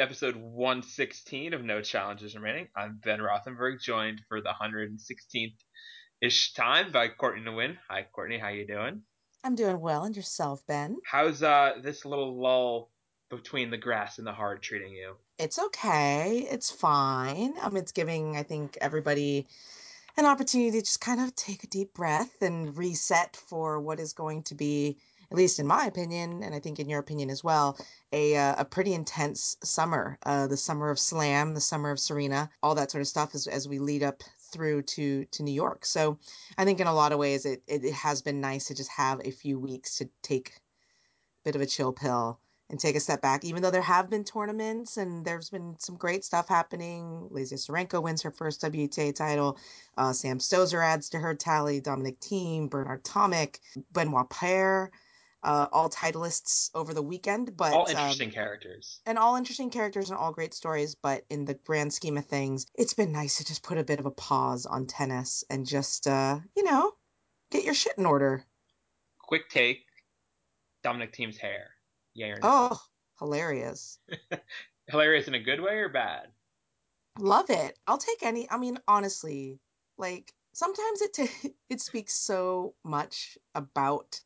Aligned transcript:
to 0.00 0.04
episode 0.04 0.36
116 0.36 1.52
of 1.52 1.62
No 1.62 1.82
Challenges 1.82 2.34
Remaining. 2.34 2.68
I'm 2.74 2.98
Ben 3.04 3.18
Rothenberg, 3.18 3.82
joined 3.82 4.22
for 4.30 4.40
the 4.40 4.48
116th 4.48 5.56
ish 6.22 6.54
time 6.54 6.90
by 6.90 7.08
Courtney 7.08 7.42
Nguyen. 7.42 7.76
Hi, 7.90 8.06
Courtney. 8.10 8.38
How 8.38 8.48
you 8.48 8.66
doing? 8.66 9.02
I'm 9.44 9.56
doing 9.56 9.78
well, 9.78 10.04
and 10.04 10.16
yourself, 10.16 10.66
Ben? 10.66 10.96
How's 11.04 11.42
uh 11.42 11.74
this 11.82 12.06
little 12.06 12.40
lull 12.40 12.90
between 13.28 13.70
the 13.70 13.76
grass 13.76 14.16
and 14.16 14.26
the 14.26 14.32
hard 14.32 14.62
treating 14.62 14.94
you? 14.94 15.16
It's 15.38 15.58
okay. 15.58 16.48
It's 16.50 16.70
fine. 16.70 17.52
Um, 17.60 17.76
it's 17.76 17.92
giving 17.92 18.38
I 18.38 18.42
think 18.42 18.78
everybody 18.80 19.46
an 20.16 20.24
opportunity 20.24 20.70
to 20.78 20.80
just 20.80 21.02
kind 21.02 21.20
of 21.20 21.34
take 21.34 21.62
a 21.64 21.68
deep 21.68 21.92
breath 21.92 22.40
and 22.40 22.74
reset 22.74 23.36
for 23.36 23.78
what 23.78 24.00
is 24.00 24.14
going 24.14 24.44
to 24.44 24.54
be, 24.54 24.96
at 25.30 25.36
least 25.36 25.60
in 25.60 25.66
my 25.66 25.86
opinion, 25.86 26.42
and 26.42 26.54
I 26.54 26.58
think 26.58 26.80
in 26.80 26.88
your 26.88 26.98
opinion 26.98 27.30
as 27.30 27.44
well, 27.44 27.78
a 28.12 28.36
uh, 28.36 28.54
a 28.58 28.64
pretty 28.64 28.94
intense 28.94 29.56
summer. 29.62 30.18
Uh, 30.24 30.46
the 30.46 30.56
summer 30.56 30.90
of 30.90 30.98
Slam, 30.98 31.54
the 31.54 31.60
summer 31.60 31.90
of 31.90 32.00
Serena, 32.00 32.50
all 32.62 32.74
that 32.74 32.90
sort 32.90 33.02
of 33.02 33.08
stuff 33.08 33.34
as 33.34 33.46
as 33.46 33.68
we 33.68 33.78
lead 33.78 34.02
up 34.02 34.22
through 34.52 34.82
to 34.82 35.24
to 35.26 35.42
New 35.42 35.52
York. 35.52 35.84
So 35.84 36.18
I 36.58 36.64
think 36.64 36.80
in 36.80 36.88
a 36.88 36.94
lot 36.94 37.12
of 37.12 37.18
ways 37.18 37.46
it 37.46 37.62
it, 37.66 37.84
it 37.84 37.94
has 37.94 38.22
been 38.22 38.40
nice 38.40 38.66
to 38.66 38.74
just 38.74 38.90
have 38.90 39.20
a 39.24 39.30
few 39.30 39.58
weeks 39.58 39.96
to 39.98 40.08
take 40.22 40.50
a 40.50 40.52
bit 41.44 41.54
of 41.54 41.62
a 41.62 41.66
chill 41.66 41.92
pill 41.92 42.40
and 42.70 42.78
take 42.78 42.94
a 42.94 43.00
step 43.00 43.20
back, 43.20 43.44
even 43.44 43.62
though 43.62 43.70
there 43.70 43.82
have 43.82 44.08
been 44.08 44.22
tournaments 44.24 44.96
and 44.96 45.24
there's 45.24 45.50
been 45.50 45.74
some 45.78 45.96
great 45.96 46.24
stuff 46.24 46.48
happening. 46.48 47.28
Lesia 47.32 47.54
Tsurenko 47.54 48.00
wins 48.02 48.22
her 48.22 48.30
first 48.30 48.62
WTA 48.62 49.14
title. 49.14 49.58
Uh, 49.98 50.12
Sam 50.12 50.38
Stosur 50.38 50.84
adds 50.84 51.08
to 51.10 51.18
her 51.18 51.34
tally. 51.34 51.80
Dominic 51.80 52.20
Thiem, 52.20 52.70
Bernard 52.70 53.02
Tomic, 53.02 53.58
Benoit 53.92 54.30
Paire, 54.30 54.92
uh, 55.42 55.66
all 55.72 55.88
titleists 55.88 56.70
over 56.74 56.94
the 56.94 57.02
weekend. 57.02 57.56
But 57.56 57.72
all 57.72 57.86
interesting 57.86 58.28
um, 58.28 58.34
characters. 58.34 59.00
And 59.06 59.18
all 59.18 59.36
interesting 59.36 59.70
characters 59.70 60.10
and 60.10 60.18
all 60.18 60.32
great 60.32 60.54
stories. 60.54 60.94
But 60.94 61.24
in 61.30 61.44
the 61.44 61.54
grand 61.54 61.92
scheme 61.92 62.16
of 62.16 62.26
things, 62.26 62.66
it's 62.74 62.94
been 62.94 63.12
nice 63.12 63.38
to 63.38 63.44
just 63.44 63.62
put 63.62 63.78
a 63.78 63.84
bit 63.84 64.00
of 64.00 64.06
a 64.06 64.10
pause 64.10 64.66
on 64.66 64.86
tennis 64.86 65.44
and 65.50 65.66
just, 65.66 66.06
uh, 66.06 66.38
you 66.56 66.64
know, 66.64 66.92
get 67.50 67.64
your 67.64 67.74
shit 67.74 67.98
in 67.98 68.06
order. 68.06 68.44
Quick 69.18 69.48
take 69.48 69.84
Dominic 70.82 71.14
Thiem's 71.14 71.38
hair. 71.38 71.70
Yeah. 72.14 72.36
Oh, 72.42 72.80
hilarious. 73.18 73.98
hilarious 74.86 75.28
in 75.28 75.34
a 75.34 75.40
good 75.40 75.60
way 75.60 75.74
or 75.74 75.88
bad? 75.88 76.28
Love 77.18 77.50
it. 77.50 77.78
I'll 77.86 77.98
take 77.98 78.22
any. 78.22 78.50
I 78.50 78.58
mean, 78.58 78.78
honestly, 78.88 79.58
like 79.98 80.32
sometimes 80.52 81.02
it 81.02 81.12
t- 81.12 81.54
it 81.70 81.80
speaks 81.80 82.14
so 82.14 82.74
much 82.84 83.38
about 83.54 84.20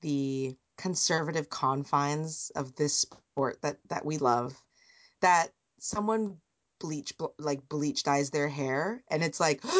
the 0.00 0.56
conservative 0.76 1.50
confines 1.50 2.50
of 2.54 2.74
this 2.76 2.94
sport 2.98 3.58
that 3.62 3.78
that 3.88 4.04
we 4.04 4.18
love 4.18 4.56
that 5.20 5.48
someone 5.80 6.36
bleach 6.78 7.12
like 7.38 7.68
bleach 7.68 8.04
dyes 8.04 8.30
their 8.30 8.48
hair 8.48 9.02
and 9.10 9.24
it's 9.24 9.40
like 9.40 9.62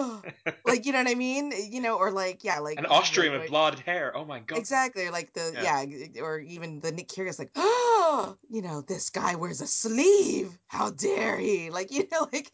like 0.66 0.86
you 0.86 0.92
know 0.92 0.98
what 0.98 1.08
I 1.08 1.14
mean? 1.14 1.52
You 1.70 1.80
know, 1.80 1.96
or 1.96 2.10
like 2.10 2.44
yeah, 2.44 2.58
like 2.58 2.78
an 2.78 2.86
Austrian 2.86 3.38
with 3.38 3.48
blonde 3.48 3.80
hair. 3.80 4.16
Oh 4.16 4.24
my 4.24 4.40
god. 4.40 4.58
Exactly, 4.58 5.10
like 5.10 5.32
the 5.32 5.52
yeah. 5.54 5.82
yeah, 5.82 6.22
or 6.22 6.38
even 6.40 6.80
the 6.80 6.92
Nick 6.92 7.08
Kyrgios, 7.08 7.38
like 7.38 7.50
oh, 7.56 8.36
you 8.50 8.62
know, 8.62 8.80
this 8.80 9.10
guy 9.10 9.34
wears 9.34 9.60
a 9.60 9.66
sleeve. 9.66 10.56
How 10.66 10.90
dare 10.90 11.38
he? 11.38 11.70
Like 11.70 11.90
you 11.90 12.06
know, 12.10 12.28
like 12.32 12.50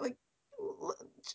like 0.00 0.16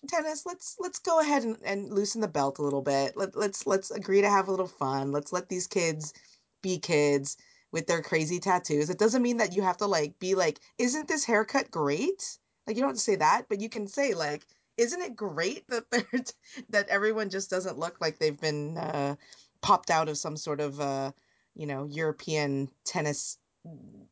tennis. 0.07 0.45
Let's 0.45 0.75
let's 0.79 0.99
go 0.99 1.19
ahead 1.19 1.43
and, 1.43 1.57
and 1.63 1.93
loosen 1.93 2.21
the 2.21 2.27
belt 2.27 2.59
a 2.59 2.63
little 2.63 2.81
bit. 2.81 3.15
Let 3.17 3.35
let's 3.35 3.65
let's 3.67 3.91
agree 3.91 4.21
to 4.21 4.29
have 4.29 4.47
a 4.47 4.51
little 4.51 4.67
fun. 4.67 5.11
Let's 5.11 5.33
let 5.33 5.49
these 5.49 5.67
kids 5.67 6.13
be 6.61 6.79
kids 6.79 7.37
with 7.71 7.87
their 7.87 8.01
crazy 8.01 8.39
tattoos. 8.39 8.89
It 8.89 8.99
doesn't 8.99 9.21
mean 9.21 9.37
that 9.37 9.55
you 9.55 9.61
have 9.63 9.77
to 9.77 9.87
like 9.87 10.19
be 10.19 10.35
like, 10.35 10.59
isn't 10.77 11.07
this 11.07 11.25
haircut 11.25 11.71
great? 11.71 12.37
Like 12.67 12.75
you 12.75 12.81
don't 12.81 12.91
have 12.91 12.97
to 12.97 13.03
say 13.03 13.15
that, 13.17 13.45
but 13.49 13.61
you 13.61 13.69
can 13.69 13.87
say 13.87 14.13
like 14.13 14.45
isn't 14.77 15.01
it 15.01 15.15
great 15.15 15.67
that 15.69 15.89
they're 15.91 16.23
that 16.69 16.89
everyone 16.89 17.29
just 17.29 17.49
doesn't 17.49 17.79
look 17.79 17.99
like 18.01 18.19
they've 18.19 18.39
been 18.39 18.77
uh, 18.77 19.15
popped 19.61 19.89
out 19.89 20.09
of 20.09 20.17
some 20.17 20.37
sort 20.37 20.59
of 20.59 20.79
uh, 20.79 21.11
you 21.55 21.65
know 21.67 21.85
European 21.85 22.69
tennis 22.85 23.37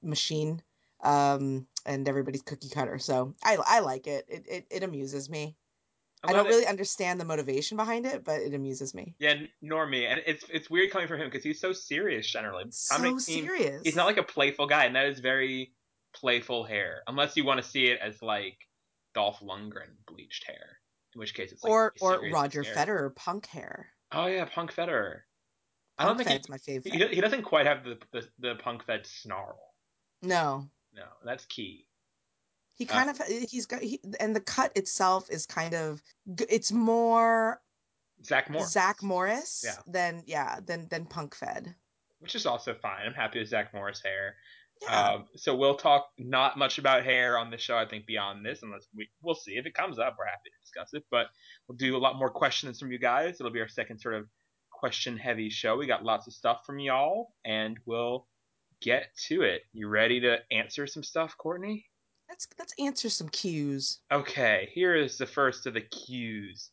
machine 0.01 0.61
um, 1.03 1.67
and 1.85 2.07
everybody's 2.07 2.41
cookie 2.41 2.69
cutter. 2.69 2.99
So 2.99 3.35
I 3.43 3.57
I 3.65 3.79
like 3.79 4.07
it. 4.07 4.25
It 4.27 4.45
it, 4.49 4.67
it 4.69 4.83
amuses 4.83 5.29
me. 5.29 5.55
I 6.23 6.33
don't 6.33 6.47
really 6.47 6.67
understand 6.67 7.19
the 7.19 7.25
motivation 7.25 7.77
behind 7.77 8.05
it, 8.05 8.23
but 8.23 8.41
it 8.41 8.53
amuses 8.53 8.93
me. 8.93 9.15
Yeah, 9.19 9.35
nor 9.61 9.87
me. 9.87 10.05
And 10.05 10.21
it's 10.25 10.45
it's 10.49 10.69
weird 10.69 10.91
coming 10.91 11.07
from 11.07 11.19
him 11.19 11.27
because 11.27 11.43
he's 11.43 11.59
so 11.59 11.73
serious 11.73 12.27
generally. 12.29 12.65
So 12.69 13.17
serious. 13.17 13.81
He's 13.83 13.95
not 13.95 14.05
like 14.05 14.17
a 14.17 14.23
playful 14.23 14.67
guy, 14.67 14.85
and 14.85 14.95
that 14.95 15.07
is 15.07 15.19
very 15.19 15.73
playful 16.13 16.63
hair. 16.63 17.01
Unless 17.07 17.37
you 17.37 17.45
want 17.45 17.61
to 17.61 17.67
see 17.67 17.85
it 17.85 17.99
as 17.99 18.21
like 18.21 18.57
Dolph 19.15 19.39
Lundgren 19.39 19.95
bleached 20.05 20.45
hair, 20.45 20.79
in 21.15 21.19
which 21.19 21.33
case 21.33 21.51
it's 21.51 21.63
like 21.63 21.71
or 21.71 21.93
or 22.01 22.21
Roger 22.31 22.61
hair. 22.61 22.75
Federer 22.75 23.15
punk 23.15 23.47
hair. 23.47 23.87
Oh 24.11 24.27
yeah, 24.27 24.45
Punk 24.45 24.73
Federer. 24.73 25.21
I 25.97 26.05
don't 26.05 26.17
think 26.17 26.29
he, 26.29 26.39
my 26.49 26.57
favorite. 26.57 26.93
He, 26.93 27.15
he 27.15 27.21
doesn't 27.21 27.43
quite 27.43 27.65
have 27.65 27.83
the, 27.83 27.97
the 28.11 28.27
the 28.39 28.55
Punk 28.55 28.85
Fed 28.85 29.05
snarl. 29.05 29.59
No. 30.21 30.69
No, 30.93 31.03
that's 31.25 31.45
key. 31.45 31.85
He 32.75 32.85
kind 32.85 33.09
uh, 33.09 33.13
of 33.13 33.27
he's 33.27 33.65
got 33.65 33.81
he, 33.81 33.99
and 34.19 34.35
the 34.35 34.39
cut 34.39 34.75
itself 34.75 35.29
is 35.29 35.45
kind 35.45 35.73
of 35.73 36.01
it's 36.49 36.71
more 36.71 37.61
Zach 38.23 38.49
Morris. 38.49 38.71
Zach 38.71 39.03
Morris 39.03 39.63
yeah. 39.65 39.75
than 39.87 40.23
yeah 40.25 40.59
than 40.65 40.87
than 40.89 41.05
Punk 41.05 41.35
Fed. 41.35 41.75
Which 42.19 42.35
is 42.35 42.45
also 42.45 42.73
fine. 42.73 43.05
I'm 43.05 43.13
happy 43.13 43.39
with 43.39 43.49
Zach 43.49 43.73
Morris 43.73 44.01
hair. 44.03 44.35
Yeah. 44.83 45.09
Um, 45.09 45.25
so 45.35 45.55
we'll 45.55 45.75
talk 45.75 46.09
not 46.17 46.57
much 46.57 46.77
about 46.77 47.03
hair 47.03 47.37
on 47.37 47.51
the 47.51 47.57
show. 47.57 47.77
I 47.77 47.85
think 47.85 48.05
beyond 48.05 48.45
this, 48.45 48.63
unless 48.63 48.87
we 48.95 49.09
we'll 49.21 49.35
see 49.35 49.53
if 49.53 49.65
it 49.65 49.73
comes 49.73 49.99
up. 49.99 50.15
We're 50.17 50.25
happy 50.25 50.49
to 50.49 50.61
discuss 50.61 50.93
it, 50.93 51.03
but 51.11 51.27
we'll 51.67 51.77
do 51.77 51.95
a 51.95 51.99
lot 51.99 52.17
more 52.17 52.29
questions 52.29 52.79
from 52.79 52.91
you 52.91 52.99
guys. 52.99 53.39
It'll 53.39 53.51
be 53.51 53.59
our 53.59 53.67
second 53.67 53.99
sort 53.99 54.15
of 54.15 54.27
question 54.71 55.17
heavy 55.17 55.49
show. 55.49 55.77
We 55.77 55.85
got 55.85 56.03
lots 56.03 56.27
of 56.27 56.33
stuff 56.33 56.61
from 56.65 56.79
y'all, 56.79 57.33
and 57.45 57.77
we'll 57.85 58.27
get 58.81 59.15
to 59.27 59.43
it. 59.43 59.61
You 59.73 59.87
ready 59.87 60.19
to 60.21 60.39
answer 60.51 60.87
some 60.87 61.03
stuff, 61.03 61.37
Courtney? 61.37 61.85
Let's 62.31 62.47
let's 62.57 62.73
answer 62.79 63.09
some 63.09 63.27
cues. 63.27 63.99
Okay, 64.09 64.69
here 64.71 64.95
is 64.95 65.17
the 65.17 65.25
first 65.25 65.67
of 65.67 65.73
the 65.73 65.81
cues. 65.81 66.71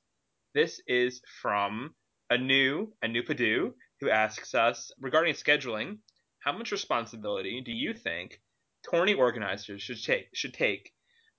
This 0.55 0.81
is 0.87 1.21
from 1.43 1.97
Anu 2.31 2.93
Anu 3.03 3.25
Padu, 3.25 3.75
who 4.01 4.09
asks 4.09 4.55
us 4.55 4.93
regarding 5.01 5.35
scheduling 5.35 5.99
how 6.39 6.53
much 6.53 6.71
responsibility 6.71 7.61
do 7.61 7.73
you 7.73 7.93
think 7.93 8.41
tourney 8.89 9.15
organizers 9.15 9.83
should 9.83 10.01
take 10.01 10.29
should 10.33 10.55
take 10.55 10.93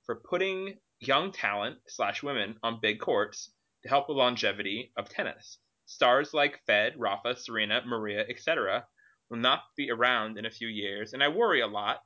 for 0.05 0.21
putting 0.29 0.77
young 0.99 1.31
talent 1.31 1.77
slash 1.87 2.21
women 2.21 2.57
on 2.61 2.81
big 2.81 2.99
courts 2.99 3.53
to 3.83 3.89
help 3.89 4.07
the 4.07 4.13
longevity 4.13 4.91
of 4.97 5.07
tennis? 5.07 5.59
Stars 5.85 6.33
like 6.33 6.59
Fed, 6.67 6.95
Rafa, 6.97 7.37
Serena, 7.37 7.83
Maria, 7.85 8.25
etc. 8.27 8.85
will 9.29 9.37
not 9.37 9.61
be 9.77 9.89
around 9.89 10.37
in 10.37 10.45
a 10.45 10.51
few 10.51 10.67
years, 10.67 11.13
and 11.13 11.23
I 11.23 11.29
worry 11.29 11.61
a 11.61 11.67
lot 11.67 12.01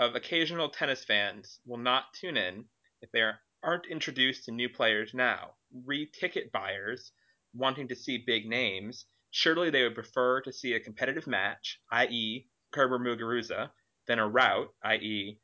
of 0.00 0.14
occasional 0.14 0.68
tennis 0.68 1.04
fans 1.04 1.60
will 1.66 1.78
not 1.78 2.14
tune 2.14 2.36
in 2.36 2.64
if 3.02 3.10
they 3.12 3.22
aren't 3.62 3.86
introduced 3.86 4.44
to 4.44 4.52
new 4.52 4.68
players 4.68 5.12
now. 5.14 5.54
Re-ticket 5.84 6.50
buyers 6.52 7.12
wanting 7.54 7.88
to 7.88 7.96
see 7.96 8.24
big 8.26 8.46
names 8.46 9.06
Surely 9.32 9.70
they 9.70 9.84
would 9.84 9.94
prefer 9.94 10.40
to 10.40 10.52
see 10.52 10.74
a 10.74 10.80
competitive 10.80 11.26
match, 11.26 11.80
i.e., 11.92 12.48
Kerber 12.72 12.98
Muguruza, 12.98 13.70
than 14.06 14.18
a 14.18 14.28
rout, 14.28 14.74
i.e., 14.82 15.38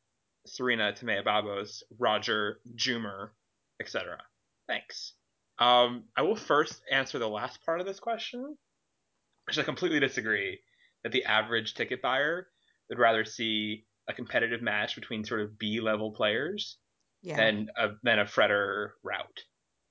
Serena 0.45 0.93
Timea 0.93 1.25
Babos, 1.25 1.85
Roger 1.99 2.61
Dzumhur, 2.75 3.31
etc. 3.81 4.21
Thanks. 4.67 5.15
Um, 5.59 6.09
I 6.17 6.23
will 6.23 6.37
first 6.37 6.83
answer 6.91 7.19
the 7.19 7.29
last 7.29 7.65
part 7.65 7.81
of 7.81 7.87
this 7.87 8.01
question, 8.01 8.59
which 9.47 9.59
I 9.59 9.63
completely 9.63 10.01
disagree 10.01 10.61
that 11.03 11.13
the 11.13 11.25
average 11.25 11.75
ticket 11.75 12.03
buyer 12.03 12.49
would 12.89 12.99
rather 12.99 13.25
see 13.25 13.87
a 14.09 14.13
competitive 14.13 14.63
match 14.63 14.95
between 14.95 15.25
sort 15.25 15.41
of 15.41 15.59
B 15.59 15.81
level 15.81 16.13
players 16.13 16.79
yeah. 17.23 17.37
than 17.37 17.69
a 17.77 17.91
than 18.03 18.19
a 18.19 18.25
Federer 18.25 18.91
rout. 19.03 19.43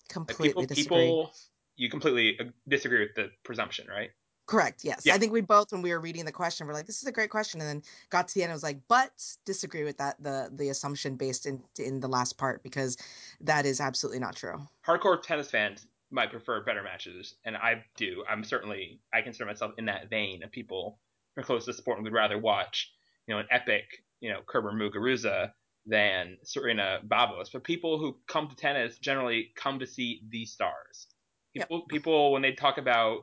Completely 0.10 0.48
like 0.48 0.70
people, 0.70 0.76
disagree. 0.76 0.98
People 0.98 1.34
you 1.78 1.90
completely 1.90 2.40
disagree 2.68 3.02
with 3.02 3.16
the 3.16 3.30
presumption, 3.44 3.88
right? 3.88 4.12
Correct. 4.48 4.84
Yes. 4.84 5.02
Yeah. 5.06 5.16
I 5.16 5.18
think 5.18 5.34
we 5.34 5.42
both, 5.42 5.72
when 5.72 5.82
we 5.82 5.92
were 5.92 6.00
reading 6.00 6.24
the 6.24 6.32
question, 6.32 6.68
we're 6.68 6.74
like, 6.74 6.86
"This 6.86 7.02
is 7.02 7.08
a 7.08 7.12
great 7.12 7.32
question," 7.32 7.60
and 7.62 7.70
then 7.70 7.84
got 8.12 8.28
to 8.28 8.34
the 8.36 8.44
end, 8.44 8.52
I 8.52 8.56
was 8.56 8.64
like, 8.64 8.80
"But 8.88 9.12
disagree 9.44 9.84
with 9.84 9.98
that 9.98 10.22
the 10.22 10.52
the 10.54 10.70
assumption 10.70 11.16
based 11.16 11.48
in 11.48 11.64
in 11.80 12.00
the 12.00 12.08
last 12.08 12.38
part 12.38 12.62
because 12.62 12.96
that 13.42 13.66
is 13.66 13.82
absolutely 13.82 14.20
not 14.20 14.36
true." 14.36 14.68
Hardcore 14.86 15.22
tennis 15.22 15.50
fans 15.50 15.88
might 16.12 16.30
prefer 16.30 16.64
better 16.64 16.84
matches, 16.84 17.36
and 17.44 17.58
I 17.58 17.84
do. 17.98 18.24
I'm 18.30 18.44
certainly 18.44 19.02
I 19.12 19.22
consider 19.22 19.46
myself 19.48 19.74
in 19.80 19.86
that 19.86 20.12
vein 20.12 20.44
of 20.44 20.52
people 20.52 21.00
who 21.36 21.42
are 21.42 21.44
close 21.44 21.66
to 21.66 21.72
the 21.72 21.78
sport 21.78 21.98
and 21.98 22.04
would 22.04 22.14
rather 22.14 22.38
watch, 22.38 22.94
you 23.26 23.34
know, 23.34 23.40
an 23.40 23.48
epic, 23.50 24.05
you 24.22 24.32
know, 24.32 24.42
Kerber 24.48 24.72
Muguruza 24.72 25.52
than 25.86 26.38
Serena 26.44 27.00
Babos. 27.04 27.50
But 27.52 27.64
people 27.64 28.00
who 28.00 28.18
come 28.28 28.50
to 28.50 28.56
tennis 28.56 28.98
generally 28.98 29.52
come 29.56 29.80
to 29.80 29.88
see 29.88 30.22
the 30.30 30.46
stars 30.46 31.08
People, 31.56 31.78
yep. 31.78 31.88
people 31.88 32.32
when 32.34 32.42
they 32.42 32.52
talk 32.52 32.78
about 32.78 33.22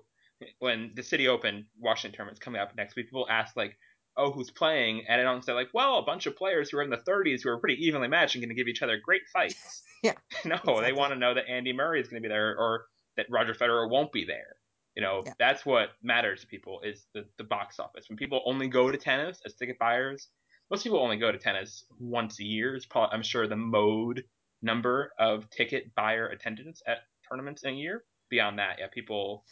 when 0.58 0.92
the 0.96 1.02
City 1.02 1.28
Open 1.28 1.66
Washington 1.78 2.16
tournament's 2.16 2.40
coming 2.40 2.60
up 2.60 2.74
next 2.76 2.96
week, 2.96 3.06
people 3.06 3.26
ask 3.30 3.56
like, 3.56 3.76
oh, 4.16 4.32
who's 4.32 4.50
playing, 4.50 5.04
and 5.08 5.20
I 5.20 5.24
don't 5.24 5.44
say 5.44 5.52
like, 5.52 5.68
well, 5.74 5.98
a 5.98 6.02
bunch 6.02 6.26
of 6.26 6.36
players 6.36 6.70
who 6.70 6.78
are 6.78 6.82
in 6.82 6.90
the 6.90 6.96
30s 6.96 7.42
who 7.42 7.50
are 7.50 7.58
pretty 7.58 7.84
evenly 7.84 8.08
matched 8.08 8.34
and 8.34 8.42
going 8.42 8.48
to 8.48 8.54
give 8.54 8.68
each 8.68 8.82
other 8.82 8.98
great 9.02 9.22
fights. 9.32 9.82
yeah. 10.02 10.12
no, 10.44 10.54
exactly. 10.54 10.82
they 10.82 10.92
want 10.92 11.12
to 11.12 11.18
know 11.18 11.34
that 11.34 11.48
Andy 11.48 11.72
Murray 11.72 12.00
is 12.00 12.08
going 12.08 12.22
to 12.22 12.26
be 12.26 12.32
there 12.32 12.56
or 12.58 12.86
that 13.16 13.26
Roger 13.30 13.54
Federer 13.54 13.88
won't 13.90 14.12
be 14.12 14.24
there. 14.24 14.56
You 14.96 15.02
know, 15.02 15.22
yeah. 15.24 15.32
that's 15.38 15.64
what 15.64 15.90
matters 16.02 16.42
to 16.42 16.46
people 16.46 16.80
is 16.82 17.06
the, 17.14 17.24
the 17.38 17.44
box 17.44 17.78
office. 17.78 18.06
When 18.08 18.16
people 18.16 18.42
only 18.46 18.68
go 18.68 18.90
to 18.90 18.98
tennis 18.98 19.40
as 19.46 19.54
ticket 19.54 19.78
buyers, 19.78 20.28
most 20.72 20.82
people 20.82 20.98
only 20.98 21.18
go 21.18 21.30
to 21.30 21.38
tennis 21.38 21.84
once 22.00 22.40
a 22.40 22.44
year. 22.44 22.74
Is 22.74 22.86
probably, 22.86 23.14
I'm 23.14 23.22
sure, 23.22 23.46
the 23.46 23.56
mode 23.56 24.24
number 24.62 25.12
of 25.18 25.48
ticket 25.50 25.94
buyer 25.94 26.28
attendance 26.28 26.82
at 26.86 26.98
tournaments 27.28 27.62
in 27.62 27.74
a 27.74 27.76
year. 27.76 28.04
Beyond 28.30 28.58
that, 28.58 28.76
yeah, 28.78 28.86
people 28.92 29.44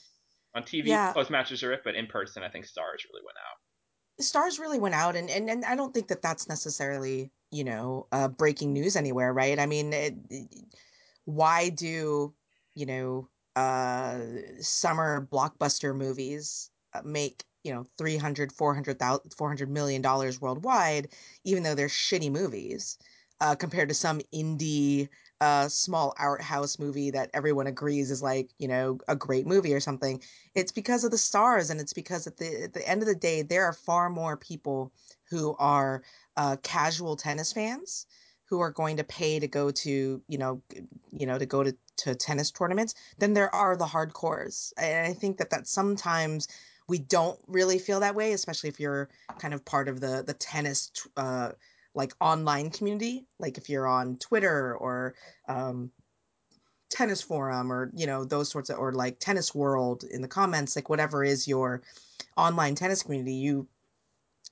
on 0.55 0.63
TV 0.63 0.87
yeah. 0.87 1.13
post 1.13 1.31
matches 1.31 1.63
are 1.63 1.73
it, 1.75 1.83
but 1.85 1.95
in 1.95 2.07
person, 2.07 2.43
I 2.43 2.49
think 2.49 2.65
stars 2.65 3.05
really 3.13 3.23
went 3.25 3.37
out 3.37 3.59
stars 4.23 4.59
really 4.59 4.79
went 4.79 4.95
out 4.95 5.17
and, 5.17 5.31
and 5.31 5.49
and 5.49 5.65
i 5.65 5.75
don't 5.75 5.95
think 5.95 6.09
that 6.09 6.21
that's 6.21 6.47
necessarily 6.47 7.31
you 7.51 7.65
know 7.65 8.07
uh, 8.13 8.29
breaking 8.29 8.71
news 8.71 8.95
anywhere 8.95 9.33
right 9.33 9.59
i 9.59 9.65
mean 9.65 9.95
it, 9.95 10.15
it, 10.29 10.47
why 11.25 11.71
do 11.71 12.35
you 12.75 12.85
know 12.85 13.29
uh 13.57 14.19
summer 14.61 15.27
blockbuster 15.33 15.97
movies 15.97 16.71
uh, 16.93 17.01
make 17.03 17.45
you 17.65 17.73
know 17.73 17.85
300 17.99 18.53
400 18.53 18.99
400 19.37 19.71
million 19.71 20.03
dollars 20.03 20.41
worldwide 20.41 21.09
even 21.45 21.63
though 21.63 21.75
they're 21.75 21.89
shitty 21.89 22.31
movies 22.31 22.99
uh, 23.41 23.55
compared 23.55 23.89
to 23.89 23.95
some 23.95 24.21
indie 24.35 25.09
uh, 25.41 25.69
small 25.69 26.15
art 26.19 26.43
house 26.43 26.79
movie 26.79 27.11
that 27.11 27.31
everyone 27.33 27.67
agrees 27.67 28.11
is 28.11 28.23
like 28.23 28.51
you 28.59 28.69
know 28.69 28.99
a 29.09 29.17
great 29.17 29.47
movie 29.47 29.73
or 29.73 29.81
something. 29.81 30.23
It's 30.55 30.73
because 30.73 31.05
of 31.05 31.11
the 31.11 31.19
stars 31.19 31.71
and 31.71 31.81
it's 31.81 31.95
because 31.95 32.27
at 32.27 32.37
the 32.37 32.65
at 32.65 32.73
the 32.75 32.87
end 32.87 33.01
of 33.01 33.09
the 33.09 33.15
day 33.15 33.43
there 33.43 33.65
are 33.65 33.73
far 33.73 34.11
more 34.11 34.37
people 34.37 34.93
who 35.31 35.57
are 35.59 36.03
uh, 36.37 36.57
casual 36.63 37.17
tennis 37.17 37.53
fans 37.53 38.07
who 38.45 38.61
are 38.61 38.71
going 38.71 38.99
to 38.99 39.05
pay 39.05 39.39
to 39.39 39.49
go 39.49 39.71
to 39.71 40.23
you 40.29 40.39
know 40.39 40.61
you 41.11 41.25
know 41.25 41.39
to 41.39 41.47
go 41.47 41.63
to, 41.63 41.75
to 41.97 42.15
tennis 42.15 42.51
tournaments 42.51 42.95
than 43.19 43.33
there 43.33 43.55
are 43.55 43.77
the 43.77 43.87
hardcores. 43.87 44.75
And 44.77 45.07
i 45.07 45.15
think 45.15 45.39
that 45.39 45.51
that 45.51 45.67
sometimes 45.67 46.49
we 46.91 46.99
don't 46.99 47.39
really 47.47 47.79
feel 47.79 48.01
that 48.01 48.17
way 48.17 48.33
especially 48.33 48.69
if 48.69 48.81
you're 48.81 49.09
kind 49.39 49.55
of 49.55 49.65
part 49.65 49.89
of 49.89 50.01
the 50.01 50.25
the 50.27 50.35
tennis 50.35 50.91
uh, 51.17 51.51
like 51.95 52.13
online 52.21 52.69
community 52.69 53.27
like 53.39 53.57
if 53.57 53.71
you're 53.71 53.87
on 53.87 54.17
twitter 54.17 54.75
or 54.77 55.15
um, 55.49 55.91
tennis 56.91 57.23
forum 57.23 57.73
or 57.73 57.93
you 57.95 58.07
know 58.07 58.25
those 58.25 58.51
sorts 58.51 58.71
of 58.71 58.79
or 58.79 58.93
like 58.93 59.21
tennis 59.21 59.55
world 59.55 60.03
in 60.11 60.21
the 60.21 60.29
comments 60.29 60.75
like 60.75 60.89
whatever 60.89 61.23
is 61.23 61.47
your 61.47 61.81
online 62.37 62.75
tennis 62.75 63.05
community 63.05 63.35
you 63.35 63.69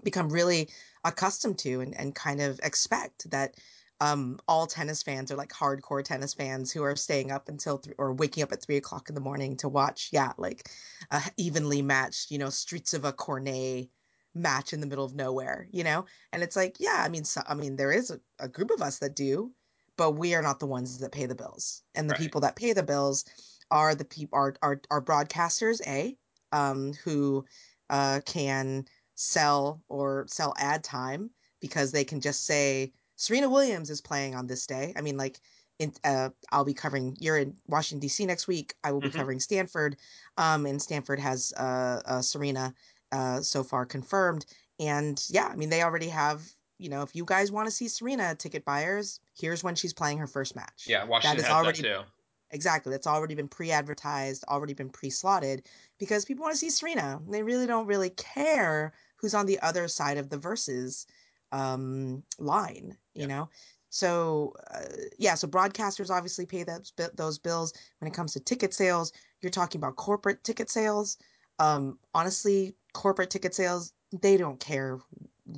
become 0.04 0.28
really 0.28 0.68
accustomed 1.04 1.58
to 1.58 1.80
and, 1.80 1.98
and 1.98 2.14
kind 2.14 2.40
of 2.40 2.60
expect 2.62 3.28
that 3.32 3.56
um, 4.00 4.38
all 4.46 4.66
tennis 4.66 5.02
fans 5.02 5.32
are 5.32 5.36
like 5.36 5.52
hardcore 5.52 6.04
tennis 6.04 6.34
fans 6.34 6.72
who 6.72 6.82
are 6.82 6.96
staying 6.96 7.30
up 7.30 7.48
until 7.48 7.78
th- 7.78 7.96
or 7.98 8.12
waking 8.12 8.42
up 8.42 8.52
at 8.52 8.62
three 8.62 8.76
o'clock 8.76 9.08
in 9.08 9.14
the 9.14 9.20
morning 9.20 9.56
to 9.56 9.68
watch 9.68 10.10
yeah 10.12 10.32
like 10.38 10.68
a 11.10 11.20
evenly 11.36 11.82
matched 11.82 12.30
you 12.30 12.38
know 12.38 12.46
Strycova 12.46 13.14
Cornet 13.16 13.88
match 14.34 14.72
in 14.72 14.80
the 14.80 14.86
middle 14.86 15.04
of 15.04 15.14
nowhere, 15.14 15.68
you 15.70 15.84
know? 15.84 16.04
And 16.32 16.42
it's 16.42 16.56
like, 16.56 16.76
yeah, 16.78 17.02
I 17.04 17.08
mean, 17.08 17.24
so, 17.24 17.42
I 17.46 17.54
mean, 17.54 17.76
there 17.76 17.92
is 17.92 18.10
a, 18.10 18.20
a, 18.38 18.48
group 18.48 18.70
of 18.70 18.82
us 18.82 18.98
that 18.98 19.16
do, 19.16 19.52
but 19.96 20.12
we 20.12 20.34
are 20.34 20.42
not 20.42 20.60
the 20.60 20.66
ones 20.66 20.98
that 20.98 21.12
pay 21.12 21.26
the 21.26 21.34
bills. 21.34 21.82
And 21.94 22.08
the 22.08 22.12
right. 22.12 22.20
people 22.20 22.40
that 22.42 22.56
pay 22.56 22.72
the 22.72 22.82
bills 22.82 23.24
are 23.70 23.94
the 23.94 24.04
people 24.04 24.38
are, 24.38 24.54
are, 24.62 24.80
are 24.90 25.02
broadcasters, 25.02 25.80
A, 25.86 26.16
um, 26.52 26.92
who 27.04 27.44
uh, 27.90 28.20
can 28.24 28.86
sell 29.14 29.82
or 29.88 30.26
sell 30.28 30.54
ad 30.58 30.84
time 30.84 31.30
because 31.60 31.90
they 31.90 32.04
can 32.04 32.20
just 32.20 32.46
say 32.46 32.92
Serena 33.18 33.50
Williams 33.50 33.90
is 33.90 34.00
playing 34.00 34.36
on 34.36 34.46
this 34.46 34.66
day. 34.66 34.94
I 34.96 35.02
mean, 35.02 35.16
like, 35.16 35.40
in, 35.80 35.92
uh, 36.04 36.30
I'll 36.50 36.64
be 36.64 36.72
covering. 36.72 37.16
You're 37.20 37.36
in 37.36 37.54
Washington 37.66 38.00
D.C. 38.00 38.24
next 38.24 38.48
week. 38.48 38.74
I 38.82 38.92
will 38.92 39.00
be 39.00 39.08
mm-hmm. 39.08 39.18
covering 39.18 39.40
Stanford, 39.40 39.96
um, 40.38 40.66
and 40.66 40.80
Stanford 40.80 41.20
has 41.20 41.52
uh, 41.56 42.00
uh, 42.06 42.22
Serena 42.22 42.74
uh, 43.12 43.40
so 43.40 43.62
far 43.62 43.84
confirmed. 43.84 44.46
And 44.80 45.22
yeah, 45.28 45.46
I 45.46 45.56
mean, 45.56 45.68
they 45.68 45.82
already 45.82 46.08
have, 46.08 46.42
you 46.78 46.88
know, 46.88 47.02
if 47.02 47.14
you 47.14 47.24
guys 47.24 47.50
want 47.50 47.66
to 47.66 47.72
see 47.72 47.88
Serena 47.88 48.36
ticket 48.36 48.64
buyers, 48.64 49.20
here's 49.36 49.64
when 49.64 49.74
she's 49.74 49.92
playing 49.92 50.18
her 50.18 50.28
first 50.28 50.54
match. 50.54 50.84
Yeah, 50.86 51.04
Washington 51.04 51.38
that 51.38 51.44
is 51.44 51.50
already, 51.50 51.82
that 51.82 51.88
too. 51.88 52.04
Exactly. 52.52 52.92
That's 52.92 53.06
already 53.06 53.34
been 53.34 53.48
pre 53.48 53.72
advertised, 53.72 54.44
already 54.48 54.74
been 54.74 54.90
pre 54.90 55.10
slotted 55.10 55.66
because 55.98 56.24
people 56.24 56.42
want 56.42 56.54
to 56.54 56.58
see 56.58 56.70
Serena. 56.70 57.20
They 57.28 57.42
really 57.42 57.66
don't 57.66 57.86
really 57.86 58.10
care 58.10 58.92
who's 59.16 59.34
on 59.34 59.46
the 59.46 59.60
other 59.60 59.88
side 59.88 60.18
of 60.18 60.30
the 60.30 60.38
verses 60.38 61.06
um, 61.52 62.22
line, 62.38 62.96
you 63.14 63.22
yeah. 63.22 63.26
know? 63.26 63.48
So, 63.90 64.54
uh, 64.70 64.84
yeah, 65.18 65.34
so 65.34 65.48
broadcasters 65.48 66.10
obviously 66.10 66.44
pay 66.44 66.62
those, 66.62 66.92
those 67.14 67.38
bills. 67.38 67.72
When 67.98 68.10
it 68.10 68.14
comes 68.14 68.34
to 68.34 68.40
ticket 68.40 68.74
sales, 68.74 69.12
you're 69.40 69.50
talking 69.50 69.78
about 69.78 69.96
corporate 69.96 70.44
ticket 70.44 70.70
sales. 70.70 71.16
Um, 71.58 71.98
honestly, 72.14 72.74
corporate 72.92 73.30
ticket 73.30 73.54
sales, 73.54 73.92
they 74.20 74.36
don't 74.36 74.60
care 74.60 74.98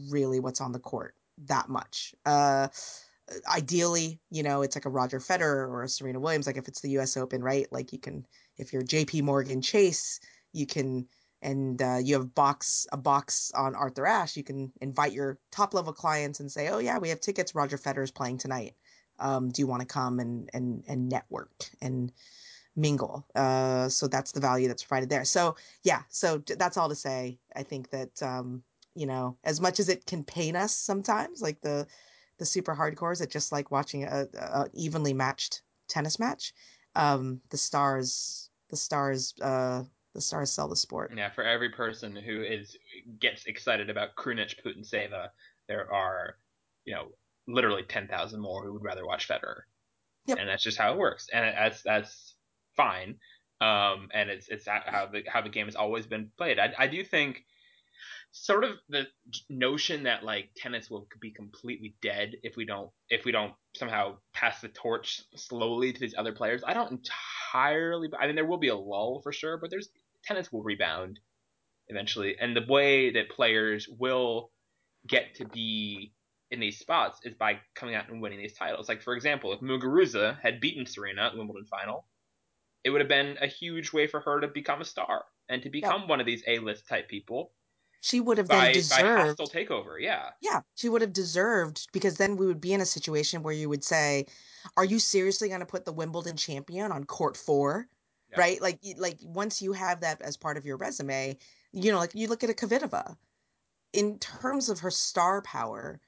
really 0.08 0.40
what's 0.40 0.60
on 0.60 0.72
the 0.72 0.78
court 0.78 1.14
that 1.46 1.68
much. 1.68 2.14
Uh, 2.24 2.68
ideally, 3.52 4.20
you 4.30 4.42
know, 4.42 4.62
it's 4.62 4.76
like 4.76 4.86
a 4.86 4.90
Roger 4.90 5.18
Federer 5.18 5.68
or 5.68 5.82
a 5.82 5.88
Serena 5.88 6.20
Williams. 6.20 6.46
Like 6.46 6.56
if 6.56 6.68
it's 6.68 6.80
the 6.80 6.90
U.S. 6.90 7.16
Open, 7.16 7.42
right? 7.42 7.66
Like 7.70 7.92
you 7.92 7.98
can, 7.98 8.26
if 8.56 8.72
you're 8.72 8.82
J.P. 8.82 9.22
Morgan 9.22 9.62
Chase, 9.62 10.20
you 10.52 10.66
can, 10.66 11.06
and 11.42 11.80
uh, 11.80 11.98
you 12.02 12.14
have 12.14 12.34
box 12.34 12.86
a 12.92 12.96
box 12.96 13.50
on 13.54 13.74
Arthur 13.74 14.06
Ashe, 14.06 14.36
you 14.36 14.44
can 14.44 14.72
invite 14.80 15.12
your 15.12 15.38
top 15.50 15.74
level 15.74 15.92
clients 15.92 16.40
and 16.40 16.50
say, 16.50 16.68
oh 16.68 16.78
yeah, 16.78 16.98
we 16.98 17.08
have 17.08 17.20
tickets. 17.20 17.54
Roger 17.54 17.78
Federer's 17.78 18.10
playing 18.10 18.38
tonight. 18.38 18.74
Um, 19.18 19.50
do 19.50 19.60
you 19.60 19.66
want 19.66 19.80
to 19.80 19.86
come 19.86 20.18
and 20.18 20.50
and 20.52 20.82
and 20.88 21.08
network 21.08 21.64
and 21.80 22.12
mingle. 22.76 23.26
Uh, 23.34 23.88
so 23.88 24.06
that's 24.06 24.32
the 24.32 24.40
value 24.40 24.68
that's 24.68 24.82
provided 24.82 25.08
there. 25.08 25.24
So 25.24 25.56
yeah, 25.82 26.02
so 26.08 26.38
that's 26.38 26.76
all 26.76 26.88
to 26.88 26.94
say. 26.94 27.38
I 27.54 27.62
think 27.62 27.90
that 27.90 28.22
um, 28.22 28.62
you 28.94 29.06
know, 29.06 29.36
as 29.44 29.60
much 29.60 29.80
as 29.80 29.88
it 29.88 30.06
can 30.06 30.24
pain 30.24 30.56
us 30.56 30.74
sometimes, 30.74 31.42
like 31.42 31.60
the 31.60 31.86
the 32.38 32.46
super 32.46 32.74
hardcores, 32.74 33.20
it 33.20 33.30
just 33.30 33.52
like 33.52 33.70
watching 33.70 34.04
a, 34.04 34.26
a 34.34 34.66
evenly 34.72 35.12
matched 35.12 35.62
tennis 35.88 36.18
match. 36.18 36.54
Um, 36.96 37.40
the 37.50 37.58
stars, 37.58 38.50
the 38.70 38.76
stars, 38.76 39.34
uh, 39.42 39.84
the 40.14 40.20
stars 40.20 40.50
sell 40.50 40.68
the 40.68 40.76
sport. 40.76 41.12
Yeah, 41.16 41.30
for 41.30 41.44
every 41.44 41.70
person 41.70 42.16
who 42.16 42.42
is 42.42 42.76
gets 43.20 43.46
excited 43.46 43.90
about 43.90 44.16
Krunic 44.16 44.54
Putintseva, 44.64 45.28
there 45.68 45.92
are, 45.92 46.36
you 46.84 46.94
know, 46.94 47.08
literally 47.46 47.84
ten 47.84 48.08
thousand 48.08 48.40
more 48.40 48.64
who 48.64 48.72
would 48.72 48.84
rather 48.84 49.06
watch 49.06 49.28
Federer. 49.28 49.62
Yep. 50.26 50.38
And 50.38 50.48
that's 50.48 50.62
just 50.62 50.78
how 50.78 50.92
it 50.92 50.98
works. 50.98 51.28
And 51.32 51.44
that's 51.44 51.82
that's 51.82 52.34
fine. 52.76 53.16
Um, 53.60 54.08
and 54.12 54.30
it's 54.30 54.48
it's 54.48 54.66
how 54.66 55.08
the 55.12 55.22
how 55.28 55.42
the 55.42 55.48
game 55.48 55.66
has 55.66 55.76
always 55.76 56.06
been 56.06 56.30
played. 56.36 56.58
I, 56.58 56.72
I 56.78 56.86
do 56.86 57.04
think 57.04 57.44
sort 58.32 58.64
of 58.64 58.76
the 58.88 59.06
notion 59.48 60.04
that 60.04 60.24
like 60.24 60.50
tennis 60.56 60.88
will 60.88 61.08
be 61.20 61.30
completely 61.30 61.96
dead 62.00 62.36
if 62.42 62.56
we 62.56 62.64
don't 62.64 62.90
if 63.08 63.24
we 63.24 63.32
don't 63.32 63.52
somehow 63.74 64.16
pass 64.32 64.60
the 64.60 64.68
torch 64.68 65.22
slowly 65.34 65.92
to 65.92 66.00
these 66.00 66.14
other 66.16 66.32
players. 66.32 66.62
I 66.66 66.74
don't 66.74 66.92
entirely. 66.92 68.08
I 68.18 68.26
mean, 68.26 68.36
there 68.36 68.46
will 68.46 68.58
be 68.58 68.68
a 68.68 68.76
lull 68.76 69.20
for 69.22 69.32
sure, 69.32 69.56
but 69.56 69.70
there's 69.70 69.88
tennis 70.24 70.52
will 70.52 70.62
rebound 70.62 71.20
eventually, 71.88 72.36
and 72.38 72.56
the 72.56 72.66
way 72.68 73.10
that 73.10 73.30
players 73.30 73.88
will 73.88 74.52
get 75.06 75.34
to 75.36 75.44
be 75.46 76.14
in 76.50 76.60
these 76.60 76.78
spots 76.78 77.20
is 77.24 77.34
by 77.34 77.60
coming 77.74 77.94
out 77.94 78.08
and 78.10 78.20
winning 78.22 78.38
these 78.40 78.54
titles. 78.54 78.88
Like 78.88 79.02
for 79.02 79.14
example, 79.14 79.52
if 79.52 79.60
Muguruza 79.60 80.40
had 80.40 80.60
beaten 80.60 80.86
Serena 80.86 81.26
at 81.26 81.32
the 81.32 81.38
Wimbledon 81.38 81.66
final, 81.66 82.06
it 82.84 82.90
would 82.90 83.00
have 83.00 83.08
been 83.08 83.38
a 83.40 83.46
huge 83.46 83.92
way 83.92 84.06
for 84.06 84.20
her 84.20 84.40
to 84.40 84.48
become 84.48 84.80
a 84.80 84.84
star 84.84 85.24
and 85.48 85.62
to 85.62 85.70
become 85.70 86.08
one 86.08 86.20
of 86.20 86.26
these 86.26 86.44
A-list 86.46 86.88
type 86.88 87.08
people. 87.08 87.52
She 88.02 88.20
would 88.20 88.38
have 88.38 88.48
by, 88.48 88.72
then 88.72 88.72
deserved 88.72 88.90
by 88.90 89.22
hostile 89.22 89.46
takeover, 89.48 90.00
yeah. 90.00 90.30
Yeah, 90.40 90.62
she 90.74 90.88
would 90.88 91.02
have 91.02 91.12
deserved 91.12 91.88
because 91.92 92.16
then 92.16 92.36
we 92.36 92.46
would 92.46 92.60
be 92.60 92.72
in 92.72 92.80
a 92.80 92.86
situation 92.86 93.42
where 93.42 93.54
you 93.54 93.68
would 93.68 93.84
say, 93.84 94.26
"Are 94.76 94.84
you 94.84 94.98
seriously 94.98 95.48
going 95.48 95.60
to 95.60 95.66
put 95.66 95.84
the 95.84 95.92
Wimbledon 95.92 96.36
champion 96.36 96.92
on 96.92 97.04
court 97.04 97.36
four? 97.36 97.88
Yeah. 98.32 98.40
Right? 98.40 98.60
Like, 98.60 98.80
like 98.96 99.18
once 99.22 99.60
you 99.62 99.72
have 99.72 100.00
that 100.00 100.20
as 100.22 100.36
part 100.36 100.56
of 100.56 100.64
your 100.66 100.76
resume, 100.76 101.36
you 101.72 101.92
know, 101.92 101.98
like 101.98 102.14
you 102.14 102.28
look 102.28 102.44
at 102.44 102.50
a 102.50 102.54
Kvitova. 102.54 103.16
In 103.92 104.18
terms 104.20 104.68
of 104.68 104.78
her 104.80 104.90
star 104.90 105.42
power, 105.42 106.00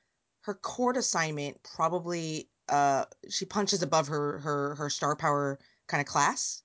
her 0.42 0.54
court 0.54 0.96
assignment 0.96 1.60
probably 1.62 2.48
uh 2.68 3.04
she 3.28 3.44
punches 3.44 3.82
above 3.82 4.06
her 4.08 4.38
her 4.38 4.74
her 4.76 4.88
star 4.88 5.16
power 5.16 5.58
kind 5.88 6.00
of 6.00 6.06
class 6.06 6.62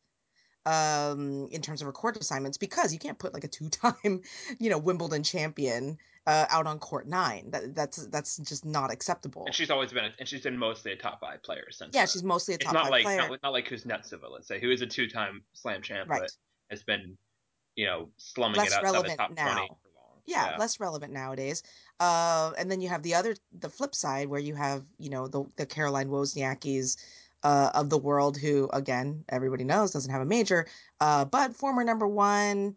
um 0.66 1.48
in 1.52 1.62
terms 1.62 1.82
of 1.82 1.86
her 1.86 1.92
court 1.92 2.18
assignments 2.18 2.58
because 2.58 2.94
you 2.94 3.00
can't 3.00 3.18
put 3.18 3.34
like 3.34 3.44
a 3.44 3.48
two-time 3.48 4.22
you 4.60 4.70
know 4.70 4.78
Wimbledon 4.78 5.24
champion 5.24 5.98
uh, 6.28 6.46
out 6.52 6.68
on 6.68 6.78
court 6.78 7.08
nine. 7.08 7.50
That 7.50 7.74
that's 7.74 8.06
that's 8.08 8.38
just 8.38 8.66
not 8.66 8.92
acceptable. 8.92 9.44
And 9.48 9.56
she's 9.56 9.72
always 9.72 9.92
been, 9.92 10.06
a, 10.06 10.12
and 10.20 10.28
she's 10.28 10.42
been 10.42 10.58
mostly 10.58 10.92
a 10.92 10.96
top 10.96 11.20
five 11.20 11.42
player 11.42 11.66
since. 11.72 11.96
Yeah, 11.96 12.02
then. 12.02 12.08
she's 12.10 12.24
mostly 12.24 12.54
a 12.54 12.58
top 12.60 12.66
it's 12.66 12.74
not 12.74 12.84
five 12.84 12.92
like, 12.92 13.04
player. 13.06 13.30
Not, 13.30 13.40
not 13.42 13.54
like 13.54 13.68
Kuznetsova, 13.68 14.30
let's 14.32 14.48
say, 14.48 14.60
who 14.60 14.70
is 14.70 14.82
a 14.82 14.86
two-time 14.86 15.42
Slam 15.54 15.82
champ, 15.82 16.08
right. 16.08 16.22
but 16.22 16.32
has 16.70 16.84
been, 16.84 17.18
you 17.76 17.88
know, 17.88 18.10
slumming 18.18 18.58
Less 18.58 18.78
it 18.78 18.86
outside 18.86 19.06
the 19.06 19.16
top 19.16 19.36
now. 19.36 19.54
twenty. 19.54 19.70
Yeah, 20.28 20.52
yeah, 20.52 20.58
less 20.58 20.80
relevant 20.80 21.14
nowadays. 21.14 21.64
Uh, 22.00 22.52
and 22.60 22.70
then 22.70 22.82
you 22.82 22.90
have 22.90 23.02
the 23.02 23.16
other, 23.16 23.36
the 23.58 23.70
flip 23.70 23.96
side, 23.96 24.28
where 24.28 24.42
you 24.42 24.54
have, 24.54 24.84
you 25.00 25.10
know, 25.10 25.28
the 25.28 25.46
the 25.56 25.66
Caroline 25.66 26.10
Wozniacki's 26.10 26.98
uh, 27.44 27.72
of 27.74 27.90
the 27.90 27.98
world, 27.98 28.38
who 28.38 28.70
again 28.74 29.24
everybody 29.30 29.64
knows 29.64 29.92
doesn't 29.92 30.12
have 30.12 30.22
a 30.22 30.26
major, 30.26 30.68
uh, 31.00 31.26
but 31.26 31.56
former 31.56 31.84
number 31.84 32.08
one. 32.08 32.76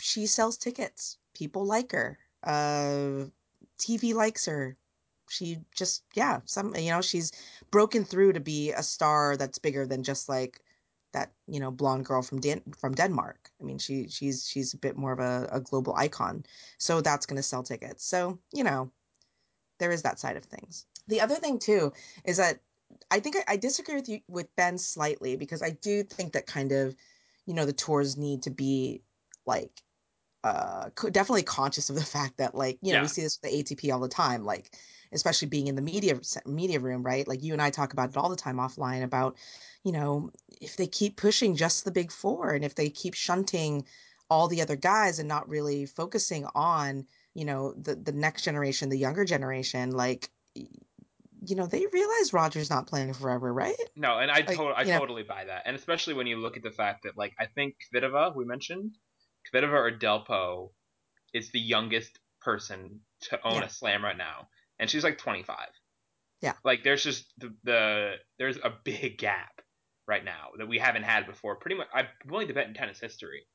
She 0.00 0.26
sells 0.26 0.56
tickets. 0.56 1.18
People 1.32 1.64
like 1.64 1.92
her. 1.92 2.18
Uh, 2.42 3.26
TV 3.78 4.14
likes 4.14 4.46
her. 4.46 4.76
She 5.28 5.58
just, 5.74 6.04
yeah, 6.14 6.40
some, 6.44 6.74
you 6.76 6.90
know, 6.90 7.00
she's 7.00 7.32
broken 7.70 8.04
through 8.04 8.34
to 8.34 8.40
be 8.40 8.72
a 8.72 8.82
star 8.82 9.36
that's 9.36 9.58
bigger 9.58 9.86
than 9.86 10.02
just 10.02 10.28
like 10.28 10.60
that 11.12 11.30
you 11.46 11.60
know 11.60 11.70
blonde 11.70 12.04
girl 12.04 12.22
from 12.22 12.40
Dan- 12.40 12.62
from 12.78 12.94
Denmark. 12.94 13.50
I 13.60 13.64
mean, 13.64 13.78
she 13.78 14.08
she's 14.08 14.46
she's 14.46 14.74
a 14.74 14.78
bit 14.78 14.96
more 14.96 15.12
of 15.12 15.20
a, 15.20 15.48
a 15.52 15.60
global 15.60 15.94
icon, 15.94 16.44
so 16.78 17.00
that's 17.00 17.26
going 17.26 17.36
to 17.36 17.42
sell 17.42 17.62
tickets. 17.62 18.04
So 18.04 18.38
you 18.52 18.64
know, 18.64 18.90
there 19.78 19.92
is 19.92 20.02
that 20.02 20.18
side 20.18 20.36
of 20.36 20.44
things. 20.44 20.86
The 21.08 21.20
other 21.20 21.36
thing 21.36 21.58
too 21.58 21.92
is 22.24 22.38
that 22.38 22.60
I 23.10 23.20
think 23.20 23.36
I, 23.36 23.52
I 23.52 23.56
disagree 23.56 23.96
with 23.96 24.08
you 24.08 24.20
with 24.28 24.54
Ben 24.56 24.78
slightly 24.78 25.36
because 25.36 25.62
I 25.62 25.70
do 25.70 26.02
think 26.02 26.32
that 26.32 26.46
kind 26.46 26.72
of 26.72 26.96
you 27.46 27.54
know 27.54 27.66
the 27.66 27.72
tours 27.72 28.16
need 28.16 28.42
to 28.44 28.50
be 28.50 29.02
like 29.46 29.82
uh 30.44 30.88
definitely 31.10 31.42
conscious 31.42 31.90
of 31.90 31.96
the 31.96 32.04
fact 32.16 32.38
that 32.38 32.54
like 32.54 32.78
you 32.82 32.92
know 32.92 32.98
yeah. 32.98 33.02
we 33.02 33.08
see 33.08 33.22
this 33.22 33.38
with 33.42 33.50
the 33.50 33.62
ATP 33.62 33.92
all 33.92 34.00
the 34.00 34.08
time 34.08 34.44
like 34.44 34.76
especially 35.12 35.48
being 35.48 35.66
in 35.66 35.76
the 35.76 35.82
media 35.82 36.18
media 36.46 36.80
room 36.80 37.02
right 37.02 37.28
like 37.28 37.42
you 37.42 37.52
and 37.52 37.62
I 37.62 37.70
talk 37.70 37.92
about 37.92 38.10
it 38.10 38.16
all 38.16 38.30
the 38.30 38.36
time 38.36 38.56
offline 38.56 39.02
about 39.02 39.36
you 39.84 39.92
know, 39.92 40.30
if 40.60 40.76
they 40.76 40.86
keep 40.86 41.16
pushing 41.16 41.56
just 41.56 41.84
the 41.84 41.90
big 41.90 42.12
four 42.12 42.50
and 42.50 42.64
if 42.64 42.74
they 42.74 42.88
keep 42.88 43.14
shunting 43.14 43.84
all 44.30 44.48
the 44.48 44.62
other 44.62 44.76
guys 44.76 45.18
and 45.18 45.28
not 45.28 45.48
really 45.48 45.86
focusing 45.86 46.46
on, 46.54 47.06
you 47.34 47.44
know, 47.44 47.72
the, 47.74 47.94
the 47.94 48.12
next 48.12 48.42
generation, 48.42 48.88
the 48.88 48.98
younger 48.98 49.24
generation, 49.24 49.90
like, 49.90 50.30
you 50.54 51.56
know, 51.56 51.66
they 51.66 51.84
realize 51.92 52.32
Roger's 52.32 52.70
not 52.70 52.86
playing 52.86 53.12
forever, 53.14 53.52
right? 53.52 53.74
No, 53.96 54.18
and 54.18 54.30
I, 54.30 54.44
like, 54.46 54.58
I 54.58 54.84
totally 54.84 55.24
buy 55.24 55.44
that. 55.44 55.62
And 55.66 55.74
especially 55.74 56.14
when 56.14 56.28
you 56.28 56.36
look 56.36 56.56
at 56.56 56.62
the 56.62 56.70
fact 56.70 57.02
that, 57.02 57.16
like, 57.16 57.32
I 57.38 57.46
think 57.46 57.74
Kvitova, 57.92 58.36
we 58.36 58.44
mentioned, 58.44 58.94
Kvitova 59.54 59.72
or 59.72 59.90
Delpo 59.90 60.70
is 61.34 61.50
the 61.50 61.60
youngest 61.60 62.18
person 62.40 63.00
to 63.22 63.38
own 63.44 63.60
yeah. 63.60 63.66
a 63.66 63.70
slam 63.70 64.04
right 64.04 64.16
now. 64.16 64.48
And 64.78 64.90
she's 64.90 65.04
like 65.04 65.18
25. 65.18 65.56
Yeah. 66.40 66.54
Like, 66.64 66.82
there's 66.82 67.04
just 67.04 67.32
the, 67.38 67.54
the 67.62 68.14
there's 68.38 68.56
a 68.56 68.72
big 68.84 69.18
gap 69.18 69.60
right 70.08 70.24
now 70.24 70.48
that 70.58 70.68
we 70.68 70.78
haven't 70.78 71.04
had 71.04 71.26
before. 71.26 71.56
Pretty 71.56 71.76
much, 71.76 71.86
I'm 71.94 72.06
willing 72.26 72.48
to 72.48 72.54
bet 72.54 72.66
in 72.66 72.74
tennis 72.74 73.00
history, 73.00 73.46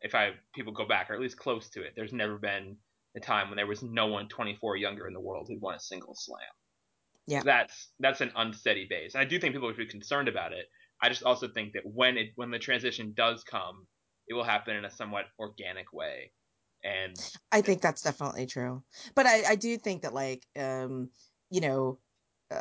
if 0.00 0.14
I 0.14 0.30
people 0.54 0.72
go 0.72 0.86
back 0.86 1.10
or 1.10 1.14
at 1.14 1.20
least 1.20 1.36
close 1.36 1.68
to 1.70 1.82
it, 1.82 1.92
there's 1.94 2.12
never 2.12 2.38
been 2.38 2.76
a 3.16 3.20
time 3.20 3.48
when 3.48 3.56
there 3.56 3.66
was 3.66 3.82
no 3.82 4.06
one 4.06 4.28
24 4.28 4.76
younger 4.76 5.06
in 5.06 5.14
the 5.14 5.20
world 5.20 5.46
who 5.48 5.58
won 5.60 5.74
a 5.74 5.80
single 5.80 6.14
slam. 6.14 6.40
Yeah, 7.26 7.42
that's 7.44 7.88
that's 8.00 8.20
an 8.20 8.32
unsteady 8.34 8.86
base. 8.88 9.14
And 9.14 9.20
I 9.20 9.24
do 9.24 9.38
think 9.38 9.54
people 9.54 9.68
would 9.68 9.76
be 9.76 9.86
concerned 9.86 10.28
about 10.28 10.52
it. 10.52 10.66
I 11.00 11.08
just 11.08 11.22
also 11.22 11.48
think 11.48 11.74
that 11.74 11.82
when 11.84 12.16
it 12.16 12.30
when 12.34 12.50
the 12.50 12.58
transition 12.58 13.12
does 13.14 13.44
come, 13.44 13.86
it 14.28 14.34
will 14.34 14.44
happen 14.44 14.76
in 14.76 14.84
a 14.84 14.90
somewhat 14.90 15.26
organic 15.38 15.92
way. 15.92 16.32
And 16.84 17.16
I 17.52 17.60
think 17.60 17.80
that's 17.80 18.02
definitely 18.02 18.46
true. 18.46 18.82
But 19.14 19.26
I, 19.26 19.42
I 19.50 19.54
do 19.54 19.76
think 19.78 20.02
that 20.02 20.14
like 20.14 20.46
um 20.58 21.10
you 21.50 21.60
know 21.60 21.98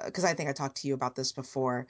because 0.06 0.24
uh, 0.24 0.27
I 0.27 0.34
think 0.34 0.50
I 0.50 0.53
talked 0.53 0.77
to 0.77 0.88
you 0.88 0.94
about 0.94 1.15
this 1.15 1.32
before 1.32 1.88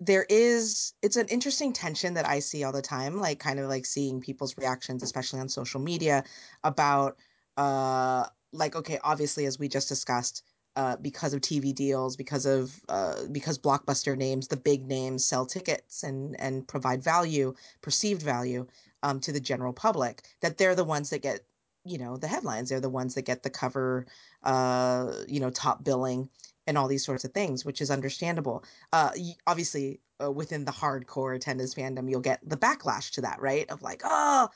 there 0.00 0.26
is 0.28 0.92
it's 1.02 1.16
an 1.16 1.28
interesting 1.28 1.72
tension 1.72 2.14
that 2.14 2.28
I 2.28 2.40
see 2.40 2.64
all 2.64 2.72
the 2.72 2.82
time, 2.82 3.20
like 3.20 3.38
kind 3.38 3.60
of 3.60 3.68
like 3.68 3.86
seeing 3.86 4.20
people's 4.20 4.56
reactions, 4.56 5.02
especially 5.02 5.40
on 5.40 5.48
social 5.48 5.80
media, 5.80 6.24
about 6.62 7.16
uh 7.56 8.26
like 8.52 8.76
okay, 8.76 8.98
obviously 9.02 9.46
as 9.46 9.58
we 9.58 9.68
just 9.68 9.88
discussed, 9.88 10.42
uh, 10.76 10.96
because 10.96 11.32
of 11.34 11.40
TV 11.40 11.74
deals, 11.74 12.16
because 12.16 12.46
of 12.46 12.80
uh, 12.88 13.14
because 13.30 13.58
blockbuster 13.58 14.16
names, 14.16 14.48
the 14.48 14.56
big 14.56 14.86
names 14.86 15.24
sell 15.24 15.46
tickets 15.46 16.02
and 16.02 16.38
and 16.40 16.66
provide 16.66 17.02
value, 17.02 17.54
perceived 17.80 18.22
value, 18.22 18.66
um, 19.02 19.20
to 19.20 19.32
the 19.32 19.40
general 19.40 19.72
public. 19.72 20.22
That 20.40 20.58
they're 20.58 20.74
the 20.74 20.84
ones 20.84 21.10
that 21.10 21.22
get 21.22 21.40
you 21.84 21.98
know 21.98 22.16
the 22.16 22.26
headlines. 22.26 22.70
They're 22.70 22.80
the 22.80 22.88
ones 22.88 23.14
that 23.14 23.22
get 23.22 23.42
the 23.42 23.50
cover, 23.50 24.06
uh, 24.42 25.12
you 25.28 25.40
know, 25.40 25.50
top 25.50 25.84
billing 25.84 26.28
and 26.66 26.78
all 26.78 26.88
these 26.88 27.04
sorts 27.04 27.24
of 27.24 27.32
things, 27.32 27.64
which 27.64 27.80
is 27.80 27.90
understandable. 27.90 28.64
Uh, 28.92 29.10
obviously, 29.46 30.00
uh, 30.22 30.30
within 30.30 30.64
the 30.64 30.72
hardcore 30.72 31.38
tennis 31.40 31.74
fandom, 31.74 32.08
you'll 32.08 32.20
get 32.20 32.40
the 32.48 32.56
backlash 32.56 33.10
to 33.12 33.20
that, 33.20 33.40
right? 33.40 33.68
Of 33.70 33.82
like, 33.82 34.02
oh, 34.04 34.48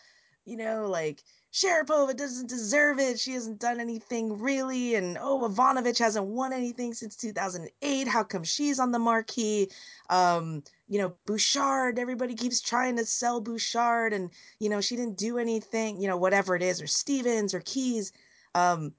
you 0.44 0.56
know, 0.56 0.88
like 0.88 1.22
Sharapova 1.52 2.14
doesn't 2.14 2.48
deserve 2.48 2.98
it. 2.98 3.18
She 3.18 3.32
hasn't 3.32 3.58
done 3.58 3.80
anything 3.80 4.38
really. 4.38 4.94
And 4.94 5.16
oh, 5.18 5.48
Ivanovic 5.48 5.98
hasn't 5.98 6.26
won 6.26 6.52
anything 6.52 6.92
since 6.92 7.16
2008. 7.16 8.06
How 8.06 8.22
come 8.22 8.44
she's 8.44 8.78
on 8.78 8.92
the 8.92 8.98
marquee? 8.98 9.70
Um, 10.10 10.62
you 10.88 10.98
know, 10.98 11.14
Bouchard, 11.26 11.98
everybody 11.98 12.34
keeps 12.34 12.60
trying 12.60 12.96
to 12.96 13.06
sell 13.06 13.40
Bouchard 13.40 14.12
and, 14.12 14.30
you 14.60 14.68
know, 14.68 14.80
she 14.80 14.96
didn't 14.96 15.16
do 15.16 15.38
anything, 15.38 16.00
you 16.00 16.08
know, 16.08 16.18
whatever 16.18 16.54
it 16.54 16.62
is, 16.62 16.82
or 16.82 16.86
Stevens 16.86 17.54
or 17.54 17.60
Keys. 17.60 18.12
Um, 18.54 18.92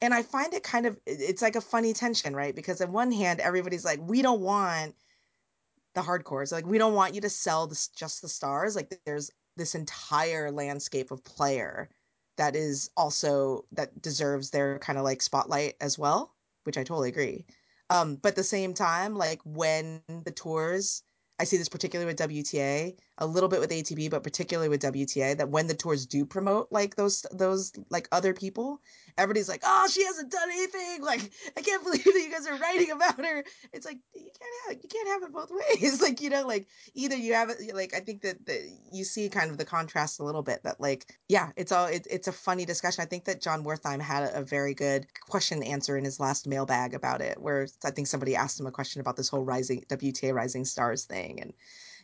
and 0.00 0.14
I 0.14 0.22
find 0.22 0.52
it 0.54 0.62
kind 0.62 0.86
of 0.86 0.98
it's 1.06 1.42
like 1.42 1.56
a 1.56 1.60
funny 1.60 1.92
tension, 1.92 2.36
right? 2.36 2.54
Because 2.54 2.80
on 2.80 2.92
one 2.92 3.10
hand, 3.10 3.40
everybody's 3.40 3.84
like, 3.84 3.98
we 4.00 4.22
don't 4.22 4.40
want 4.40 4.94
the 5.94 6.02
hardcores, 6.02 6.52
like 6.52 6.66
we 6.66 6.78
don't 6.78 6.94
want 6.94 7.14
you 7.14 7.22
to 7.22 7.30
sell 7.30 7.66
this 7.66 7.88
just 7.88 8.22
the 8.22 8.28
stars. 8.28 8.76
Like 8.76 8.96
there's 9.06 9.30
this 9.56 9.74
entire 9.74 10.50
landscape 10.50 11.10
of 11.10 11.24
player 11.24 11.88
that 12.36 12.56
is 12.56 12.90
also 12.96 13.64
that 13.72 14.00
deserves 14.02 14.50
their 14.50 14.78
kind 14.78 14.98
of 14.98 15.04
like 15.04 15.22
spotlight 15.22 15.74
as 15.80 15.98
well, 15.98 16.34
which 16.64 16.78
I 16.78 16.84
totally 16.84 17.08
agree. 17.08 17.46
Um, 17.90 18.16
but 18.16 18.30
at 18.30 18.36
the 18.36 18.44
same 18.44 18.74
time, 18.74 19.14
like 19.14 19.40
when 19.44 20.02
the 20.08 20.32
tours 20.32 21.02
I 21.38 21.44
see 21.44 21.56
this 21.56 21.68
particularly 21.68 22.10
with 22.10 22.18
WTA, 22.18 22.96
a 23.18 23.26
little 23.26 23.48
bit 23.48 23.60
with 23.60 23.70
ATP, 23.70 24.10
but 24.10 24.22
particularly 24.22 24.68
with 24.68 24.82
WTA, 24.82 25.38
that 25.38 25.48
when 25.48 25.66
the 25.66 25.74
tours 25.74 26.06
do 26.06 26.26
promote 26.26 26.68
like 26.70 26.96
those 26.96 27.24
those 27.32 27.72
like 27.90 28.08
other 28.12 28.34
people, 28.34 28.80
everybody's 29.16 29.48
like, 29.48 29.62
"Oh, 29.64 29.88
she 29.90 30.04
hasn't 30.04 30.30
done 30.30 30.50
anything." 30.50 31.02
Like, 31.02 31.30
I 31.56 31.62
can't 31.62 31.82
believe 31.84 32.04
that 32.04 32.12
you 32.12 32.30
guys 32.30 32.46
are 32.46 32.58
writing 32.58 32.90
about 32.90 33.24
her. 33.24 33.44
It's 33.72 33.86
like 33.86 33.98
you 34.14 34.20
can't 34.38 34.54
have 34.68 34.78
you 34.82 34.88
can't 34.88 35.08
have 35.08 35.22
it 35.22 35.32
both 35.32 35.50
ways. 35.80 36.02
like, 36.02 36.20
you 36.20 36.30
know, 36.30 36.46
like 36.46 36.66
either 36.94 37.16
you 37.16 37.34
have 37.34 37.50
it. 37.50 37.74
Like, 37.74 37.94
I 37.94 38.00
think 38.00 38.22
that, 38.22 38.44
that 38.46 38.60
you 38.92 39.04
see 39.04 39.28
kind 39.28 39.50
of 39.50 39.58
the 39.58 39.64
contrast 39.64 40.20
a 40.20 40.24
little 40.24 40.42
bit. 40.42 40.62
That 40.64 40.80
like, 40.80 41.06
yeah, 41.28 41.50
it's 41.56 41.72
all 41.72 41.86
it, 41.86 42.06
it's 42.10 42.28
a 42.28 42.32
funny 42.32 42.64
discussion. 42.64 43.02
I 43.02 43.06
think 43.06 43.24
that 43.24 43.40
Jon 43.40 43.64
Wertheim 43.64 44.00
had 44.00 44.24
a, 44.24 44.40
a 44.40 44.42
very 44.42 44.74
good 44.74 45.06
question 45.20 45.62
answer 45.62 45.96
in 45.96 46.04
his 46.04 46.20
last 46.20 46.46
mailbag 46.46 46.94
about 46.94 47.22
it, 47.22 47.40
where 47.40 47.66
I 47.84 47.90
think 47.90 48.08
somebody 48.08 48.36
asked 48.36 48.60
him 48.60 48.66
a 48.66 48.72
question 48.72 49.00
about 49.00 49.16
this 49.16 49.28
whole 49.28 49.44
rising 49.44 49.84
WTA 49.88 50.34
Rising 50.34 50.66
Stars 50.66 51.04
thing, 51.04 51.40
and 51.40 51.54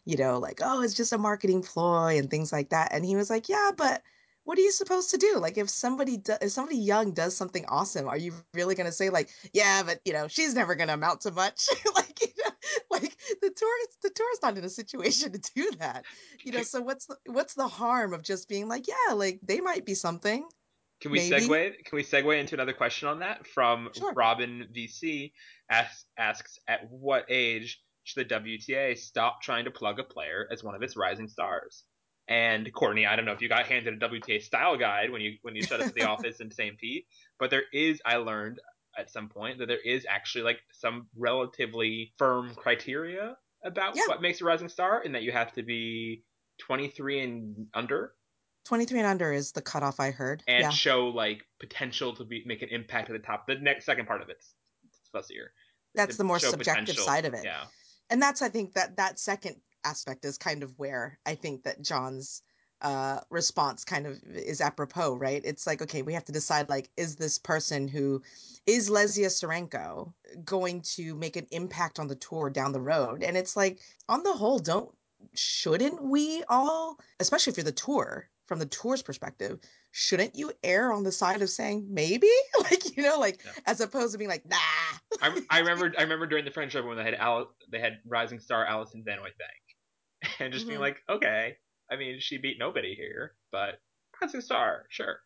you 0.04 0.16
know, 0.16 0.38
like, 0.38 0.61
oh, 0.62 0.82
it's 0.82 0.94
just 0.94 1.12
a 1.12 1.18
marketing 1.18 1.62
ploy 1.62 2.18
and 2.18 2.30
things 2.30 2.52
like 2.52 2.71
that. 2.71 2.92
And 2.92 3.04
he 3.04 3.16
was 3.16 3.30
like, 3.30 3.49
yeah, 3.49 3.71
but 3.76 4.02
what 4.44 4.59
are 4.59 4.62
you 4.62 4.73
supposed 4.73 5.11
to 5.11 5.18
do? 5.18 5.38
Like 5.38 5.56
if 5.56 5.71
somebody 5.71 6.16
do, 6.16 6.35
if 6.40 6.50
somebody 6.50 6.78
young 6.78 7.12
does 7.12 7.37
something 7.37 7.64
awesome, 7.68 8.09
are 8.09 8.16
you 8.16 8.32
really 8.54 8.75
going 8.75 8.87
to 8.87 8.92
say 8.92 9.09
like, 9.11 9.30
yeah, 9.52 9.82
but 9.85 10.00
you 10.04 10.12
know, 10.12 10.26
she's 10.28 10.54
never 10.54 10.75
going 10.75 10.88
to 10.88 10.94
amount 10.94 11.21
to 11.23 11.30
much? 11.30 11.68
like, 11.94 12.21
you 12.21 12.42
know, 12.44 12.50
like 12.90 13.16
the 13.40 13.50
tour 13.50 13.78
the 14.02 14.11
tour's 14.11 14.38
not 14.42 14.59
in 14.59 14.64
a 14.64 14.68
situation 14.68 15.32
to 15.32 15.40
do 15.54 15.71
that. 15.78 16.04
You 16.44 16.52
know, 16.52 16.62
so 16.62 16.80
what's 16.80 17.06
the, 17.06 17.16
what's 17.26 17.54
the 17.54 17.68
harm 17.68 18.12
of 18.12 18.23
just 18.23 18.49
being 18.49 18.68
like, 18.68 18.87
yeah, 18.88 19.14
like 19.14 19.40
they 19.42 19.61
might 19.61 19.87
be 19.87 19.94
something. 19.94 20.47
Can 21.00 21.11
we 21.11 21.18
Maybe. 21.30 21.47
segue? 21.47 21.85
Can 21.85 21.97
we 21.97 22.04
segue 22.04 22.38
into 22.38 22.54
another 22.54 22.73
question 22.73 23.09
on 23.09 23.21
that 23.21 23.47
from 23.47 23.90
sure. 23.92 24.12
Robin 24.12 24.68
VC 24.75 25.32
asks, 25.68 26.04
asks 26.16 26.59
at 26.68 26.88
what 26.90 27.26
age 27.28 27.80
should 28.04 28.28
the 28.28 28.35
WTA 28.35 28.99
stop 28.99 29.42
trying 29.42 29.64
to 29.64 29.71
plug 29.71 29.99
a 29.99 30.04
player 30.04 30.49
as 30.50 30.62
one 30.62 30.75
of 30.75 30.82
its 30.82 30.97
rising 30.97 31.28
stars? 31.28 31.85
And 32.28 32.73
Courtney, 32.73 33.06
I 33.06 33.16
don't 33.16 33.25
know 33.25 33.32
if 33.32 33.42
you 33.42 33.49
got 33.49 33.66
handed 33.66 34.00
a 34.00 34.09
WTA 34.09 34.42
style 34.42 34.76
guide 34.76 35.11
when 35.11 35.21
you 35.21 35.37
when 35.42 35.56
you 35.56 35.62
showed 35.62 35.80
up 35.80 35.88
at 35.88 35.94
the 35.94 36.02
office 36.09 36.40
in 36.40 36.50
St. 36.50 36.78
Pete, 36.78 37.06
but 37.38 37.50
there 37.50 37.64
is 37.73 38.00
I 38.04 38.16
learned 38.16 38.61
at 38.97 39.11
some 39.11 39.28
point 39.28 39.59
that 39.59 39.66
there 39.66 39.80
is 39.80 40.06
actually 40.09 40.44
like 40.44 40.61
some 40.73 41.06
relatively 41.16 42.12
firm 42.18 42.54
criteria 42.54 43.37
about 43.64 43.97
yeah. 43.97 44.02
what 44.06 44.23
makes 44.23 44.40
a 44.40 44.44
rising 44.44 44.68
star, 44.68 45.02
and 45.04 45.14
that 45.14 45.23
you 45.23 45.32
have 45.32 45.52
to 45.52 45.62
be 45.62 46.25
23 46.59 47.21
and 47.21 47.66
under. 47.75 48.12
23 48.66 49.00
and 49.00 49.09
under 49.09 49.32
is 49.32 49.52
the 49.52 49.62
cutoff 49.62 49.99
I 49.99 50.12
heard. 50.12 50.42
And 50.47 50.62
yeah. 50.62 50.71
show 50.71 51.09
like 51.09 51.44
potential 51.59 52.14
to 52.16 52.25
be 52.25 52.44
make 52.47 52.62
an 52.62 52.68
impact 52.71 53.11
at 53.11 53.14
the 53.14 53.18
top. 53.18 53.47
The 53.47 53.56
next 53.56 53.85
second 53.85 54.06
part 54.06 54.23
of 54.23 54.28
it's, 54.28 54.54
fussier. 55.14 55.49
That's 55.94 56.16
the 56.16 56.25
more 56.25 56.38
subjective 56.38 56.87
potential. 56.87 57.04
side 57.04 57.25
of 57.25 57.35
it. 57.35 57.44
Yeah. 57.44 57.64
And 58.11 58.21
that's 58.21 58.42
I 58.42 58.49
think 58.49 58.75
that 58.75 58.97
that 58.97 59.18
second 59.18 59.56
aspect 59.85 60.25
is 60.25 60.38
kind 60.38 60.62
of 60.62 60.78
where 60.78 61.18
I 61.26 61.35
think 61.35 61.64
that 61.64 61.82
John's 61.82 62.42
uh, 62.82 63.21
response 63.30 63.85
kind 63.85 64.06
of 64.06 64.21
is 64.35 64.61
apropos, 64.61 65.14
right? 65.14 65.40
It's 65.44 65.66
like, 65.66 65.82
okay, 65.82 66.02
we 66.02 66.14
have 66.14 66.25
to 66.25 66.32
decide 66.32 66.68
like, 66.68 66.90
is 66.97 67.16
this 67.16 67.38
person 67.38 67.87
who 67.87 68.23
is 68.66 68.90
Lesia 68.90 69.28
Tsurenko 69.28 70.12
going 70.44 70.82
to 70.97 71.14
make 71.14 71.37
an 71.37 71.47
impact 71.52 71.99
on 72.00 72.09
the 72.09 72.16
tour 72.16 72.50
down 72.50 72.73
the 72.73 72.80
road? 72.80 73.23
And 73.23 73.37
it's 73.37 73.56
like, 73.56 73.78
on 74.09 74.23
the 74.25 74.32
whole, 74.32 74.59
don't 74.59 74.90
shouldn't 75.35 76.02
we 76.02 76.42
all, 76.49 76.99
especially 77.21 77.52
for 77.52 77.62
the 77.62 77.73
tour, 77.73 78.28
from 78.52 78.59
the 78.59 78.66
tour's 78.66 79.00
perspective, 79.00 79.59
shouldn't 79.92 80.37
you 80.37 80.52
err 80.62 80.92
on 80.92 81.04
the 81.04 81.11
side 81.11 81.40
of 81.40 81.49
saying 81.49 81.87
maybe, 81.88 82.28
like 82.64 82.94
you 82.94 83.02
know, 83.02 83.18
like 83.18 83.42
yeah. 83.42 83.52
as 83.64 83.80
opposed 83.80 84.12
to 84.12 84.18
being 84.18 84.28
like 84.28 84.44
nah. 84.47 84.59
I, 85.23 85.40
I 85.49 85.61
remember 85.61 85.90
I 85.99 86.02
remember 86.02 86.26
during 86.26 86.44
the 86.44 86.50
French 86.50 86.76
Open 86.76 86.88
when 86.88 86.99
they 86.99 87.04
had 87.04 87.14
Al, 87.14 87.50
they 87.71 87.80
had 87.80 88.00
rising 88.06 88.40
star 88.40 88.66
Alison 88.66 89.04
Van 89.06 89.21
Uytvanck, 89.21 90.30
and 90.38 90.52
just 90.52 90.64
mm-hmm. 90.64 90.73
being 90.73 90.80
like, 90.82 90.99
okay, 91.09 91.56
I 91.90 91.97
mean 91.97 92.18
she 92.21 92.37
beat 92.37 92.59
nobody 92.59 92.94
here, 92.94 93.32
but 93.50 93.80
rising 94.21 94.42
star, 94.42 94.85
sure. 94.90 95.21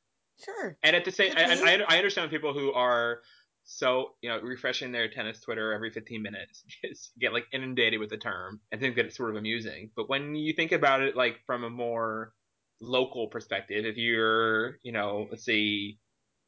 Sure. 0.44 0.76
And 0.84 0.94
at 0.94 1.04
the 1.04 1.10
same, 1.10 1.32
and 1.36 1.60
I, 1.68 1.80
I 1.88 1.96
understand 1.96 2.30
people 2.30 2.52
who 2.52 2.70
are 2.74 3.22
so 3.64 4.12
you 4.22 4.28
know 4.28 4.40
refreshing 4.40 4.92
their 4.92 5.08
tennis 5.08 5.40
Twitter 5.40 5.72
every 5.72 5.90
15 5.90 6.22
minutes 6.22 6.62
just 6.84 7.10
get 7.18 7.32
like 7.32 7.46
inundated 7.52 7.98
with 7.98 8.10
the 8.10 8.16
term 8.16 8.60
and 8.70 8.80
think 8.80 8.94
that 8.94 9.06
it's 9.06 9.16
sort 9.16 9.30
of 9.30 9.36
amusing. 9.36 9.90
But 9.96 10.08
when 10.08 10.36
you 10.36 10.52
think 10.52 10.70
about 10.70 11.02
it 11.02 11.16
like 11.16 11.40
from 11.44 11.64
a 11.64 11.70
more 11.70 12.32
local 12.80 13.28
perspective, 13.28 13.84
if 13.84 13.96
you're 13.96 14.78
you 14.82 14.92
know 14.92 15.26
let's 15.30 15.44
say 15.44 15.96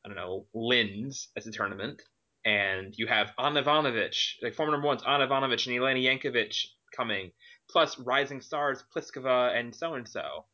I 0.05 0.09
don't 0.09 0.17
know 0.17 0.47
Linz 0.55 1.29
as 1.37 1.47
a 1.47 1.53
tournament 1.53 2.03
and 2.45 2.95
you 2.97 3.07
have 3.07 3.33
Ana 3.39 3.63
Ivanovic, 3.63 4.35
like 4.43 4.55
former 4.55 4.73
number 4.73 4.87
ones 4.87 5.03
Ana 5.07 5.27
Ivanovic 5.27 5.67
and 5.67 5.77
Jelena 5.77 6.03
Jankovic 6.03 6.67
coming, 6.97 7.33
plus 7.71 7.99
rising 7.99 8.41
stars 8.41 8.85
Pliskova 8.95 9.57
and 9.59 9.75
so 9.75 9.95
and 9.95 10.09
so. 10.09 10.47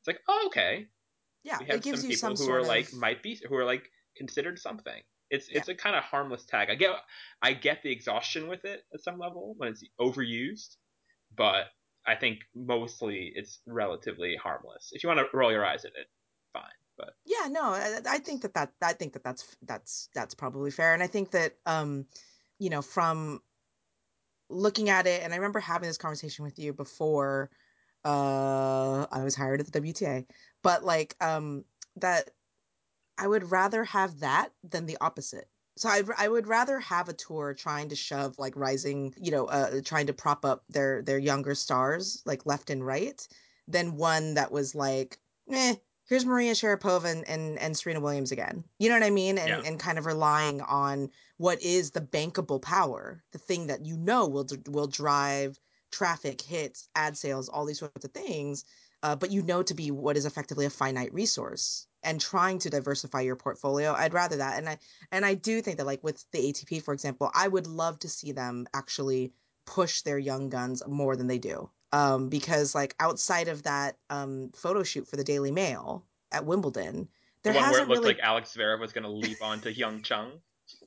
It's 0.00 0.08
like 0.08 0.20
oh, 0.28 0.44
okay, 0.48 0.86
yeah, 1.44 1.58
we 1.60 1.66
have 1.66 1.82
some 1.82 1.92
people 2.08 2.16
some 2.16 2.36
who 2.36 2.52
are 2.52 2.60
of... 2.60 2.66
like 2.66 2.92
might 2.92 3.22
be 3.22 3.40
who 3.48 3.54
are 3.56 3.64
like 3.64 3.88
considered 4.16 4.58
something. 4.58 5.00
It's 5.30 5.50
yeah. 5.50 5.58
it's 5.58 5.68
a 5.68 5.74
kind 5.74 5.96
of 5.96 6.02
harmless 6.02 6.44
tag. 6.44 6.68
I 6.70 6.74
get 6.74 6.90
I 7.40 7.52
get 7.52 7.82
the 7.82 7.90
exhaustion 7.90 8.48
with 8.48 8.64
it 8.64 8.82
at 8.92 9.02
some 9.02 9.18
level 9.18 9.54
when 9.56 9.70
it's 9.70 9.84
overused, 10.00 10.76
but 11.36 11.66
I 12.06 12.14
think 12.16 12.40
mostly 12.54 13.32
it's 13.34 13.60
relatively 13.66 14.36
harmless. 14.36 14.90
If 14.92 15.02
you 15.02 15.08
want 15.08 15.20
to 15.20 15.36
roll 15.36 15.52
your 15.52 15.64
eyes 15.64 15.84
at 15.84 15.92
it, 15.94 16.08
fine. 16.52 16.64
But 16.96 17.14
yeah, 17.24 17.48
no, 17.48 17.62
I, 17.62 18.00
I 18.06 18.18
think 18.18 18.42
that 18.42 18.54
that 18.54 18.72
I 18.82 18.92
think 18.92 19.12
that 19.14 19.24
that's 19.24 19.56
that's 19.62 20.08
that's 20.14 20.34
probably 20.34 20.70
fair, 20.70 20.94
and 20.94 21.02
I 21.02 21.06
think 21.06 21.30
that 21.30 21.54
um, 21.66 22.06
you 22.58 22.70
know, 22.70 22.82
from 22.82 23.40
looking 24.48 24.90
at 24.90 25.06
it, 25.06 25.22
and 25.22 25.32
I 25.32 25.36
remember 25.36 25.60
having 25.60 25.88
this 25.88 25.98
conversation 25.98 26.44
with 26.44 26.58
you 26.58 26.72
before 26.72 27.50
uh 28.04 29.06
I 29.12 29.22
was 29.22 29.36
hired 29.36 29.60
at 29.60 29.70
the 29.70 29.80
WTA, 29.80 30.26
but 30.62 30.84
like 30.84 31.16
um 31.20 31.64
that 31.96 32.30
I 33.18 33.26
would 33.28 33.50
rather 33.50 33.84
have 33.84 34.20
that 34.20 34.50
than 34.64 34.86
the 34.86 34.98
opposite. 35.00 35.48
So 35.76 35.88
I, 35.88 36.02
I 36.18 36.28
would 36.28 36.46
rather 36.46 36.78
have 36.80 37.08
a 37.08 37.14
tour 37.14 37.54
trying 37.54 37.88
to 37.88 37.96
shove 37.96 38.38
like 38.38 38.56
rising, 38.56 39.14
you 39.16 39.30
know, 39.30 39.46
uh, 39.46 39.80
trying 39.82 40.06
to 40.08 40.12
prop 40.12 40.44
up 40.44 40.64
their 40.68 41.02
their 41.02 41.18
younger 41.18 41.54
stars 41.54 42.22
like 42.26 42.44
left 42.44 42.70
and 42.70 42.84
right, 42.84 43.26
than 43.68 43.96
one 43.96 44.34
that 44.34 44.52
was 44.52 44.74
like, 44.74 45.18
eh, 45.50 45.76
here's 46.08 46.26
Maria 46.26 46.52
Sharapova 46.52 47.10
and, 47.10 47.26
and, 47.26 47.58
and 47.58 47.76
Serena 47.76 48.00
Williams 48.00 48.32
again. 48.32 48.64
You 48.78 48.90
know 48.90 48.96
what 48.96 49.04
I 49.04 49.10
mean? 49.10 49.38
And 49.38 49.48
yeah. 49.48 49.62
and 49.64 49.80
kind 49.80 49.98
of 49.98 50.06
relying 50.06 50.60
on 50.60 51.10
what 51.38 51.62
is 51.62 51.90
the 51.90 52.00
bankable 52.00 52.60
power, 52.60 53.22
the 53.32 53.38
thing 53.38 53.68
that 53.68 53.86
you 53.86 53.96
know 53.96 54.28
will 54.28 54.46
will 54.68 54.88
drive 54.88 55.58
traffic, 55.90 56.40
hits, 56.40 56.88
ad 56.94 57.16
sales, 57.16 57.48
all 57.48 57.64
these 57.64 57.78
sorts 57.78 58.04
of 58.04 58.12
things, 58.12 58.64
uh, 59.02 59.16
but 59.16 59.30
you 59.30 59.42
know 59.42 59.62
to 59.62 59.74
be 59.74 59.90
what 59.90 60.16
is 60.16 60.26
effectively 60.26 60.66
a 60.66 60.70
finite 60.70 61.12
resource 61.14 61.86
and 62.02 62.20
trying 62.20 62.58
to 62.58 62.70
diversify 62.70 63.20
your 63.20 63.36
portfolio 63.36 63.92
i'd 63.94 64.14
rather 64.14 64.36
that 64.36 64.58
and 64.58 64.68
i 64.68 64.78
and 65.10 65.24
i 65.24 65.34
do 65.34 65.60
think 65.60 65.76
that 65.76 65.86
like 65.86 66.02
with 66.02 66.24
the 66.32 66.52
atp 66.52 66.82
for 66.82 66.94
example 66.94 67.30
i 67.34 67.48
would 67.48 67.66
love 67.66 67.98
to 67.98 68.08
see 68.08 68.32
them 68.32 68.66
actually 68.74 69.32
push 69.66 70.02
their 70.02 70.18
young 70.18 70.48
guns 70.48 70.82
more 70.86 71.16
than 71.16 71.26
they 71.26 71.38
do 71.38 71.68
um, 71.94 72.30
because 72.30 72.74
like 72.74 72.94
outside 73.00 73.48
of 73.48 73.64
that 73.64 73.98
um, 74.08 74.50
photo 74.54 74.82
shoot 74.82 75.06
for 75.06 75.16
the 75.16 75.24
daily 75.24 75.52
mail 75.52 76.04
at 76.32 76.44
wimbledon 76.44 77.08
there 77.42 77.52
the 77.52 77.58
one 77.60 77.70
where 77.70 77.82
it 77.82 77.88
looked 77.88 78.00
really... 78.00 78.14
like 78.14 78.22
alex 78.22 78.56
zverev 78.56 78.80
was 78.80 78.92
going 78.92 79.04
to 79.04 79.10
leap 79.10 79.42
onto 79.42 79.68
young 79.68 80.02
chung 80.02 80.32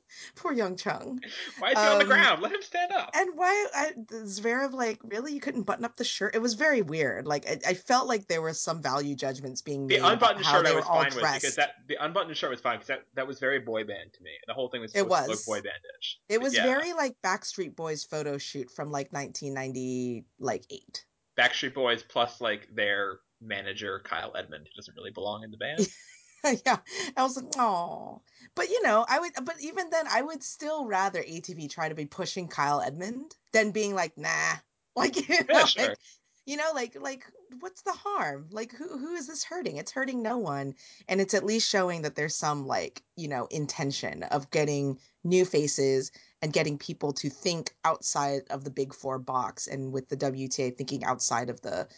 Poor 0.36 0.52
young 0.52 0.76
Chung. 0.76 1.20
Why 1.58 1.70
is 1.70 1.78
he 1.78 1.84
um, 1.84 1.92
on 1.92 1.98
the 1.98 2.04
um, 2.04 2.08
ground? 2.08 2.42
Let 2.42 2.52
him 2.52 2.62
stand 2.62 2.92
up. 2.92 3.10
And 3.14 3.30
why 3.34 3.66
I, 3.74 3.92
Zverev 4.10 4.72
like 4.72 5.00
really 5.04 5.32
you 5.32 5.40
couldn't 5.40 5.62
button 5.62 5.84
up 5.84 5.96
the 5.96 6.04
shirt? 6.04 6.34
It 6.34 6.42
was 6.42 6.54
very 6.54 6.82
weird. 6.82 7.26
Like 7.26 7.48
I, 7.48 7.70
I 7.70 7.74
felt 7.74 8.08
like 8.08 8.26
there 8.28 8.42
were 8.42 8.52
some 8.52 8.82
value 8.82 9.14
judgments 9.14 9.62
being 9.62 9.86
the 9.86 9.94
made. 9.94 10.02
The 10.02 10.12
unbuttoned 10.12 10.44
shirt 10.44 10.66
I 10.66 10.74
was 10.74 10.84
fine 10.84 11.10
dressed. 11.10 11.14
with 11.14 11.42
because 11.42 11.56
that 11.56 11.70
the 11.88 11.96
unbuttoned 12.00 12.36
shirt 12.36 12.50
was 12.50 12.60
fine 12.60 12.76
because 12.76 12.88
that, 12.88 13.04
that 13.14 13.26
was 13.26 13.38
very 13.38 13.58
boy 13.58 13.84
band 13.84 14.12
to 14.14 14.22
me. 14.22 14.30
The 14.46 14.54
whole 14.54 14.68
thing 14.68 14.80
was 14.80 14.94
it 14.94 15.06
was 15.06 15.44
boy 15.44 15.60
bandish. 15.60 16.18
It 16.28 16.40
was 16.40 16.54
yeah. 16.54 16.64
very 16.64 16.92
like 16.92 17.16
Backstreet 17.24 17.76
Boys 17.76 18.04
photo 18.04 18.38
shoot 18.38 18.70
from 18.70 18.90
like 18.90 19.12
1990 19.12 20.24
like 20.38 20.64
eight. 20.70 21.04
Backstreet 21.38 21.74
Boys 21.74 22.02
plus 22.02 22.40
like 22.40 22.68
their 22.74 23.18
manager 23.42 24.00
Kyle 24.04 24.32
Edmund 24.36 24.66
who 24.66 24.80
doesn't 24.80 24.94
really 24.96 25.10
belong 25.10 25.44
in 25.44 25.50
the 25.50 25.56
band. 25.56 25.86
yeah, 26.66 26.78
I 27.16 27.22
was 27.22 27.36
like, 27.36 27.52
oh, 27.58 28.22
but 28.54 28.68
you 28.68 28.82
know, 28.82 29.04
I 29.08 29.18
would, 29.18 29.36
uh, 29.36 29.42
but 29.42 29.60
even 29.60 29.90
then, 29.90 30.06
I 30.10 30.22
would 30.22 30.42
still 30.42 30.86
rather 30.86 31.22
ATP 31.22 31.70
try 31.70 31.88
to 31.88 31.94
be 31.94 32.06
pushing 32.06 32.48
Kyle 32.48 32.80
Edmund 32.80 33.34
than 33.52 33.70
being 33.70 33.94
like, 33.94 34.16
nah, 34.16 34.54
like 34.96 35.28
you 35.28 35.36
know, 35.44 35.44
yeah, 35.50 35.64
sure. 35.64 35.88
like, 35.88 35.98
you 36.46 36.56
know, 36.56 36.70
like 36.74 36.96
like 37.00 37.24
what's 37.60 37.82
the 37.82 37.92
harm? 37.92 38.46
Like 38.50 38.72
who 38.72 38.96
who 38.98 39.14
is 39.14 39.26
this 39.26 39.44
hurting? 39.44 39.76
It's 39.76 39.92
hurting 39.92 40.22
no 40.22 40.38
one, 40.38 40.74
and 41.08 41.20
it's 41.20 41.34
at 41.34 41.44
least 41.44 41.68
showing 41.68 42.02
that 42.02 42.14
there's 42.14 42.36
some 42.36 42.66
like 42.66 43.02
you 43.16 43.28
know 43.28 43.46
intention 43.50 44.22
of 44.24 44.50
getting 44.50 44.98
new 45.24 45.44
faces 45.44 46.12
and 46.42 46.52
getting 46.52 46.78
people 46.78 47.12
to 47.14 47.28
think 47.28 47.74
outside 47.84 48.42
of 48.50 48.62
the 48.62 48.70
big 48.70 48.94
four 48.94 49.18
box, 49.18 49.66
and 49.66 49.92
with 49.92 50.08
the 50.08 50.16
WTA 50.16 50.76
thinking 50.76 51.04
outside 51.04 51.50
of 51.50 51.60
the, 51.62 51.88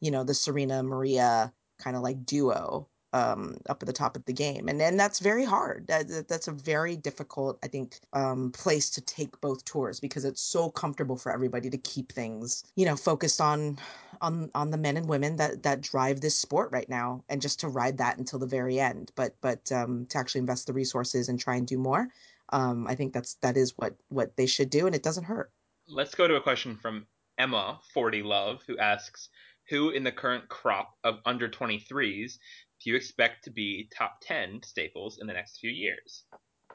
you 0.00 0.10
know, 0.10 0.22
the 0.22 0.34
Serena 0.34 0.82
Maria 0.82 1.52
kind 1.78 1.96
of 1.96 2.02
like 2.02 2.24
duo 2.26 2.88
um, 3.14 3.56
up 3.68 3.80
at 3.80 3.86
the 3.86 3.92
top 3.92 4.16
of 4.16 4.24
the 4.24 4.32
game, 4.32 4.68
and 4.68 4.82
and 4.82 4.98
that's 4.98 5.20
very 5.20 5.44
hard. 5.44 5.86
That, 5.86 6.26
that's 6.28 6.48
a 6.48 6.52
very 6.52 6.96
difficult, 6.96 7.60
I 7.62 7.68
think, 7.68 8.00
um, 8.12 8.50
place 8.50 8.90
to 8.90 9.00
take 9.00 9.40
both 9.40 9.64
tours 9.64 10.00
because 10.00 10.24
it's 10.24 10.42
so 10.42 10.68
comfortable 10.68 11.16
for 11.16 11.30
everybody 11.32 11.70
to 11.70 11.78
keep 11.78 12.10
things, 12.10 12.64
you 12.74 12.84
know, 12.84 12.96
focused 12.96 13.40
on 13.40 13.78
on 14.20 14.50
on 14.56 14.70
the 14.70 14.76
men 14.76 14.96
and 14.96 15.08
women 15.08 15.36
that 15.36 15.62
that 15.62 15.80
drive 15.80 16.20
this 16.20 16.34
sport 16.34 16.72
right 16.72 16.88
now, 16.88 17.22
and 17.28 17.40
just 17.40 17.60
to 17.60 17.68
ride 17.68 17.98
that 17.98 18.18
until 18.18 18.40
the 18.40 18.46
very 18.46 18.80
end. 18.80 19.12
But 19.14 19.36
but 19.40 19.70
um, 19.70 20.06
to 20.06 20.18
actually 20.18 20.40
invest 20.40 20.66
the 20.66 20.72
resources 20.72 21.28
and 21.28 21.38
try 21.38 21.54
and 21.54 21.68
do 21.68 21.78
more, 21.78 22.08
um, 22.48 22.84
I 22.88 22.96
think 22.96 23.12
that's 23.12 23.34
that 23.34 23.56
is 23.56 23.74
what 23.76 23.94
what 24.08 24.36
they 24.36 24.46
should 24.46 24.70
do, 24.70 24.86
and 24.86 24.94
it 24.94 25.04
doesn't 25.04 25.24
hurt. 25.24 25.52
Let's 25.86 26.16
go 26.16 26.26
to 26.26 26.34
a 26.34 26.40
question 26.40 26.76
from 26.82 27.06
Emma 27.38 27.78
Forty 27.92 28.24
Love, 28.24 28.62
who 28.66 28.76
asks. 28.76 29.28
Who 29.70 29.88
in 29.88 30.04
the 30.04 30.12
current 30.12 30.46
crop 30.50 30.98
of 31.04 31.20
under 31.24 31.48
23s 31.48 32.36
do 32.84 32.90
you 32.90 32.96
expect 32.96 33.44
to 33.44 33.50
be 33.50 33.88
top 33.96 34.18
10 34.22 34.62
staples 34.62 35.18
in 35.18 35.26
the 35.26 35.32
next 35.32 35.58
few 35.58 35.70
years? 35.70 36.24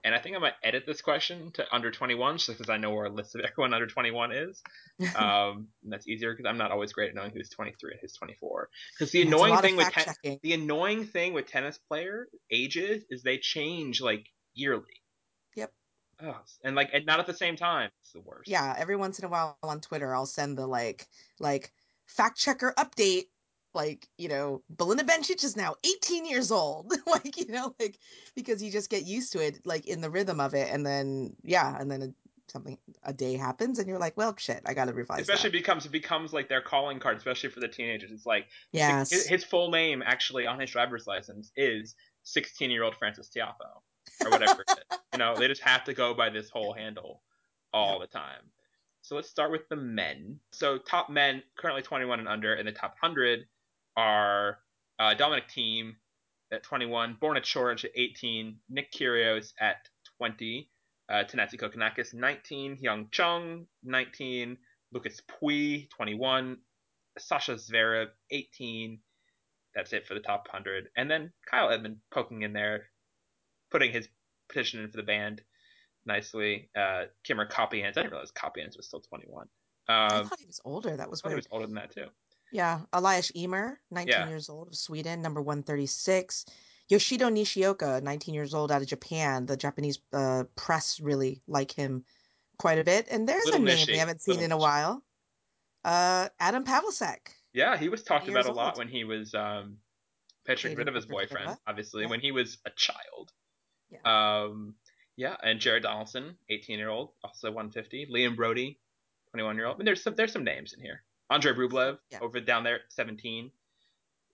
And 0.04 0.16
I 0.16 0.20
think 0.20 0.36
I 0.36 0.40
might 0.40 0.54
edit 0.64 0.84
this 0.88 1.02
question 1.02 1.52
to 1.54 1.66
under 1.72 1.92
21 1.92 2.38
just 2.38 2.48
because 2.48 2.70
I 2.70 2.78
know 2.78 2.92
where 2.92 3.06
a 3.06 3.10
list 3.12 3.36
of 3.36 3.42
everyone 3.42 3.74
under 3.74 3.88
21 3.88 4.32
is. 4.32 4.62
Um, 5.16 5.68
that's 5.84 6.08
easier 6.08 6.34
because 6.34 6.46
I'm 6.46 6.58
not 6.58 6.72
always 6.72 6.92
great 6.92 7.10
at 7.10 7.16
knowing 7.16 7.32
who's 7.32 7.50
23 7.50 7.92
and 7.92 8.00
who's 8.02 8.14
24. 8.14 8.70
Because 8.98 9.12
the 9.12 9.22
annoying 9.22 9.58
thing 9.58 9.78
with 9.78 9.90
ten- 9.92 10.40
the 10.44 10.54
annoying 10.54 11.06
thing 11.06 11.34
with 11.34 11.48
tennis 11.48 11.78
player 11.78 12.28
ages 12.52 13.04
is 13.10 13.24
they 13.24 13.38
change 13.38 14.02
like 14.02 14.26
yearly. 14.54 14.84
Yep. 15.56 15.72
Oh, 16.22 16.36
and 16.66 16.76
like 16.76 16.90
and 16.92 17.06
not 17.06 17.20
at 17.20 17.28
the 17.28 17.34
same 17.34 17.56
time. 17.56 17.92
It's 18.02 18.12
the 18.12 18.20
worst. 18.20 18.50
Yeah, 18.50 18.76
every 18.78 18.98
once 18.98 19.20
in 19.20 19.26
a 19.26 19.30
while 19.30 19.58
on 19.64 19.80
Twitter, 19.80 20.14
I'll 20.14 20.26
send 20.26 20.58
the 20.58 20.68
like 20.68 21.08
like 21.40 21.72
fact 22.06 22.38
checker 22.38 22.74
update 22.78 23.28
like 23.74 24.08
you 24.18 24.28
know 24.28 24.62
belinda 24.70 25.04
bencic 25.04 25.44
is 25.44 25.56
now 25.56 25.76
18 25.84 26.26
years 26.26 26.52
old 26.52 26.92
like 27.08 27.38
you 27.38 27.52
know 27.52 27.74
like 27.80 28.00
because 28.36 28.64
you 28.64 28.72
just 28.72 28.90
get 28.90 29.06
used 29.06 29.32
to 29.32 29.40
it 29.40 29.60
like 29.66 29.86
in 29.88 30.02
the 30.02 30.10
rhythm 30.10 30.40
of 30.40 30.54
it 30.54 30.70
and 30.72 30.86
then 30.86 31.36
yeah 31.44 31.80
and 31.80 31.90
then 31.90 32.14
something 32.48 32.78
a 33.04 33.14
day 33.14 33.36
happens 33.36 33.78
and 33.78 33.88
you're 33.88 34.00
like 34.00 34.18
well 34.18 34.34
shit 34.38 34.62
i 34.66 34.74
gotta 34.74 34.92
revise 34.94 35.22
especially 35.22 35.50
that. 35.50 35.58
becomes 35.58 35.86
it 35.86 35.92
becomes 35.92 36.34
like 36.34 36.50
their 36.50 36.62
calling 36.62 37.00
card 37.00 37.18
especially 37.18 37.50
for 37.50 37.60
the 37.60 37.68
teenagers 37.68 38.12
it's 38.12 38.26
like 38.26 38.48
yes. 38.72 39.12
his, 39.12 39.28
his 39.28 39.44
full 39.44 39.70
name 39.70 40.02
actually 40.04 40.48
on 40.48 40.60
his 40.60 40.72
driver's 40.72 41.06
license 41.06 41.52
is 41.56 41.96
16 42.24 42.72
year 42.72 42.84
old 42.84 42.96
francis 42.96 43.30
tiafoe 43.30 43.82
or 44.26 44.32
whatever 44.32 44.66
you 45.14 45.20
know 45.20 45.36
they 45.38 45.48
just 45.48 45.62
have 45.62 45.84
to 45.84 45.94
go 45.94 46.14
by 46.14 46.30
this 46.30 46.50
whole 46.50 46.74
handle 46.74 47.22
all 47.72 47.94
yeah. 47.94 48.00
the 48.00 48.08
time 48.08 48.42
so 49.02 49.16
let's 49.16 49.30
start 49.30 49.52
with 49.52 49.68
the 49.70 49.76
men 49.76 50.40
so 50.52 50.78
top 50.80 51.10
men 51.10 51.44
currently 51.56 51.84
21 51.84 52.20
and 52.20 52.28
under 52.28 52.56
in 52.56 52.66
the 52.66 52.72
top 52.72 52.96
100 53.00 53.46
are 54.00 54.60
uh, 54.98 55.14
Dominic 55.14 55.50
Thiem 55.50 55.96
at 56.54 56.64
21, 56.64 57.18
Borna 57.22 57.42
Coric 57.42 57.84
at 57.84 57.92
18, 57.96 58.58
Nick 58.70 58.92
Kyrgios 58.94 59.52
at 59.60 59.78
20, 60.18 60.70
uh, 61.10 61.24
Thanasi 61.26 61.60
Kokkinakis 61.60 62.14
19, 62.14 62.78
Hyung 62.82 63.12
Chung 63.12 63.68
19, 63.84 64.58
Lucas 64.94 65.22
Pouille 65.30 65.90
21, 65.90 66.58
Sasha 67.18 67.56
Zverev 67.56 68.08
18. 68.32 69.00
That's 69.76 69.94
it 69.94 70.08
for 70.08 70.14
the 70.14 70.22
top 70.22 70.48
100. 70.52 70.88
And 70.96 71.12
then 71.12 71.32
Kyle 71.50 71.70
Edmund 71.70 71.98
poking 72.12 72.42
in 72.44 72.54
there, 72.54 72.86
putting 73.70 73.92
his 73.92 74.08
petition 74.48 74.82
in 74.82 74.90
for 74.90 74.98
the 74.98 75.04
band 75.04 75.42
nicely. 76.06 76.70
Uh, 76.76 77.04
Kimmer 77.24 77.48
Coppejans. 77.48 77.98
I 77.98 78.02
didn't 78.02 78.12
realize 78.12 78.32
Coppejans 78.32 78.78
was 78.78 78.88
still 78.88 79.02
21. 79.02 79.44
Um, 79.44 79.48
I 79.90 80.08
thought 80.24 80.40
he 80.40 80.46
was 80.46 80.62
older. 80.66 80.96
That 80.96 81.10
was 81.10 81.22
I 81.24 81.28
weird. 81.28 81.36
he 81.36 81.40
was 81.40 81.48
older 81.52 81.66
than 81.68 81.76
that 81.76 81.94
too. 81.94 82.08
Yeah, 82.52 82.82
Elias 82.94 83.32
Ymer, 83.36 83.80
19 83.92 84.12
yeah. 84.12 84.28
years 84.28 84.50
old 84.50 84.70
of 84.70 84.76
Sweden, 84.76 85.22
number 85.22 85.42
136. 85.42 86.46
Yoshihito 86.92 87.32
Nishioka, 87.32 88.02
19 88.02 88.34
years 88.34 88.54
old 88.54 88.72
out 88.72 88.82
of 88.82 88.88
Japan. 88.88 89.46
The 89.46 89.56
Japanese 89.56 90.00
uh, 90.12 90.46
press 90.56 91.00
really 91.00 91.42
like 91.48 91.72
him 91.72 92.04
quite 92.58 92.80
a 92.80 92.84
bit. 92.84 93.08
And 93.12 93.30
there's 93.30 93.46
Little 93.46 93.62
a 93.62 93.66
name 93.66 93.88
we 93.88 93.98
haven't 93.98 94.22
seen 94.22 94.36
Little 94.36 94.46
in 94.46 94.52
a 94.52 94.58
while. 94.58 95.04
Uh, 95.84 96.30
Adam 96.40 96.66
Pavlasek. 96.66 97.20
Yeah, 97.54 97.78
he 97.78 97.90
was 97.90 98.04
talked 98.04 98.28
about 98.28 98.48
a 98.48 98.52
lot 98.52 98.78
when 98.78 98.88
he 98.88 99.04
was 99.04 99.34
um, 99.34 99.78
pitching 100.46 100.76
rid 100.76 100.88
of 100.88 100.96
his 100.96 101.06
boyfriend, 101.06 101.58
obviously, 101.68 102.04
yeah. 102.04 102.10
when 102.10 102.20
he 102.20 102.32
was 102.32 102.58
a 102.66 102.70
child. 102.76 103.32
Yeah. 103.90 104.44
Um, 104.44 104.76
yeah, 105.16 105.36
and 105.44 105.60
Jared 105.60 105.84
Donaldson, 105.84 106.36
18 106.50 106.78
year 106.78 106.90
old, 106.90 107.10
also 107.24 107.50
150. 107.50 108.08
Liam 108.14 108.36
Broady, 108.36 108.78
21 109.32 109.56
year 109.56 109.66
old. 109.66 109.76
I 109.76 109.78
mean, 109.80 109.86
there's 109.86 110.04
some 110.04 110.16
there's 110.16 110.32
some 110.32 110.44
names 110.44 110.74
in 110.74 110.82
here. 110.82 111.04
Andre 111.30 111.54
Rublev 111.54 111.98
yeah. 112.12 112.20
over 112.22 112.40
down 112.40 112.64
there, 112.64 112.82
17, 112.90 113.52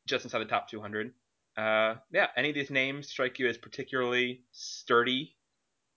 just 0.08 0.25
inside 0.25 0.39
the 0.39 0.45
top 0.45 0.69
200. 0.69 1.13
Uh, 1.58 1.95
yeah, 2.12 2.27
any 2.36 2.49
of 2.49 2.55
these 2.55 2.69
names 2.69 3.10
strike 3.10 3.39
you 3.39 3.47
as 3.47 3.58
particularly 3.58 4.41
sturdy? 4.51 5.36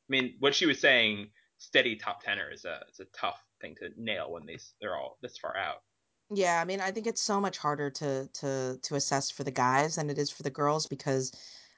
I 0.09 0.11
mean, 0.11 0.35
what 0.39 0.55
she 0.55 0.67
was 0.67 0.81
saying, 0.81 1.29
steady 1.59 1.97
top 1.97 2.23
tenor 2.23 2.51
is 2.51 2.65
a 2.65 2.81
is 2.91 3.01
a 3.01 3.05
tough 3.07 3.43
thing 3.61 3.75
to 3.81 3.91
nail 3.97 4.31
when 4.31 4.47
these 4.47 4.75
they're 4.81 4.97
all 4.97 5.19
this 5.21 5.37
far 5.39 5.57
out. 5.57 5.83
Yeah, 6.31 6.61
I 6.61 6.65
mean, 6.65 6.81
I 6.81 6.91
think 6.91 7.07
it's 7.07 7.23
so 7.23 7.41
much 7.41 7.59
harder 7.59 7.91
to 7.91 8.29
to 8.35 8.79
to 8.83 8.95
assess 8.95 9.31
for 9.31 9.45
the 9.45 9.51
guys 9.51 9.97
than 9.97 10.11
it 10.11 10.19
is 10.19 10.31
for 10.31 10.43
the 10.43 10.51
girls 10.51 10.87
because, 10.87 11.33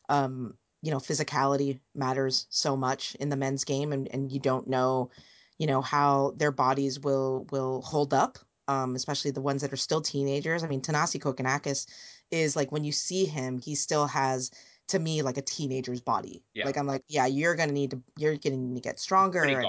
um, 0.08 0.54
you 0.82 0.90
know, 0.90 0.98
physicality 0.98 1.80
matters 1.94 2.46
so 2.50 2.76
much 2.76 3.14
in 3.14 3.28
the 3.30 3.36
men's 3.36 3.64
game, 3.64 3.92
and 3.92 4.08
and 4.08 4.30
you 4.30 4.40
don't 4.40 4.68
know, 4.68 5.10
you 5.58 5.66
know, 5.66 5.80
how 5.80 6.34
their 6.36 6.52
bodies 6.52 7.00
will 7.00 7.46
will 7.50 7.80
hold 7.80 8.12
up 8.12 8.38
um, 8.70 8.94
especially 8.94 9.32
the 9.32 9.40
ones 9.40 9.62
that 9.62 9.72
are 9.72 9.76
still 9.76 10.00
teenagers. 10.00 10.62
I 10.62 10.68
mean, 10.68 10.80
Thanasi 10.80 11.20
Kokkinakis 11.20 11.86
is 12.30 12.54
like 12.54 12.70
when 12.70 12.84
you 12.84 12.92
see 12.92 13.24
him, 13.24 13.58
he 13.58 13.74
still 13.74 14.06
has 14.06 14.52
to 14.88 14.98
me 15.00 15.22
like 15.22 15.36
a 15.36 15.42
teenager's 15.42 16.00
body. 16.00 16.44
Yeah. 16.54 16.66
Like 16.66 16.78
I'm 16.78 16.86
like, 16.86 17.02
yeah, 17.08 17.26
you're 17.26 17.56
gonna 17.56 17.72
need 17.72 17.90
to, 17.90 18.02
you're 18.16 18.36
gonna 18.36 18.56
need 18.56 18.76
to 18.76 18.80
get 18.80 19.00
stronger. 19.00 19.40
Pretty 19.40 19.54
and, 19.54 19.64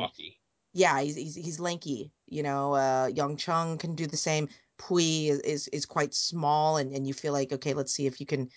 Yeah, 0.73 1.01
he's, 1.01 1.15
he's 1.15 1.35
he's 1.35 1.59
lanky. 1.59 2.11
You 2.27 2.43
know, 2.43 2.75
uh, 2.75 3.09
Young 3.13 3.37
Chung 3.37 3.79
can 3.79 3.95
do 3.95 4.05
the 4.05 4.17
same. 4.17 4.47
Pouille 4.77 5.29
is, 5.29 5.39
is 5.39 5.67
is 5.69 5.85
quite 5.87 6.13
small, 6.13 6.77
and 6.77 6.93
and 6.93 7.07
you 7.07 7.15
feel 7.15 7.33
like 7.33 7.51
okay, 7.51 7.73
let's 7.73 7.91
see 7.91 8.05
if 8.05 8.19
you 8.19 8.27
can 8.27 8.49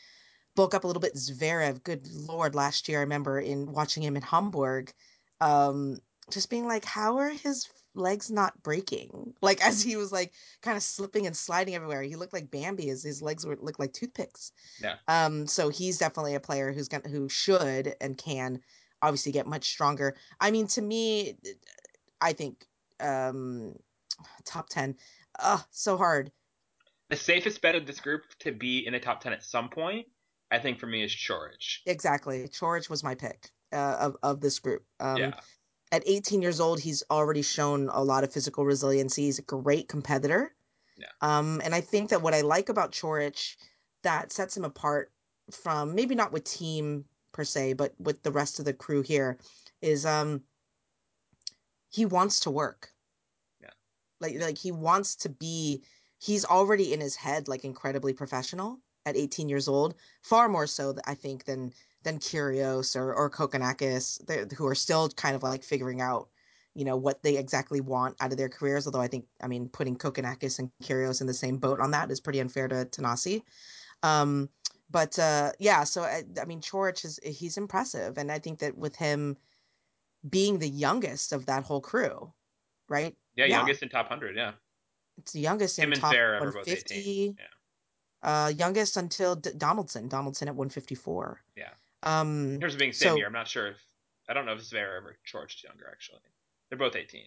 bulk 0.54 0.74
up 0.74 0.84
a 0.84 0.86
little 0.86 1.00
bit. 1.00 1.14
Zverev, 1.14 1.82
good 1.84 2.06
lord, 2.12 2.54
last 2.54 2.86
year 2.86 2.98
I 2.98 3.02
remember 3.02 3.40
in 3.40 3.72
watching 3.72 4.02
him 4.02 4.14
in 4.14 4.22
Hamburg, 4.22 4.92
um, 5.40 5.98
just 6.30 6.50
being 6.50 6.66
like, 6.66 6.84
how 6.84 7.16
are 7.16 7.30
his 7.30 7.66
legs 7.94 8.30
not 8.30 8.60
breaking. 8.62 9.34
Like 9.40 9.60
as 9.66 9.82
he 9.82 9.96
was 9.96 10.12
like 10.12 10.32
kind 10.62 10.76
of 10.76 10.82
slipping 10.82 11.26
and 11.26 11.36
sliding 11.36 11.74
everywhere. 11.74 12.02
He 12.02 12.16
looked 12.16 12.32
like 12.32 12.50
Bambi. 12.50 12.86
His 12.86 13.02
his 13.02 13.22
legs 13.22 13.46
were 13.46 13.56
looked 13.60 13.80
like 13.80 13.92
toothpicks. 13.92 14.52
Yeah. 14.80 14.96
Um. 15.08 15.46
So 15.46 15.68
he's 15.68 15.98
definitely 15.98 16.34
a 16.34 16.40
player 16.40 16.72
who's 16.72 16.88
gonna 16.88 17.08
who 17.08 17.28
should 17.28 17.94
and 18.00 18.16
can 18.16 18.60
obviously 19.02 19.32
get 19.32 19.46
much 19.46 19.64
stronger. 19.64 20.16
I 20.40 20.50
mean, 20.50 20.66
to 20.68 20.82
me, 20.82 21.36
I 22.20 22.32
think 22.32 22.66
um 23.00 23.74
top 24.44 24.68
ten. 24.68 24.96
Uh 25.38 25.60
so 25.70 25.96
hard. 25.96 26.30
The 27.10 27.16
safest 27.16 27.60
bet 27.60 27.74
of 27.74 27.86
this 27.86 28.00
group 28.00 28.22
to 28.40 28.50
be 28.52 28.86
in 28.86 28.92
the 28.92 29.00
top 29.00 29.20
ten 29.20 29.32
at 29.32 29.44
some 29.44 29.68
point, 29.68 30.06
I 30.50 30.58
think 30.58 30.80
for 30.80 30.86
me 30.86 31.04
is 31.04 31.14
Coric. 31.14 31.80
Exactly. 31.86 32.48
Coric 32.48 32.88
was 32.88 33.04
my 33.04 33.14
pick 33.14 33.50
uh, 33.72 33.96
of 34.00 34.16
of 34.22 34.40
this 34.40 34.58
group. 34.58 34.84
Um, 35.00 35.18
yeah 35.18 35.32
at 35.92 36.02
18 36.06 36.42
years 36.42 36.60
old, 36.60 36.80
he's 36.80 37.02
already 37.10 37.42
shown 37.42 37.88
a 37.88 38.02
lot 38.02 38.24
of 38.24 38.32
physical 38.32 38.64
resiliency. 38.64 39.24
He's 39.24 39.38
a 39.38 39.42
great 39.42 39.88
competitor. 39.88 40.54
Yeah. 40.96 41.06
Um, 41.20 41.60
and 41.64 41.74
I 41.74 41.80
think 41.80 42.10
that 42.10 42.22
what 42.22 42.34
I 42.34 42.42
like 42.42 42.68
about 42.68 42.92
Coric 42.92 43.56
that 44.02 44.32
sets 44.32 44.56
him 44.56 44.64
apart 44.64 45.12
from 45.50 45.94
maybe 45.94 46.14
not 46.14 46.32
with 46.32 46.44
Thiem 46.44 47.04
per 47.32 47.44
se, 47.44 47.74
but 47.74 47.94
with 47.98 48.22
the 48.22 48.32
rest 48.32 48.58
of 48.58 48.64
the 48.64 48.72
crew 48.72 49.02
here 49.02 49.38
is 49.82 50.06
um 50.06 50.42
he 51.90 52.06
wants 52.06 52.40
to 52.40 52.50
work. 52.50 52.92
Yeah. 53.60 53.70
Like 54.20 54.40
like 54.40 54.58
he 54.58 54.72
wants 54.72 55.16
to 55.16 55.28
be 55.28 55.82
he's 56.18 56.44
already 56.44 56.92
in 56.92 57.00
his 57.00 57.16
head 57.16 57.48
like 57.48 57.64
incredibly 57.64 58.12
professional 58.12 58.80
at 59.06 59.16
18 59.16 59.48
years 59.48 59.68
old, 59.68 59.94
far 60.22 60.48
more 60.48 60.66
so 60.66 60.94
I 61.06 61.14
think 61.14 61.44
than 61.44 61.72
than 62.04 62.18
Kyrgios 62.18 62.94
or 62.94 63.12
or 63.12 63.30
Kokkinakis, 63.30 64.52
who 64.52 64.66
are 64.66 64.74
still 64.74 65.08
kind 65.08 65.34
of 65.34 65.42
like 65.42 65.64
figuring 65.64 66.00
out, 66.00 66.28
you 66.74 66.84
know, 66.84 66.96
what 66.96 67.22
they 67.22 67.36
exactly 67.36 67.80
want 67.80 68.16
out 68.20 68.30
of 68.30 68.38
their 68.38 68.48
careers. 68.48 68.86
Although 68.86 69.00
I 69.00 69.08
think, 69.08 69.26
I 69.42 69.48
mean, 69.48 69.68
putting 69.68 69.96
Kokkinakis 69.96 70.58
and 70.58 70.70
Kyrgios 70.82 71.20
in 71.20 71.26
the 71.26 71.34
same 71.34 71.58
boat 71.58 71.80
on 71.80 71.90
that 71.90 72.10
is 72.10 72.20
pretty 72.20 72.40
unfair 72.40 72.68
to 72.68 72.84
Thanasi. 72.84 73.42
Um, 74.02 74.48
but 74.90 75.18
uh, 75.18 75.52
yeah, 75.58 75.84
so 75.84 76.02
I, 76.02 76.22
I 76.40 76.44
mean, 76.44 76.60
Coric 76.60 77.04
is 77.04 77.18
he's 77.24 77.56
impressive, 77.56 78.18
and 78.18 78.30
I 78.30 78.38
think 78.38 78.60
that 78.60 78.76
with 78.76 78.94
him 78.94 79.36
being 80.28 80.58
the 80.58 80.68
youngest 80.68 81.32
of 81.32 81.46
that 81.46 81.64
whole 81.64 81.80
crew, 81.80 82.32
right? 82.88 83.16
Yeah, 83.34 83.46
yeah. 83.46 83.56
youngest 83.56 83.82
in 83.82 83.88
top 83.88 84.08
hundred. 84.08 84.36
Yeah, 84.36 84.52
it's 85.18 85.32
the 85.32 85.40
youngest 85.40 85.78
him 85.78 85.92
in 85.92 85.98
top 85.98 86.14
one 86.14 86.64
fifty. 86.64 87.34
Yeah. 87.38 87.44
Uh, 88.24 88.48
youngest 88.48 88.96
until 88.96 89.36
D- 89.36 89.50
Donaldson. 89.56 90.08
Donaldson 90.08 90.48
at 90.48 90.54
154. 90.54 91.42
Yeah. 91.56 91.64
Um, 92.04 92.54
in 92.54 92.60
terms 92.60 92.74
of 92.74 92.78
being 92.78 92.92
same 92.92 93.10
so, 93.10 93.16
year, 93.16 93.26
I'm 93.26 93.32
not 93.32 93.48
sure 93.48 93.68
if 93.68 93.76
I 94.28 94.34
don't 94.34 94.46
know 94.46 94.52
if 94.52 94.60
Zverev 94.60 94.96
ever 94.98 95.16
Coric 95.32 95.62
younger. 95.64 95.88
Actually, 95.90 96.20
they're 96.68 96.78
both 96.78 96.96
18. 96.96 97.22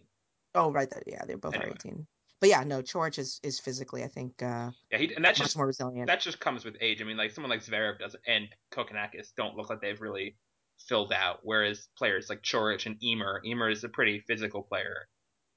Oh 0.55 0.71
right, 0.71 0.91
yeah, 1.05 1.25
they're 1.25 1.37
both 1.37 1.55
anyway. 1.55 1.73
18. 1.75 2.07
But 2.39 2.49
yeah, 2.49 2.63
no, 2.63 2.81
Coric 2.83 3.17
is, 3.17 3.39
is 3.41 3.59
physically, 3.59 4.03
I 4.03 4.07
think, 4.07 4.43
uh, 4.43 4.69
yeah, 4.91 4.97
he, 4.99 5.15
and 5.15 5.25
that's 5.25 5.39
just 5.39 5.57
more 5.57 5.65
resilient. 5.65 6.07
That 6.07 6.21
just 6.21 6.39
comes 6.39 6.63
with 6.63 6.77
age. 6.81 7.01
I 7.01 7.05
mean, 7.05 7.17
like 7.17 7.31
someone 7.31 7.49
like 7.49 7.65
Zverev 7.65 7.97
doesn't, 7.97 8.21
and 8.27 8.47
Kokkinakis 8.71 9.33
don't 9.35 9.55
look 9.55 9.71
like 9.71 9.81
they've 9.81 9.99
really 9.99 10.35
filled 10.87 11.11
out. 11.11 11.39
Whereas 11.41 11.87
players 11.97 12.29
like 12.29 12.43
Coric 12.43 12.85
and 12.85 12.95
Ymer, 13.01 13.41
Ymer 13.43 13.69
is 13.69 13.83
a 13.83 13.89
pretty 13.89 14.19
physical 14.27 14.61
player 14.61 15.07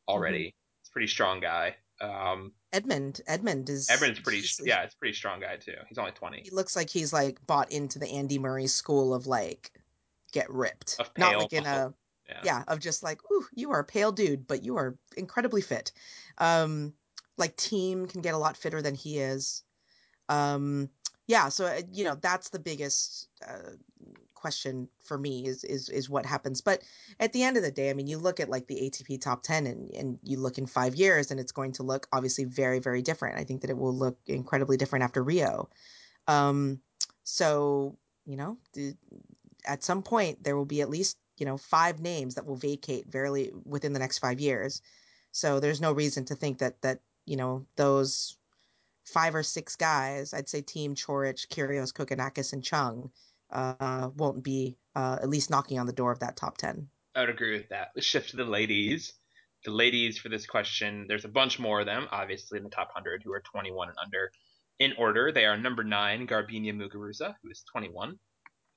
already. 0.08 0.38
Mm-hmm. 0.38 0.80
He's 0.80 0.88
a 0.88 0.92
pretty 0.92 1.08
strong 1.08 1.40
guy. 1.40 1.76
Um, 2.00 2.52
Edmund. 2.72 3.20
Edmund 3.26 3.68
is. 3.68 3.88
Edmund's 3.90 4.20
pretty. 4.20 4.42
Yeah, 4.64 4.82
it's 4.82 4.94
pretty 4.94 5.14
strong 5.14 5.40
guy 5.40 5.56
too. 5.56 5.74
He's 5.88 5.98
only 5.98 6.12
twenty. 6.12 6.42
He 6.44 6.50
looks 6.50 6.76
like 6.76 6.90
he's 6.90 7.12
like 7.12 7.44
bought 7.46 7.72
into 7.72 7.98
the 7.98 8.08
Andy 8.08 8.38
Murray 8.38 8.66
school 8.66 9.14
of 9.14 9.26
like 9.26 9.70
get 10.32 10.50
ripped, 10.50 10.96
of 10.98 11.12
pale, 11.14 11.32
not 11.32 11.38
like 11.40 11.52
in 11.52 11.66
a. 11.66 11.94
Yeah. 12.28 12.40
yeah, 12.44 12.64
of 12.68 12.78
just 12.78 13.02
like, 13.02 13.18
ooh, 13.32 13.44
you 13.56 13.72
are 13.72 13.80
a 13.80 13.84
pale 13.84 14.12
dude, 14.12 14.46
but 14.46 14.64
you 14.64 14.76
are 14.76 14.96
incredibly 15.16 15.62
fit. 15.62 15.90
Um, 16.38 16.92
like 17.36 17.56
Thiem 17.56 18.08
can 18.08 18.20
get 18.20 18.34
a 18.34 18.38
lot 18.38 18.56
fitter 18.56 18.80
than 18.80 18.94
he 18.94 19.18
is. 19.18 19.64
Um, 20.28 20.90
yeah, 21.26 21.48
so 21.48 21.66
uh, 21.66 21.80
you 21.92 22.04
know 22.04 22.14
that's 22.14 22.50
the 22.50 22.58
biggest 22.58 23.28
uh, 23.46 23.72
question 24.40 24.88
for 25.04 25.18
me 25.18 25.46
is 25.46 25.64
is 25.64 25.88
is 25.88 26.08
what 26.08 26.26
happens. 26.26 26.60
But 26.60 26.82
at 27.18 27.32
the 27.32 27.42
end 27.42 27.56
of 27.56 27.62
the 27.62 27.70
day, 27.70 27.90
I 27.90 27.94
mean, 27.94 28.06
you 28.06 28.18
look 28.18 28.40
at 28.40 28.48
like 28.48 28.66
the 28.66 28.76
ATP 28.76 29.20
top 29.20 29.42
10 29.42 29.66
and 29.66 29.90
and 29.94 30.18
you 30.22 30.38
look 30.38 30.58
in 30.58 30.66
5 30.66 30.94
years 30.94 31.30
and 31.30 31.38
it's 31.38 31.52
going 31.52 31.72
to 31.72 31.82
look 31.82 32.08
obviously 32.12 32.44
very 32.44 32.78
very 32.78 33.02
different. 33.02 33.38
I 33.38 33.44
think 33.44 33.60
that 33.60 33.70
it 33.70 33.78
will 33.78 33.94
look 33.94 34.18
incredibly 34.26 34.76
different 34.76 35.04
after 35.04 35.22
Rio. 35.22 35.68
Um 36.26 36.80
so, 37.24 37.96
you 38.24 38.36
know, 38.36 38.58
at 39.64 39.84
some 39.84 40.02
point 40.02 40.42
there 40.42 40.56
will 40.56 40.64
be 40.64 40.80
at 40.80 40.90
least, 40.90 41.18
you 41.36 41.46
know, 41.46 41.56
five 41.56 42.00
names 42.00 42.34
that 42.34 42.46
will 42.46 42.56
vacate 42.56 43.06
very 43.08 43.52
within 43.64 43.92
the 43.92 43.98
next 43.98 44.18
5 44.18 44.40
years. 44.40 44.82
So 45.32 45.60
there's 45.60 45.80
no 45.80 45.92
reason 45.92 46.24
to 46.26 46.34
think 46.34 46.58
that 46.58 46.80
that, 46.82 47.00
you 47.26 47.36
know, 47.36 47.66
those 47.76 48.36
five 49.04 49.34
or 49.34 49.42
six 49.42 49.76
guys, 49.76 50.32
I'd 50.32 50.48
say 50.48 50.62
Thiem 50.62 50.94
Coric, 50.94 51.48
Kyrgios, 51.48 51.92
Kokkinakis, 51.92 52.52
and 52.52 52.62
Chung, 52.62 53.10
uh, 53.52 54.10
won't 54.16 54.42
be 54.42 54.76
uh, 54.94 55.18
at 55.22 55.28
least 55.28 55.50
knocking 55.50 55.78
on 55.78 55.86
the 55.86 55.92
door 55.92 56.12
of 56.12 56.20
that 56.20 56.36
top 56.36 56.58
10. 56.58 56.88
I 57.14 57.20
would 57.20 57.30
agree 57.30 57.56
with 57.56 57.68
that. 57.70 57.88
Let's 57.94 58.06
shift 58.06 58.30
to 58.30 58.36
the 58.36 58.44
ladies. 58.44 59.12
The 59.64 59.70
ladies 59.70 60.18
for 60.18 60.28
this 60.28 60.46
question, 60.46 61.06
there's 61.08 61.24
a 61.24 61.28
bunch 61.28 61.58
more 61.58 61.80
of 61.80 61.86
them, 61.86 62.06
obviously, 62.10 62.58
in 62.58 62.64
the 62.64 62.70
top 62.70 62.88
100 62.88 63.22
who 63.24 63.32
are 63.32 63.42
21 63.52 63.88
and 63.88 63.98
under. 64.02 64.30
In 64.78 64.94
order, 64.96 65.30
they 65.32 65.44
are 65.44 65.58
number 65.58 65.84
9, 65.84 66.26
Garbiñe 66.26 66.74
Muguruza, 66.74 67.34
who 67.42 67.50
is 67.50 67.62
21. 67.70 68.18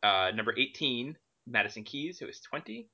Uh, 0.01 0.31
number 0.35 0.53
18, 0.57 1.15
Madison 1.47 1.83
Keys, 1.83 2.19
who 2.19 2.27
is 2.27 2.41
20. 2.41 2.89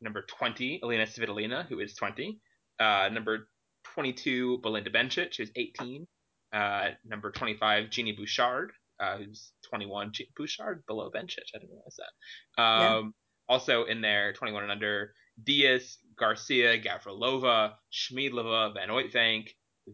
Number 0.00 0.22
20, 0.22 0.80
Alina 0.84 1.04
Svitolina, 1.04 1.66
who 1.66 1.80
is 1.80 1.94
20. 1.94 2.38
Uh, 2.78 3.08
number 3.10 3.48
22, 3.94 4.58
Belinda 4.58 4.90
Bencic, 4.90 5.36
who's 5.36 5.50
18. 5.56 6.06
Uh, 6.52 6.90
number 7.04 7.32
25, 7.32 7.90
Genie 7.90 8.12
Bouchard, 8.12 8.72
uh, 9.04 9.18
who's 9.18 9.52
21. 9.68 10.12
Bouchard 10.36 10.84
below 10.86 11.10
Bencic. 11.10 11.50
I 11.54 11.58
didn't 11.58 11.70
realize 11.70 11.96
that. 11.98 12.62
Um, 12.62 13.14
yeah. 13.48 13.54
Also 13.54 13.84
in 13.84 14.00
there, 14.00 14.32
21 14.32 14.62
and 14.62 14.72
under, 14.72 15.12
Diyas, 15.42 15.96
Garcia, 16.18 16.80
Gavrilova, 16.80 17.74
Schmiedlova, 17.92 18.72
Van 18.74 18.88
Uytvanck, 18.88 19.48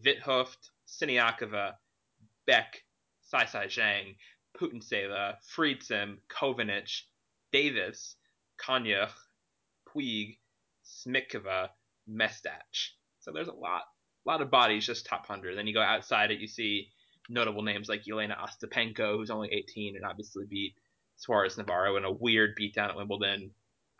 Witthoeft, 0.05 0.69
Siniakova, 0.87 1.73
Beck, 2.47 2.83
Sai 3.21 3.45
Sai 3.45 3.67
Zheng, 3.67 4.15
Putintseva, 4.57 5.35
Friedsam, 5.55 6.17
Kovinic, 6.29 7.01
Davis, 7.51 8.15
Konjuh, 8.65 9.09
Puig, 9.89 10.37
Smitkova, 10.85 11.69
Mestach. 12.09 12.91
So 13.19 13.31
there's 13.31 13.47
a 13.47 13.53
lot, 13.53 13.83
a 14.25 14.29
lot 14.29 14.41
of 14.41 14.51
bodies 14.51 14.85
just 14.85 15.05
top 15.05 15.27
100. 15.27 15.57
Then 15.57 15.67
you 15.67 15.73
go 15.73 15.81
outside 15.81 16.31
it, 16.31 16.39
you 16.39 16.47
see 16.47 16.89
notable 17.29 17.61
names 17.61 17.89
like 17.89 18.07
Elena 18.09 18.35
Ostapenko, 18.35 19.17
who's 19.17 19.29
only 19.29 19.49
18 19.51 19.95
and 19.95 20.05
obviously 20.05 20.45
beat 20.49 20.75
Suarez 21.17 21.57
Navarro 21.57 21.97
in 21.97 22.05
a 22.05 22.11
weird 22.11 22.57
beatdown 22.57 22.89
at 22.89 22.95
Wimbledon. 22.95 23.51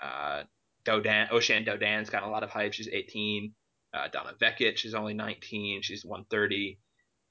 Uh, 0.01 0.43
Dodin, 0.83 1.29
Oceane 1.31 1.65
Dodin's 1.65 2.09
got 2.09 2.23
a 2.23 2.27
lot 2.27 2.43
of 2.43 2.49
hype. 2.49 2.73
She's 2.73 2.87
18. 2.87 3.53
Uh, 3.93 4.07
Donna 4.11 4.33
Vekic 4.41 4.83
is 4.85 4.95
only 4.95 5.13
19. 5.13 5.81
She's 5.81 6.03
130 6.03 6.79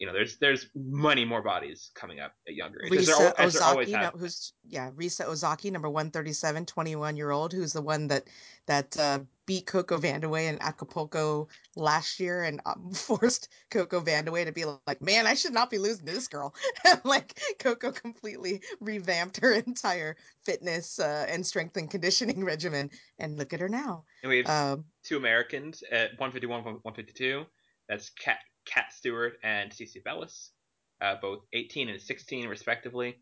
you 0.01 0.07
know, 0.07 0.15
there's 0.15 0.39
there's 0.39 0.67
many 0.75 1.27
more 1.27 1.43
bodies 1.43 1.91
coming 1.95 2.21
up 2.21 2.33
at 2.49 2.55
younger 2.55 2.83
age. 2.83 2.91
Risa 2.91 3.39
Ozaki, 3.39 3.93
no, 3.93 4.11
who's 4.17 4.55
yeah, 4.67 4.91
Risa 4.93 5.27
Ozaki, 5.27 5.71
number 5.71 5.91
137, 5.91 6.65
21 6.65 7.17
year 7.19 7.31
old, 7.31 7.53
who's 7.53 7.75
the 7.75 7.83
one 7.83 8.09
that 8.09 8.25
that 8.67 8.99
uh, 8.99 9.19
beat 9.51 9.67
Coco 9.67 9.99
Vandeweghe 9.99 10.49
in 10.49 10.63
Acapulco 10.63 11.49
last 11.75 12.21
year 12.21 12.45
and 12.45 12.61
um, 12.67 12.91
forced 12.95 13.49
Coco 13.69 14.01
Vandeweghe 14.01 14.45
to 14.45 14.53
be 14.53 14.65
like, 14.87 15.03
man, 15.03 15.27
I 15.27 15.35
should 15.35 15.53
not 15.53 15.71
be 15.71 15.79
losing 15.79 16.07
to 16.07 16.13
this 16.13 16.29
girl. 16.29 16.55
like 17.05 17.41
Coco 17.59 17.91
completely 17.91 18.63
revamped 18.79 19.39
her 19.39 19.53
entire 19.67 20.17
fitness 20.45 21.01
uh, 21.01 21.27
and 21.29 21.45
strength 21.45 21.77
and 21.77 21.91
conditioning 21.91 22.45
regimen, 22.45 22.91
and 23.19 23.39
look 23.39 23.53
at 23.53 23.59
her 23.59 23.69
now. 23.69 24.05
And 24.23 24.31
we 24.31 24.37
have 24.37 24.49
um, 24.49 24.85
two 25.03 25.17
Americans 25.17 25.83
at 25.91 26.11
151, 26.11 26.63
152. 26.63 27.45
That's 27.89 28.11
Cat 28.11 28.39
Kat 28.67 28.93
Stewart 28.93 29.33
and 29.43 29.73
Cece 29.73 30.05
Bellis, 30.05 30.53
uh, 31.01 31.17
both 31.21 31.41
18 31.53 31.89
and 31.89 32.01
16 32.01 32.47
respectively. 32.47 33.17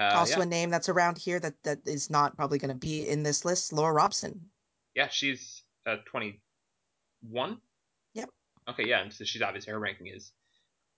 Uh, 0.00 0.12
also, 0.14 0.38
yeah. 0.38 0.44
a 0.44 0.46
name 0.46 0.70
that's 0.70 0.88
around 0.88 1.18
here 1.18 1.38
that, 1.38 1.62
that 1.64 1.80
is 1.84 2.08
not 2.08 2.34
probably 2.34 2.58
going 2.58 2.72
to 2.72 2.74
be 2.74 3.06
in 3.06 3.22
this 3.22 3.44
list, 3.44 3.74
Laura 3.74 3.92
Robson. 3.92 4.40
Yeah, 4.94 5.08
she's 5.08 5.62
uh, 5.86 5.96
21. 6.06 7.58
Yep. 8.14 8.30
Okay, 8.68 8.88
yeah, 8.88 9.02
and 9.02 9.12
so 9.12 9.24
she's 9.24 9.42
obviously 9.42 9.72
her 9.72 9.78
ranking 9.78 10.08
is 10.08 10.32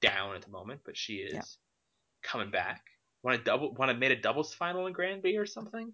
down 0.00 0.34
at 0.34 0.42
the 0.42 0.50
moment, 0.50 0.80
but 0.84 0.96
she 0.96 1.14
is 1.14 1.34
yep. 1.34 1.44
coming 2.22 2.50
back. 2.50 2.82
Want 3.22 3.40
a 3.40 3.44
double? 3.44 3.74
Want 3.74 3.90
to 3.90 3.96
made 3.96 4.12
a 4.12 4.16
doubles 4.16 4.54
final 4.54 4.86
in 4.86 4.92
Granby 4.92 5.36
or 5.36 5.44
something? 5.44 5.92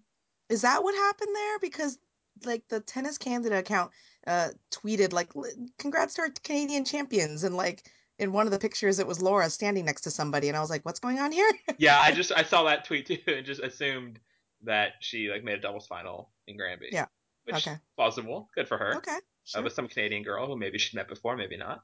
Is 0.49 0.61
that 0.61 0.83
what 0.83 0.93
happened 0.93 1.35
there? 1.35 1.59
Because 1.59 1.97
like 2.45 2.63
the 2.69 2.81
tennis 2.81 3.17
Canada 3.17 3.57
account 3.57 3.91
uh 4.27 4.49
tweeted 4.71 5.13
like 5.13 5.31
congrats 5.77 6.15
to 6.15 6.21
our 6.21 6.29
canadian 6.43 6.83
champions 6.83 7.43
and 7.43 7.55
like 7.55 7.89
in 8.17 8.31
one 8.31 8.45
of 8.47 8.51
the 8.51 8.59
pictures 8.59 8.99
it 8.99 9.07
was 9.07 9.21
laura 9.21 9.49
standing 9.49 9.85
next 9.85 10.01
to 10.01 10.11
somebody 10.11 10.47
and 10.47 10.57
i 10.57 10.59
was 10.59 10.69
like 10.69 10.83
what's 10.85 10.99
going 10.99 11.19
on 11.19 11.31
here 11.31 11.49
yeah 11.77 11.99
i 12.01 12.11
just 12.11 12.31
i 12.35 12.43
saw 12.43 12.63
that 12.63 12.85
tweet 12.85 13.05
too 13.05 13.17
and 13.27 13.45
just 13.45 13.61
assumed 13.61 14.19
that 14.63 14.93
she 14.99 15.29
like 15.29 15.43
made 15.43 15.57
a 15.59 15.61
doubles 15.61 15.87
final 15.87 16.31
in 16.47 16.57
granby 16.57 16.89
yeah 16.91 17.05
which 17.45 17.55
okay 17.55 17.77
plausible 17.95 18.49
good 18.55 18.67
for 18.67 18.77
her 18.77 18.95
okay 18.95 19.17
sure. 19.43 19.61
uh, 19.61 19.63
with 19.63 19.73
some 19.73 19.87
canadian 19.87 20.23
girl 20.23 20.47
who 20.47 20.57
maybe 20.57 20.77
she 20.77 20.95
met 20.95 21.07
before 21.07 21.35
maybe 21.37 21.57
not 21.57 21.81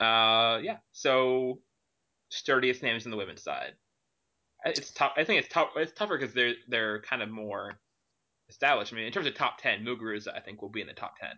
uh 0.00 0.58
yeah 0.62 0.76
so 0.92 1.58
sturdiest 2.30 2.82
names 2.82 3.04
in 3.04 3.10
the 3.10 3.16
women's 3.16 3.42
side 3.42 3.72
it's 4.64 4.90
tough 4.92 5.12
i 5.16 5.24
think 5.24 5.40
it's 5.40 5.52
tough 5.52 5.70
it's 5.76 5.92
tougher 5.92 6.18
because 6.18 6.34
they're 6.34 6.54
they're 6.68 7.00
kind 7.02 7.22
of 7.22 7.30
more 7.30 7.78
established. 8.48 8.92
I 8.92 8.96
mean, 8.96 9.06
in 9.06 9.12
terms 9.12 9.26
of 9.26 9.34
top 9.34 9.58
ten, 9.58 9.84
Muguruza 9.84 10.34
I 10.34 10.40
think 10.40 10.62
will 10.62 10.68
be 10.68 10.80
in 10.80 10.86
the 10.86 10.92
top 10.92 11.18
ten 11.18 11.36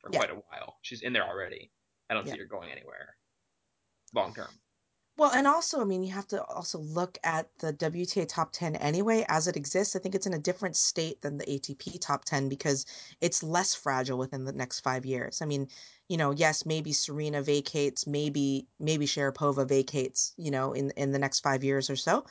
for 0.00 0.10
yeah. 0.12 0.18
quite 0.18 0.30
a 0.30 0.34
while. 0.34 0.76
She's 0.82 1.02
in 1.02 1.12
there 1.12 1.26
already. 1.26 1.70
I 2.10 2.14
don't 2.14 2.26
yeah. 2.26 2.34
see 2.34 2.38
her 2.38 2.46
going 2.46 2.70
anywhere 2.70 3.16
long 4.14 4.34
term. 4.34 4.48
Well, 5.18 5.32
and 5.32 5.46
also, 5.46 5.80
I 5.80 5.84
mean, 5.84 6.02
you 6.04 6.12
have 6.12 6.28
to 6.28 6.42
also 6.44 6.78
look 6.78 7.18
at 7.24 7.50
the 7.58 7.72
WTA 7.74 8.24
top 8.24 8.52
10 8.52 8.74
anyway 8.76 9.24
as 9.28 9.46
it 9.48 9.56
exists. 9.56 9.94
I 9.96 9.98
think 9.98 10.14
it's 10.14 10.26
in 10.26 10.32
a 10.32 10.38
different 10.38 10.76
state 10.76 11.20
than 11.22 11.36
the 11.38 11.50
ATP 11.50 11.98
top 11.98 12.24
10 12.24 12.48
because 12.48 12.86
it's 13.20 13.42
less 13.42 13.74
fragile 13.74 14.16
within 14.16 14.44
the 14.44 14.52
next 14.52 14.80
five 14.80 15.04
years. 15.04 15.42
I 15.42 15.44
mean, 15.46 15.68
you 16.08 16.16
know, 16.16 16.30
yes, 16.30 16.64
maybe 16.64 16.92
Serena 16.92 17.42
vacates, 17.42 18.06
maybe 18.06 18.68
maybe 18.78 19.06
Sharapova 19.06 19.68
vacates, 19.68 20.32
you 20.38 20.50
know, 20.52 20.72
in 20.72 20.90
in 20.92 21.10
the 21.12 21.18
next 21.18 21.40
five 21.40 21.62
years 21.64 21.90
or 21.90 21.96
so. 21.96 22.24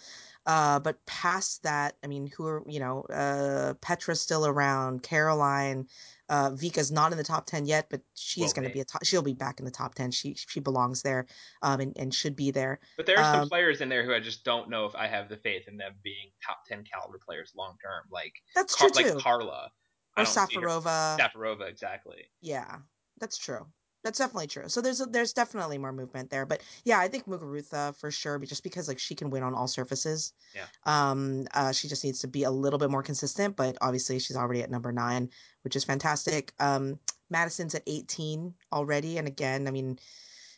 Uh, 0.48 0.80
but 0.80 1.06
past 1.06 1.62
that, 1.64 1.98
I 2.06 2.08
mean, 2.08 2.32
who 2.36 2.48
are 2.48 2.64
you 2.66 2.80
know, 2.80 3.02
uh, 3.02 3.74
Petra's 3.82 4.22
still 4.22 4.48
around, 4.48 5.04
Caroline, 5.04 5.88
uh, 6.30 6.52
Vika's 6.52 6.90
not 6.90 7.12
in 7.12 7.18
the 7.18 7.24
top 7.24 7.46
ten 7.46 7.66
yet, 7.66 7.88
but 7.90 8.00
she's 8.16 8.54
going 8.54 8.66
to 8.66 8.74
be 8.74 8.80
a 8.80 8.86
top. 8.86 9.04
She'll 9.04 9.22
be 9.22 9.34
back 9.34 9.60
in 9.60 9.66
the 9.66 9.72
top 9.72 9.96
ten. 9.96 10.10
She 10.10 10.36
she 10.36 10.62
belongs 10.62 11.02
there, 11.02 11.26
um, 11.62 11.82
and, 11.82 11.98
and 11.98 12.14
should 12.14 12.38
be 12.38 12.52
there. 12.52 12.80
But 12.96 13.06
there 13.06 13.18
are 13.18 13.36
um, 13.36 13.42
some 13.42 13.50
players 13.50 13.82
in 13.82 13.90
there 13.90 14.06
who 14.06 14.14
I 14.14 14.22
just 14.22 14.46
don't 14.46 14.70
know 14.70 14.86
if 14.86 14.96
I 14.96 15.08
have 15.08 15.28
the 15.28 15.36
faith 15.36 15.68
in 15.68 15.76
them 15.76 15.96
being 16.02 16.32
top 16.46 16.60
ten 16.66 16.86
caliber 16.86 17.20
players 17.26 17.52
long 17.58 17.76
term. 17.84 18.06
Like 18.10 18.34
that's 18.56 18.74
Car- 18.74 18.90
true 18.90 19.04
too. 19.04 19.14
Like 19.16 19.24
Carla 19.24 19.72
or 20.18 20.24
Safarova. 20.24 21.20
Safarova, 21.20 21.70
exactly. 21.70 22.24
Yeah, 22.40 22.78
that's 23.20 23.38
true. 23.38 23.68
That's 24.08 24.20
definitely 24.20 24.48
true. 24.48 24.70
So 24.70 24.80
there's 24.80 25.02
a, 25.02 25.06
there's 25.06 25.34
definitely 25.34 25.78
more 25.78 25.92
movement 25.92 26.30
there, 26.30 26.46
but 26.46 26.62
yeah, 26.86 26.98
I 26.98 27.10
think 27.10 27.28
Muguruza 27.28 27.94
for 28.00 28.10
sure, 28.10 28.40
just 28.40 28.64
because 28.64 28.88
like 28.88 29.00
she 29.00 29.16
can 29.16 29.30
win 29.30 29.44
on 29.44 29.54
all 29.54 29.68
surfaces. 29.68 30.32
Yeah. 30.56 30.64
Um. 30.86 31.46
Uh. 31.54 31.74
She 31.74 31.90
just 31.90 32.06
needs 32.06 32.20
to 32.20 32.30
be 32.30 32.44
a 32.44 32.50
little 32.50 32.80
bit 32.80 32.90
more 32.90 33.04
consistent, 33.04 33.58
but 33.58 33.78
obviously 33.82 34.20
she's 34.20 34.38
already 34.38 34.64
at 34.64 34.72
number 34.72 34.94
nine, 34.94 35.30
which 35.66 35.76
is 35.76 35.84
fantastic. 35.84 36.54
Um. 36.58 37.00
Madison's 37.30 37.76
at 37.76 37.84
18 37.86 38.54
already, 38.72 39.18
and 39.18 39.28
again, 39.28 39.68
I 39.68 39.72
mean, 39.72 40.00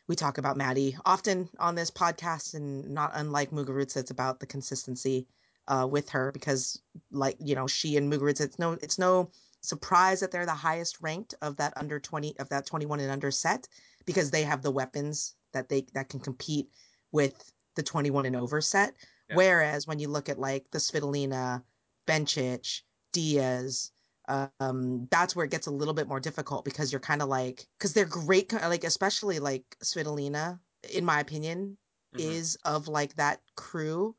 we 0.07 0.15
talk 0.15 0.37
about 0.37 0.55
Maddie 0.55 0.95
often 1.03 1.49
on 1.57 1.73
this 1.73 1.89
podcast, 1.89 2.53
and 2.53 2.91
not 2.91 3.13
unlike 3.15 3.49
Muguruza, 3.49 3.97
it's 3.97 4.11
about 4.11 4.39
the 4.39 4.45
consistency 4.45 5.25
uh, 5.67 5.87
with 5.89 6.09
her 6.09 6.31
because, 6.31 6.79
like 7.09 7.37
you 7.39 7.55
know, 7.55 7.65
she 7.65 7.97
and 7.97 8.13
Muguruza, 8.13 8.41
it's 8.41 8.59
no, 8.59 8.73
it's 8.73 8.99
no 8.99 9.31
surprised 9.61 10.21
that 10.21 10.31
they're 10.31 10.45
the 10.45 10.53
highest 10.53 11.01
ranked 11.01 11.35
of 11.41 11.57
that 11.57 11.73
under 11.75 11.99
20 11.99 12.37
of 12.39 12.49
that 12.49 12.65
21 12.65 12.99
and 12.99 13.11
under 13.11 13.31
set 13.31 13.67
because 14.05 14.31
they 14.31 14.43
have 14.43 14.61
the 14.61 14.71
weapons 14.71 15.35
that 15.53 15.69
they 15.69 15.85
that 15.93 16.09
can 16.09 16.19
compete 16.19 16.69
with 17.11 17.51
the 17.75 17.83
21 17.83 18.25
and 18.25 18.35
over 18.35 18.61
set. 18.61 18.93
Yeah. 19.29 19.35
Whereas 19.35 19.87
when 19.87 19.99
you 19.99 20.07
look 20.07 20.29
at 20.29 20.39
like 20.39 20.65
the 20.71 20.79
Svitolina, 20.79 21.63
Bencic, 22.07 22.81
Diyas, 23.13 23.91
um, 24.27 25.07
that's 25.09 25.35
where 25.35 25.45
it 25.45 25.51
gets 25.51 25.67
a 25.67 25.71
little 25.71 25.93
bit 25.93 26.07
more 26.07 26.19
difficult 26.19 26.63
because 26.63 26.91
you're 26.91 26.99
kind 26.99 27.21
of 27.21 27.29
like 27.29 27.65
because 27.77 27.93
they're 27.93 28.05
great, 28.05 28.53
like 28.53 28.83
especially 28.83 29.39
like 29.39 29.63
Svitolina, 29.83 30.59
in 30.93 31.03
my 31.03 31.19
opinion, 31.19 31.77
mm-hmm. 32.15 32.29
is 32.29 32.57
of 32.65 32.87
like 32.87 33.15
that 33.15 33.41
crew 33.55 34.15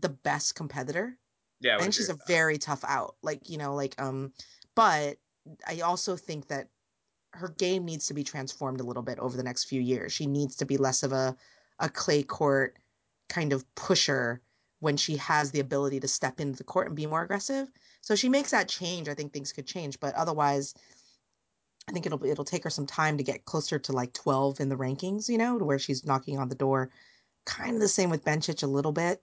the 0.00 0.08
best 0.08 0.54
competitor. 0.54 1.16
Yeah, 1.60 1.78
and 1.80 1.94
she's 1.94 2.10
a 2.10 2.18
very 2.26 2.58
tough 2.58 2.84
out. 2.84 3.16
Like 3.22 3.48
you 3.48 3.58
know, 3.58 3.74
like 3.74 3.94
um, 4.00 4.32
but 4.76 5.16
I 5.66 5.80
also 5.80 6.16
think 6.16 6.46
that 6.48 6.68
her 7.32 7.48
game 7.48 7.84
needs 7.84 8.06
to 8.06 8.14
be 8.14 8.22
transformed 8.22 8.80
a 8.80 8.84
little 8.84 9.02
bit 9.02 9.18
over 9.18 9.36
the 9.36 9.42
next 9.42 9.64
few 9.64 9.80
years. 9.80 10.12
She 10.12 10.26
needs 10.26 10.56
to 10.56 10.66
be 10.66 10.76
less 10.76 11.02
of 11.02 11.12
a 11.12 11.36
a 11.78 11.88
clay 11.88 12.22
court 12.22 12.78
kind 13.28 13.52
of 13.52 13.74
pusher 13.74 14.40
when 14.80 14.96
she 14.96 15.16
has 15.16 15.50
the 15.50 15.60
ability 15.60 16.00
to 16.00 16.08
step 16.08 16.40
into 16.40 16.56
the 16.56 16.64
court 16.64 16.86
and 16.86 16.96
be 16.96 17.06
more 17.06 17.22
aggressive. 17.22 17.70
So 18.00 18.14
she 18.14 18.28
makes 18.28 18.50
that 18.52 18.68
change, 18.68 19.08
I 19.08 19.14
think 19.14 19.32
things 19.32 19.52
could 19.52 19.66
change. 19.66 19.98
But 20.00 20.14
otherwise, 20.14 20.74
I 21.88 21.92
think 21.92 22.06
it'll 22.06 22.24
it'll 22.24 22.44
take 22.44 22.64
her 22.64 22.70
some 22.70 22.86
time 22.86 23.18
to 23.18 23.24
get 23.24 23.44
closer 23.44 23.78
to 23.78 23.92
like 23.92 24.12
12 24.12 24.60
in 24.60 24.68
the 24.68 24.76
rankings, 24.76 25.28
you 25.28 25.38
know, 25.38 25.58
to 25.58 25.64
where 25.64 25.78
she's 25.78 26.06
knocking 26.06 26.38
on 26.38 26.48
the 26.48 26.54
door. 26.54 26.90
Kind 27.44 27.74
of 27.74 27.80
the 27.80 27.88
same 27.88 28.10
with 28.10 28.24
Bencic 28.24 28.62
a 28.62 28.66
little 28.66 28.92
bit. 28.92 29.22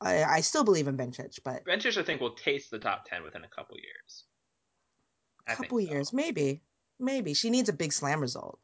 I, 0.00 0.24
I 0.24 0.40
still 0.40 0.64
believe 0.64 0.88
in 0.88 0.96
Bencic, 0.96 1.38
but 1.44 1.64
Bencic 1.64 1.96
I 1.96 2.02
think 2.02 2.20
will 2.20 2.34
taste 2.34 2.70
the 2.70 2.78
top 2.78 3.08
10 3.08 3.22
within 3.22 3.44
a 3.44 3.48
couple 3.48 3.76
years. 3.76 4.24
A 5.46 5.56
couple 5.56 5.80
years, 5.80 6.10
so. 6.10 6.16
maybe, 6.16 6.62
maybe 6.98 7.34
she 7.34 7.50
needs 7.50 7.68
a 7.68 7.72
big 7.72 7.92
slam 7.92 8.20
result. 8.20 8.58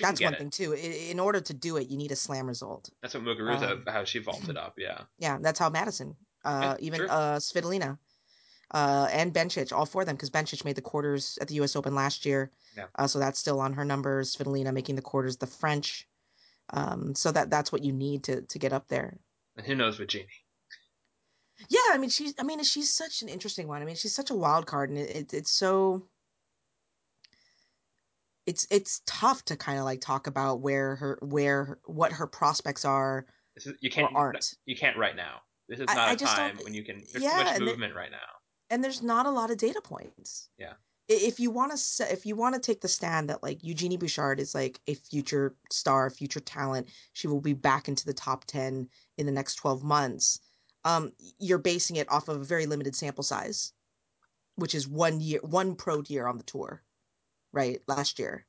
That's 0.00 0.20
one 0.20 0.34
it. 0.34 0.38
thing 0.38 0.50
too. 0.50 0.72
In, 0.74 1.18
order 1.18 1.40
to 1.40 1.54
do 1.54 1.76
it, 1.76 1.88
you 1.88 1.96
need 1.96 2.12
a 2.12 2.16
slam 2.16 2.46
result. 2.46 2.90
That's 3.02 3.14
what 3.14 3.22
Muguruza, 3.22 3.72
um, 3.72 3.84
how 3.86 4.04
she 4.04 4.18
vaulted 4.18 4.56
up. 4.66 4.74
Yeah. 4.78 5.02
Yeah, 5.18 5.38
that's 5.40 5.58
how 5.58 5.70
Madison, 5.70 6.14
uh, 6.44 6.76
yeah, 6.78 6.86
even 6.86 7.08
uh, 7.08 7.36
Svitolina, 7.36 7.98
uh, 8.72 9.08
and 9.10 9.32
Bencic, 9.32 9.72
all 9.72 9.86
four 9.86 10.02
of 10.02 10.06
them, 10.06 10.16
because 10.16 10.30
Bencic 10.30 10.64
made 10.64 10.76
the 10.76 10.82
quarters 10.82 11.38
at 11.40 11.48
the 11.48 11.54
U.S. 11.54 11.74
Open 11.74 11.94
last 11.94 12.26
year. 12.26 12.50
Yeah. 12.76 12.84
Uh, 12.94 13.06
so 13.06 13.18
that's 13.18 13.38
still 13.38 13.60
on 13.60 13.72
her 13.72 13.84
numbers. 13.84 14.36
Svitolina 14.36 14.72
making 14.72 14.96
the 14.96 15.02
quarters, 15.02 15.36
the 15.36 15.46
French. 15.46 16.06
Um, 16.70 17.14
so 17.14 17.32
that 17.32 17.48
that's 17.48 17.72
what 17.72 17.82
you 17.82 17.92
need 17.92 18.24
to 18.24 18.42
to 18.42 18.58
get 18.58 18.74
up 18.74 18.88
there. 18.88 19.18
And 19.56 19.66
who 19.66 19.74
knows 19.74 19.98
with 19.98 20.08
Genie? 20.08 20.26
Yeah, 21.68 21.80
I 21.92 21.98
mean 21.98 22.10
she's 22.10 22.34
I 22.38 22.44
mean 22.44 22.62
she's 22.62 22.90
such 22.90 23.22
an 23.22 23.28
interesting 23.28 23.66
one. 23.66 23.82
I 23.82 23.84
mean 23.84 23.96
she's 23.96 24.14
such 24.14 24.30
a 24.30 24.34
wild 24.34 24.66
card, 24.66 24.90
and 24.90 24.98
it, 24.98 25.16
it 25.16 25.34
it's 25.34 25.50
so 25.50 26.04
it's 28.46 28.66
it's 28.70 29.02
tough 29.06 29.44
to 29.46 29.56
kind 29.56 29.78
of 29.78 29.84
like 29.84 30.00
talk 30.00 30.26
about 30.26 30.60
where 30.60 30.96
her 30.96 31.18
where 31.20 31.78
what 31.84 32.12
her 32.12 32.26
prospects 32.26 32.84
are. 32.84 33.26
Is, 33.56 33.72
you 33.80 33.90
can't 33.90 34.14
aren't 34.14 34.54
you 34.66 34.76
can't 34.76 34.96
right 34.96 35.16
now. 35.16 35.42
This 35.68 35.80
is 35.80 35.86
not 35.86 35.98
I, 35.98 36.10
a 36.10 36.12
I 36.12 36.16
time 36.16 36.58
when 36.62 36.74
you 36.74 36.84
can. 36.84 37.02
There's 37.12 37.24
yeah, 37.24 37.38
too 37.38 37.44
much 37.44 37.60
movement 37.60 37.94
right 37.94 38.10
now, 38.10 38.18
and 38.70 38.82
there's 38.82 39.02
not 39.02 39.26
a 39.26 39.30
lot 39.30 39.50
of 39.50 39.58
data 39.58 39.80
points. 39.82 40.48
Yeah. 40.58 40.74
If 41.08 41.40
you 41.40 41.50
want 41.50 41.76
to, 41.76 42.12
if 42.12 42.26
you 42.26 42.36
want 42.36 42.54
to 42.54 42.60
take 42.60 42.82
the 42.82 42.88
stand 42.88 43.30
that 43.30 43.42
like 43.42 43.64
Eugenie 43.64 43.96
Bouchard 43.96 44.40
is 44.40 44.54
like 44.54 44.78
a 44.86 44.94
future 44.94 45.56
star, 45.70 46.10
future 46.10 46.40
talent, 46.40 46.88
she 47.14 47.28
will 47.28 47.40
be 47.40 47.54
back 47.54 47.88
into 47.88 48.04
the 48.04 48.14
top 48.14 48.44
ten 48.44 48.88
in 49.16 49.26
the 49.26 49.32
next 49.32 49.56
twelve 49.56 49.82
months 49.82 50.40
um, 50.88 51.12
you're 51.38 51.58
basing 51.58 51.96
it 51.98 52.10
off 52.10 52.28
of 52.28 52.40
a 52.40 52.44
very 52.44 52.66
limited 52.66 52.96
sample 52.96 53.24
size, 53.24 53.74
which 54.56 54.74
is 54.74 54.88
one 54.88 55.20
year, 55.20 55.40
one 55.42 55.76
pro 55.76 56.02
year 56.08 56.26
on 56.26 56.38
the 56.38 56.44
tour, 56.44 56.84
right? 57.52 57.82
Last 57.88 58.18
year, 58.18 58.46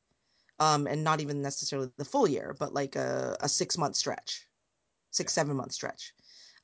um, 0.59 0.87
and 0.87 1.03
not 1.03 1.21
even 1.21 1.41
necessarily 1.41 1.91
the 1.97 2.05
full 2.05 2.27
year, 2.27 2.55
but 2.59 2.73
like 2.73 2.95
a, 2.95 3.37
a 3.41 3.49
six 3.49 3.77
month 3.77 3.95
stretch, 3.97 4.49
six 5.11 5.33
seven 5.33 5.57
month 5.57 5.73
stretch. 5.73 6.13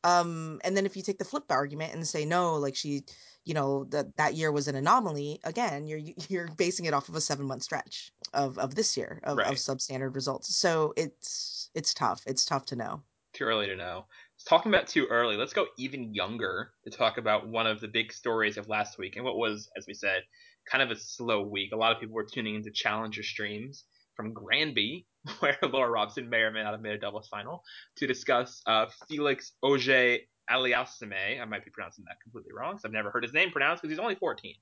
Um, 0.04 0.62
and 0.64 0.78
then 0.78 0.86
if 0.88 0.98
you 0.98 1.04
take 1.04 1.20
the 1.20 1.26
flip 1.26 1.46
argument 1.52 1.94
and 1.96 2.08
say 2.08 2.26
no, 2.26 2.56
like 2.58 2.76
she, 2.76 3.06
you 3.46 3.54
know, 3.56 3.86
that 3.86 4.18
that 4.18 4.36
year 4.36 4.52
was 4.52 4.68
an 4.70 4.76
anomaly. 4.76 5.42
Again, 5.46 5.88
you're 5.88 6.00
you're 6.30 6.50
basing 6.50 6.86
it 6.86 6.94
off 6.96 7.10
of 7.10 7.16
a 7.16 7.22
seven 7.22 7.48
month 7.48 7.64
stretch 7.64 8.14
of 8.34 8.60
of 8.60 8.76
this 8.76 8.98
year 8.98 9.22
of, 9.24 9.40
Right. 9.40 9.48
of 9.48 9.58
substandard 9.58 10.16
results. 10.16 10.56
So 10.56 10.94
it's 10.98 11.72
it's 11.76 11.94
tough. 11.96 12.24
It's 12.28 12.46
tough 12.46 12.66
to 12.68 12.78
know. 12.78 13.04
Too 13.34 13.44
early 13.44 13.68
to 13.68 13.76
know. 13.76 14.08
Talking 14.48 14.72
about 14.72 14.88
too 14.88 15.08
early, 15.10 15.38
let's 15.38 15.54
go 15.54 15.66
even 15.78 16.14
younger 16.14 16.72
to 16.84 16.92
talk 16.92 17.18
about 17.18 17.48
one 17.48 17.66
of 17.66 17.82
the 17.82 17.88
big 17.88 18.14
stories 18.14 18.58
of 18.58 18.70
last 18.70 19.00
week 19.00 19.16
and 19.16 19.26
what 19.26 19.38
was, 19.38 19.70
as 19.76 19.88
we 19.88 19.96
said, 19.96 20.22
kind 20.70 20.84
of 20.84 20.92
a 20.92 21.00
slow 21.00 21.42
week. 21.42 21.72
A 21.74 21.76
lot 21.76 21.92
of 21.92 22.00
people 22.00 22.14
were 22.14 22.26
tuning 22.26 22.54
into 22.54 22.70
challenger 22.70 23.24
streams 23.24 23.86
from 24.16 24.34
Granby, 24.34 25.08
where 25.40 25.58
Laura 25.64 25.90
Robson 25.90 26.30
may 26.30 26.42
or 26.42 26.52
may 26.52 26.64
not 26.64 26.74
have 26.74 26.82
made 26.82 26.94
a 26.94 27.00
doubles 27.00 27.28
final, 27.28 27.64
to 27.98 28.06
discuss 28.06 28.62
uh, 28.68 28.86
Felix 29.08 29.54
Auger 29.64 30.18
Aliassime. 30.50 31.42
I 31.42 31.46
might 31.46 31.66
be 31.66 31.72
pronouncing 31.72 32.06
that 32.08 32.18
completely 32.22 32.52
wrong 32.56 32.74
because 32.74 32.86
I've 32.86 32.92
never 32.92 33.10
heard 33.10 33.24
his 33.24 33.34
name 33.34 33.50
pronounced 33.50 33.82
because 33.82 33.94
he's 33.94 34.00
only 34.00 34.16
14. 34.16 34.54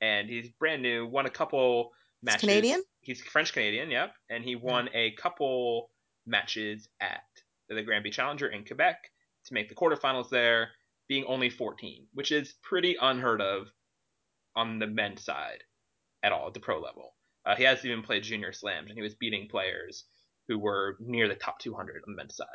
And 0.00 0.28
he's 0.28 0.48
brand 0.58 0.82
new, 0.82 1.06
won 1.06 1.26
a 1.26 1.30
couple 1.30 1.92
He's 2.20 2.26
matches. 2.26 2.40
Canadian? 2.40 2.82
He's 3.02 3.20
French 3.22 3.52
Canadian, 3.52 3.90
yep. 3.90 4.14
And 4.30 4.44
he 4.44 4.56
won 4.56 4.88
a 4.94 5.12
couple 5.12 5.90
matches 6.26 6.88
at 7.00 7.22
the 7.68 7.82
Granby 7.82 8.10
Challenger 8.10 8.48
in 8.48 8.64
Quebec 8.64 9.10
to 9.46 9.54
make 9.54 9.68
the 9.68 9.74
quarterfinals 9.74 10.30
there, 10.30 10.70
being 11.08 11.24
only 11.24 11.50
14, 11.50 12.06
which 12.14 12.32
is 12.32 12.54
pretty 12.62 12.96
unheard 13.00 13.40
of 13.40 13.68
on 14.56 14.78
the 14.78 14.86
men's 14.86 15.24
side 15.24 15.62
at 16.22 16.32
all 16.32 16.48
at 16.48 16.54
the 16.54 16.60
pro 16.60 16.80
level. 16.80 17.14
Uh, 17.44 17.54
he 17.54 17.62
hasn't 17.62 17.86
even 17.86 18.02
played 18.02 18.24
junior 18.24 18.52
slams, 18.52 18.88
and 18.90 18.96
he 18.96 19.02
was 19.02 19.14
beating 19.14 19.48
players 19.48 20.04
who 20.48 20.58
were 20.58 20.96
near 21.00 21.28
the 21.28 21.34
top 21.34 21.58
200 21.60 22.02
on 22.06 22.12
the 22.12 22.16
men's 22.16 22.36
side. 22.36 22.46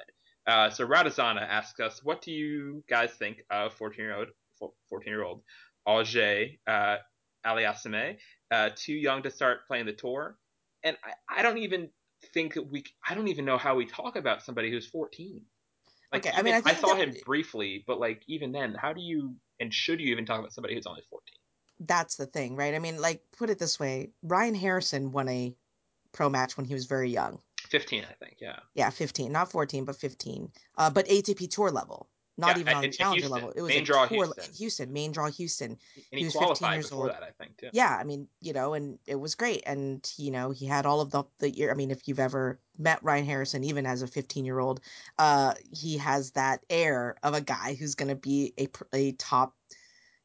Uh, 0.48 0.70
so 0.70 0.86
Radazana 0.86 1.42
asks 1.48 1.80
us, 1.80 2.04
what 2.04 2.22
do 2.22 2.32
you 2.32 2.84
guys 2.90 3.12
think 3.12 3.44
of 3.50 3.74
14 3.74 4.04
year 4.04 4.16
old 4.16 4.28
14 4.90 5.08
year 5.08 5.24
old 5.24 5.44
Auger 5.86 6.48
uh? 6.68 6.98
Uh, 7.44 8.70
too 8.76 8.94
young 8.94 9.24
to 9.24 9.32
start 9.32 9.66
playing 9.68 9.86
the 9.86 9.94
tour, 9.94 10.38
and 10.84 10.98
I, 11.04 11.40
I 11.40 11.42
don't 11.42 11.58
even 11.58 11.90
think 12.34 12.54
that 12.56 12.64
we. 12.70 12.84
I 13.08 13.16
don't 13.16 13.28
even 13.28 13.46
know 13.46 13.58
how 13.58 13.76
we 13.76 13.86
talk 13.86 14.16
about 14.16 14.44
somebody 14.44 14.72
who's 14.72 14.88
14. 14.88 15.42
Like, 16.12 16.26
Okay, 16.26 16.38
I 16.38 16.42
mean, 16.42 16.54
I 16.54 16.62
think 16.62 16.78
saw 16.78 16.94
that- 16.96 17.08
him 17.08 17.16
briefly, 17.26 17.84
but 17.88 18.00
like 18.00 18.24
even 18.28 18.52
then, 18.52 18.74
how 18.74 18.94
do 18.94 19.02
you 19.02 19.36
and 19.60 19.74
should 19.74 20.02
you 20.02 20.12
even 20.12 20.26
talk 20.26 20.40
about 20.40 20.54
somebody 20.54 20.76
who's 20.76 20.88
only 20.88 21.02
14? 21.10 21.36
That's 21.80 22.16
the 22.16 22.26
thing, 22.26 22.56
right? 22.56 22.76
I 22.76 22.80
mean, 22.80 23.00
like 23.00 23.24
put 23.38 23.50
it 23.50 23.60
this 23.60 23.80
way: 23.80 24.12
Ryan 24.22 24.56
Harrison 24.56 25.12
won 25.12 25.30
a 25.30 25.56
pro 26.12 26.30
match 26.30 26.58
when 26.58 26.66
he 26.66 26.74
was 26.74 26.86
very 26.86 27.10
young. 27.10 27.40
15, 27.70 28.04
I 28.04 28.14
think. 28.26 28.38
Yeah. 28.42 28.60
Yeah, 28.74 28.90
15, 28.90 29.32
not 29.32 29.50
14, 29.50 29.86
but 29.86 29.96
15. 29.96 30.52
Uh, 30.78 30.90
but 30.90 31.08
ATP 31.08 31.50
tour 31.50 31.72
level, 31.72 32.10
not 32.38 32.56
Yeah, 32.56 32.62
even 32.62 32.74
on 32.76 32.92
challenger 32.92 33.28
Houston. 33.28 33.32
level. 33.32 33.52
It 33.52 33.62
was 33.62 33.70
Main 33.70 33.84
draw 33.84 34.06
tour 34.06 34.26
Houston. 34.26 34.54
Houston, 34.56 34.94
main 34.94 35.12
draw 35.12 35.30
Houston. 35.30 35.72
And 35.72 35.80
He 36.12 36.20
he, 36.20 36.26
was 36.26 36.34
15 36.36 36.72
years 36.74 36.92
old. 36.92 37.10
that, 37.10 37.24
I 37.24 37.32
think, 37.32 37.58
too. 37.58 37.70
Yeah, 37.74 37.96
I 38.00 38.04
mean, 38.04 38.28
you 38.40 38.54
know, 38.54 38.74
and 38.74 39.00
it 39.06 39.16
was 39.16 39.36
great. 39.36 39.64
And 39.66 40.10
you 40.18 40.32
know, 40.32 40.52
he 40.52 40.66
had 40.66 40.86
all 40.86 41.02
of 41.02 41.12
the 41.12 41.24
the 41.40 41.50
year. 41.50 41.72
I 41.72 41.76
mean, 41.76 41.92
if 41.92 42.08
you've 42.08 42.20
ever 42.20 42.60
met 42.78 43.04
Ryan 43.04 43.26
Harrison, 43.26 43.64
even 43.64 43.86
as 43.86 44.02
a 44.02 44.08
15 44.08 44.46
year 44.46 44.60
old, 44.60 44.82
uh, 45.20 45.54
he 45.72 45.98
has 45.98 46.32
that 46.32 46.66
air 46.70 47.16
of 47.24 47.34
a 47.34 47.42
guy 47.42 47.76
who's 47.76 47.96
going 47.96 48.10
to 48.10 48.16
be 48.16 48.54
a 48.60 48.68
a 48.94 49.12
top, 49.14 49.56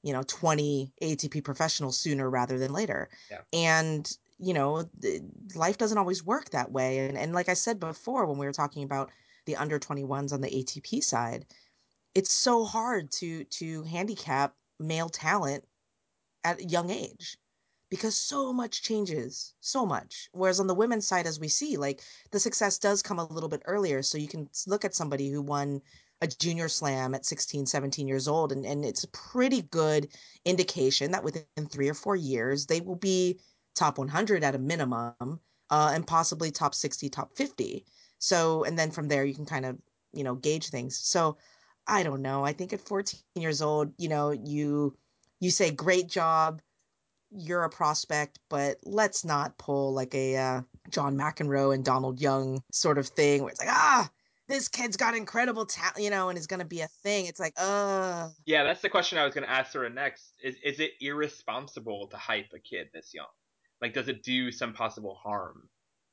you 0.02 0.12
know, 0.12 0.22
20 0.22 0.92
ATP 1.02 1.42
professional 1.42 1.92
sooner 1.92 2.28
rather 2.30 2.58
than 2.58 2.72
later. 2.72 3.08
Yeah. 3.30 3.40
And 3.52 4.10
you 4.38 4.52
know, 4.52 4.82
the, 4.98 5.22
life 5.54 5.78
doesn't 5.78 5.96
always 5.98 6.22
work 6.24 6.50
that 6.50 6.70
way. 6.70 7.08
And 7.08 7.16
and 7.18 7.32
like 7.32 7.48
I 7.48 7.54
said 7.54 7.80
before, 7.80 8.26
when 8.26 8.38
we 8.38 8.46
were 8.46 8.52
talking 8.52 8.84
about 8.84 9.10
the 9.46 9.56
under 9.56 9.78
21s 9.78 10.32
on 10.32 10.40
the 10.40 10.48
ATP 10.50 11.02
side, 11.02 11.46
it's 12.16 12.32
so 12.32 12.64
hard 12.64 13.10
to 13.12 13.44
to 13.44 13.82
handicap 13.82 14.54
male 14.80 15.10
talent 15.10 15.62
at 16.44 16.58
a 16.58 16.64
young 16.64 16.88
age 16.90 17.36
because 17.90 18.16
so 18.16 18.54
much 18.54 18.82
changes 18.82 19.52
so 19.60 19.84
much. 19.84 20.28
Whereas 20.32 20.58
on 20.58 20.66
the 20.66 20.74
women's 20.74 21.06
side 21.06 21.26
as 21.26 21.38
we 21.38 21.48
see 21.48 21.76
like 21.76 22.00
the 22.30 22.40
success 22.40 22.78
does 22.78 23.02
come 23.02 23.18
a 23.18 23.26
little 23.26 23.50
bit 23.50 23.62
earlier. 23.66 24.02
So 24.02 24.16
you 24.16 24.28
can 24.28 24.48
look 24.66 24.84
at 24.86 24.94
somebody 24.94 25.30
who 25.30 25.42
won 25.42 25.82
a 26.22 26.26
junior 26.26 26.70
slam 26.70 27.14
at 27.14 27.26
16 27.26 27.66
17 27.66 28.08
years 28.08 28.26
old 28.26 28.50
and, 28.50 28.64
and 28.64 28.82
it's 28.82 29.04
a 29.04 29.08
pretty 29.08 29.60
good 29.60 30.08
indication 30.46 31.10
that 31.10 31.22
within 31.22 31.66
three 31.68 31.90
or 31.90 31.94
four 31.94 32.16
years 32.16 32.64
they 32.64 32.80
will 32.80 32.96
be 32.96 33.38
top 33.74 33.98
100 33.98 34.42
at 34.42 34.54
a 34.54 34.58
minimum 34.58 35.38
uh, 35.68 35.90
and 35.92 36.06
possibly 36.06 36.50
top 36.50 36.74
60 36.74 37.10
top 37.10 37.36
50 37.36 37.84
so 38.18 38.64
and 38.64 38.78
then 38.78 38.90
from 38.90 39.08
there 39.08 39.26
you 39.26 39.34
can 39.34 39.44
kind 39.44 39.66
of 39.66 39.76
you 40.16 40.24
know 40.24 40.34
gauge 40.34 40.70
things. 40.70 40.96
So 40.96 41.36
i 41.86 42.02
don't 42.02 42.22
know 42.22 42.44
i 42.44 42.52
think 42.52 42.72
at 42.72 42.80
14 42.80 43.20
years 43.34 43.62
old 43.62 43.92
you 43.98 44.08
know 44.08 44.30
you 44.30 44.96
you 45.40 45.50
say 45.50 45.70
great 45.70 46.08
job 46.08 46.60
you're 47.30 47.64
a 47.64 47.70
prospect 47.70 48.38
but 48.48 48.76
let's 48.84 49.24
not 49.24 49.58
pull 49.58 49.92
like 49.92 50.14
a 50.14 50.36
uh, 50.36 50.62
john 50.90 51.16
mcenroe 51.16 51.74
and 51.74 51.84
donald 51.84 52.20
young 52.20 52.62
sort 52.72 52.98
of 52.98 53.08
thing 53.08 53.42
where 53.42 53.50
it's 53.50 53.60
like 53.60 53.70
ah 53.70 54.08
this 54.48 54.68
kid's 54.68 54.96
got 54.96 55.16
incredible 55.16 55.66
talent 55.66 55.98
you 55.98 56.10
know 56.10 56.28
and 56.28 56.38
is 56.38 56.46
going 56.46 56.60
to 56.60 56.66
be 56.66 56.80
a 56.80 56.88
thing 57.02 57.26
it's 57.26 57.40
like 57.40 57.54
uh 57.56 58.28
Yeah, 58.46 58.62
that's 58.64 58.82
the 58.82 58.88
question 58.88 59.18
I 59.18 59.24
was 59.24 59.34
going 59.34 59.44
to 59.44 59.50
ask 59.50 59.72
her 59.74 59.88
next. 59.90 60.34
Is 60.42 60.56
is 60.64 60.80
it 60.80 60.92
irresponsible 61.00 62.08
to 62.08 62.16
hype 62.16 62.52
a 62.54 62.58
kid 62.58 62.88
this 62.94 63.12
young? 63.12 63.26
Like, 63.82 63.92
does 63.92 64.08
it 64.08 64.22
do 64.22 64.50
some 64.52 64.72
possible 64.72 65.18
harm 65.22 65.68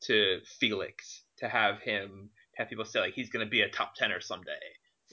to 0.05 0.39
Felix 0.59 1.23
to 1.37 1.47
have 1.47 1.79
him 1.79 2.29
have 2.57 2.69
people 2.69 2.85
say 2.85 2.99
like 2.99 3.13
he's 3.13 3.29
going 3.29 3.45
to 3.45 3.49
be 3.49 3.61
a 3.61 3.69
top 3.69 3.95
tenor 3.95 4.19
someday 4.19 4.51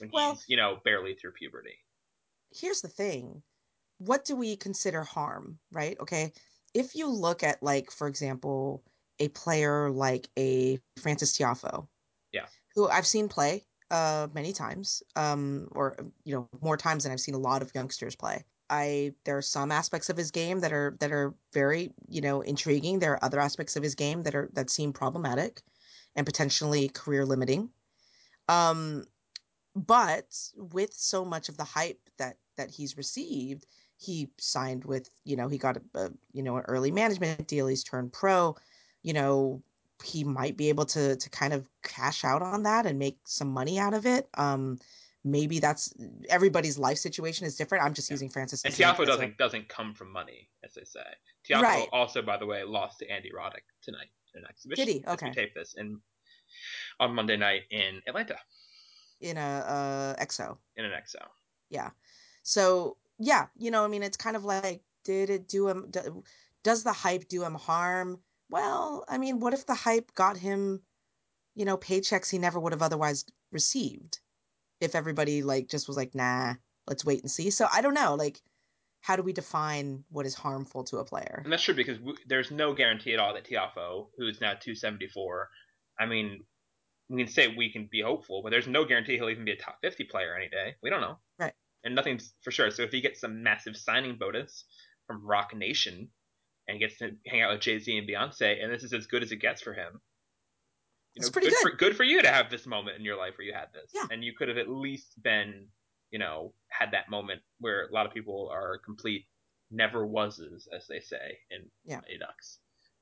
when 0.01 0.09
Well- 0.11 0.35
he's 0.35 0.45
you 0.49 0.57
know 0.57 0.79
barely 0.83 1.15
through 1.15 1.33
puberty? 1.33 1.77
here's 2.53 2.81
the 2.81 2.89
thing. 2.89 3.43
What 3.99 4.25
do 4.25 4.35
we 4.35 4.57
consider 4.57 5.03
harm 5.03 5.59
right? 5.71 5.99
Okay 5.99 6.33
if 6.73 6.95
you 6.95 7.07
look 7.07 7.43
at 7.43 7.61
like 7.63 7.91
for 7.91 8.07
example 8.07 8.83
a 9.19 9.27
player 9.29 9.91
like 9.91 10.29
a 10.37 10.79
Frances 10.99 11.33
Tiafoe 11.37 11.87
Yeah. 12.31 12.47
who 12.75 12.87
i've 12.89 13.05
seen 13.07 13.27
play 13.29 13.65
uh 13.91 14.27
many 14.33 14.53
times 14.53 15.03
um 15.17 15.67
or 15.73 15.97
you 16.23 16.33
know 16.35 16.49
more 16.61 16.77
times 16.77 17.03
than 17.03 17.11
i've 17.11 17.19
seen 17.21 17.35
a 17.35 17.39
lot 17.39 17.61
of 17.61 17.73
youngsters 17.75 18.15
play. 18.15 18.45
I 18.69 19.13
there 19.25 19.37
are 19.37 19.41
some 19.41 19.69
aspects 19.71 20.09
of 20.09 20.15
his 20.17 20.31
game 20.31 20.59
that 20.61 20.71
are 20.73 20.95
that 21.01 21.11
are 21.11 21.35
very 21.53 21.93
you 22.07 22.21
know 22.21 22.41
intriguing. 22.41 22.99
There 22.99 23.13
are 23.13 23.23
other 23.25 23.39
aspects 23.41 23.75
of 23.75 23.83
his 23.83 23.95
game 23.95 24.23
that 24.23 24.33
are 24.35 24.49
that 24.53 24.69
seem 24.69 24.93
problematic 24.93 25.61
and 26.15 26.25
potentially 26.25 26.87
career 26.89 27.25
limiting. 27.25 27.69
Um 28.49 29.05
but 29.75 30.25
with 30.55 30.93
so 30.93 31.23
much 31.23 31.49
of 31.49 31.57
the 31.57 31.63
hype 31.63 32.09
that 32.17 32.37
that 32.57 32.69
he's 32.69 32.97
received 32.97 33.65
he 33.97 34.29
signed 34.37 34.83
with 34.85 35.09
you 35.23 35.35
know 35.35 35.47
he 35.47 35.57
got 35.57 35.77
a, 35.77 35.81
a 35.95 36.09
you 36.33 36.43
know 36.43 36.57
an 36.57 36.63
early 36.67 36.91
management 36.91 37.47
deal 37.47 37.67
he's 37.67 37.83
turned 37.83 38.11
pro 38.11 38.55
you 39.03 39.13
know 39.13 39.61
he 40.03 40.23
might 40.23 40.57
be 40.57 40.69
able 40.69 40.85
to 40.85 41.15
to 41.15 41.29
kind 41.29 41.53
of 41.53 41.69
cash 41.83 42.23
out 42.25 42.41
on 42.41 42.63
that 42.63 42.85
and 42.85 42.97
make 42.99 43.19
some 43.25 43.47
money 43.47 43.79
out 43.79 43.93
of 43.93 44.05
it 44.05 44.27
um 44.35 44.77
maybe 45.23 45.59
that's 45.59 45.93
everybody's 46.29 46.77
life 46.79 46.97
situation 46.97 47.45
is 47.45 47.55
different 47.55 47.83
i'm 47.83 47.93
just 47.93 48.09
Yeah. 48.09 48.15
using 48.15 48.29
Frances 48.29 48.63
And 48.65 48.73
Tiafoe 48.73 49.05
doesn't 49.05 49.37
doesn't 49.37 49.69
come 49.69 49.93
from 49.93 50.11
money, 50.11 50.49
as 50.63 50.73
they 50.73 50.83
say. 50.83 51.05
Tiafoe 51.47 51.61
Right. 51.61 51.89
also, 51.93 52.21
by 52.23 52.37
the 52.37 52.45
way, 52.45 52.63
lost 52.63 52.99
to 52.99 53.09
Andy 53.09 53.29
Roddick 53.31 53.65
tonight 53.83 54.07
in 54.33 54.41
an 54.41 54.47
exhibition. 54.49 54.85
Did 54.85 54.93
he? 54.93 55.03
As 55.05 55.11
we 55.11 55.13
Okay. 55.13 55.31
tape 55.31 55.53
this 55.53 55.75
in 55.75 56.01
on 56.99 57.13
Monday 57.13 57.37
night 57.37 57.63
in 57.69 58.01
Atlanta 58.07 58.37
in 59.21 59.37
a 59.37 60.15
uh 60.19 60.23
exo 60.23 60.57
in 60.75 60.85
an 60.85 60.91
XO. 60.91 61.25
yeah. 61.69 61.89
So 62.43 62.97
yeah 63.19 63.47
you 63.55 63.69
know 63.69 63.85
i 63.85 63.87
mean 63.87 64.01
it's 64.01 64.17
kind 64.17 64.35
of 64.35 64.43
like 64.43 64.81
did 65.03 65.29
it 65.29 65.47
do 65.47 65.67
him 65.67 65.91
does 66.63 66.83
the 66.83 66.93
hype 66.93 67.27
do 67.27 67.43
him 67.43 67.55
harm? 67.55 68.19
Well 68.49 69.05
i 69.07 69.17
mean 69.17 69.39
what 69.39 69.53
if 69.53 69.65
the 69.65 69.75
hype 69.75 70.13
got 70.15 70.37
him 70.37 70.81
you 71.55 71.65
know 71.65 71.77
paychecks 71.77 72.29
he 72.29 72.39
never 72.39 72.59
would 72.59 72.73
have 72.73 72.81
otherwise 72.81 73.25
received? 73.51 74.19
If 74.79 74.95
everybody 74.95 75.43
like 75.43 75.67
just 75.67 75.87
was 75.87 75.97
like 75.97 76.15
nah 76.15 76.55
let's 76.87 77.05
wait 77.05 77.21
and 77.21 77.29
see. 77.31 77.49
So 77.51 77.67
i 77.71 77.81
don't 77.81 77.93
know 77.93 78.15
like 78.15 78.41
how 79.01 79.15
do 79.15 79.23
we 79.23 79.33
define 79.33 80.03
what 80.09 80.25
is 80.25 80.35
harmful 80.35 80.83
to 80.85 80.97
a 80.97 81.05
player? 81.05 81.41
And 81.43 81.51
that's 81.51 81.63
true 81.63 81.73
because 81.73 81.97
w- 81.97 82.17
there's 82.27 82.51
no 82.51 82.73
guarantee 82.73 83.13
at 83.13 83.19
all 83.19 83.33
that 83.33 83.45
Tiafoe, 83.45 84.07
who 84.17 84.27
is 84.27 84.39
now 84.39 84.53
274, 84.53 85.49
I 85.99 86.05
mean, 86.05 86.43
we 87.11 87.23
can 87.23 87.31
say 87.31 87.53
we 87.55 87.71
can 87.71 87.89
be 87.91 88.01
hopeful, 88.01 88.41
but 88.41 88.51
there's 88.51 88.67
no 88.67 88.85
guarantee 88.85 89.17
he'll 89.17 89.29
even 89.29 89.43
be 89.43 89.51
a 89.51 89.57
top 89.57 89.77
50 89.81 90.05
player 90.05 90.33
any 90.35 90.47
day. 90.47 90.75
We 90.81 90.89
don't 90.89 91.01
know. 91.01 91.17
Right. 91.37 91.53
And 91.83 91.93
nothing's 91.93 92.33
for 92.41 92.51
sure. 92.51 92.71
So 92.71 92.83
if 92.83 92.91
he 92.91 93.01
gets 93.01 93.19
some 93.19 93.43
massive 93.43 93.75
signing 93.75 94.15
bonus 94.17 94.63
from 95.07 95.25
Roc 95.27 95.53
Nation 95.53 96.09
and 96.67 96.79
gets 96.79 96.97
to 96.99 97.11
hang 97.27 97.41
out 97.41 97.51
with 97.51 97.61
Jay 97.61 97.79
Z 97.79 97.97
and 97.97 98.07
Beyonce, 98.07 98.63
and 98.63 98.71
this 98.71 98.83
is 98.83 98.93
as 98.93 99.07
good 99.07 99.23
as 99.23 99.31
it 99.33 99.41
gets 99.41 99.61
for 99.61 99.73
him. 99.73 99.99
You 101.15 101.19
It's 101.19 101.27
know, 101.27 101.31
pretty 101.33 101.49
good, 101.49 101.55
good. 101.63 101.71
For, 101.71 101.77
good 101.77 101.97
for 101.97 102.03
you 102.03 102.21
to 102.21 102.29
have 102.29 102.49
this 102.49 102.65
moment 102.65 102.97
in 102.97 103.03
your 103.03 103.17
life 103.17 103.33
where 103.37 103.45
you 103.45 103.53
had 103.53 103.67
this. 103.73 103.91
Yeah. 103.93 104.05
And 104.09 104.23
you 104.23 104.33
could 104.37 104.47
have 104.47 104.57
at 104.57 104.69
least 104.69 105.21
been, 105.21 105.67
you 106.11 106.19
know, 106.19 106.53
had 106.69 106.91
that 106.91 107.09
moment 107.09 107.41
where 107.59 107.87
a 107.87 107.91
lot 107.93 108.05
of 108.05 108.13
people 108.13 108.49
are 108.53 108.77
complete 108.85 109.25
never 109.69 110.05
wases, 110.05 110.69
as 110.73 110.87
they 110.87 111.01
say 111.01 111.39
in 111.49 111.69
Yeah. 111.83 111.99
Ducks. 112.19 112.59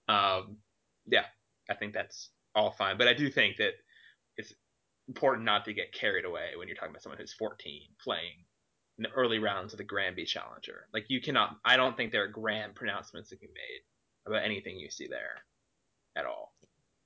Um, 0.08 0.58
yeah, 1.06 1.26
I 1.70 1.76
think 1.76 1.94
that's 1.94 2.32
all 2.56 2.72
fine. 2.72 2.98
But 2.98 3.08
I 3.08 3.14
do 3.14 3.30
think 3.30 3.58
that 3.58 3.74
it's 4.40 4.54
important 5.10 5.44
not 5.44 5.66
to 5.66 5.74
get 5.74 5.92
carried 5.92 6.24
away 6.24 6.52
when 6.56 6.68
you're 6.68 6.78
talking 6.78 6.92
about 6.92 7.04
someone 7.04 7.20
who's 7.20 7.34
14 7.34 7.82
playing 8.02 8.46
in 8.98 9.04
the 9.04 9.10
early 9.10 9.40
rounds 9.40 9.74
of 9.74 9.78
the 9.78 9.84
Granby 9.84 10.26
Challenger. 10.26 10.88
Like 10.94 11.06
you 11.10 11.22
cannot. 11.22 11.58
I 11.66 11.78
don't 11.78 11.98
think 11.98 12.12
there 12.12 12.24
are 12.24 12.30
grand 12.30 12.76
pronouncements 12.76 13.30
that 13.30 13.40
can 13.40 13.50
be 13.50 13.54
made 13.54 14.32
about 14.32 14.46
anything 14.46 14.78
you 14.78 14.90
see 14.90 15.08
there 15.08 15.44
at 16.16 16.26
all. 16.26 16.54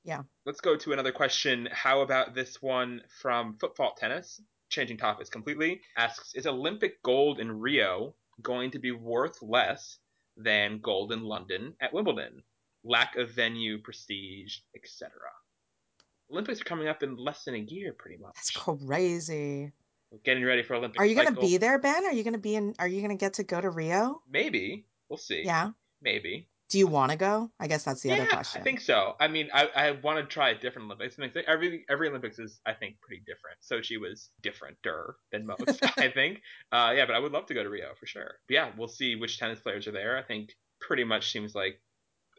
Yeah. 0.03 0.21
Let's 0.45 0.61
go 0.61 0.75
to 0.75 0.93
another 0.93 1.11
question. 1.11 1.69
How 1.71 2.01
about 2.01 2.35
this 2.35 2.61
one 2.61 3.01
from 3.21 3.57
Football 3.57 3.95
Tennis? 3.97 4.41
Changing 4.69 4.97
topics 4.97 5.29
completely. 5.29 5.81
Asks 5.97 6.35
Is 6.35 6.45
Olympic 6.45 7.01
gold 7.03 7.39
in 7.39 7.59
Rio 7.59 8.15
going 8.41 8.71
to 8.71 8.79
be 8.79 8.91
worth 8.91 9.41
less 9.41 9.97
than 10.35 10.81
gold 10.81 11.11
in 11.11 11.23
London 11.23 11.75
at 11.79 11.93
Wimbledon? 11.93 12.43
Lack 12.83 13.15
of 13.15 13.31
venue, 13.31 13.79
prestige, 13.79 14.57
etc. 14.75 15.11
Olympics 16.33 16.59
are 16.59 16.65
coming 16.65 16.87
up 16.87 17.03
in 17.03 17.15
less 17.15 17.43
than 17.43 17.53
a 17.53 17.59
year, 17.59 17.93
pretty 17.93 18.17
much. 18.17 18.33
That's 18.35 18.51
crazy. 18.51 19.71
We're 20.11 20.17
getting 20.25 20.43
ready 20.43 20.63
for 20.63 20.75
Olympics. 20.75 20.99
Are 20.99 21.05
you 21.05 21.15
going 21.15 21.33
to 21.33 21.39
be 21.39 21.57
there, 21.57 21.77
Ben? 21.79 22.05
Are 22.05 22.11
you 22.11 22.23
going 22.23 22.33
to 22.33 22.39
be 22.39 22.55
in? 22.55 22.73
Are 22.79 22.87
you 22.87 23.01
going 23.01 23.15
to 23.15 23.19
get 23.19 23.35
to 23.35 23.43
go 23.43 23.61
to 23.61 23.69
Rio? 23.69 24.21
Maybe. 24.29 24.85
We'll 25.09 25.17
see. 25.17 25.43
Yeah. 25.45 25.71
Maybe. 26.01 26.49
Do 26.69 26.79
you 26.79 26.87
want 26.87 27.11
to 27.11 27.17
go? 27.17 27.51
I 27.59 27.67
guess 27.67 27.83
that's 27.83 28.01
the 28.01 28.09
yeah, 28.09 28.15
other 28.15 28.25
question. 28.27 28.61
I 28.61 28.63
think 28.63 28.81
so. 28.81 29.15
I 29.19 29.27
mean, 29.27 29.49
I, 29.53 29.67
I 29.75 29.91
want 29.91 30.17
to 30.17 30.25
try 30.25 30.49
a 30.49 30.55
different 30.55 30.87
Olympics. 30.87 31.19
I 31.19 31.27
think 31.27 31.45
every 31.47 31.85
every 31.87 32.09
Olympics 32.09 32.39
is, 32.39 32.59
I 32.65 32.73
think, 32.73 32.99
pretty 32.99 33.21
different. 33.27 33.57
Sochi 33.61 33.99
was 33.99 34.29
differenter 34.41 35.13
than 35.31 35.45
most, 35.45 35.83
I 35.97 36.09
think. 36.09 36.41
Uh, 36.71 36.93
yeah, 36.95 37.05
but 37.05 37.15
I 37.15 37.19
would 37.19 37.31
love 37.31 37.45
to 37.47 37.53
go 37.53 37.61
to 37.61 37.69
Rio 37.69 37.89
for 37.99 38.07
sure. 38.07 38.39
But 38.47 38.53
yeah, 38.53 38.71
we'll 38.75 38.87
see 38.87 39.15
which 39.15 39.37
tennis 39.37 39.59
players 39.59 39.87
are 39.87 39.91
there. 39.91 40.17
I 40.17 40.23
think 40.23 40.55
pretty 40.79 41.03
much 41.03 41.31
seems 41.31 41.53
like 41.53 41.79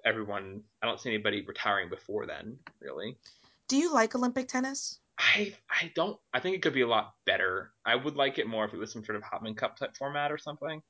everyone. 0.04 0.62
I 0.82 0.86
don't 0.86 0.98
see 0.98 1.10
anybody 1.10 1.44
retiring 1.46 1.88
before 1.88 2.26
then, 2.26 2.58
really. 2.80 3.16
Do 3.74 3.80
you 3.80 3.92
like 3.92 4.14
Olympic 4.14 4.46
tennis? 4.46 5.00
I 5.18 5.56
I 5.70 5.92
don't. 5.94 6.20
I 6.32 6.40
think 6.40 6.56
it 6.56 6.62
could 6.62 6.74
be 6.74 6.80
a 6.82 6.88
lot 6.88 7.14
better. 7.26 7.72
I 7.84 7.94
would 7.94 8.16
like 8.16 8.38
it 8.38 8.46
more 8.48 8.64
if 8.64 8.74
it 8.74 8.78
was 8.78 8.92
some 8.92 9.04
sort 9.04 9.16
of 9.16 9.22
Hopman 9.22 9.56
Cup 9.56 9.76
type 9.76 9.96
format 9.96 10.32
or 10.32 10.38
something. 10.38 10.82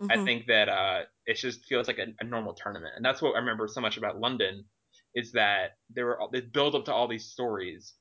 Mhm. 0.00 0.10
I 0.10 0.18
think 0.18 0.46
that 0.48 0.68
uh, 0.68 1.06
it 1.26 1.34
just 1.36 1.66
feels 1.66 1.88
like 1.88 1.98
a, 1.98 2.08
a 2.20 2.24
normal 2.24 2.54
tournament, 2.54 2.94
and 2.96 3.04
that's 3.04 3.22
what 3.22 3.36
I 3.36 3.40
remember 3.40 3.68
so 3.68 3.80
much 3.82 3.96
about 3.98 4.18
London, 4.20 4.68
is 5.14 5.32
that 5.32 5.78
there 5.90 6.06
were 6.06 6.20
all, 6.20 6.30
they 6.30 6.42
build 6.42 6.74
up 6.76 6.86
to 6.86 6.94
all 6.94 7.08
these 7.08 7.26
stories, 7.30 7.94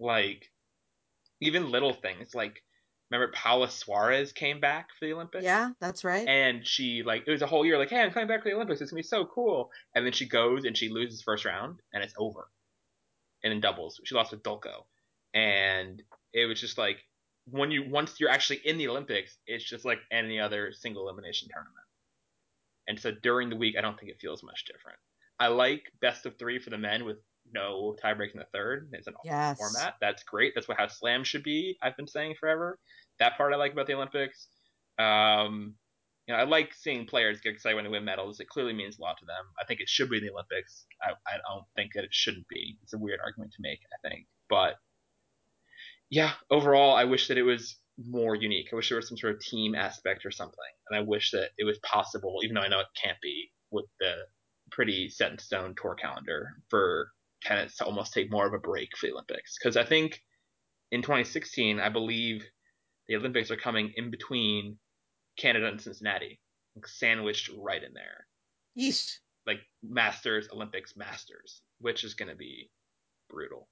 like 0.00 0.50
even 1.40 1.70
little 1.70 1.92
things 1.94 2.34
like 2.34 2.62
remember 3.10 3.32
Paola 3.34 3.70
Suarez 3.70 4.32
came 4.32 4.60
back 4.60 4.88
for 4.98 5.06
the 5.06 5.12
Olympics, 5.14 5.44
Yeah, 5.44 5.72
that's 5.80 6.04
right. 6.04 6.24
and 6.28 6.66
she 6.66 7.02
like 7.04 7.24
it 7.26 7.32
was 7.32 7.42
a 7.42 7.46
whole 7.48 7.66
year 7.66 7.78
like 7.78 7.90
hey 7.90 8.00
I'm 8.02 8.12
coming 8.12 8.28
back 8.28 8.42
for 8.42 8.50
the 8.50 8.56
Olympics 8.56 8.80
it's 8.82 8.90
gonna 8.92 9.00
be 9.00 9.04
so 9.04 9.26
cool, 9.26 9.70
and 9.94 10.06
then 10.06 10.12
she 10.14 10.28
goes 10.28 10.64
and 10.66 10.76
she 10.76 10.88
loses 10.90 11.22
first 11.22 11.44
round 11.46 11.80
and 11.94 12.04
it's 12.04 12.14
over, 12.18 12.50
and 13.42 13.52
in 13.52 13.60
doubles 13.60 14.00
she 14.04 14.14
lost 14.14 14.32
with 14.32 14.42
Dulko, 14.42 14.84
and 15.34 16.02
it 16.32 16.46
was 16.46 16.60
just 16.60 16.78
like 16.78 16.98
when 17.46 17.70
you 17.70 17.88
once 17.88 18.20
you're 18.20 18.30
actually 18.30 18.60
in 18.64 18.78
the 18.78 18.88
Olympics, 18.88 19.38
it's 19.46 19.64
just 19.64 19.84
like 19.84 19.98
any 20.10 20.38
other 20.40 20.72
single 20.72 21.08
elimination 21.08 21.48
tournament. 21.52 21.84
And 22.88 22.98
so 22.98 23.12
during 23.12 23.50
the 23.50 23.56
week, 23.56 23.76
I 23.78 23.80
don't 23.80 23.98
think 23.98 24.10
it 24.10 24.20
feels 24.20 24.42
much 24.42 24.64
different. 24.64 24.98
I 25.38 25.48
like 25.48 25.84
best 26.00 26.26
of 26.26 26.38
three 26.38 26.58
for 26.58 26.70
the 26.70 26.78
men 26.78 27.04
with 27.04 27.18
no 27.52 27.96
tiebreak 28.02 28.32
in 28.32 28.38
the 28.38 28.46
third. 28.52 28.90
It's 28.92 29.06
an 29.06 29.14
Yes. 29.24 29.58
format. 29.58 29.94
That's 30.00 30.22
great. 30.24 30.52
That's 30.54 30.68
what 30.68 30.76
how 30.78 30.88
slam 30.88 31.24
should 31.24 31.42
be. 31.42 31.78
I've 31.82 31.96
been 31.96 32.06
saying 32.08 32.34
forever. 32.38 32.78
That 33.18 33.36
part 33.36 33.52
I 33.52 33.56
like 33.56 33.72
about 33.72 33.86
the 33.86 33.94
Olympics. 33.94 34.48
Um, 34.98 35.76
you 36.30 36.36
know, 36.36 36.42
I 36.42 36.44
like 36.44 36.72
seeing 36.72 37.06
players 37.06 37.40
get 37.40 37.54
excited 37.54 37.74
when 37.74 37.84
they 37.84 37.90
win 37.90 38.04
medals. 38.04 38.38
It 38.38 38.48
clearly 38.48 38.72
means 38.72 38.98
a 38.98 39.02
lot 39.02 39.18
to 39.18 39.24
them. 39.24 39.46
I 39.60 39.64
think 39.64 39.80
it 39.80 39.88
should 39.88 40.08
be 40.08 40.18
in 40.18 40.24
the 40.24 40.30
Olympics. 40.30 40.86
I, 41.02 41.10
I 41.26 41.38
don't 41.38 41.64
think 41.74 41.90
that 41.94 42.04
it 42.04 42.14
shouldn't 42.14 42.46
be. 42.46 42.78
It's 42.84 42.92
a 42.92 42.98
weird 42.98 43.18
argument 43.24 43.50
to 43.52 43.62
make, 43.62 43.80
I 43.92 44.08
think. 44.08 44.26
But 44.48 44.74
yeah, 46.08 46.34
overall, 46.48 46.94
I 46.94 47.02
wish 47.02 47.26
that 47.28 47.38
it 47.38 47.42
was 47.42 47.76
more 47.98 48.36
unique. 48.36 48.68
I 48.72 48.76
wish 48.76 48.90
there 48.90 48.96
was 48.96 49.08
some 49.08 49.18
sort 49.18 49.34
of 49.34 49.40
team 49.40 49.74
aspect 49.74 50.24
or 50.24 50.30
something. 50.30 50.58
And 50.88 50.96
I 50.96 51.02
wish 51.02 51.32
that 51.32 51.50
it 51.58 51.64
was 51.64 51.80
possible, 51.80 52.38
even 52.44 52.54
though 52.54 52.60
I 52.60 52.68
know 52.68 52.78
it 52.78 52.86
can't 53.02 53.20
be, 53.20 53.50
with 53.72 53.86
the 53.98 54.12
pretty 54.70 55.08
set 55.08 55.32
in 55.32 55.38
stone 55.38 55.74
tour 55.80 55.96
calendar 55.96 56.50
for 56.68 57.10
tennis 57.42 57.76
to 57.78 57.84
almost 57.86 58.12
take 58.12 58.30
more 58.30 58.46
of 58.46 58.54
a 58.54 58.58
break 58.58 58.96
for 58.96 59.08
the 59.08 59.14
Olympics. 59.14 59.58
Because 59.58 59.76
I 59.76 59.84
think 59.84 60.20
in 60.92 61.02
2016, 61.02 61.80
I 61.80 61.88
believe 61.88 62.44
the 63.08 63.16
Olympics 63.16 63.50
are 63.50 63.56
coming 63.56 63.92
in 63.96 64.12
between 64.12 64.78
Canada 65.40 65.66
and 65.66 65.80
Cincinnati, 65.80 66.38
like 66.76 66.86
sandwiched 66.86 67.50
right 67.56 67.82
in 67.82 67.94
there. 67.94 68.26
Yeesh. 68.78 69.18
Like 69.46 69.60
Masters, 69.82 70.48
Olympics, 70.52 70.96
Masters, 70.96 71.62
which 71.80 72.04
is 72.04 72.14
going 72.14 72.28
to 72.28 72.36
be 72.36 72.70
brutal. 73.28 73.68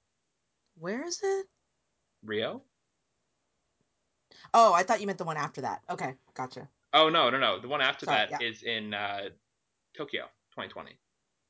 Where 0.77 1.05
is 1.05 1.19
it? 1.23 1.45
Rio? 2.23 2.63
Oh, 4.53 4.73
I 4.73 4.83
thought 4.83 4.99
you 4.99 5.07
meant 5.07 5.19
the 5.19 5.25
one 5.25 5.37
after 5.37 5.61
that. 5.61 5.81
Okay, 5.89 6.15
gotcha. 6.33 6.67
Oh 6.93 7.09
no, 7.09 7.29
no, 7.29 7.37
no. 7.37 7.59
The 7.59 7.67
one 7.67 7.81
after 7.81 8.05
Sorry, 8.05 8.27
that 8.29 8.41
yeah. 8.41 8.47
is 8.47 8.63
in 8.63 8.93
uh, 8.93 9.29
Tokyo, 9.95 10.23
2020, 10.55 10.97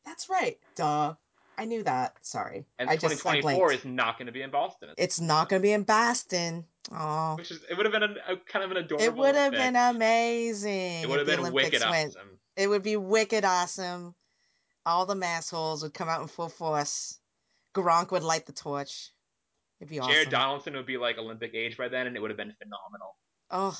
That's 0.05 0.29
right. 0.29 0.57
Duh. 0.75 1.13
I 1.59 1.65
knew 1.65 1.83
that. 1.83 2.15
Sorry. 2.21 2.65
and 2.79 2.89
I 2.89 2.95
just 2.95 3.05
I 3.25 3.33
2024 3.33 3.67
blanked. 3.67 3.85
is 3.85 3.91
not 3.91 4.17
going 4.17 4.27
to 4.27 4.31
be 4.31 4.41
in 4.41 4.49
Boston. 4.49 4.89
It's 4.97 5.19
not 5.19 5.49
going 5.49 5.61
to 5.61 5.63
be 5.63 5.73
in 5.73 5.83
Boston. 5.83 6.63
Oh, 6.89 7.35
which 7.35 7.51
is 7.51 7.59
it 7.69 7.75
would 7.75 7.85
have 7.85 7.91
been 7.91 8.03
a, 8.03 8.33
a 8.33 8.37
kind 8.37 8.63
of 8.63 8.71
an 8.71 8.77
adorable. 8.77 9.05
it 9.05 9.13
would 9.13 9.35
have 9.35 9.51
been 9.51 9.75
amazing. 9.75 11.01
It 11.01 11.09
would 11.09 11.19
have 11.19 11.27
been 11.27 11.39
Olympics 11.41 11.71
wicked 11.71 11.81
went. 11.89 12.15
awesome. 12.15 12.39
It 12.55 12.67
would 12.67 12.81
be 12.81 12.95
wicked 12.95 13.43
awesome. 13.43 14.15
All 14.85 15.05
the 15.05 15.15
massholes 15.15 15.83
would 15.83 15.93
come 15.93 16.07
out 16.07 16.21
in 16.21 16.29
full 16.29 16.47
force. 16.47 17.19
Gronk 17.75 18.11
would 18.11 18.23
light 18.23 18.45
the 18.45 18.53
torch. 18.53 19.11
It'd 19.81 19.89
be 19.89 19.99
awesome. 19.99 20.13
Jared 20.13 20.29
Donaldson 20.29 20.73
would 20.77 20.85
be 20.85 20.97
like 20.97 21.17
Olympic 21.17 21.53
age 21.53 21.75
by 21.75 21.89
then, 21.89 22.07
and 22.07 22.15
it 22.15 22.21
would 22.21 22.31
have 22.31 22.37
been 22.37 22.55
phenomenal. 22.57 23.17
Oh, 23.51 23.77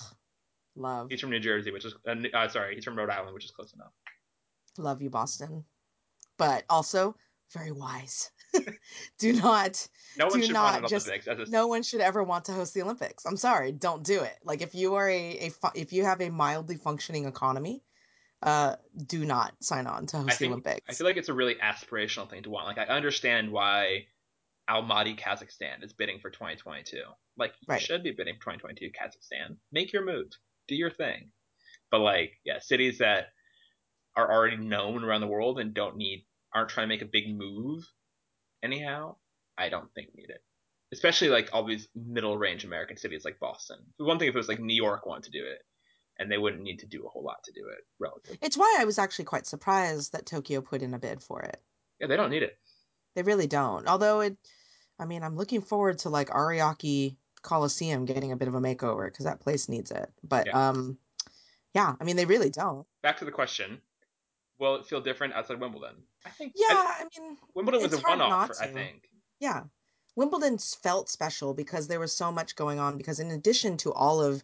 love, 0.75 1.07
He's 1.09 1.21
from 1.21 1.30
New 1.30 1.39
Jersey, 1.39 1.71
which 1.71 1.86
is 1.86 1.95
uh, 2.05 2.15
uh, 2.34 2.47
sorry, 2.49 2.75
he's 2.75 2.84
from 2.84 2.97
Rhode 2.97 3.09
Island, 3.09 3.34
which 3.34 3.45
is 3.45 3.51
close 3.51 3.71
enough. 3.73 3.91
love 4.77 5.01
you, 5.01 5.09
Boston. 5.09 5.63
But 6.38 6.65
also 6.69 7.15
very 7.54 7.72
wise. 7.72 8.32
Do 9.20 9.34
not. 9.34 9.88
No 10.18 10.28
one 10.28 10.39
Do 10.39 10.45
should 10.45 10.54
not 10.54 10.88
just- 10.89 11.08
Olympics 11.08 11.28
a 11.28 11.52
No 11.52 11.68
one 11.68 11.84
should 11.84 12.02
ever 12.02 12.24
want 12.24 12.45
to 12.45 12.54
host 12.54 12.74
the 12.74 12.82
Olympics. 12.82 13.26
I'm 13.26 13.38
sorry, 13.38 13.72
don't 13.72 14.04
do 14.04 14.22
it. 14.22 14.36
Like 14.43 14.62
if 14.62 14.74
you 14.76 14.95
are 14.95 15.08
a, 15.10 15.16
a 15.38 15.50
fu- 15.50 15.70
if 15.80 15.93
you 15.93 16.04
have 16.06 16.22
a 16.22 16.30
mildly 16.30 16.78
functioning 16.78 17.26
economy, 17.26 17.84
uh, 18.41 18.76
do 19.06 19.26
not 19.26 19.54
sign 19.62 19.86
on 19.88 20.06
to 20.08 20.18
host 20.18 20.39
the 20.39 20.47
Olympics. 20.47 20.82
I 20.89 20.93
feel 20.93 21.06
like 21.06 21.18
it's 21.18 21.30
a 21.30 21.34
really 21.34 21.56
aspirational 21.56 22.30
thing 22.30 22.43
to 22.43 22.50
want. 22.50 22.66
Like 22.68 22.78
I 22.78 22.86
understand 22.95 23.52
why 23.52 24.06
Almaty, 24.70 25.20
Kazakhstan 25.20 25.84
is 25.84 25.93
bidding 25.93 26.20
for 26.20 26.30
2022. 26.30 26.97
Like 27.38 27.54
you 27.62 27.66
Right. 27.68 27.82
should 27.82 28.04
be 28.04 28.12
bidding 28.12 28.36
for 28.36 28.52
2022, 28.52 28.89
Kazakhstan. 28.91 29.58
Make 29.72 29.93
your 29.93 30.06
move, 30.06 30.28
do 30.68 30.76
your 30.76 30.91
thing. 30.91 31.32
But 31.91 32.00
like, 32.00 32.34
yeah, 32.45 32.60
cities 32.60 33.00
that 33.00 33.28
are 34.16 34.32
already 34.32 34.58
known 34.58 35.04
around 35.04 35.22
the 35.22 35.28
world 35.28 35.60
and 35.60 35.74
don't 35.74 35.97
need 35.97 36.26
aren't 36.54 36.70
trying 36.70 36.86
to 36.86 36.93
make 36.95 37.02
a 37.02 37.10
big 37.12 37.36
move 37.36 37.84
anyhow, 38.64 39.16
I 39.58 39.70
don't 39.70 39.93
think 39.93 40.10
need 40.16 40.30
it. 40.30 40.43
Especially 40.91 41.30
like 41.30 41.50
all 41.54 41.66
these 41.66 41.88
middle 41.95 42.38
range 42.38 42.64
American 42.66 42.97
cities 42.97 43.24
like 43.24 43.39
Boston. 43.39 43.78
One 43.97 44.18
thing 44.18 44.28
if 44.28 44.36
it 44.36 44.38
was 44.38 44.47
like 44.47 44.60
New 44.60 44.76
York 44.76 45.06
wanted 45.06 45.32
to 45.32 45.39
do 45.39 45.45
it, 45.45 45.64
and 46.18 46.32
they 46.32 46.38
wouldn't 46.38 46.64
need 46.64 46.80
to 46.80 46.88
do 46.88 47.06
a 47.06 47.10
whole 47.10 47.24
lot 47.24 47.43
to 47.45 47.52
do 47.52 47.68
it 47.70 47.86
relative. 48.00 48.38
It's 48.41 48.58
why 48.58 48.78
I 48.80 48.86
was 48.86 48.97
actually 48.97 49.26
quite 49.26 49.45
surprised 49.45 50.14
that 50.14 50.26
Tokyo 50.26 50.62
put 50.62 50.82
in 50.82 50.93
a 50.93 51.00
bid 51.00 51.22
for 51.22 51.41
it. 51.41 51.62
Yeah, 52.00 52.08
they 52.08 52.18
don't 52.18 52.32
need 52.32 52.43
it. 52.43 52.58
They 53.16 53.22
really 53.24 53.47
don't. 53.47 53.88
Although 53.88 54.22
it, 54.22 54.38
I 54.97 55.06
mean, 55.06 55.24
I'm 55.24 55.36
looking 55.36 55.62
forward 55.62 56.00
to 56.00 56.10
like 56.10 56.30
Ariake 56.30 57.16
Coliseum 57.41 58.06
getting 58.06 58.32
a 58.32 58.38
bit 58.38 58.47
of 58.47 58.56
a 58.56 58.60
makeover 58.60 59.06
because 59.06 59.26
that 59.26 59.39
place 59.39 59.70
needs 59.70 59.91
it. 59.91 60.10
But 60.24 60.47
Yeah. 60.47 60.70
um, 60.70 60.97
yeah, 61.74 61.95
I 62.00 62.04
mean, 62.04 62.16
they 62.16 62.26
really 62.26 62.50
don't. 62.50 62.86
Back 63.04 63.18
to 63.20 63.26
the 63.26 63.32
question: 63.32 63.82
Will 64.58 64.76
it 64.76 64.88
feel 64.88 65.02
different 65.02 65.34
outside 65.36 65.60
Wimbledon? 65.60 65.95
I 66.26 66.30
think. 66.30 66.53
Yeah, 66.55 66.67
I- 66.70 67.05
I 67.15 67.20
mean, 67.22 67.38
Wimbledon 67.55 67.82
was 67.82 67.93
a 67.93 67.97
one-off. 67.99 68.49
not 68.49 68.61
I 68.61 68.67
think. 68.67 69.09
yeah. 69.39 69.63
Wimbledon 70.15 70.57
felt 70.57 71.09
special 71.09 71.53
because 71.53 71.88
there 71.88 71.99
was 71.99 72.11
so 72.15 72.32
much 72.32 72.55
going 72.55 72.80
on. 72.80 72.97
Because 72.97 73.20
in 73.20 73.32
addition 73.32 73.78
to 73.78 73.93
all 73.93 74.22
of, 74.22 74.43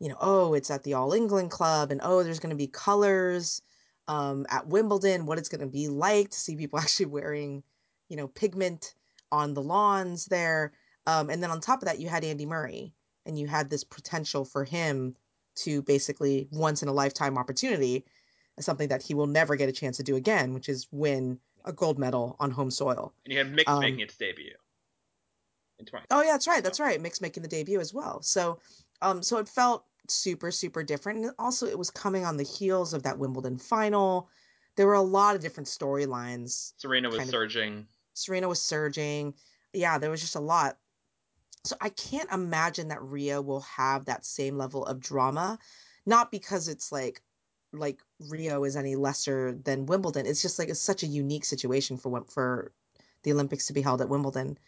you 0.00 0.08
know, 0.08 0.16
oh, 0.20 0.54
it's 0.54 0.70
at 0.70 0.82
the 0.82 0.94
All 0.94 1.12
England 1.12 1.50
Club, 1.50 1.90
and 1.92 2.00
oh, 2.02 2.22
there's 2.22 2.40
going 2.40 2.50
to 2.50 2.56
be 2.56 2.66
colors 2.66 3.62
um, 4.08 4.46
at 4.50 4.66
Wimbledon. 4.66 5.26
What 5.26 5.38
it's 5.38 5.48
going 5.48 5.60
to 5.60 5.66
be 5.66 5.88
like 5.88 6.30
to 6.30 6.38
see 6.40 6.56
people 6.56 6.78
actually 6.80 7.06
wearing, 7.06 7.62
you 8.08 8.16
know, 8.16 8.26
pigment 8.28 8.94
on 9.30 9.54
the 9.54 9.62
lawns 9.62 10.26
there. 10.26 10.72
Um, 11.06 11.30
and 11.30 11.42
then 11.42 11.50
on 11.50 11.60
top 11.60 11.82
of 11.82 11.86
that, 11.86 12.00
you 12.00 12.08
had 12.08 12.24
Andy 12.24 12.46
Murray, 12.46 12.94
and 13.26 13.38
you 13.38 13.46
had 13.46 13.70
this 13.70 13.84
potential 13.84 14.44
for 14.44 14.64
him 14.64 15.14
to 15.54 15.82
basically 15.82 16.48
once 16.50 16.82
in 16.82 16.88
a 16.88 16.92
lifetime 16.92 17.36
opportunity, 17.38 18.04
something 18.60 18.88
that 18.88 19.02
he 19.02 19.14
will 19.14 19.26
never 19.26 19.56
get 19.56 19.68
a 19.68 19.72
chance 19.72 19.96
to 19.96 20.02
do 20.02 20.16
again, 20.16 20.54
which 20.54 20.68
is 20.68 20.88
win 20.90 21.38
a 21.64 21.72
gold 21.72 21.98
medal 21.98 22.36
on 22.40 22.50
home 22.50 22.70
soil. 22.70 23.14
And 23.24 23.32
you 23.32 23.38
had 23.38 23.52
Mix 23.52 23.70
Um, 23.70 23.80
making 23.80 24.00
its 24.00 24.16
debut 24.16 24.54
in 25.78 26.00
Oh 26.10 26.22
yeah, 26.22 26.32
that's 26.32 26.46
right. 26.46 26.62
That's 26.62 26.80
right. 26.80 27.00
Mix 27.00 27.20
making 27.20 27.42
the 27.42 27.48
debut 27.48 27.80
as 27.80 27.92
well. 27.92 28.22
So, 28.22 28.60
um, 29.00 29.22
so 29.22 29.38
it 29.38 29.48
felt 29.48 29.84
super, 30.08 30.50
super 30.50 30.82
different, 30.82 31.24
and 31.24 31.34
also 31.38 31.66
it 31.66 31.78
was 31.78 31.90
coming 31.90 32.24
on 32.24 32.36
the 32.36 32.44
heels 32.44 32.94
of 32.94 33.02
that 33.04 33.18
Wimbledon 33.18 33.58
final. 33.58 34.28
There 34.76 34.86
were 34.86 34.94
a 34.94 35.02
lot 35.02 35.36
of 35.36 35.42
different 35.42 35.68
storylines. 35.68 36.72
Serena 36.78 37.10
was 37.10 37.20
of- 37.20 37.28
surging. 37.28 37.86
Serena 38.14 38.48
was 38.48 38.60
surging. 38.60 39.34
Yeah, 39.72 39.98
there 39.98 40.10
was 40.10 40.20
just 40.20 40.36
a 40.36 40.40
lot. 40.40 40.78
so 41.64 41.76
I 41.80 41.88
can't 41.88 42.30
imagine 42.30 42.88
that 42.88 43.02
Rio 43.02 43.40
will 43.40 43.60
have 43.62 44.04
that 44.04 44.24
same 44.24 44.58
level 44.58 44.84
of 44.84 45.00
drama, 45.00 45.58
not 46.04 46.30
because 46.30 46.68
it's 46.68 46.92
like 46.92 47.22
like 47.72 48.00
Rio 48.28 48.64
is 48.64 48.76
any 48.76 48.96
lesser 48.96 49.52
than 49.52 49.86
Wimbledon. 49.86 50.26
It's 50.26 50.42
just 50.42 50.58
like 50.58 50.68
it's 50.68 50.80
such 50.80 51.02
a 51.02 51.06
unique 51.06 51.44
situation 51.44 51.96
for 51.96 52.24
for 52.28 52.72
the 53.22 53.32
Olympics 53.32 53.68
to 53.68 53.72
be 53.72 53.82
held 53.82 54.00
at 54.00 54.08
Wimbledon. 54.08 54.58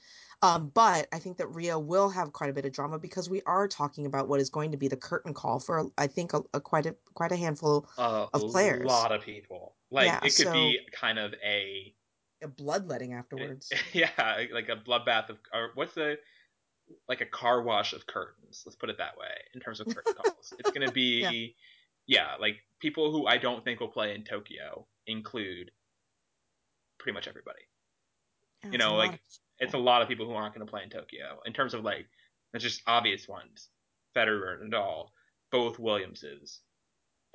Um, 0.42 0.70
but 0.74 1.08
I 1.12 1.18
think 1.20 1.38
that 1.38 1.46
Rio 1.48 1.78
will 1.78 2.10
have 2.10 2.32
quite 2.32 2.50
a 2.50 2.52
bit 2.52 2.66
of 2.66 2.72
drama 2.72 2.98
because 2.98 3.30
we 3.30 3.42
are 3.46 3.66
talking 3.66 4.04
about 4.04 4.28
what 4.28 4.40
is 4.40 4.50
going 4.50 4.72
to 4.72 4.76
be 4.76 4.88
the 4.88 4.96
curtain 4.96 5.32
call 5.32 5.58
for 5.58 5.90
I 5.96 6.06
think 6.06 6.34
a, 6.34 6.42
a 6.52 6.60
quite 6.60 6.86
a 6.86 6.96
quite 7.14 7.32
a 7.32 7.36
handful 7.36 7.88
uh, 7.96 8.26
of 8.32 8.50
players. 8.50 8.84
A 8.84 8.86
lot 8.86 9.12
of 9.12 9.22
people. 9.22 9.74
Like 9.90 10.06
yeah, 10.06 10.18
it 10.18 10.34
could 10.36 10.46
so, 10.46 10.52
be 10.52 10.80
kind 10.92 11.18
of 11.18 11.34
a 11.44 11.94
a 12.42 12.48
bloodletting 12.48 13.14
afterwards. 13.18 13.72
Yeah, 13.92 14.10
like 14.52 14.68
a 14.68 14.76
bloodbath 14.76 15.30
of 15.30 15.38
or 15.52 15.70
what's 15.74 15.94
the 15.94 16.18
like 17.08 17.20
a 17.20 17.26
car 17.26 17.62
wash 17.62 17.92
of 17.92 18.06
curtains. 18.06 18.62
Let's 18.66 18.76
put 18.76 18.90
it 18.90 18.98
that 18.98 19.16
way 19.16 19.32
in 19.54 19.60
terms 19.60 19.80
of 19.80 19.86
curtain 19.86 20.14
calls. 20.14 20.52
It's 20.58 20.70
going 20.70 20.86
to 20.86 20.92
be 20.92 21.54
yeah. 22.06 22.34
like 22.40 22.56
people 22.80 23.12
who 23.12 23.26
I 23.26 23.38
don't 23.38 23.64
think 23.64 23.80
will 23.80 23.88
play 23.88 24.14
in 24.14 24.24
Tokyo 24.24 24.86
include 25.06 25.70
pretty 26.98 27.14
much 27.14 27.28
everybody. 27.28 27.60
Yeah, 28.64 28.70
you 28.72 28.78
know, 28.78 28.94
like 28.94 29.20
it's 29.58 29.74
a 29.74 29.78
lot 29.78 30.02
of 30.02 30.08
people 30.08 30.26
who 30.26 30.32
aren't 30.32 30.54
going 30.54 30.66
to 30.66 30.70
play 30.70 30.82
in 30.82 30.90
Tokyo 30.90 31.40
in 31.46 31.52
terms 31.52 31.74
of 31.74 31.84
like 31.84 32.06
it's 32.52 32.64
just 32.64 32.82
obvious 32.86 33.28
ones. 33.28 33.68
Federer, 34.16 34.60
and 34.60 34.72
Nadal, 34.72 35.08
both 35.50 35.78
Williamses. 35.78 36.60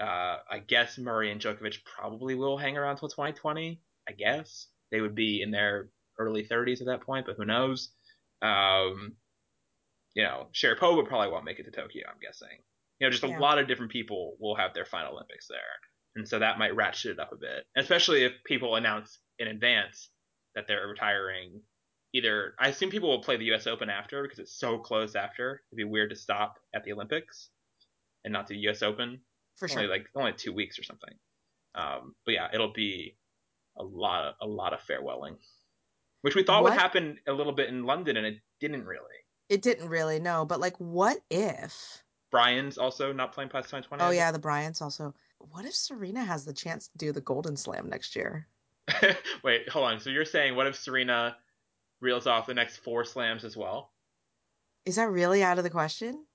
Uh, 0.02 0.38
I 0.50 0.60
guess 0.66 0.98
Murray 0.98 1.32
and 1.32 1.42
Djokovic 1.42 1.80
probably 1.84 2.36
will 2.36 2.58
hang 2.58 2.78
around 2.78 2.98
till 2.98 3.10
2020. 3.10 3.82
I 4.08 4.12
guess 4.14 4.68
they 4.92 5.02
would 5.02 5.14
be 5.14 5.42
in 5.42 5.52
their 5.52 5.90
early 6.18 6.46
30s 6.46 6.80
at 6.80 6.88
that 6.88 7.02
point, 7.02 7.26
but 7.26 7.36
who 7.36 7.46
knows? 7.46 7.90
Um, 8.42 9.14
you 10.16 10.24
know, 10.24 10.48
Sharapova 10.54 11.06
probably 11.06 11.30
won't 11.30 11.46
make 11.46 11.60
it 11.60 11.66
to 11.66 11.72
Tokyo. 11.72 12.04
I'm 12.10 12.20
guessing. 12.22 12.60
You 13.00 13.08
know, 13.08 13.12
just 13.12 13.24
a 13.24 13.30
yeah. 13.30 13.40
lot 13.40 13.60
of 13.60 13.68
different 13.68 13.92
people 13.92 14.36
will 14.40 14.56
have 14.56 14.74
their 14.74 14.86
final 14.86 15.14
Olympics 15.14 15.48
there, 15.48 15.60
and 16.16 16.28
so 16.28 16.40
that 16.40 16.60
might 16.60 16.76
ratchet 16.76 17.12
it 17.12 17.20
up 17.20 17.32
a 17.32 17.38
bit, 17.38 17.66
especially 17.78 18.24
if 18.24 18.34
people 18.46 18.76
announce 18.76 19.20
in 19.38 19.48
advance 19.48 20.10
that 20.56 20.66
they're 20.68 20.88
retiring. 20.88 21.62
Either 22.14 22.56
I 22.60 22.70
assume 22.70 22.90
people 22.90 23.10
will 23.10 23.22
play 23.22 23.38
the 23.38 23.46
U.S. 23.46 23.68
Open 23.68 23.90
after 23.90 24.24
because 24.24 24.40
it's 24.40 24.58
so 24.58 24.80
close 24.80 25.16
after. 25.16 25.62
It'd 25.72 25.78
be 25.78 25.84
weird 25.84 26.10
to 26.10 26.16
stop 26.16 26.56
at 26.74 26.84
the 26.84 26.92
Olympics 26.92 27.50
and 28.24 28.34
not 28.34 28.48
do 28.48 28.56
U.S. 28.56 28.82
Open. 28.82 29.22
For 29.58 29.70
only 29.70 29.84
sure, 29.84 29.90
like 29.90 30.08
only 30.16 30.34
two 30.34 30.54
weeks 30.54 30.80
or 30.80 30.84
something. 30.84 31.14
Um, 31.76 32.16
but 32.26 32.34
yeah, 32.34 32.48
it'll 32.54 32.74
be 32.74 33.18
a 33.78 33.84
lot 33.84 34.26
of 34.26 34.34
a 34.42 34.48
lot 34.48 34.74
of 34.74 34.80
farewelling, 34.82 35.38
which 36.22 36.36
we 36.36 36.44
thought 36.44 36.64
what? 36.64 36.72
would 36.72 36.80
happen 36.80 37.18
a 37.28 37.34
little 37.34 37.54
bit 37.54 37.70
in 37.70 37.84
London, 37.84 38.18
and 38.18 38.26
it 38.26 38.40
didn't 38.60 38.86
really. 38.86 39.04
It 39.50 39.62
didn't 39.62 39.90
really, 39.90 40.20
no. 40.20 40.46
But 40.46 40.60
like, 40.60 40.78
what 40.78 41.18
if? 41.30 42.04
Brian's 42.32 42.78
also 42.78 43.12
not 43.12 43.34
playing 43.34 43.50
past 43.50 43.70
2020. 43.70 44.04
Oh 44.04 44.12
yeah, 44.12 44.32
the 44.32 44.40
Bryans 44.40 44.82
also. 44.82 45.14
What 45.40 45.66
if 45.66 45.76
Serena 45.76 46.24
has 46.24 46.46
the 46.46 46.54
chance 46.54 46.88
to 46.90 46.98
do 46.98 47.12
the 47.12 47.22
Golden 47.22 47.56
Slam 47.56 47.90
next 47.90 48.16
year? 48.16 48.48
Wait, 49.44 49.70
hold 49.70 49.86
on. 49.86 50.00
So 50.00 50.10
you're 50.10 50.26
saying 50.26 50.56
what 50.56 50.68
if 50.68 50.76
Serena 50.76 51.38
reels 52.02 52.28
off 52.28 52.48
the 52.48 52.54
next 52.54 52.78
four 52.78 53.04
slams 53.06 53.44
as 53.44 53.58
well? 53.58 53.92
Is 54.86 54.96
that 54.96 55.10
really 55.10 55.44
out 55.44 55.58
of 55.58 55.64
the 55.64 55.70
question? 55.70 56.26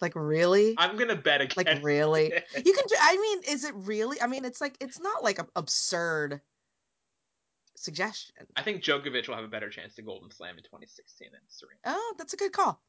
Like 0.00 0.12
really? 0.14 0.74
I'm 0.78 0.96
gonna 0.96 1.16
bet 1.16 1.40
against. 1.40 1.56
Like 1.56 1.82
really? 1.82 2.32
you 2.64 2.72
can. 2.72 2.84
I 3.00 3.16
mean, 3.16 3.54
is 3.54 3.64
it 3.64 3.74
really? 3.74 4.20
I 4.20 4.26
mean, 4.26 4.44
it's 4.44 4.60
like 4.60 4.76
it's 4.80 5.00
not 5.00 5.24
like 5.24 5.38
an 5.38 5.46
absurd 5.56 6.40
suggestion. 7.74 8.46
I 8.56 8.62
think 8.62 8.82
Djokovic 8.82 9.28
will 9.28 9.34
have 9.34 9.44
a 9.44 9.48
better 9.48 9.70
chance 9.70 9.94
to 9.96 10.02
Golden 10.02 10.30
Slam 10.30 10.56
in 10.56 10.62
2016 10.62 11.28
than 11.32 11.40
Serena. 11.48 11.80
Oh, 11.86 12.14
that's 12.18 12.34
a 12.34 12.36
good 12.36 12.52
call. 12.52 12.80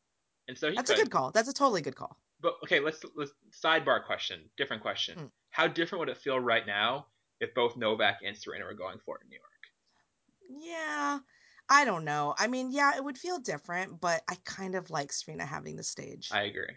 And 0.47 0.57
so 0.57 0.71
that's 0.71 0.91
could. 0.91 0.99
a 0.99 1.03
good 1.03 1.11
call. 1.11 1.31
That's 1.31 1.49
a 1.49 1.53
totally 1.53 1.81
good 1.81 1.95
call. 1.95 2.17
But 2.41 2.55
okay, 2.63 2.79
let's 2.79 3.03
let's 3.15 3.31
sidebar 3.63 4.05
question, 4.05 4.41
different 4.57 4.81
question. 4.81 5.17
Hmm. 5.17 5.25
How 5.49 5.67
different 5.67 6.01
would 6.01 6.09
it 6.09 6.17
feel 6.17 6.39
right 6.39 6.65
now 6.65 7.07
if 7.39 7.53
both 7.53 7.77
Novak 7.77 8.19
and 8.25 8.37
Serena 8.37 8.65
were 8.65 8.73
going 8.73 8.97
for 9.05 9.17
it 9.17 9.23
in 9.23 9.29
New 9.29 9.37
York? 9.37 10.65
Yeah, 10.67 11.19
I 11.69 11.85
don't 11.85 12.05
know. 12.05 12.35
I 12.37 12.47
mean, 12.47 12.71
yeah, 12.71 12.95
it 12.95 13.03
would 13.03 13.17
feel 13.17 13.39
different, 13.39 13.99
but 13.99 14.21
I 14.29 14.35
kind 14.43 14.75
of 14.75 14.89
like 14.89 15.11
Serena 15.11 15.45
having 15.45 15.75
the 15.75 15.83
stage. 15.83 16.29
I 16.31 16.43
agree. 16.43 16.75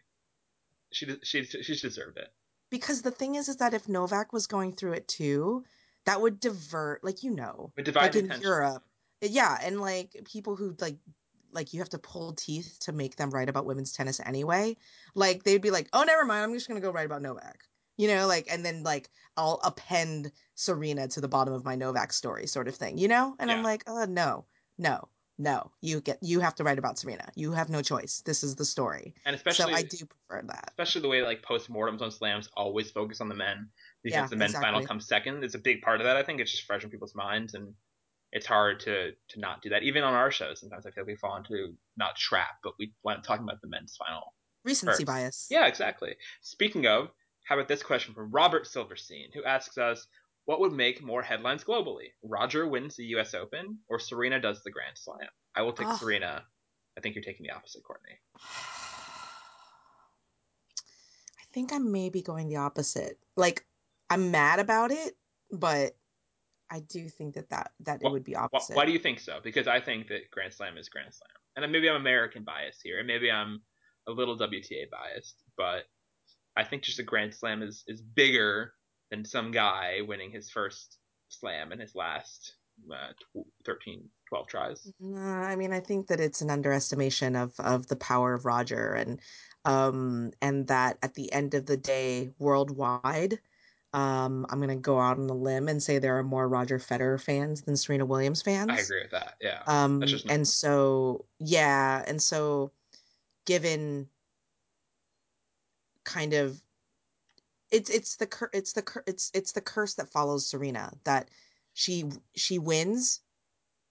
She 0.93 1.07
she 1.23 1.45
she's 1.45 1.83
deserved 1.83 2.19
it. 2.19 2.29
Because 2.71 3.03
the 3.03 3.11
thing 3.11 3.35
is, 3.35 3.49
is 3.49 3.57
that 3.57 3.75
if 3.75 3.89
Novak 3.89 4.33
was 4.33 4.47
going 4.47 4.75
through 4.75 4.93
it 4.93 5.09
too, 5.09 5.65
that 6.09 6.23
would 6.23 6.41
divert 6.41 7.05
like 7.05 7.23
you 7.23 7.31
know 7.31 7.71
like 7.95 8.17
in 8.17 8.33
europe 8.41 8.83
yeah 9.21 9.59
and 9.63 9.79
like 9.79 10.17
people 10.25 10.57
who 10.57 10.75
like 10.81 10.97
like 11.53 11.73
you 11.73 11.81
have 11.81 11.89
to 11.91 11.99
pull 11.99 12.33
teeth 12.33 12.77
to 12.81 12.93
make 12.93 13.17
them 13.17 13.31
write 13.31 13.49
about 13.49 13.67
women's 13.67 13.93
tennis 13.93 14.21
anyway 14.25 14.77
like 15.15 15.43
they'd 15.43 15.63
be 15.63 15.71
like 15.71 15.89
oh 15.93 16.03
never 16.03 16.25
mind 16.25 16.45
i'm 16.45 16.55
just 16.55 16.69
gonna 16.69 16.81
go 16.81 16.91
write 16.91 17.07
about 17.07 17.23
novak 17.23 17.61
you 17.97 18.09
know 18.09 18.27
like 18.27 18.47
and 18.51 18.65
then 18.65 18.83
like 18.83 19.11
i'll 19.37 19.61
append 19.65 20.33
serena 20.55 21.09
to 21.09 21.21
the 21.21 21.29
bottom 21.29 21.55
of 21.55 21.65
my 21.65 21.75
novak 21.75 22.13
story 22.13 22.47
sort 22.47 22.69
of 22.69 22.75
thing 22.75 22.99
you 22.99 23.09
know 23.09 23.35
and 23.39 23.51
yeah. 23.51 23.57
i'm 23.57 23.63
like 23.63 23.85
oh 23.87 24.05
no 24.05 24.45
no 24.79 25.09
no 25.39 25.71
you 25.81 26.01
get 26.01 26.19
you 26.21 26.41
have 26.41 26.55
to 26.55 26.65
write 26.65 26.79
about 26.79 26.99
serena 26.99 27.29
you 27.37 27.53
have 27.53 27.69
no 27.69 27.81
choice 27.81 28.23
this 28.25 28.43
is 28.43 28.57
the 28.57 28.65
story 28.65 29.15
and 29.25 29.37
especially 29.37 29.73
so 29.73 29.79
i 29.79 29.83
do 29.83 29.99
prefer 30.05 30.43
that 30.47 30.67
especially 30.71 31.01
the 31.01 31.09
way 31.09 31.23
like 31.23 31.43
post-mortems 31.43 32.03
on 32.03 32.11
slams 32.11 32.49
always 32.57 32.91
focus 32.91 33.21
on 33.21 33.29
the 33.29 33.35
men 33.35 33.69
because 34.03 34.17
yeah, 34.17 34.27
the 34.27 34.37
men's 34.37 34.51
exactly. 34.51 34.73
final 34.73 34.87
comes 34.87 35.07
second 35.07 35.45
it's 35.45 35.55
a 35.55 35.59
big 35.59 35.81
part 35.83 36.01
of 36.01 36.07
that 36.07 36.17
i 36.17 36.23
think 36.23 36.41
it's 36.41 36.51
just 36.51 36.65
fresh 36.65 36.83
in 36.83 36.91
people's 36.91 37.15
minds 37.15 37.55
and 37.55 37.73
it's 38.33 38.47
hard 38.47 38.81
to 38.81 39.13
to 39.29 39.41
not 39.41 39.63
do 39.63 39.71
that 39.71 39.83
even 39.83 40.03
on 40.03 40.15
our 40.15 40.31
show 40.31 40.55
sometimes 40.55 40.87
i 40.87 40.91
feel 40.91 41.05
like 41.05 41.09
we 41.09 41.17
fall 41.17 41.37
into 41.37 41.75
not 41.97 42.17
trap 42.17 42.59
but 42.63 42.75
we 42.79 42.93
wind 43.03 43.19
up 43.19 43.25
talking 43.25 43.45
about 43.45 43.61
the 43.61 43.69
men's 43.69 43.97
final 43.97 44.35
recency 44.65 45.05
first. 45.05 45.07
bias 45.07 45.47
yeah 45.51 45.67
exactly 45.67 46.15
speaking 46.43 46.87
of 46.87 47.09
how 47.45 47.55
about 47.55 47.69
this 47.69 47.83
question 47.83 48.15
from 48.15 48.31
robert 48.31 48.67
silverstein 48.67 49.29
who 49.35 49.45
asks 49.45 49.79
us 49.79 50.07
what 50.49 50.61
would 50.61 50.73
make 50.73 51.05
more 51.05 51.21
headlines 51.21 51.63
globally? 51.63 52.07
Roger 52.23 52.67
wins 52.67 52.97
the 52.97 53.05
U.S. 53.09 53.35
Open 53.35 53.81
or 53.87 53.99
Serena 53.99 54.41
does 54.41 54.63
the 54.63 54.71
Grand 54.71 54.97
Slam? 54.97 55.29
I 55.55 55.61
will 55.61 55.75
take 55.75 55.89
oh. 55.89 55.97
Serena. 55.97 56.43
I 56.97 57.03
think 57.03 57.15
you're 57.15 57.23
taking 57.23 57.45
the 57.45 57.53
opposite, 57.53 57.83
Courtney. 57.85 58.19
I 61.39 61.45
think 61.53 61.71
I'm 61.71 61.93
maybe 61.93 62.23
going 62.23 62.49
the 62.49 62.57
opposite. 62.57 63.19
Like, 63.37 63.67
I'm 64.09 64.31
mad 64.31 64.59
about 64.59 64.91
it, 64.91 65.19
but 65.53 65.95
I 66.71 66.81
do 66.81 67.09
think 67.09 67.35
that 67.35 67.51
that, 67.51 67.73
that 67.81 68.01
well, 68.03 68.11
it 68.11 68.15
would 68.15 68.25
be 68.25 68.37
opposite. 68.37 68.77
Why 68.77 68.85
do 68.85 68.93
you 68.93 68.99
think 68.99 69.21
so? 69.21 69.39
Because 69.43 69.67
I 69.67 69.81
think 69.81 70.09
that 70.09 70.31
Grand 70.31 70.53
Slam 70.53 70.77
is 70.77 70.89
Grand 70.89 71.15
Slam. 71.15 71.31
And 71.57 71.73
maybe 71.73 71.89
I'm 71.89 71.97
American 71.97 72.45
biased 72.45 72.81
here, 72.83 72.99
and 72.99 73.07
maybe 73.07 73.31
I'm 73.31 73.63
a 74.07 74.13
little 74.13 74.39
WTA 74.39 74.91
biased, 74.91 75.43
but 75.57 75.85
I 76.57 76.65
think 76.65 76.83
just 76.83 76.99
a 76.99 77.03
Grand 77.03 77.35
Slam 77.35 77.63
is, 77.63 77.85
is 77.87 78.01
bigger 78.01 78.73
than 79.11 79.25
some 79.25 79.51
guy 79.51 80.01
winning 80.07 80.31
his 80.31 80.51
first 80.51 80.99
slam 81.29 81.73
in 81.73 81.79
his 81.79 81.95
last 81.95 82.55
uh, 82.93 83.13
13, 83.65 84.09
12 84.29 84.47
tries. 84.47 84.93
I 85.17 85.57
mean, 85.57 85.73
I 85.73 85.81
think 85.81 86.07
that 86.09 86.21
it's 86.21 86.43
an 86.43 86.51
underestimation 86.51 87.37
of 87.37 87.53
of 87.59 87.87
the 87.87 87.97
power 87.97 88.35
of 88.35 88.45
Roger, 88.45 88.95
and 88.95 89.21
um, 89.65 90.33
and 90.41 90.67
that 90.69 90.99
at 91.03 91.15
the 91.15 91.33
end 91.33 91.55
of 91.55 91.67
the 91.67 91.77
day, 91.77 92.31
worldwide, 92.39 93.39
um, 93.93 94.47
I'm 94.51 94.61
gonna 94.61 94.77
go 94.77 94.99
out 94.99 95.19
on 95.19 95.31
a 95.31 95.35
limb 95.35 95.69
and 95.69 95.83
say 95.83 95.99
there 95.99 96.19
are 96.19 96.23
more 96.25 96.49
Roger 96.49 96.79
Federer 96.79 97.21
fans 97.21 97.63
than 97.63 97.77
Serena 97.77 98.05
Williams 98.05 98.43
fans. 98.43 98.71
I 98.71 98.79
agree 98.79 99.03
with 99.03 99.13
that. 99.13 99.35
Yeah. 99.41 99.63
Um, 99.67 100.03
and 100.29 100.47
so 100.47 101.25
yeah, 101.39 102.05
and 102.07 102.21
so 102.21 102.73
given 103.47 104.09
kind 106.05 106.35
of 106.35 106.61
it's 107.71 107.91
it's 107.91 108.17
the 108.17 108.27
cur- 108.27 108.51
it's 108.53 108.73
the 108.73 108.83
cur- 108.83 109.05
it's 109.07 109.31
it's 109.35 109.53
the 109.53 109.61
curse 109.61 109.95
that 109.95 110.11
follows 110.11 110.47
Serena 110.47 110.93
that 111.05 111.29
she 111.75 112.05
she 112.35 112.59
wins 112.59 113.21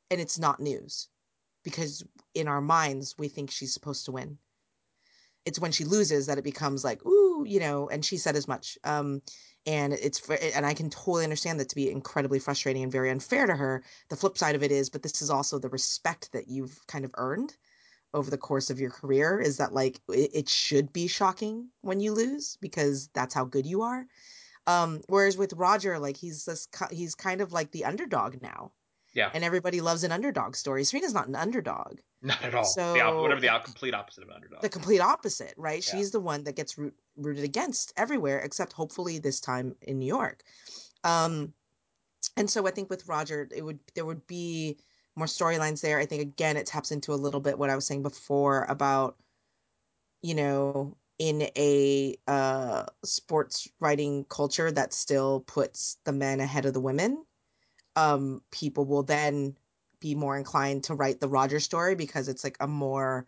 and 0.09 0.19
it's 0.19 0.39
not 0.39 0.59
news 0.59 1.09
because 1.63 2.03
in 2.33 2.47
our 2.47 2.61
minds 2.61 3.15
we 3.17 3.27
think 3.27 3.51
she's 3.51 3.73
supposed 3.73 4.05
to 4.05 4.11
win. 4.11 4.37
It's 5.45 5.59
when 5.59 5.71
she 5.71 5.85
loses 5.85 6.25
that 6.25 6.37
it 6.37 6.43
becomes 6.43 6.83
like 6.83 7.05
ooh, 7.05 7.45
you 7.47 7.59
know, 7.59 7.87
and 7.89 8.03
she 8.03 8.17
said 8.17 8.35
as 8.35 8.47
much. 8.47 8.77
Um 8.83 9.21
and 9.67 9.93
it's 9.93 10.27
and 10.29 10.65
I 10.65 10.73
can 10.73 10.89
totally 10.89 11.25
understand 11.25 11.59
that 11.59 11.69
to 11.69 11.75
be 11.75 11.91
incredibly 11.91 12.39
frustrating 12.39 12.83
and 12.83 12.91
very 12.91 13.11
unfair 13.11 13.45
to 13.45 13.55
her. 13.55 13.83
The 14.09 14.15
flip 14.15 14.37
side 14.37 14.55
of 14.55 14.63
it 14.63 14.71
is 14.71 14.89
but 14.89 15.03
this 15.03 15.21
is 15.21 15.29
also 15.29 15.59
the 15.59 15.69
respect 15.69 16.31
that 16.31 16.47
you've 16.47 16.79
kind 16.87 17.05
of 17.05 17.11
earned 17.17 17.55
over 18.13 18.31
the 18.31 18.37
course 18.37 18.69
of 18.69 18.79
your 18.79 18.89
career 18.89 19.39
is 19.39 19.57
that 19.57 19.73
like 19.73 19.99
it, 20.09 20.31
it 20.33 20.49
should 20.49 20.93
be 20.93 21.07
shocking 21.07 21.67
when 21.81 21.99
you 21.99 22.13
lose 22.13 22.57
because 22.61 23.09
that's 23.09 23.33
how 23.33 23.43
good 23.43 23.65
you 23.65 23.81
are. 23.81 24.07
Um, 24.65 25.01
whereas 25.07 25.37
with 25.37 25.53
Roger, 25.53 25.99
like 25.99 26.17
he's 26.17 26.45
this, 26.45 26.67
he's 26.89 27.15
kind 27.15 27.41
of 27.41 27.51
like 27.51 27.71
the 27.71 27.85
underdog 27.85 28.41
now. 28.41 28.71
Yeah. 29.13 29.31
And 29.33 29.43
everybody 29.43 29.81
loves 29.81 30.03
an 30.03 30.11
underdog 30.11 30.55
story. 30.55 30.83
Serena's 30.83 31.13
not 31.13 31.27
an 31.27 31.35
underdog. 31.35 31.99
Not 32.21 32.43
at 32.43 32.53
all. 32.53 32.65
So 32.65 32.93
the 32.93 33.01
op- 33.01 33.21
whatever 33.21 33.41
the 33.41 33.49
op- 33.49 33.63
complete 33.63 33.93
opposite 33.93 34.23
of 34.23 34.29
an 34.29 34.35
underdog. 34.35 34.61
The 34.61 34.69
complete 34.69 34.99
opposite, 34.99 35.53
right? 35.57 35.85
Yeah. 35.85 35.97
She's 35.97 36.11
the 36.11 36.19
one 36.19 36.43
that 36.43 36.55
gets 36.55 36.77
root- 36.77 36.95
rooted 37.17 37.43
against 37.43 37.93
everywhere, 37.97 38.39
except 38.39 38.73
hopefully 38.73 39.19
this 39.19 39.39
time 39.39 39.75
in 39.81 39.99
New 39.99 40.05
York. 40.05 40.43
Um, 41.03 41.53
and 42.35 42.49
so 42.49 42.65
I 42.67 42.71
think 42.71 42.89
with 42.89 43.07
Roger, 43.07 43.47
it 43.55 43.63
would 43.63 43.79
there 43.95 44.05
would 44.05 44.25
be 44.27 44.77
more 45.15 45.27
storylines 45.27 45.81
there. 45.81 45.99
I 45.99 46.05
think 46.05 46.21
again 46.21 46.57
it 46.57 46.65
taps 46.65 46.91
into 46.91 47.13
a 47.13 47.15
little 47.15 47.39
bit 47.39 47.57
what 47.57 47.69
I 47.69 47.75
was 47.75 47.85
saying 47.85 48.03
before 48.03 48.65
about 48.69 49.17
you 50.21 50.35
know 50.35 50.95
in 51.19 51.49
a 51.57 52.15
uh, 52.27 52.85
sports 53.03 53.67
writing 53.79 54.25
culture 54.29 54.71
that 54.71 54.93
still 54.93 55.41
puts 55.41 55.97
the 56.05 56.11
men 56.11 56.39
ahead 56.39 56.65
of 56.65 56.73
the 56.73 56.79
women. 56.79 57.23
Um, 57.95 58.41
people 58.51 58.85
will 58.85 59.03
then 59.03 59.57
be 59.99 60.13
more 60.13 60.37
inclined 60.37 60.83
to 60.85 60.93
write 60.93 61.19
the 61.19 61.27
Roger 61.27 61.59
story 61.59 61.95
because 61.95 62.27
it's 62.27 62.43
like 62.43 62.57
a 62.59 62.67
more 62.67 63.25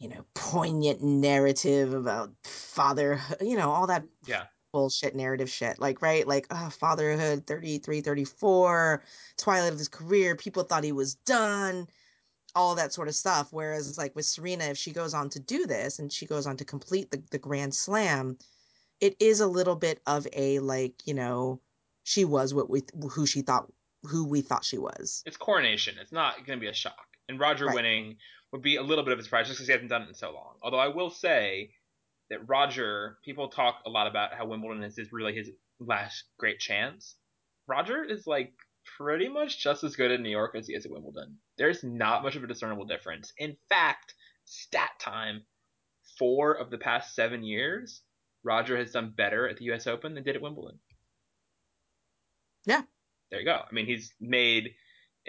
you 0.00 0.08
know 0.08 0.24
poignant 0.34 1.02
narrative 1.02 1.94
about 1.94 2.32
fatherhood 2.42 3.36
you 3.40 3.56
know 3.56 3.70
all 3.70 3.86
that 3.86 4.02
yeah. 4.26 4.44
bullshit 4.72 5.14
narrative 5.14 5.48
shit 5.48 5.78
like 5.78 6.02
right? 6.02 6.26
Like 6.26 6.46
oh, 6.50 6.70
fatherhood 6.70 7.46
33 7.46 8.00
34 8.00 9.04
twilight 9.36 9.72
of 9.72 9.78
his 9.78 9.88
career 9.88 10.34
people 10.34 10.64
thought 10.64 10.82
he 10.82 10.92
was 10.92 11.14
done 11.14 11.86
all 12.56 12.74
that 12.74 12.92
sort 12.92 13.06
of 13.06 13.14
stuff. 13.14 13.48
Whereas 13.52 13.96
like 13.96 14.16
with 14.16 14.24
serena 14.24 14.64
if 14.64 14.78
she 14.78 14.90
goes 14.90 15.14
on 15.14 15.28
to 15.30 15.38
do 15.38 15.66
this 15.66 16.00
and 16.00 16.10
she 16.10 16.26
goes 16.26 16.46
on 16.46 16.56
to 16.56 16.64
complete 16.64 17.10
the, 17.12 17.22
the 17.30 17.38
grand 17.38 17.74
slam 17.74 18.36
it 19.00 19.16
is 19.20 19.40
a 19.40 19.46
little 19.46 19.76
bit 19.76 20.00
of 20.06 20.26
a 20.32 20.58
like 20.58 21.06
you 21.06 21.14
know 21.14 21.60
she 22.04 22.24
was 22.24 22.54
what 22.54 22.70
we 22.70 22.82
who 23.12 23.26
she 23.26 23.42
thought 23.42 23.70
who 24.04 24.24
we 24.24 24.40
thought 24.40 24.64
she 24.64 24.78
was. 24.78 25.22
It's 25.26 25.36
coronation. 25.36 25.96
It's 26.00 26.12
not 26.12 26.46
going 26.46 26.58
to 26.58 26.60
be 26.60 26.68
a 26.68 26.74
shock. 26.74 27.06
And 27.28 27.38
roger 27.38 27.66
right. 27.66 27.74
winning 27.74 28.16
would 28.52 28.62
be 28.62 28.76
a 28.76 28.82
little 28.82 29.04
bit 29.04 29.12
of 29.12 29.18
a 29.18 29.22
surprise 29.22 29.46
just 29.46 29.58
because 29.58 29.68
he 29.68 29.72
hasn't 29.72 29.90
done 29.90 30.02
it 30.02 30.08
in 30.08 30.14
so 30.14 30.32
long. 30.32 30.54
Although 30.62 30.78
I 30.78 30.88
will 30.88 31.10
say 31.10 31.70
that 32.30 32.48
Roger, 32.48 33.18
people 33.24 33.48
talk 33.48 33.82
a 33.86 33.90
lot 33.90 34.06
about 34.06 34.34
how 34.34 34.46
Wimbledon 34.46 34.82
is 34.82 34.98
really 35.12 35.34
his 35.34 35.50
last 35.78 36.24
great 36.38 36.58
chance. 36.58 37.16
Roger 37.66 38.02
is 38.02 38.26
like 38.26 38.52
pretty 38.96 39.28
much 39.28 39.62
just 39.62 39.84
as 39.84 39.96
good 39.96 40.10
in 40.10 40.22
New 40.22 40.30
York 40.30 40.54
as 40.54 40.66
he 40.66 40.74
is 40.74 40.84
at 40.84 40.92
Wimbledon. 40.92 41.36
There's 41.58 41.84
not 41.84 42.22
much 42.22 42.36
of 42.36 42.44
a 42.44 42.46
discernible 42.46 42.84
difference. 42.86 43.32
In 43.38 43.56
fact, 43.68 44.14
stat 44.44 44.90
time, 44.98 45.42
four 46.18 46.52
of 46.52 46.70
the 46.70 46.78
past 46.78 47.14
seven 47.14 47.42
years, 47.42 48.02
Roger 48.42 48.76
has 48.76 48.92
done 48.92 49.12
better 49.16 49.48
at 49.48 49.58
the 49.58 49.64
U.S. 49.66 49.86
Open 49.86 50.14
than 50.14 50.24
did 50.24 50.36
at 50.36 50.42
Wimbledon. 50.42 50.78
Yeah. 52.64 52.82
There 53.30 53.40
you 53.40 53.46
go. 53.46 53.60
I 53.68 53.72
mean, 53.72 53.86
he's 53.86 54.12
made 54.20 54.74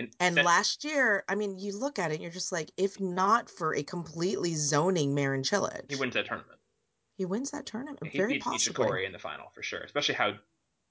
and, 0.02 0.16
and 0.20 0.38
that, 0.38 0.46
last 0.46 0.84
year, 0.84 1.24
I 1.28 1.36
mean, 1.36 1.58
you 1.60 1.78
look 1.78 2.00
at 2.00 2.12
it, 2.12 2.22
you're 2.22 2.32
just 2.32 2.52
like, 2.52 2.72
if 2.78 3.00
not 3.00 3.50
for 3.50 3.76
a 3.76 3.84
completely 3.84 4.56
zoning 4.56 5.14
Marin 5.14 5.44
Cilic, 5.44 5.90
he 5.90 5.96
wins 5.96 6.14
that 6.14 6.26
tournament. 6.26 6.60
He 7.18 7.26
wins 7.26 7.52
that 7.52 7.66
tournament. 7.66 8.00
He 8.08 8.18
very 8.18 8.34
beats 8.34 8.46
possibly. 8.46 8.86
Nishikori 8.86 9.06
in 9.06 9.12
the 9.12 9.20
final 9.20 9.52
for 9.54 9.62
sure, 9.62 9.82
especially 9.82 10.16
how 10.16 10.34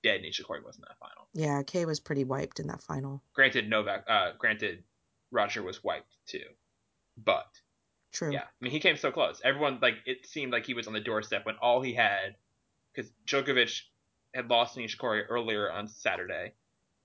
dead 0.02 0.22
Nishikori 0.22 0.64
was 0.64 0.76
in 0.76 0.82
that 0.82 0.98
final. 0.98 1.28
Yeah, 1.34 1.62
Kei 1.62 1.84
was 1.84 2.00
pretty 2.00 2.24
wiped 2.24 2.60
in 2.60 2.68
that 2.68 2.82
final. 2.82 3.22
Granted, 3.34 3.68
Novak. 3.68 4.04
Uh, 4.08 4.32
granted, 4.38 4.84
Roger 5.30 5.62
was 5.62 5.82
wiped 5.82 6.16
too, 6.26 6.44
but 7.16 7.48
true. 8.12 8.32
Yeah, 8.32 8.42
I 8.42 8.64
mean, 8.64 8.72
he 8.72 8.80
came 8.80 8.96
so 8.96 9.10
close. 9.10 9.40
Everyone 9.44 9.78
like 9.82 9.96
it 10.06 10.26
seemed 10.26 10.52
like 10.52 10.66
he 10.66 10.74
was 10.74 10.86
on 10.86 10.92
the 10.92 11.00
doorstep 11.00 11.46
when 11.46 11.56
all 11.60 11.82
he 11.82 11.94
had, 11.94 12.36
because 12.94 13.10
Djokovic 13.26 13.82
had 14.32 14.48
lost 14.48 14.74
to 14.74 14.80
Nishikori 14.80 15.22
earlier 15.28 15.70
on 15.70 15.88
Saturday 15.88 16.52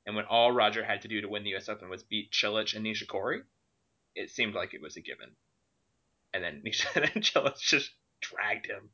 and 0.06 0.16
when 0.16 0.26
all 0.26 0.51
Roger 0.51 0.84
had 0.84 1.01
to 1.01 1.08
do 1.08 1.22
to 1.22 1.30
win 1.30 1.43
the 1.43 1.51
U.S. 1.51 1.70
Open 1.70 1.89
was 1.89 2.03
beat 2.03 2.32
Cilic 2.32 2.76
and 2.76 2.86
Nishikori, 2.86 3.41
it 4.14 4.30
seemed 4.30 4.53
like 4.53 4.74
it 4.74 4.82
was 4.82 4.97
a 4.97 5.01
given. 5.01 5.30
And 6.34 6.43
then, 6.43 6.62
Nisha 6.66 6.95
and 6.95 7.24
Cilic 7.24 7.60
just 7.60 7.91
dragged 8.22 8.68
him, 8.68 8.89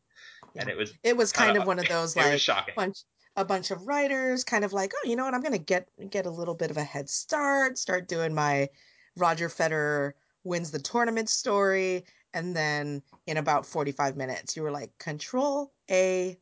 yeah. 0.55 0.61
and 0.61 0.69
it 0.69 0.77
was 0.77 0.93
it 1.03 1.15
was 1.15 1.31
kind 1.31 1.57
of, 1.57 1.63
of 1.63 1.67
one 1.67 1.79
of 1.79 1.87
those 1.87 2.15
like 2.15 2.39
shocking. 2.39 2.73
bunch 2.75 3.03
a 3.37 3.45
bunch 3.45 3.71
of 3.71 3.87
writers 3.87 4.43
kind 4.43 4.65
of 4.65 4.73
like 4.73 4.91
oh 4.93 5.07
you 5.07 5.15
know 5.15 5.23
what 5.23 5.33
I'm 5.33 5.41
gonna 5.41 5.57
get 5.57 5.87
get 6.09 6.25
a 6.25 6.31
little 6.31 6.55
bit 6.55 6.71
of 6.71 6.77
a 6.77 6.83
head 6.83 7.09
start, 7.09 7.77
start 7.77 8.07
doing 8.07 8.33
my 8.33 8.69
Roger 9.17 9.49
Federer 9.49 10.13
wins 10.43 10.71
the 10.71 10.79
tournament 10.79 11.29
story, 11.29 12.05
and 12.33 12.55
then 12.55 13.01
in 13.27 13.37
about 13.37 13.65
45 13.65 14.17
minutes 14.17 14.55
you 14.55 14.63
were 14.63 14.71
like 14.71 14.97
Control 14.97 15.71
A, 15.89 16.37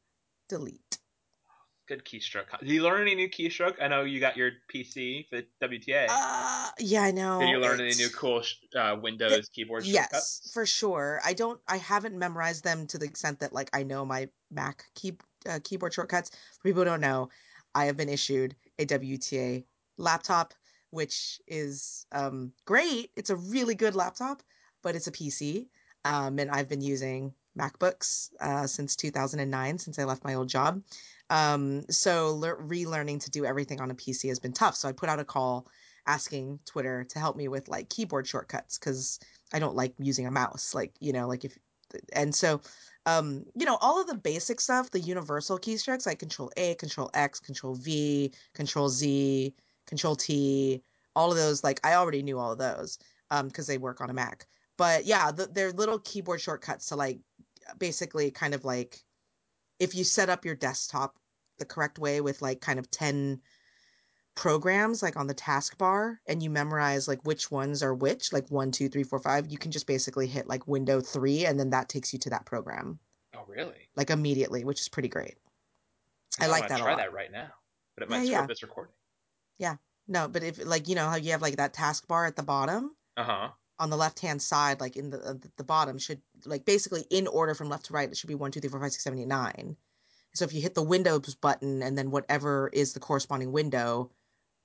delete 0.47 0.99
good 1.89 2.05
keystroke. 2.05 2.57
Did 2.59 2.69
you 2.69 2.83
learn 2.83 3.01
any 3.01 3.15
new 3.15 3.27
keystroke? 3.27 3.81
I 3.81 3.87
know 3.87 4.03
you 4.03 4.19
got 4.19 4.37
your 4.37 4.51
PC 4.73 5.27
for 5.27 5.41
WTA. 5.61 6.05
Uh, 6.07 6.69
yeah, 6.77 7.01
I 7.01 7.11
know. 7.11 7.39
Did 7.39 7.49
you 7.49 7.57
learn 7.57 7.81
it's... 7.81 7.97
any 7.97 8.05
new 8.05 8.13
cool 8.13 8.43
uh, 8.75 8.95
Windows 9.01 9.49
keyboard 9.49 9.83
yes, 9.85 9.95
shortcuts? 9.95 10.41
Yes, 10.43 10.53
for 10.53 10.65
sure. 10.65 11.19
I 11.25 11.33
don't. 11.33 11.59
I 11.67 11.77
haven't 11.77 12.17
memorized 12.17 12.63
them 12.63 12.85
to 12.87 12.99
the 12.99 13.05
extent 13.05 13.39
that 13.39 13.51
like 13.51 13.71
I 13.73 13.83
know 13.83 14.05
my 14.05 14.29
Mac 14.51 14.85
key 14.93 15.17
uh, 15.49 15.59
keyboard 15.63 15.93
shortcuts. 15.93 16.29
For 16.29 16.69
people 16.69 16.83
who 16.83 16.89
don't 16.89 17.01
know, 17.01 17.29
I 17.73 17.85
have 17.85 17.97
been 17.97 18.09
issued 18.09 18.55
a 18.77 18.85
WTA 18.85 19.65
laptop, 19.97 20.53
which 20.91 21.41
is 21.47 22.05
um, 22.11 22.53
great. 22.65 23.09
It's 23.15 23.31
a 23.31 23.35
really 23.35 23.75
good 23.75 23.95
laptop, 23.95 24.43
but 24.83 24.95
it's 24.95 25.07
a 25.07 25.11
PC, 25.11 25.67
um, 26.05 26.37
and 26.37 26.51
I've 26.51 26.69
been 26.69 26.81
using 26.81 27.33
MacBooks 27.57 28.29
uh, 28.39 28.67
since 28.67 28.95
2009, 28.95 29.79
since 29.79 29.97
I 29.97 30.03
left 30.03 30.23
my 30.23 30.35
old 30.35 30.47
job. 30.49 30.83
Um, 31.29 31.83
so 31.89 32.35
le- 32.35 32.55
relearning 32.55 33.23
to 33.23 33.29
do 33.29 33.45
everything 33.45 33.81
on 33.81 33.91
a 33.91 33.95
PC 33.95 34.29
has 34.29 34.39
been 34.39 34.53
tough. 34.53 34.75
So 34.75 34.89
I 34.89 34.91
put 34.91 35.09
out 35.09 35.19
a 35.19 35.25
call 35.25 35.67
asking 36.07 36.59
Twitter 36.65 37.03
to 37.03 37.19
help 37.19 37.35
me 37.35 37.47
with 37.47 37.67
like 37.67 37.89
keyboard 37.89 38.27
shortcuts 38.27 38.77
because 38.77 39.19
I 39.53 39.59
don't 39.59 39.75
like 39.75 39.93
using 39.99 40.25
a 40.25 40.31
mouse. 40.31 40.73
Like, 40.73 40.93
you 40.99 41.13
know, 41.13 41.27
like 41.27 41.45
if, 41.45 41.57
and 42.13 42.33
so, 42.33 42.61
um, 43.05 43.45
you 43.55 43.65
know, 43.65 43.77
all 43.81 44.01
of 44.01 44.07
the 44.07 44.15
basic 44.15 44.59
stuff, 44.59 44.91
the 44.91 44.99
universal 44.99 45.59
keystrokes 45.59 46.05
like 46.05 46.19
Control 46.19 46.51
A, 46.57 46.75
Control 46.75 47.09
X, 47.13 47.39
Control 47.39 47.75
V, 47.75 48.33
Control 48.53 48.89
Z, 48.89 49.53
Control 49.87 50.15
T, 50.15 50.83
all 51.15 51.31
of 51.31 51.37
those, 51.37 51.63
like 51.63 51.79
I 51.85 51.95
already 51.95 52.23
knew 52.23 52.39
all 52.39 52.51
of 52.51 52.59
those 52.59 52.97
because 53.29 53.69
um, 53.69 53.73
they 53.73 53.77
work 53.77 54.01
on 54.01 54.09
a 54.09 54.13
Mac. 54.13 54.47
But 54.77 55.05
yeah, 55.05 55.31
the, 55.31 55.47
they're 55.47 55.71
little 55.71 55.99
keyboard 55.99 56.41
shortcuts 56.41 56.87
to 56.89 56.95
like 56.95 57.19
basically 57.77 58.31
kind 58.31 58.53
of 58.53 58.65
like 58.65 59.03
if 59.79 59.95
you 59.95 60.03
set 60.03 60.29
up 60.29 60.45
your 60.45 60.55
desktop 60.55 61.18
the 61.59 61.65
correct 61.65 61.99
way 61.99 62.21
with 62.21 62.41
like 62.41 62.61
kind 62.61 62.79
of 62.79 62.89
10 62.89 63.41
programs 64.39 65.03
like 65.03 65.17
on 65.17 65.27
the 65.27 65.35
taskbar 65.35 66.15
and 66.25 66.41
you 66.41 66.49
memorize 66.49 67.09
like 67.09 67.19
which 67.23 67.51
ones 67.51 67.83
are 67.83 67.93
which 67.93 68.31
like 68.31 68.49
one 68.49 68.71
two 68.71 68.87
three 68.87 69.03
four 69.03 69.19
five 69.19 69.47
you 69.47 69.57
can 69.57 69.69
just 69.69 69.85
basically 69.85 70.27
hit 70.27 70.47
like 70.47 70.65
window 70.65 71.01
three 71.01 71.45
and 71.45 71.59
then 71.59 71.71
that 71.71 71.89
takes 71.89 72.13
you 72.13 72.19
to 72.19 72.29
that 72.29 72.45
program. 72.45 72.99
Oh 73.35 73.43
really? 73.47 73.89
Like 73.97 74.09
immediately 74.09 74.63
which 74.63 74.79
is 74.79 74.87
pretty 74.87 75.09
great. 75.09 75.35
I, 76.39 76.45
I 76.45 76.47
like 76.47 76.69
that 76.69 76.79
try 76.79 76.95
that 76.95 77.11
right 77.11 77.29
now 77.29 77.49
but 77.95 78.03
it 78.03 78.09
might 78.09 78.23
yeah, 78.23 78.39
yeah. 78.39 78.45
this 78.45 78.63
recording. 78.63 78.93
Yeah. 79.57 79.75
No 80.07 80.29
but 80.29 80.41
if 80.41 80.65
like 80.65 80.87
you 80.87 80.95
know 80.95 81.09
how 81.09 81.17
you 81.17 81.31
have 81.31 81.41
like 81.41 81.57
that 81.57 81.73
taskbar 81.73 82.25
at 82.25 82.37
the 82.37 82.43
bottom? 82.43 82.95
Uh-huh. 83.17 83.49
On 83.77 83.89
the 83.89 83.97
left 83.97 84.19
hand 84.19 84.41
side 84.41 84.79
like 84.79 84.95
in 84.95 85.09
the 85.09 85.19
uh, 85.19 85.33
the 85.57 85.65
bottom 85.65 85.97
should 85.97 86.21
like 86.45 86.63
basically 86.63 87.05
in 87.09 87.27
order 87.27 87.53
from 87.53 87.67
left 87.67 87.87
to 87.87 87.93
right 87.93 88.09
it 88.09 88.15
should 88.15 88.29
be 88.29 88.35
one 88.35 88.51
two 88.51 88.61
three 88.61 88.69
four 88.69 88.79
five 88.79 88.93
six 88.93 89.03
seven 89.03 89.19
eight 89.19 89.27
nine 89.27 89.75
so 90.33 90.45
if 90.45 90.53
you 90.53 90.61
hit 90.61 90.75
the 90.75 90.83
Windows 90.83 91.35
button 91.35 91.81
and 91.81 91.97
then 91.97 92.11
whatever 92.11 92.69
is 92.71 92.93
the 92.93 92.99
corresponding 92.99 93.51
window 93.51 94.11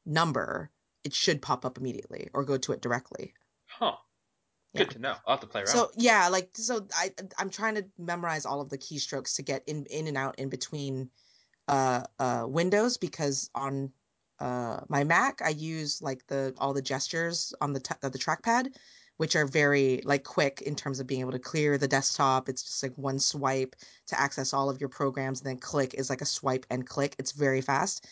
number, 0.05 0.71
it 1.05 1.15
should 1.15 1.43
pop 1.43 1.65
up 1.65 1.79
immediately 1.79 2.29
or 2.33 2.45
go 2.45 2.57
to 2.59 2.73
it 2.73 2.81
directly. 2.81 3.35
Huh. 3.67 3.97
Good 4.77 4.89
yeah. 4.89 4.93
to 4.93 4.99
know. 4.99 5.15
I'll 5.27 5.35
have 5.35 5.41
to 5.41 5.47
play 5.47 5.63
around. 5.63 5.69
So 5.69 5.91
yeah, 5.97 6.29
like 6.29 6.51
so 6.55 6.87
I 6.95 7.13
I'm 7.39 7.51
trying 7.51 7.77
to 7.77 7.85
memorize 7.97 8.45
all 8.45 8.61
of 8.61 8.71
the 8.71 8.79
keystrokes 8.79 9.37
to 9.37 9.43
get 9.43 9.63
in 9.69 9.87
in 9.87 10.09
and 10.09 10.17
out 10.17 10.39
in 10.39 10.49
between 10.49 11.11
uh 11.69 12.03
uh 12.19 12.45
windows 12.47 12.97
because 12.97 13.51
on 13.55 13.93
uh 14.41 14.81
my 14.89 15.05
Mac 15.05 15.43
I 15.43 15.51
use 15.51 16.03
like 16.03 16.27
the 16.27 16.55
all 16.59 16.75
the 16.75 16.83
gestures 16.83 17.55
on 17.61 17.73
the 17.73 17.81
t- 17.81 17.95
the 18.01 18.11
trackpad 18.11 18.75
which 19.17 19.37
are 19.37 19.47
very 19.47 20.01
like 20.05 20.25
quick 20.25 20.63
in 20.63 20.75
terms 20.75 21.01
of 21.01 21.07
being 21.07 21.21
able 21.21 21.33
to 21.33 21.39
clear 21.39 21.79
the 21.79 21.89
desktop. 21.89 22.49
It's 22.49 22.63
just 22.63 22.83
like 22.83 22.97
one 22.97 23.19
swipe 23.19 23.77
to 24.09 24.21
access 24.21 24.53
all 24.53 24.71
of 24.71 24.81
your 24.81 24.89
programs, 24.89 25.41
and 25.41 25.49
then 25.49 25.59
click 25.59 25.95
is 25.95 26.11
like 26.11 26.21
a 26.21 26.27
swipe 26.27 26.67
and 26.71 26.87
click. 26.87 27.15
It's 27.19 27.33
very 27.33 27.61
fast. 27.61 28.07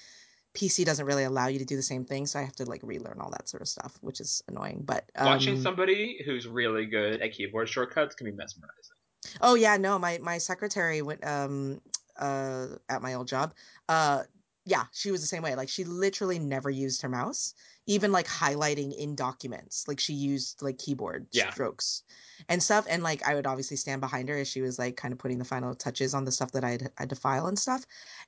PC 0.54 0.84
doesn't 0.84 1.06
really 1.06 1.24
allow 1.24 1.46
you 1.46 1.58
to 1.58 1.64
do 1.64 1.76
the 1.76 1.82
same 1.82 2.04
thing, 2.04 2.26
so 2.26 2.38
I 2.38 2.42
have 2.42 2.56
to 2.56 2.66
like 2.66 2.82
relearn 2.82 3.18
all 3.20 3.30
that 3.30 3.48
sort 3.48 3.62
of 3.62 3.68
stuff, 3.68 3.96
which 4.00 4.20
is 4.20 4.42
annoying. 4.48 4.82
But 4.84 5.10
um, 5.16 5.26
watching 5.26 5.60
somebody 5.60 6.20
who's 6.24 6.46
really 6.46 6.86
good 6.86 7.22
at 7.22 7.32
keyboard 7.32 7.68
shortcuts 7.68 8.14
can 8.14 8.26
be 8.26 8.32
mesmerizing. 8.32 8.96
Oh 9.40 9.54
yeah, 9.54 9.76
no, 9.76 9.98
my 9.98 10.18
my 10.18 10.38
secretary 10.38 11.00
went 11.02 11.26
um 11.26 11.80
uh 12.18 12.68
at 12.88 13.02
my 13.02 13.14
old 13.14 13.28
job. 13.28 13.54
Uh 13.88 14.24
yeah, 14.64 14.84
she 14.92 15.10
was 15.10 15.20
the 15.20 15.26
same 15.26 15.42
way. 15.42 15.54
Like 15.54 15.68
she 15.68 15.84
literally 15.84 16.38
never 16.38 16.70
used 16.70 17.02
her 17.02 17.08
mouse 17.08 17.54
even 17.86 18.12
like 18.12 18.26
highlighting 18.26 18.94
in 18.96 19.14
documents 19.14 19.86
like 19.88 19.98
she 19.98 20.12
used 20.12 20.62
like 20.62 20.78
keyboard 20.78 21.26
yeah. 21.32 21.50
strokes 21.50 22.02
and 22.48 22.62
stuff 22.62 22.86
and 22.88 23.02
like 23.02 23.26
i 23.26 23.34
would 23.34 23.46
obviously 23.46 23.76
stand 23.76 24.00
behind 24.00 24.28
her 24.28 24.36
as 24.36 24.48
she 24.48 24.60
was 24.60 24.78
like 24.78 24.96
kind 24.96 25.12
of 25.12 25.18
putting 25.18 25.38
the 25.38 25.44
final 25.44 25.74
touches 25.74 26.14
on 26.14 26.24
the 26.24 26.32
stuff 26.32 26.52
that 26.52 26.64
i 26.64 26.70
had, 26.70 26.90
had 26.96 27.10
to 27.10 27.16
file 27.16 27.46
and 27.46 27.58
stuff 27.58 27.84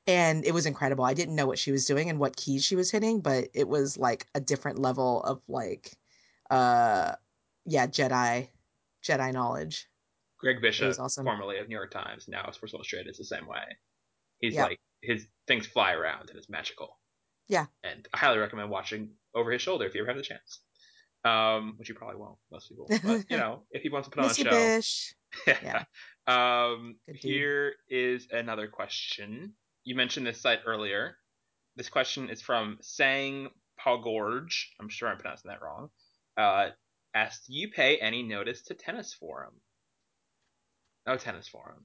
and 0.06 0.44
it 0.44 0.52
was 0.52 0.66
incredible 0.66 1.04
i 1.04 1.14
didn't 1.14 1.36
know 1.36 1.46
what 1.46 1.58
she 1.58 1.72
was 1.72 1.86
doing 1.86 2.10
and 2.10 2.18
what 2.18 2.36
keys 2.36 2.64
she 2.64 2.76
was 2.76 2.90
hitting 2.90 3.20
but 3.20 3.48
it 3.54 3.68
was 3.68 3.96
like 3.96 4.26
a 4.34 4.40
different 4.40 4.78
level 4.78 5.22
of 5.22 5.40
like 5.48 5.96
uh 6.50 7.12
yeah 7.64 7.86
jedi 7.86 8.48
jedi 9.02 9.32
knowledge 9.32 9.88
greg 10.38 10.60
bishop 10.60 10.98
awesome. 10.98 11.24
formerly 11.24 11.58
of 11.58 11.68
new 11.68 11.76
york 11.76 11.90
times 11.90 12.26
now 12.28 12.50
sports 12.50 12.74
illustrated 12.74 13.08
is 13.08 13.18
the 13.18 13.24
same 13.24 13.46
way 13.46 13.64
he's 14.40 14.56
like 14.56 14.80
his 15.00 15.26
things 15.46 15.66
fly 15.66 15.92
around 15.92 16.28
and 16.30 16.38
it's 16.38 16.48
magical 16.48 16.98
yeah. 17.48 17.66
And 17.82 18.06
I 18.12 18.18
highly 18.18 18.38
recommend 18.38 18.70
watching 18.70 19.10
over 19.34 19.50
his 19.50 19.62
shoulder 19.62 19.86
if 19.86 19.94
you 19.94 20.00
ever 20.00 20.08
have 20.08 20.16
the 20.16 20.22
chance. 20.22 20.60
Um, 21.24 21.74
which 21.78 21.88
you 21.88 21.94
probably 21.94 22.16
won't, 22.16 22.36
most 22.52 22.68
people. 22.68 22.86
But 22.88 23.24
you 23.30 23.36
know, 23.38 23.62
if 23.70 23.82
he 23.82 23.88
wants 23.88 24.08
to 24.08 24.14
put 24.14 24.24
on 24.24 24.30
a 24.30 24.34
show. 24.34 24.50
Bish. 24.50 25.14
yeah. 25.46 25.84
Um, 26.26 26.96
here 27.06 27.74
is 27.88 28.28
another 28.30 28.68
question. 28.68 29.54
You 29.84 29.94
mentioned 29.94 30.26
this 30.26 30.40
site 30.40 30.60
earlier. 30.66 31.16
This 31.76 31.88
question 31.88 32.28
is 32.28 32.42
from 32.42 32.78
Sang 32.82 33.48
Pogorge. 33.80 34.66
I'm 34.80 34.88
sure 34.88 35.08
I'm 35.08 35.18
pronouncing 35.18 35.48
that 35.48 35.62
wrong. 35.62 35.88
Uh, 36.36 36.70
asked, 37.14 37.46
"Do 37.46 37.54
you 37.54 37.70
pay 37.70 37.96
any 37.96 38.22
notice 38.22 38.62
to 38.62 38.74
Tennis 38.74 39.14
Forum?" 39.14 39.54
Oh, 41.06 41.16
Tennis 41.16 41.48
Forum. 41.48 41.84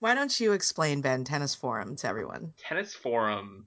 Why 0.00 0.14
don't 0.14 0.40
you 0.40 0.52
explain 0.52 1.02
Ben 1.02 1.24
Tennis 1.24 1.54
Forum 1.54 1.96
to 1.96 2.08
everyone? 2.08 2.54
Tennis 2.56 2.94
Forum 2.94 3.66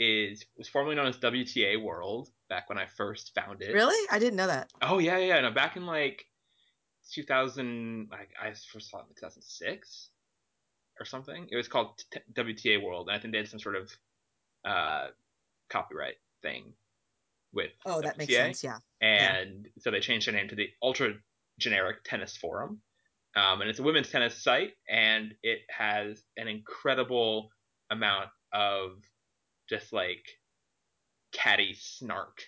is 0.00 0.46
was 0.56 0.66
formerly 0.66 0.96
known 0.96 1.06
as 1.06 1.18
WTA 1.18 1.80
World 1.80 2.30
back 2.48 2.70
when 2.70 2.78
I 2.78 2.86
first 2.86 3.32
found 3.34 3.60
it. 3.60 3.74
Really? 3.74 4.08
I 4.10 4.18
didn't 4.18 4.36
know 4.36 4.46
that. 4.46 4.72
Oh 4.80 4.98
yeah, 4.98 5.18
yeah. 5.18 5.40
No, 5.42 5.50
back 5.50 5.76
in 5.76 5.84
like 5.84 6.24
2000, 7.12 8.08
like 8.10 8.30
I 8.42 8.48
first 8.72 8.90
saw 8.90 9.00
it 9.00 9.06
in 9.10 9.14
2006 9.14 10.08
or 10.98 11.04
something. 11.04 11.46
It 11.50 11.56
was 11.56 11.68
called 11.68 12.02
T- 12.10 12.20
WTA 12.34 12.82
World, 12.82 13.08
and 13.08 13.16
I 13.16 13.20
think 13.20 13.32
they 13.32 13.38
had 13.38 13.48
some 13.48 13.60
sort 13.60 13.76
of 13.76 13.90
uh, 14.64 15.08
copyright 15.68 16.16
thing 16.40 16.72
with. 17.52 17.70
Oh, 17.84 18.00
that 18.00 18.16
makes 18.16 18.34
sense. 18.34 18.64
Yeah. 18.64 18.78
And 19.02 19.68
so 19.80 19.90
they 19.90 20.00
changed 20.00 20.26
their 20.26 20.34
name 20.34 20.48
to 20.48 20.54
the 20.54 20.70
Ultra 20.82 21.12
Generic 21.58 22.04
Tennis 22.04 22.38
Forum. 22.38 22.80
Um, 23.36 23.60
and 23.60 23.68
it's 23.68 23.78
a 23.78 23.82
women's 23.82 24.08
tennis 24.08 24.42
site, 24.42 24.72
and 24.88 25.34
it 25.42 25.60
has 25.68 26.22
an 26.38 26.48
incredible 26.48 27.50
amount 27.90 28.30
of 28.52 28.92
just 29.70 29.92
like 29.92 30.26
catty 31.32 31.74
snark 31.78 32.42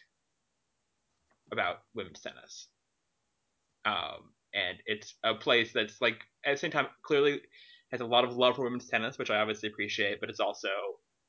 about 1.52 1.78
women's 1.94 2.20
tennis. 2.20 2.68
Um, 3.84 4.32
and 4.54 4.78
it's 4.86 5.14
a 5.24 5.34
place 5.34 5.72
that's 5.72 6.00
like 6.00 6.20
at 6.44 6.52
the 6.52 6.58
same 6.58 6.70
time 6.70 6.86
clearly 7.02 7.40
has 7.90 8.00
a 8.00 8.06
lot 8.06 8.24
of 8.24 8.36
love 8.36 8.56
for 8.56 8.64
women's 8.64 8.88
tennis, 8.88 9.18
which 9.18 9.30
I 9.30 9.38
obviously 9.38 9.68
appreciate, 9.68 10.20
but 10.20 10.30
it's 10.30 10.40
also 10.40 10.68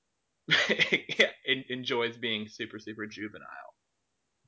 it 0.48 1.66
enjoys 1.70 2.18
being 2.18 2.48
super 2.48 2.80
super 2.80 3.06
juvenile. 3.06 3.48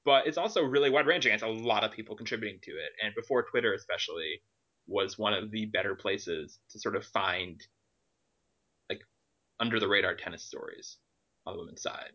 But 0.03 0.27
it's 0.27 0.37
also 0.37 0.61
really 0.63 0.89
wide 0.89 1.07
ranging. 1.07 1.33
It's 1.33 1.43
a 1.43 1.47
lot 1.47 1.83
of 1.83 1.91
people 1.91 2.15
contributing 2.15 2.59
to 2.63 2.71
it, 2.71 2.91
and 3.03 3.15
before 3.15 3.43
Twitter 3.43 3.73
especially 3.73 4.41
was 4.87 5.17
one 5.17 5.33
of 5.33 5.51
the 5.51 5.65
better 5.65 5.95
places 5.95 6.59
to 6.69 6.79
sort 6.79 6.95
of 6.95 7.05
find 7.05 7.59
like 8.89 9.01
under 9.59 9.79
the 9.79 9.87
radar 9.87 10.15
tennis 10.15 10.43
stories 10.43 10.97
on 11.45 11.53
the 11.55 11.59
women's 11.59 11.81
side. 11.81 12.11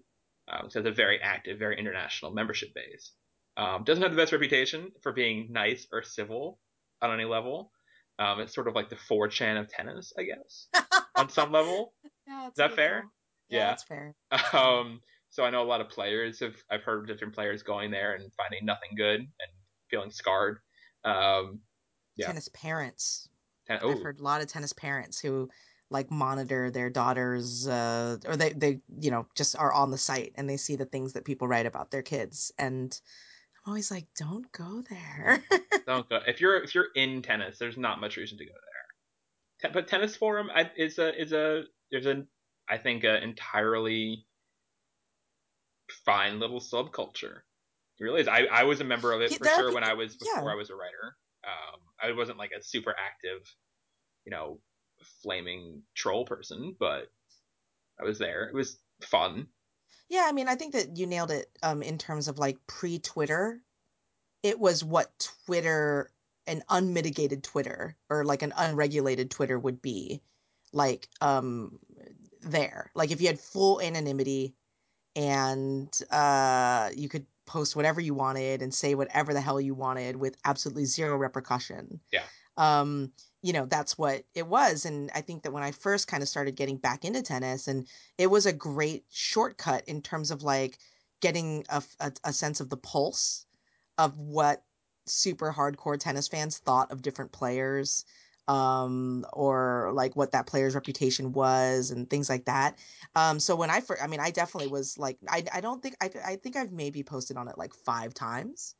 Um, 0.49 0.69
so 0.71 0.81
it's 0.81 0.89
a 0.89 0.93
very 0.93 1.21
active, 1.21 1.59
very 1.59 1.79
international 1.79 2.33
membership 2.33 2.71
base. 2.75 3.13
Um, 3.57 3.85
doesn't 3.85 4.03
have 4.03 4.13
the 4.13 4.17
best 4.17 4.33
reputation 4.33 4.91
for 5.03 5.13
being 5.13 5.49
nice 5.51 5.87
or 5.93 6.03
civil 6.03 6.59
on 7.03 7.13
any 7.13 7.25
level. 7.25 7.71
Um, 8.19 8.41
it's 8.41 8.55
sort 8.55 8.69
of 8.69 8.75
like 8.75 8.89
the 8.91 8.97
4chan 8.97 9.61
of 9.61 9.69
tennis, 9.69 10.13
I 10.19 10.25
guess, 10.25 10.69
on 11.17 11.29
some 11.29 11.53
level. 11.53 11.95
Yeah, 12.27 12.49
Is 12.49 12.53
that 12.57 12.75
fair? 12.75 13.05
Yeah, 13.49 13.59
Yeah. 13.59 13.67
that's 13.69 13.85
fair. 13.85 14.15
Um, 14.53 15.01
so 15.31 15.45
I 15.45 15.51
know 15.51 15.63
a 15.63 15.65
lot 15.65 15.81
of 15.81 15.89
players 15.89 16.41
have. 16.41 16.57
I've 16.71 16.83
heard 16.83 17.03
of 17.03 17.07
different 17.17 17.35
players 17.35 17.63
going 17.63 17.93
there 17.93 18.15
and 18.15 18.33
finding 18.35 18.65
nothing 18.67 18.91
good 18.97 19.21
and 19.21 19.51
feeling 19.89 20.11
scarred. 20.11 20.59
Um, 21.05 21.61
yeah. 22.17 22.27
Tennis 22.27 22.49
parents. 22.53 23.29
ten- 23.69 23.79
I've 23.83 24.03
heard 24.03 24.19
a 24.19 24.23
lot 24.25 24.43
of 24.43 24.49
tennis 24.49 24.73
parents 24.73 25.21
who 25.21 25.49
like 25.91 26.11
monitor 26.11 26.71
their 26.71 26.89
daughters 26.89 27.67
uh, 27.67 28.17
or 28.27 28.37
they, 28.37 28.53
they 28.53 28.81
you 28.99 29.11
know 29.11 29.27
just 29.35 29.57
are 29.57 29.73
on 29.73 29.91
the 29.91 29.99
site 29.99 30.33
and 30.37 30.49
they 30.49 30.57
see 30.57 30.77
the 30.77 30.85
things 30.85 31.13
that 31.13 31.25
people 31.25 31.49
write 31.49 31.67
about 31.67 31.91
their 31.91 32.03
kids 32.03 32.53
and 32.59 33.01
i'm 33.57 33.71
always 33.71 33.91
like 33.91 34.07
don't 34.17 34.51
go 34.53 34.83
there 34.89 35.43
don't 35.91 36.09
go. 36.09 36.21
If 36.27 36.41
you're 36.41 36.63
if 36.63 36.75
you're 36.75 36.89
in 36.95 37.23
tennis, 37.23 37.59
there's 37.59 37.77
not 37.77 38.01
much 38.01 38.17
reason 38.17 38.39
to 38.39 38.45
go 38.45 38.53
there. 39.63 39.73
But 39.73 39.89
tennis 39.89 40.17
forum 40.17 40.51
is 40.77 40.99
a 40.99 41.21
is 41.21 41.33
a 41.33 41.65
there's 41.91 42.07
a 42.07 42.25
I 42.69 42.79
think 42.79 43.05
a 43.05 43.23
entirely 43.23 44.25
fine 46.05 46.39
little 46.39 46.61
subculture. 46.61 47.39
It 47.99 48.05
really 48.05 48.23
is. 48.23 48.29
I, 48.29 48.47
I 48.51 48.65
was 48.65 48.81
a 48.81 48.85
member 48.85 49.13
of 49.13 49.21
it 49.21 49.35
for 49.37 49.45
sure 49.45 49.75
when 49.75 49.85
I 49.85 49.95
was 49.95 50.17
yeah. 50.23 50.37
before 50.37 50.53
I 50.53 50.55
was 50.55 50.71
a 50.71 50.75
writer. 50.75 51.17
Um, 51.45 51.81
I 52.03 52.17
wasn't 52.17 52.39
like 52.39 52.53
a 52.59 52.63
super 52.63 52.95
active, 52.97 53.43
you 54.25 54.31
know, 54.31 54.61
flaming 55.23 55.83
troll 55.95 56.25
person, 56.25 56.77
but 56.79 57.11
I 58.01 58.05
was 58.05 58.19
there. 58.19 58.45
It 58.45 58.55
was 58.55 58.79
fun. 59.03 59.47
yeah 60.11 60.27
i 60.29 60.33
mean 60.33 60.47
i 60.47 60.55
think 60.55 60.75
that 60.75 60.99
you 60.99 61.07
nailed 61.07 61.31
it 61.31 61.47
um 61.63 61.83
in 61.83 61.97
terms 61.97 62.29
of 62.29 62.39
like 62.39 62.59
pre-twitter 62.67 63.63
it 64.43 64.61
was 64.61 64.85
what 64.85 65.11
twitter 65.47 66.11
an 66.47 66.63
unmitigated 66.69 67.43
twitter 67.43 67.97
or 68.11 68.25
like 68.27 68.43
an 68.43 68.53
unregulated 68.59 69.31
twitter 69.31 69.59
would 69.59 69.81
be 69.81 70.21
like 70.75 71.09
um 71.23 71.79
there 72.43 72.91
like 72.95 73.11
if 73.11 73.23
you 73.23 73.27
had 73.27 73.41
full 73.41 73.81
anonymity 73.81 74.55
and 75.17 75.99
uh 76.11 76.91
you 76.95 77.09
could 77.09 77.25
post 77.47 77.75
whatever 77.75 78.03
you 78.03 78.13
wanted 78.13 78.61
and 78.61 78.75
say 78.75 78.95
whatever 78.95 79.33
the 79.33 79.41
hell 79.41 79.61
you 79.61 79.73
wanted 79.75 80.15
with 80.15 80.37
absolutely 80.45 80.85
zero 80.85 81.17
repercussion 81.17 82.01
Yeah. 82.13 82.25
um 82.59 83.13
you 83.43 83.53
know 83.53 83.67
that's 83.67 83.97
what 83.97 84.25
it 84.35 84.47
was 84.47 84.85
and 84.85 85.11
i 85.15 85.21
think 85.21 85.43
that 85.43 85.53
when 85.53 85.63
i 85.63 85.71
first 85.71 86.09
kind 86.09 86.23
of 86.23 86.29
started 86.29 86.57
getting 86.57 86.77
back 86.77 87.05
into 87.05 87.23
tennis 87.23 87.69
and 87.69 87.87
it 88.19 88.27
was 88.27 88.47
a 88.47 88.53
great 88.53 89.05
shortcut 89.11 89.83
in 89.87 90.03
terms 90.03 90.31
of 90.31 90.43
like 90.43 90.79
getting 91.21 91.65
a 91.69 91.83
a 92.25 92.33
sense 92.33 92.61
of 92.61 92.69
the 92.71 92.77
pulse 92.77 93.47
of 93.99 94.17
what 94.19 94.63
super 95.07 95.53
hardcore 95.53 95.99
tennis 95.99 96.29
fans 96.29 96.59
thought 96.59 96.91
of 96.91 97.03
different 97.03 97.33
players 97.33 98.05
um 98.49 99.25
or 99.33 99.91
like 99.95 100.17
what 100.17 100.33
that 100.33 100.47
player's 100.47 100.75
reputation 100.75 101.33
was 101.33 101.91
and 101.91 102.09
things 102.11 102.29
like 102.29 102.47
that. 102.47 102.79
Um 103.15 103.39
so 103.39 103.55
when 103.55 103.71
i 103.71 103.81
first 103.81 104.03
i 104.03 104.07
mean 104.07 104.21
i 104.21 104.31
definitely 104.31 104.69
was 104.71 104.99
like 104.99 105.19
i, 105.29 105.45
I 105.53 105.61
don't 105.61 105.83
think 105.83 105.97
I, 106.01 106.11
I 106.25 106.37
think 106.37 106.57
i've 106.57 106.73
maybe 106.73 107.03
posted 107.03 107.37
on 107.37 107.49
it 107.49 107.59
like 107.59 107.75
five 107.75 108.15
times 108.15 108.75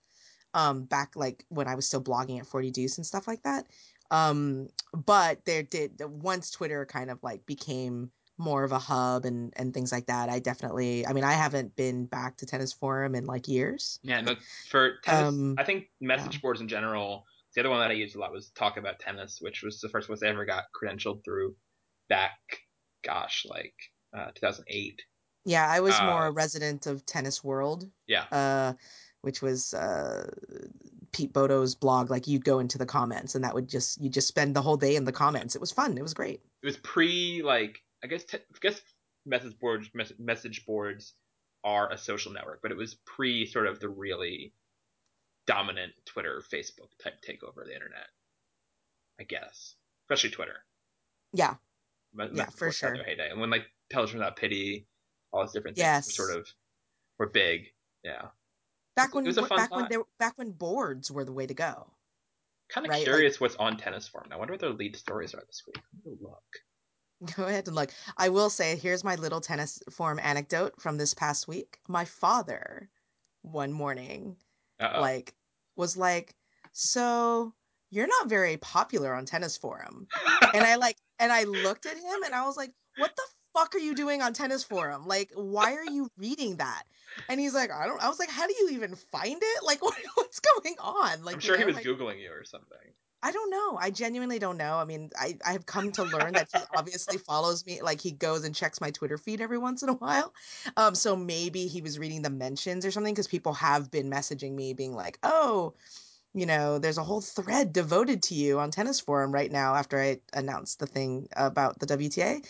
um 0.55 0.85
back 0.85 1.15
like 1.15 1.45
when 1.51 1.69
i 1.69 1.75
was 1.75 1.87
still 1.87 2.03
blogging 2.03 2.41
at 2.41 2.47
40 2.47 2.71
deuce 2.71 2.97
and 2.97 3.07
stuff 3.07 3.29
like 3.29 3.43
that 3.43 3.67
um 4.11 4.69
but 4.93 5.45
there 5.45 5.63
did 5.63 6.01
once 6.01 6.51
twitter 6.51 6.85
kind 6.87 7.11
of 7.11 7.23
like 7.23 7.45
became 7.47 8.11
more 8.39 8.65
of 8.65 8.73
a 8.73 8.79
hub 8.79 9.25
and 9.25 9.53
and 9.57 9.75
things 9.75 9.93
like 9.93 10.07
that 10.07 10.29
i 10.29 10.39
definitely 10.39 11.07
i 11.07 11.13
mean 11.13 11.25
i 11.25 11.33
haven't 11.33 11.77
been 11.77 12.07
back 12.07 12.37
to 12.37 12.47
tennis 12.47 12.73
forum 12.73 13.15
in 13.15 13.27
like 13.27 13.47
years 13.49 14.01
Yeah, 14.03 14.21
no, 14.23 14.37
for 14.69 14.99
tennis, 15.03 15.29
Um, 15.29 15.55
I 15.59 15.65
think 15.65 15.91
message 16.01 16.35
yeah. 16.35 16.41
boards 16.41 16.61
in 16.61 16.69
general. 16.69 17.25
The 17.55 17.61
other 17.61 17.71
one 17.71 17.81
that 17.81 17.91
I 17.91 17.95
used 17.95 18.15
a 18.17 18.21
lot 18.21 18.33
was 18.33 18.51
Talk 18.51 18.77
About 18.77 19.01
Tennis, 19.01 19.39
which 19.41 19.63
was 19.63 19.81
the 19.81 19.89
first 19.89 20.09
one 20.09 20.19
I 20.23 20.27
ever 20.29 20.45
got 20.45 20.65
credentialed 20.81 21.25
through 21.25 21.57
back, 22.09 22.39
gosh, 23.03 23.45
like 23.49 23.75
uh, 24.17 24.31
2008. 24.35 25.03
yeah 25.45 25.67
i 25.69 25.81
was 25.81 26.01
more 26.01 26.27
Uh, 26.27 26.29
a 26.29 26.33
resident 26.33 26.87
of 26.87 27.05
tennis 27.07 27.43
world 27.43 27.91
Yeah, 28.07 28.27
uh 28.33 28.75
which 29.23 29.43
was 29.43 29.75
uh 29.75 30.31
pete 31.13 31.33
bodo's 31.33 31.75
blog 31.75 32.09
like 32.11 32.27
you'd 32.27 32.45
go 32.45 32.59
into 32.61 32.79
the 32.79 32.87
comments 32.87 33.35
and 33.35 33.45
that 33.45 33.55
would 33.55 33.69
just 33.69 34.01
you 34.01 34.09
just 34.09 34.29
spend 34.29 34.55
the 34.55 34.63
whole 34.63 34.77
day 34.77 34.95
in 34.97 35.05
the 35.05 35.13
comments 35.13 35.55
it 35.55 35.61
was 35.61 35.73
fun 35.73 35.99
it 35.99 36.03
was 36.03 36.15
great 36.15 36.41
it 36.63 36.67
was 36.67 36.77
pre 36.79 37.43
like 37.43 37.81
I 38.03 38.07
guess 38.07 38.25
te- 38.25 38.39
I 38.39 38.59
guess 38.61 38.81
message 39.27 39.59
boards 39.59 39.91
mes- 39.95 40.13
message 40.19 40.65
boards 40.67 41.15
are 41.63 41.93
a 41.93 41.99
social 41.99 42.33
network, 42.33 42.61
but 42.63 42.71
it 42.71 42.77
was 42.79 42.95
pre 43.05 43.45
sort 43.45 43.67
of 43.67 43.79
the 43.81 43.89
really 43.91 44.55
dominant 45.47 45.93
Twitter, 46.07 46.43
Facebook 46.53 46.89
type 47.03 47.21
takeover 47.27 47.61
of 47.61 47.67
the 47.67 47.75
internet. 47.75 48.07
I 49.21 49.25
guess, 49.25 49.75
especially 50.05 50.31
Twitter. 50.31 50.65
yeah 51.35 51.57
Me- 52.15 52.29
Yeah, 52.33 52.47
for 52.47 52.73
sure. 52.73 52.95
Heyday, 52.95 53.31
and 53.31 53.39
when 53.41 53.51
like 53.51 53.67
Television 53.91 54.21
Without 54.21 54.37
Pity, 54.37 54.87
all 55.33 55.43
those 55.43 55.53
different 55.53 55.77
things 55.77 55.85
Yes. 55.85 56.07
were 56.07 56.13
sort 56.27 56.39
of 56.39 56.49
were 57.19 57.29
big. 57.29 57.67
Yeah, 58.03 58.29
back 58.97 59.15
when 59.15 59.25
was 59.25 59.39
a 59.39 59.47
fun 59.47 59.59
back 59.59 59.71
when 59.75 59.89
time. 59.89 59.99
were- 60.01 60.07
back 60.19 60.37
when 60.39 60.51
boards 60.53 61.11
were 61.11 61.25
the 61.25 61.33
way 61.33 61.47
to 61.47 61.55
go 61.55 61.91
kind 62.69 62.87
of 62.87 62.91
Right, 62.91 62.99
like- 62.99 63.05
curious 63.05 63.41
what's 63.41 63.57
on 63.57 63.77
Tennis 63.77 64.07
Forum. 64.09 64.29
I 64.33 64.37
wonder 64.37 64.53
what 64.53 64.61
their 64.61 64.71
lead 64.71 64.95
stories 64.97 65.35
are 65.35 65.43
this 65.47 65.63
week. 65.67 65.83
Look. 66.21 66.43
Go 67.37 67.45
ahead 67.45 67.67
and 67.67 67.75
look. 67.77 67.91
I 68.17 68.29
will 68.31 68.49
say, 68.49 68.77
here's 68.77 69.03
my 69.05 69.17
little 69.17 69.41
tennis 69.41 69.79
form 69.91 70.19
anecdote 70.21 70.81
from 70.81 70.97
this 70.97 71.13
past 71.13 71.49
week. 71.49 71.79
My 71.89 72.05
father, 72.05 72.89
one 73.43 73.73
morning, 73.73 74.37
Uh-oh. 74.81 75.01
like, 75.01 75.35
was 75.77 75.97
like, 75.99 76.35
"So 76.73 77.53
you're 77.91 78.07
not 78.07 78.29
very 78.29 78.57
popular 78.57 79.13
on 79.15 79.27
Tennis 79.27 79.57
Forum," 79.59 80.07
and 80.55 80.65
I 80.65 80.77
like, 80.77 80.97
and 81.19 81.31
I 81.33 81.45
looked 81.45 81.85
at 81.87 81.97
him, 81.97 82.23
and 82.25 82.35
I 82.35 82.47
was 82.47 82.57
like, 82.57 82.73
"What 82.97 83.15
the 83.17 83.23
fuck 83.55 83.75
are 83.75 83.79
you 83.79 83.95
doing 83.95 84.23
on 84.23 84.33
Tennis 84.33 84.65
Forum? 84.65 85.07
Like, 85.07 85.31
why 85.35 85.75
are 85.75 85.85
you 85.85 86.11
reading 86.17 86.57
that?" 86.57 86.85
And 87.29 87.41
he's 87.41 87.55
like, 87.55 87.71
"I 87.71 87.87
don't." 87.87 88.03
I 88.03 88.09
was 88.09 88.19
like, 88.19 88.31
"How 88.31 88.47
do 88.47 88.55
you 88.59 88.71
even 88.73 88.95
find 88.95 89.39
it? 89.41 89.65
Like, 89.65 89.83
what, 89.85 89.97
what's 90.15 90.41
going 90.41 90.77
on?" 90.79 91.25
Like, 91.25 91.37
I'm 91.37 91.41
you 91.41 91.47
sure 91.47 91.59
he 91.59 91.65
was 91.65 91.77
like- 91.77 91.85
googling 91.85 92.21
you 92.21 92.33
or 92.33 92.45
something. 92.45 92.79
I 93.23 93.33
don't 93.33 93.51
know. 93.51 93.77
I 93.79 93.91
genuinely 93.91 94.39
don't 94.39 94.57
know. 94.57 94.77
I 94.77 94.87
mean, 94.87 95.11
I, 95.19 95.37
I 95.45 95.53
have 95.53 95.67
come 95.67 95.93
to 95.93 96.05
learn 96.05 96.33
that 96.33 96.49
he 96.55 96.61
obviously 96.75 97.19
follows 97.19 97.67
me. 97.67 97.83
Like 97.83 98.01
he 98.01 98.13
goes 98.13 98.45
and 98.45 98.55
checks 98.55 98.81
my 98.81 98.91
Twitter 98.91 99.19
feed 99.19 99.43
every 99.43 99.59
once 99.59 99.83
in 99.83 99.91
a 99.91 99.95
while. 99.95 100.33
Um, 100.79 100.95
so 100.95 101.15
maybe 101.15 101.67
he 101.67 101.83
was 101.83 101.99
reading 101.99 102.23
the 102.23 102.31
mentions 102.31 102.87
or 102.87 102.91
something 102.91 103.13
because 103.13 103.27
people 103.29 103.53
have 103.53 103.91
been 103.91 104.11
messaging 104.11 104.55
me 104.55 104.73
being 104.73 104.95
like, 104.95 105.19
oh, 105.23 105.75
you 106.33 106.47
know, 106.47 106.79
there's 106.79 106.97
a 106.97 107.05
whole 107.05 107.21
thread 107.21 107.73
devoted 107.75 108.23
to 108.25 108.35
you 108.35 108.59
on 108.59 108.71
Tennis 108.71 109.01
Forum 109.01 109.33
right 109.33 109.51
now 109.51 109.75
after 109.75 110.01
I 110.01 110.21
announced 110.33 110.79
the 110.79 110.87
thing 110.87 111.29
about 111.37 111.79
the 111.79 111.87
WTA. 111.87 112.43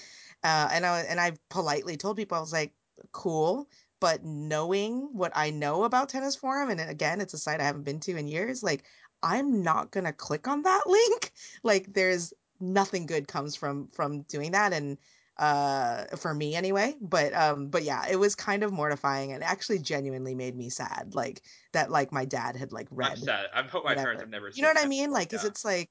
Uh, 0.43 0.69
and 0.73 0.87
I 0.87 1.01
and 1.01 1.21
I 1.21 1.33
politely 1.49 1.97
told 1.97 2.17
people 2.17 2.37
I 2.37 2.41
was 2.41 2.53
like, 2.53 2.73
cool, 3.13 3.69
but 4.01 4.25
knowing 4.25 5.11
what 5.13 5.33
I 5.35 5.51
know 5.51 5.85
about 5.85 6.09
Tennis 6.09 6.37
Forum, 6.37 6.71
and 6.71 6.81
again, 6.81 7.21
it's 7.21 7.35
a 7.35 7.39
site 7.39 7.61
I 7.61 7.65
haven't 7.65 7.85
been 7.85 8.01
to 8.01 8.17
in 8.17 8.29
years, 8.29 8.63
like 8.63 8.85
I'm 9.23 9.63
not 9.63 9.91
gonna 9.91 10.13
click 10.13 10.49
on 10.49 10.63
that 10.63 10.83
link. 10.87 11.33
Like 11.63 11.93
there's 11.93 12.33
nothing 12.61 13.07
good 13.07 13.27
comes 13.27 13.57
from 13.57 13.89
from 13.89 14.23
doing 14.23 14.53
that 14.53 14.73
and 14.73 14.99
uh 15.39 16.05
for 16.17 16.35
me 16.35 16.55
anyway 16.55 16.95
but 17.01 17.33
um 17.33 17.69
but 17.69 17.83
yeah 17.83 18.05
it 18.11 18.17
was 18.17 18.35
kind 18.35 18.63
of 18.63 18.71
mortifying 18.71 19.33
and 19.33 19.43
actually 19.43 19.79
genuinely 19.79 20.35
made 20.35 20.55
me 20.55 20.69
sad 20.69 21.13
like 21.15 21.41
that 21.73 21.91
like 21.91 22.13
my 22.13 22.27
dad 22.27 22.57
had 22.57 22.73
like 22.73 22.87
read 22.91 23.13
I'm 23.13 23.17
sad. 23.17 23.47
I 23.55 23.63
hope 23.63 23.85
my 23.85 23.93
whatever. 23.93 24.05
parents 24.05 24.23
have 24.23 24.31
never. 24.31 24.51
you 24.55 24.63
know 24.63 24.69
what 24.69 24.79
i 24.79 24.87
mean 24.87 25.05
before, 25.05 25.15
like 25.15 25.31
because 25.31 25.45
yeah. 25.45 25.51
it's 25.51 25.65
like 25.65 25.89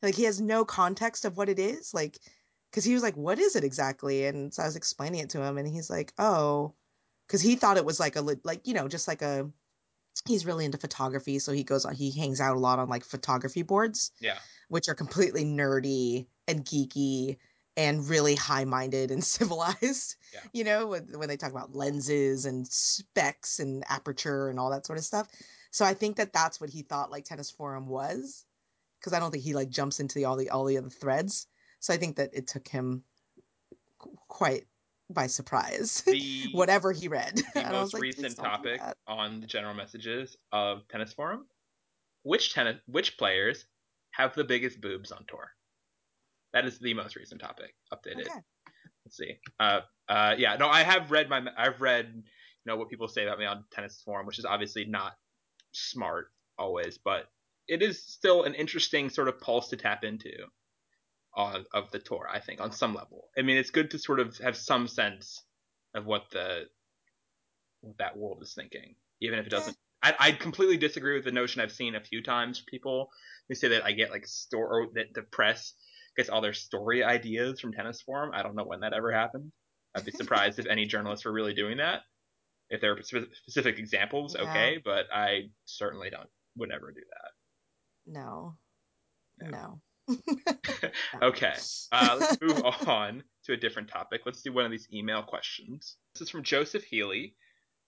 like 0.00 0.14
he 0.14 0.24
has 0.24 0.40
no 0.40 0.64
context 0.64 1.26
of 1.26 1.36
what 1.36 1.50
it 1.50 1.58
is 1.58 1.92
like 1.92 2.18
because 2.72 2.84
he 2.84 2.94
was 2.94 3.02
like 3.02 3.16
what 3.16 3.38
is 3.38 3.54
it 3.54 3.62
exactly 3.64 4.24
and 4.24 4.52
so 4.52 4.62
i 4.62 4.66
was 4.66 4.76
explaining 4.76 5.20
it 5.20 5.30
to 5.30 5.42
him 5.42 5.58
and 5.58 5.68
he's 5.68 5.90
like 5.90 6.12
oh 6.18 6.72
because 7.26 7.40
he 7.42 7.54
thought 7.54 7.76
it 7.76 7.84
was 7.84 8.00
like 8.00 8.16
a 8.16 8.22
like 8.44 8.66
you 8.66 8.74
know 8.74 8.88
just 8.88 9.06
like 9.06 9.22
a 9.22 9.48
he's 10.26 10.46
really 10.46 10.64
into 10.64 10.78
photography 10.78 11.38
so 11.38 11.52
he 11.52 11.62
goes 11.64 11.84
on 11.84 11.94
he 11.94 12.10
hangs 12.10 12.40
out 12.40 12.56
a 12.56 12.60
lot 12.60 12.78
on 12.78 12.88
like 12.88 13.04
photography 13.04 13.62
boards 13.62 14.10
Yeah. 14.20 14.38
which 14.68 14.88
are 14.88 14.94
completely 14.94 15.44
nerdy 15.44 16.26
and 16.48 16.64
geeky 16.64 17.36
and 17.76 18.06
really 18.08 18.34
high-minded 18.34 19.10
and 19.10 19.22
civilized 19.36 20.16
Yeah. 20.32 20.40
you 20.52 20.64
know 20.64 20.86
when, 20.88 21.06
when 21.18 21.28
they 21.28 21.36
talk 21.36 21.50
about 21.50 21.74
lenses 21.74 22.46
and 22.46 22.66
specs 22.66 23.58
and 23.60 23.84
aperture 23.88 24.48
and 24.48 24.58
all 24.58 24.70
that 24.70 24.86
sort 24.86 24.98
of 24.98 25.04
stuff 25.04 25.28
so 25.70 25.84
i 25.84 25.94
think 25.94 26.16
that 26.16 26.32
that's 26.32 26.60
what 26.60 26.70
he 26.70 26.82
thought 26.82 27.10
like 27.10 27.24
tennis 27.24 27.50
forum 27.50 27.86
was 27.86 28.44
because 29.00 29.12
i 29.14 29.18
don't 29.18 29.30
think 29.30 29.44
he 29.44 29.54
like 29.54 29.70
jumps 29.70 30.00
into 30.00 30.16
the, 30.16 30.24
all 30.26 30.36
the 30.36 30.50
all 30.50 30.64
the 30.64 30.76
other 30.78 30.90
threads 30.90 31.46
so 31.82 31.92
i 31.92 31.96
think 31.98 32.16
that 32.16 32.30
it 32.32 32.46
took 32.46 32.66
him 32.66 33.02
quite 34.28 34.64
by 35.10 35.26
surprise 35.26 36.02
The 36.06 36.48
whatever 36.52 36.92
he 36.92 37.08
read 37.08 37.36
the 37.54 37.60
And 37.60 37.66
I 37.66 37.72
was 37.72 37.80
most 37.80 37.94
like, 37.94 38.02
recent 38.02 38.36
topic 38.36 38.80
on 39.06 39.40
the 39.40 39.46
general 39.46 39.74
messages 39.74 40.38
of 40.52 40.88
Tennis 40.88 41.12
Forum: 41.12 41.44
which 42.22 42.54
tennis, 42.54 42.76
which 42.86 43.18
players 43.18 43.66
have 44.12 44.34
the 44.34 44.44
biggest 44.44 44.80
boobs 44.80 45.12
on 45.12 45.24
tour? 45.28 45.50
That 46.54 46.64
is 46.64 46.78
the 46.78 46.94
most 46.94 47.14
recent 47.16 47.42
topic 47.42 47.74
updated. 47.92 48.22
okay 48.22 48.40
Let's 49.04 49.16
see. 49.16 49.38
Uh, 49.58 49.80
uh, 50.08 50.34
yeah, 50.38 50.56
no, 50.56 50.68
I 50.68 50.82
have 50.82 51.10
read 51.10 51.28
my, 51.28 51.42
I've 51.56 51.80
read, 51.80 52.12
you 52.14 52.22
know, 52.66 52.76
what 52.76 52.88
people 52.88 53.08
say 53.08 53.24
about 53.24 53.38
me 53.38 53.46
on 53.46 53.64
Tennis 53.72 54.00
Forum, 54.04 54.26
which 54.26 54.38
is 54.38 54.44
obviously 54.44 54.84
not 54.84 55.12
smart 55.72 56.28
always, 56.58 56.98
but 56.98 57.24
it 57.68 57.82
is 57.82 58.02
still 58.02 58.44
an 58.44 58.54
interesting 58.54 59.10
sort 59.10 59.28
of 59.28 59.40
pulse 59.40 59.68
to 59.70 59.76
tap 59.76 60.04
into 60.04 60.30
on 61.34 61.64
of 61.72 61.90
the 61.90 61.98
tour. 61.98 62.28
I 62.30 62.40
think 62.40 62.60
on 62.60 62.72
some 62.72 62.94
level. 62.94 63.28
I 63.36 63.42
mean, 63.42 63.56
it's 63.56 63.70
good 63.70 63.90
to 63.92 63.98
sort 63.98 64.20
of 64.20 64.36
have 64.38 64.56
some 64.56 64.88
sense 64.88 65.42
of 65.94 66.04
what 66.06 66.24
the 66.32 66.64
what 67.80 67.98
that 67.98 68.16
world 68.16 68.38
is 68.42 68.54
thinking, 68.54 68.94
even 69.20 69.38
if 69.38 69.46
it 69.46 69.50
doesn't. 69.50 69.76
I, 70.02 70.14
I 70.18 70.32
completely 70.32 70.76
disagree 70.76 71.14
with 71.14 71.24
the 71.24 71.32
notion 71.32 71.60
I've 71.60 71.72
seen 71.72 71.94
a 71.94 72.00
few 72.02 72.22
times 72.22 72.62
people 72.66 73.08
who 73.48 73.54
say 73.54 73.68
that 73.68 73.84
I 73.84 73.92
get 73.92 74.10
like 74.10 74.26
store 74.26 74.66
or 74.82 74.86
that 74.94 75.14
the 75.14 75.22
press 75.22 75.74
gets 76.16 76.28
all 76.28 76.40
their 76.40 76.52
story 76.52 77.02
ideas 77.04 77.60
from 77.60 77.72
Tennis 77.72 78.02
Forum. 78.02 78.30
I 78.34 78.42
don't 78.42 78.54
know 78.56 78.64
when 78.64 78.80
that 78.80 78.92
ever 78.92 79.12
happened. 79.12 79.52
I'd 79.94 80.04
be 80.04 80.10
surprised 80.12 80.58
if 80.58 80.66
any 80.66 80.86
journalists 80.86 81.24
were 81.24 81.32
really 81.32 81.54
doing 81.54 81.78
that. 81.78 82.00
If 82.70 82.80
there 82.80 82.92
are 82.92 83.02
specific 83.02 83.78
examples, 83.78 84.34
Yeah. 84.38 84.48
okay, 84.48 84.78
but 84.84 85.06
I 85.12 85.50
certainly 85.66 86.10
don't 86.10 86.28
would 86.56 86.68
never 86.70 86.90
do 86.92 87.00
that. 87.00 87.30
no 88.12 88.56
No. 89.40 89.48
no 89.50 89.80
Okay, 91.22 91.54
uh, 91.92 92.16
let's 92.18 92.40
move 92.40 92.62
on 92.88 93.22
to 93.44 93.52
a 93.52 93.56
different 93.56 93.88
topic. 93.88 94.22
Let's 94.26 94.42
do 94.42 94.52
one 94.52 94.64
of 94.64 94.70
these 94.70 94.88
email 94.92 95.22
questions. 95.22 95.96
This 96.14 96.22
is 96.22 96.30
from 96.30 96.42
Joseph 96.42 96.84
Healy, 96.84 97.34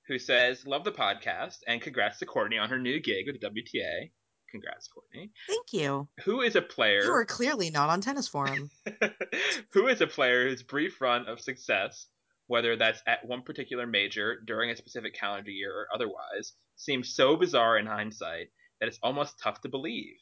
who 0.07 0.18
says, 0.18 0.66
"Love 0.66 0.85
the 0.85 0.93
podcast 0.93 1.59
and 1.66 1.81
congrats 1.81 2.18
to 2.20 2.27
Courtney 2.27 2.59
on 2.59 2.68
her 2.70 2.79
new 2.79 3.01
gig 3.01 3.27
with 3.27 3.41
the 3.41 3.47
WTA. 3.49 4.11
Congrats, 4.51 4.87
Courtney. 4.87 5.33
thank 5.49 5.72
you 5.72 6.07
Who 6.25 6.41
is 6.41 6.55
a 6.55 6.62
player? 6.62 7.03
you 7.03 7.12
are 7.12 7.25
clearly 7.25 7.70
not 7.70 7.91
on 7.91 8.01
tennis 8.01 8.29
forum 8.29 8.70
who 9.72 9.89
is 9.89 10.01
a 10.01 10.07
player 10.07 10.49
whose 10.49 10.62
brief 10.62 11.01
run 11.01 11.27
of 11.27 11.41
success, 11.41 12.07
whether 12.47 12.77
that's 12.77 13.03
at 13.05 13.27
one 13.27 13.43
particular 13.43 13.85
major, 13.85 14.37
during 14.47 14.70
a 14.70 14.77
specific 14.77 15.14
calendar 15.14 15.51
year, 15.51 15.72
or 15.72 15.87
otherwise, 15.93 16.53
seems 16.77 17.16
so 17.16 17.37
bizarre 17.37 17.79
in 17.79 17.87
hindsight 17.87 18.47
that 18.79 18.87
it's 18.87 19.01
almost 19.03 19.41
tough 19.43 19.61
to 19.62 19.68
believe? 19.68 20.14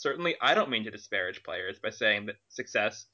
Certainly, 0.00 0.36
I 0.40 0.54
don't 0.54 0.70
mean 0.70 0.84
to 0.84 0.90
disparage 0.90 1.42
players 1.42 1.78
by 1.78 1.90
saying 1.90 2.26
that 2.26 2.36
success 2.48 3.06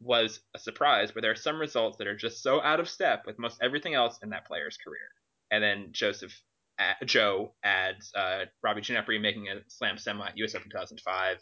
was 0.00 0.40
a 0.54 0.58
surprise, 0.60 1.10
but 1.12 1.22
there 1.22 1.32
are 1.32 1.36
some 1.36 1.60
results 1.60 1.98
that 1.98 2.06
are 2.06 2.16
just 2.16 2.40
so 2.40 2.62
out 2.62 2.78
of 2.78 2.88
step 2.88 3.24
with 3.26 3.38
most 3.38 3.58
everything 3.60 3.94
else 3.94 4.18
in 4.22 4.30
that 4.30 4.46
player's 4.46 4.76
career. 4.76 5.08
And 5.50 5.62
then 5.62 5.88
Joseph 5.90 6.32
uh, 6.78 7.04
Joe 7.04 7.54
adds 7.64 8.12
uh, 8.14 8.44
Robbie 8.62 8.82
Ginepri 8.82 9.20
making 9.20 9.48
a 9.48 9.56
slam 9.66 9.98
semi 9.98 10.26
at 10.26 10.38
US 10.38 10.54
Open 10.54 10.70
2005 10.70 11.38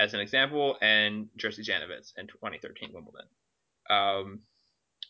as 0.00 0.12
an 0.12 0.18
example, 0.18 0.76
and 0.82 1.28
Jerzy 1.38 1.64
Janowicz 1.64 2.12
in 2.16 2.26
2013 2.26 2.90
Wimbledon. 2.92 3.26
Um, 3.88 4.40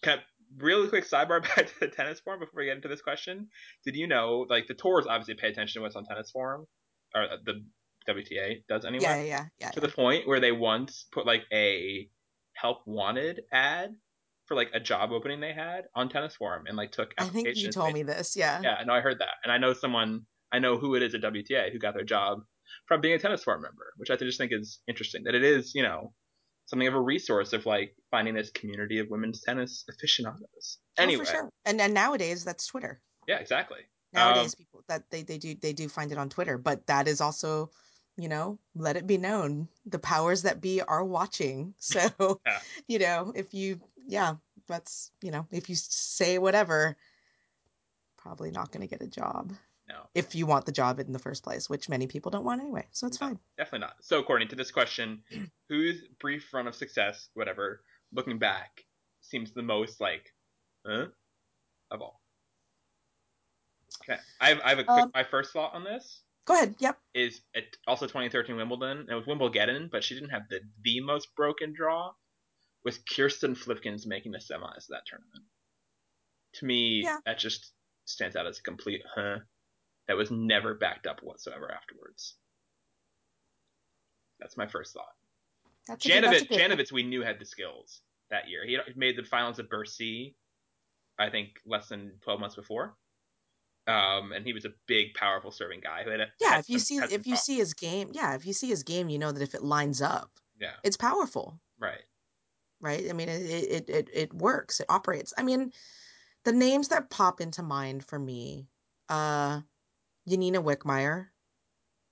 kind 0.03 0.19
of 0.19 0.25
really 0.63 0.89
quick 0.89 1.09
sidebar 1.09 1.43
back 1.57 1.69
to 1.69 1.81
the 1.81 1.89
tennis 1.89 2.21
forum 2.21 2.41
before 2.41 2.59
we 2.59 2.67
get 2.67 2.77
into 2.77 2.89
this 2.89 3.01
question. 3.01 3.49
Did 3.87 3.97
you 3.97 4.07
know, 4.07 4.47
like, 4.51 4.67
the 4.67 4.75
tours 4.75 5.07
obviously 5.07 5.35
pay 5.35 5.49
attention 5.49 5.81
to 5.81 5.83
what's 5.83 5.97
on 5.97 6.05
tennis 6.05 6.31
forum, 6.31 6.67
or 7.15 7.29
the 7.47 7.65
WTA 8.09 8.63
does 8.69 8.85
anyway, 8.85 9.03
yeah 9.03 9.17
yeah 9.17 9.45
yeah 9.59 9.71
to 9.71 9.81
yeah. 9.81 9.87
the 9.87 9.93
point 9.93 10.27
where 10.27 10.41
they 10.41 10.53
once 10.53 11.07
put 11.13 11.27
like 11.27 11.45
a 11.53 12.09
help 12.55 12.83
wanted 12.87 13.43
ad 13.53 13.95
for 14.47 14.55
like 14.55 14.71
a 14.75 14.81
job 14.81 15.11
opening 15.13 15.41
they 15.41 15.53
had 15.53 15.85
on 15.95 16.09
tennis 16.09 16.37
forum 16.37 16.65
and 16.67 16.77
like 16.77 16.93
took 16.93 17.13
i 17.19 17.25
think 17.25 17.49
you 17.57 17.71
told 17.71 17.93
me 17.95 18.03
this 18.03 18.37
yeah 18.37 18.61
yeah, 18.63 18.77
no, 18.87 18.93
I 18.93 19.01
heard 19.01 19.19
that, 19.21 19.37
and 19.43 19.53
I 19.53 19.59
know 19.59 19.73
someone, 19.73 20.23
I 20.53 20.59
know 20.59 20.77
who 20.77 20.95
it 20.95 21.03
is 21.03 21.15
at 21.15 21.23
WTA 21.23 21.73
who 21.73 21.79
got 21.79 21.95
their 21.95 22.05
job 22.05 22.41
from 22.87 23.01
being 23.01 23.15
a 23.15 23.19
tennis 23.19 23.43
forum 23.43 23.63
member, 23.63 23.93
which 23.97 24.11
I 24.11 24.17
just 24.17 24.39
think 24.39 24.53
is 24.53 24.81
interesting. 24.87 25.25
That 25.25 25.35
it 25.35 25.43
is, 25.43 25.75
you 25.75 25.83
know, 25.83 26.13
something 26.67 26.87
of 26.87 26.95
a 26.95 27.01
resource 27.01 27.53
of 27.53 27.67
like 27.67 27.95
finding 28.11 28.35
this 28.35 28.51
community 28.51 28.99
of 28.99 29.09
women's 29.11 29.41
tennis 29.41 29.85
aficionados. 29.89 30.79
Oh, 30.99 31.03
Anyway, 31.03 31.25
for 31.25 31.31
sure 31.31 31.51
and 31.65 31.81
and 31.81 31.95
nowadays 31.95 32.45
that's 32.45 32.67
twitter 32.67 33.01
yeah, 33.27 33.39
exactly. 33.39 33.81
nowadays 34.13 34.55
Um, 34.55 34.59
people 34.59 34.85
that 34.89 35.11
they, 35.11 35.23
they 35.23 35.39
do 35.39 35.55
they 35.61 35.73
do 35.73 35.89
find 35.89 36.13
it 36.13 36.19
on 36.19 36.29
twitter 36.29 36.59
but 36.59 36.87
that 36.87 37.09
is 37.09 37.21
also 37.21 37.71
you 38.17 38.29
know 38.29 38.59
let 38.75 38.97
it 38.97 39.07
be 39.07 39.19
known 39.19 39.69
the 39.87 39.99
powers 39.99 40.43
that 40.43 40.61
be 40.61 40.81
are 40.81 41.05
watching 41.05 41.75
so 41.79 42.41
Yeah. 42.47 42.59
you 42.89 42.99
know 42.99 43.33
if 43.35 43.55
you 43.55 43.81
yeah 44.07 44.35
that's 44.67 45.11
you 45.23 45.31
know 45.31 45.47
if 45.51 45.69
you 45.69 45.75
say 45.75 46.39
whatever 46.39 46.97
probably 48.17 48.51
not 48.51 48.73
going 48.73 48.81
to 48.81 48.87
get 48.87 49.03
a 49.03 49.09
job 49.09 49.53
no, 49.87 50.07
if 50.15 50.35
you 50.35 50.47
want 50.47 50.65
the 50.65 50.73
job 50.73 50.99
in 50.99 51.13
the 51.13 51.19
first 51.19 51.43
place 51.43 51.69
which 51.69 51.89
many 51.89 52.07
people 52.07 52.31
don't 52.31 52.45
want 52.45 52.61
anyway 52.61 52.87
so 52.91 53.07
it's 53.07 53.21
No. 53.21 53.29
fine 53.29 53.39
definitely 53.57 53.87
not. 53.87 53.97
So, 54.01 54.19
according 54.19 54.49
to 54.49 54.57
this 54.57 54.71
question, 54.71 55.23
whose 55.69 56.03
brief 56.21 56.53
run 56.53 56.67
of 56.67 56.75
success, 56.75 57.29
whatever, 57.35 57.85
looking 58.13 58.39
back, 58.39 58.85
seems 59.21 59.53
the 59.53 59.63
most 59.63 60.01
like, 60.01 60.33
huh, 60.87 61.07
of 61.91 62.03
all? 62.03 62.21
Okay, 64.03 64.21
I 64.41 64.49
have, 64.51 64.61
I 64.65 64.69
have 64.71 64.79
a 64.81 64.85
quick. 64.85 65.05
Um, 65.05 65.11
my 65.15 65.25
first 65.25 65.53
thought 65.53 65.75
on 65.75 65.85
this 65.85 66.23
go 66.47 66.55
ahead 66.55 66.75
yep 66.79 66.99
is 67.15 67.41
at 67.55 67.65
also 67.87 68.07
2013 68.07 68.57
Wimbledon. 68.57 69.07
It 69.11 69.15
was 69.15 69.27
Wimbledon, 69.27 69.89
but 69.91 70.03
she 70.05 70.15
didn't 70.15 70.31
have 70.31 70.49
the 70.51 70.61
the 70.83 71.01
most 71.01 71.35
broken 71.37 71.73
draw. 71.73 72.13
With 72.85 72.99
Kirsten 73.07 73.55
Flipkens 73.55 74.07
making 74.07 74.33
the 74.33 74.39
semis 74.39 74.77
of 74.77 74.89
that 74.91 75.07
tournament. 75.07 75.45
To 76.57 76.67
me, 76.67 77.01
Yeah. 77.05 77.17
that 77.25 77.39
just 77.39 77.73
stands 78.05 78.37
out 78.37 78.47
as 78.47 78.59
a 78.59 78.63
complete 78.63 79.01
huh. 79.15 79.39
That 80.07 80.19
was 80.19 80.31
never 80.31 80.75
backed 80.75 81.07
up 81.07 81.23
whatsoever 81.23 81.73
afterwards. 81.73 82.35
That's 84.39 84.57
my 84.59 84.67
first 84.67 84.93
thought. 84.93 85.15
that's 85.87 86.05
a 86.05 86.09
good, 86.09 86.25
that's 86.25 86.43
a 86.43 86.45
Janowicz. 86.47 86.59
Janowicz, 86.59 86.93
we 86.93 87.03
knew 87.05 87.23
had 87.23 87.39
the 87.39 87.47
skills 87.47 88.03
that 88.31 88.49
year. 88.51 88.67
He 88.67 88.79
made 88.97 89.17
the 89.17 89.23
finals 89.25 89.59
of 89.59 89.71
Bercy, 89.71 90.37
I 91.19 91.31
think, 91.31 91.61
less 91.65 91.89
than 91.89 92.13
12 92.23 92.41
months 92.41 92.57
before. 92.57 92.97
Um, 93.87 94.33
and 94.33 94.47
he 94.47 94.53
was 94.55 94.65
a 94.65 94.71
big, 94.87 95.13
powerful 95.15 95.51
serving 95.51 95.81
guy. 95.83 96.05
Who 96.05 96.11
had, 96.11 96.21
a, 96.21 96.27
yeah 96.41 96.51
had 96.51 96.61
if 96.61 96.71
you 96.71 96.79
some- 96.79 96.85
see 96.87 96.97
if 96.97 97.11
you 97.11 97.19
problems. 97.19 97.41
see 97.43 97.57
his 97.57 97.75
game 97.75 98.09
yeah 98.13 98.35
if 98.35 98.47
you 98.47 98.53
see 98.53 98.69
his 98.69 98.83
game 98.83 99.09
you 99.11 99.19
know 99.19 99.31
that 99.33 99.43
if 99.43 99.55
it 99.55 99.63
lines 99.63 100.01
up 100.01 100.31
yeah, 100.61 100.71
it's 100.85 100.97
powerful 100.97 101.61
right. 101.79 102.03
right? 102.81 103.11
I 103.11 103.13
mean, 103.13 103.29
it 103.29 103.43
it 103.43 103.91
it, 103.91 104.11
it 104.13 104.35
works. 104.35 104.81
It 104.81 104.87
operates. 104.89 105.35
I 105.37 105.43
mean, 105.43 105.73
the 106.45 106.53
names 106.53 106.89
that 106.89 107.11
pop 107.11 107.41
into 107.41 107.63
mind 107.63 108.05
for 108.05 108.19
me, 108.19 108.69
uh, 109.09 109.61
Yanina 110.29 110.63
Wickmeyer, 110.63 111.27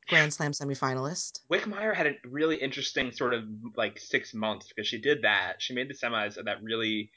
Grand 0.09 0.33
Slam 0.35 0.53
semifinalist. 0.53 1.41
Wickmeyer 1.51 1.95
had 1.95 2.07
a 2.07 2.15
really 2.25 2.57
interesting 2.57 3.13
sort 3.13 3.33
of 3.33 3.45
like 3.77 3.99
six 3.99 4.35
months 4.35 4.69
because 4.69 4.89
she 4.89 5.01
did 5.01 5.23
that. 5.23 5.55
She 5.61 5.75
made 5.75 5.89
the 5.89 5.95
semis 5.95 6.37
of 6.37 6.47
that 6.47 6.63
really 6.63 7.11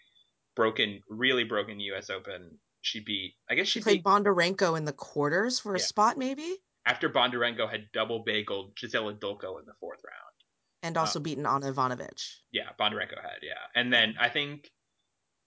broken, 0.56 1.01
really 1.10 1.43
broken 1.43 1.80
U.S. 1.80 2.10
Open. 2.10 2.60
She 2.86 2.99
beat. 2.99 3.33
I 3.49 3.55
guess 3.55 3.67
She 3.67 3.79
she, 3.79 3.83
played 3.83 4.03
beat 4.03 4.05
Bondarenko 4.05 4.77
in 4.77 4.86
the 4.86 4.93
quarters 4.93 5.59
for 5.59 5.73
a 5.73 5.79
spot, 5.79 6.19
maybe, 6.19 6.57
after 6.86 7.09
Bondarenko 7.09 7.67
had 7.69 7.91
double 7.91 8.23
bageled 8.23 8.75
Gisela 8.75 9.15
Dulko 9.15 9.59
in 9.59 9.65
the 9.65 9.73
fourth 9.79 10.01
round. 10.05 10.36
and 10.83 10.95
also 10.95 11.19
beaten 11.19 11.47
Anna 11.47 11.73
Ivanovic. 11.73 12.21
Yeah, 12.51 12.69
Bondarenko 12.79 13.19
had, 13.19 13.39
yeah. 13.41 13.53
And 13.73 13.91
then 13.91 14.13
I 14.19 14.29
think 14.29 14.69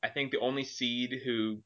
I 0.02 0.08
think 0.08 0.32
the 0.32 0.40
only 0.40 0.64
seed 0.64 1.14
who 1.24 1.62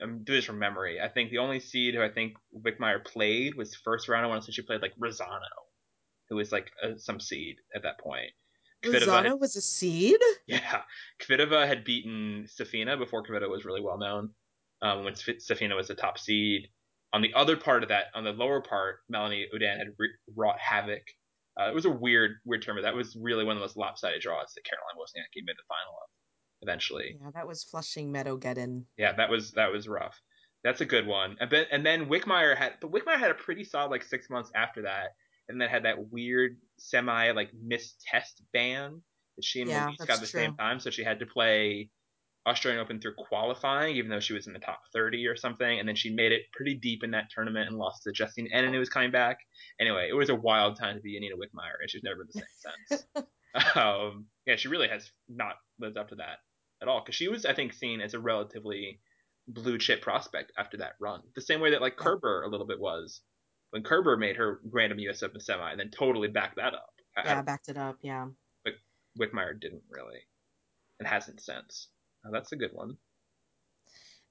I'm 0.00 0.24
doing 0.24 0.38
this 0.38 0.46
from 0.46 0.58
memory. 0.58 1.00
I 1.02 1.08
think 1.08 1.30
the 1.30 1.38
only 1.38 1.60
seed 1.60 1.94
who 1.94 2.02
I 2.02 2.08
think 2.08 2.32
Wickmeyer 2.58 3.04
played 3.04 3.54
was 3.54 3.74
first 3.74 4.08
round. 4.08 4.24
I 4.24 4.28
want 4.28 4.42
to 4.42 4.46
say 4.46 4.52
she 4.54 4.62
played 4.62 4.80
like 4.80 4.96
Rosano, 4.98 5.52
who 6.30 6.36
was 6.36 6.50
like 6.50 6.72
uh, 6.82 6.96
some 6.96 7.20
seed 7.20 7.56
at 7.74 7.82
that 7.82 8.00
point. 8.00 8.30
Kvitova 8.82 9.22
had- 9.24 9.38
was 9.38 9.54
a 9.54 9.60
seed. 9.60 10.18
yeah, 10.46 10.80
Kvitova 11.20 11.66
had 11.68 11.84
beaten 11.84 12.48
Safina 12.48 12.96
before 12.98 13.22
Kvitova 13.22 13.50
was 13.50 13.66
really 13.66 13.82
well 13.82 13.98
known. 13.98 14.30
Um, 14.82 15.04
when 15.04 15.14
Safina 15.14 15.76
was 15.76 15.88
the 15.88 15.94
top 15.94 16.18
seed. 16.18 16.68
On 17.14 17.22
the 17.22 17.32
other 17.34 17.56
part 17.56 17.82
of 17.82 17.90
that, 17.90 18.06
on 18.14 18.24
the 18.24 18.32
lower 18.32 18.60
part, 18.60 18.96
Melanie 19.08 19.46
Oudin 19.54 19.78
had 19.78 19.88
re- 19.98 20.08
wrought 20.34 20.58
havoc. 20.58 21.02
Uh, 21.60 21.68
it 21.68 21.74
was 21.74 21.84
a 21.84 21.90
weird, 21.90 22.32
weird 22.44 22.62
tournament. 22.62 22.84
That 22.86 22.96
was 22.96 23.14
really 23.14 23.44
one 23.44 23.54
of 23.56 23.60
the 23.60 23.64
most 23.66 23.76
lopsided 23.76 24.22
draws 24.22 24.52
that 24.54 24.64
Caroline 24.64 24.96
Wozniacki 24.98 25.44
made 25.44 25.56
the 25.56 25.62
final 25.68 25.92
of. 26.02 26.08
Eventually, 26.62 27.16
Yeah, 27.20 27.30
that 27.34 27.46
was 27.46 27.64
Flushing 27.64 28.12
Meadowgeddon. 28.12 28.84
yeah, 28.96 29.12
that 29.12 29.28
was 29.28 29.50
that 29.52 29.72
was 29.72 29.88
rough. 29.88 30.20
That's 30.64 30.80
a 30.80 30.86
good 30.86 31.06
one. 31.06 31.36
And 31.40 31.50
then 31.50 31.66
and 31.72 31.84
then 31.84 32.06
Wickmayer 32.06 32.56
had, 32.56 32.74
but 32.80 32.92
Wickmayer 32.92 33.18
had 33.18 33.32
a 33.32 33.34
pretty 33.34 33.64
solid 33.64 33.90
like 33.90 34.04
six 34.04 34.30
months 34.30 34.50
after 34.54 34.82
that, 34.82 35.08
and 35.48 35.60
then 35.60 35.68
had 35.68 35.84
that 35.84 36.10
weird 36.10 36.56
semi 36.78 37.32
like 37.32 37.50
missed 37.52 38.00
test 38.10 38.42
ban 38.52 39.02
that 39.36 39.44
she 39.44 39.60
and 39.60 39.70
Yeah, 39.70 39.90
got 39.98 40.10
at 40.10 40.20
the 40.20 40.26
same 40.26 40.56
time, 40.56 40.78
so 40.80 40.90
she 40.90 41.02
had 41.02 41.18
to 41.18 41.26
play 41.26 41.90
Australian 42.46 42.82
Open 42.82 43.00
through 43.00 43.14
qualifying, 43.14 43.96
even 43.96 44.10
though 44.10 44.20
she 44.20 44.32
was 44.32 44.46
in 44.46 44.52
the 44.52 44.58
top 44.58 44.80
30 44.92 45.26
or 45.26 45.36
something, 45.36 45.78
and 45.78 45.88
then 45.88 45.94
she 45.94 46.10
made 46.10 46.32
it 46.32 46.42
pretty 46.52 46.74
deep 46.74 47.04
in 47.04 47.12
that 47.12 47.30
tournament 47.30 47.68
and 47.68 47.78
lost 47.78 48.02
to 48.02 48.12
Justine 48.12 48.48
Henin, 48.52 48.72
who 48.72 48.78
was 48.80 48.88
coming 48.88 49.10
back. 49.12 49.38
Anyway, 49.80 50.08
it 50.10 50.14
was 50.14 50.28
a 50.28 50.34
wild 50.34 50.76
time 50.78 50.96
to 50.96 51.00
be 51.02 51.18
Yanina 51.18 51.34
Wickmayer, 51.38 51.80
and 51.80 51.88
she's 51.90 52.02
never 52.02 52.24
been 52.24 52.32
the 52.34 52.42
same 52.42 53.00
since. 53.14 53.76
um, 53.76 54.26
yeah, 54.46 54.56
she 54.56 54.68
really 54.68 54.88
has 54.88 55.10
not 55.28 55.56
lived 55.78 55.96
up 55.96 56.08
to 56.08 56.16
that 56.16 56.38
at 56.80 56.88
all, 56.88 57.00
because 57.00 57.14
she 57.14 57.28
was, 57.28 57.46
I 57.46 57.54
think, 57.54 57.72
seen 57.72 58.00
as 58.00 58.14
a 58.14 58.18
relatively 58.20 59.00
blue 59.46 59.78
chip 59.78 60.02
prospect 60.02 60.50
after 60.58 60.76
that 60.78 60.94
run, 61.00 61.20
the 61.36 61.40
same 61.42 61.60
way 61.60 61.70
that 61.70 61.80
like 61.80 61.96
Kerber 61.96 62.42
a 62.42 62.48
little 62.48 62.66
bit 62.66 62.80
was 62.80 63.20
when 63.70 63.82
Kerber 63.84 64.16
made 64.16 64.36
her 64.36 64.60
random 64.64 64.98
U.S. 65.00 65.22
Open 65.22 65.40
semi, 65.40 65.70
and 65.70 65.78
then 65.78 65.90
totally 65.90 66.28
backed 66.28 66.56
that 66.56 66.74
up. 66.74 66.90
I- 67.16 67.20
I 67.22 67.24
Yeah, 67.26 67.42
backed 67.42 67.68
it 67.68 67.76
up. 67.76 67.98
Yeah. 68.02 68.26
But 68.64 68.74
Wickmayer 69.18 69.58
didn't 69.60 69.82
really, 69.88 70.20
and 70.98 71.06
hasn't 71.06 71.40
since. 71.40 71.88
Oh, 72.24 72.30
that's 72.32 72.52
a 72.52 72.56
good 72.56 72.72
one. 72.72 72.96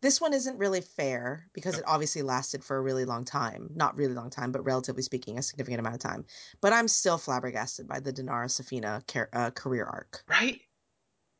This 0.01 0.19
one 0.19 0.33
isn't 0.33 0.57
really 0.57 0.81
fair 0.81 1.47
because 1.53 1.77
it 1.77 1.83
obviously 1.85 2.23
lasted 2.23 2.63
for 2.63 2.75
a 2.75 2.81
really 2.81 3.05
long 3.05 3.23
time. 3.23 3.69
Not 3.75 3.95
really 3.95 4.15
long 4.15 4.31
time, 4.31 4.51
but 4.51 4.65
relatively 4.65 5.03
speaking, 5.03 5.37
a 5.37 5.43
significant 5.43 5.79
amount 5.79 5.95
of 5.95 6.01
time. 6.01 6.25
But 6.59 6.73
I'm 6.73 6.87
still 6.87 7.19
flabbergasted 7.19 7.87
by 7.87 7.99
the 7.99 8.11
Dinara 8.11 8.47
Safina 8.47 9.05
car- 9.05 9.29
uh, 9.31 9.51
career 9.51 9.85
arc. 9.85 10.23
Right? 10.27 10.59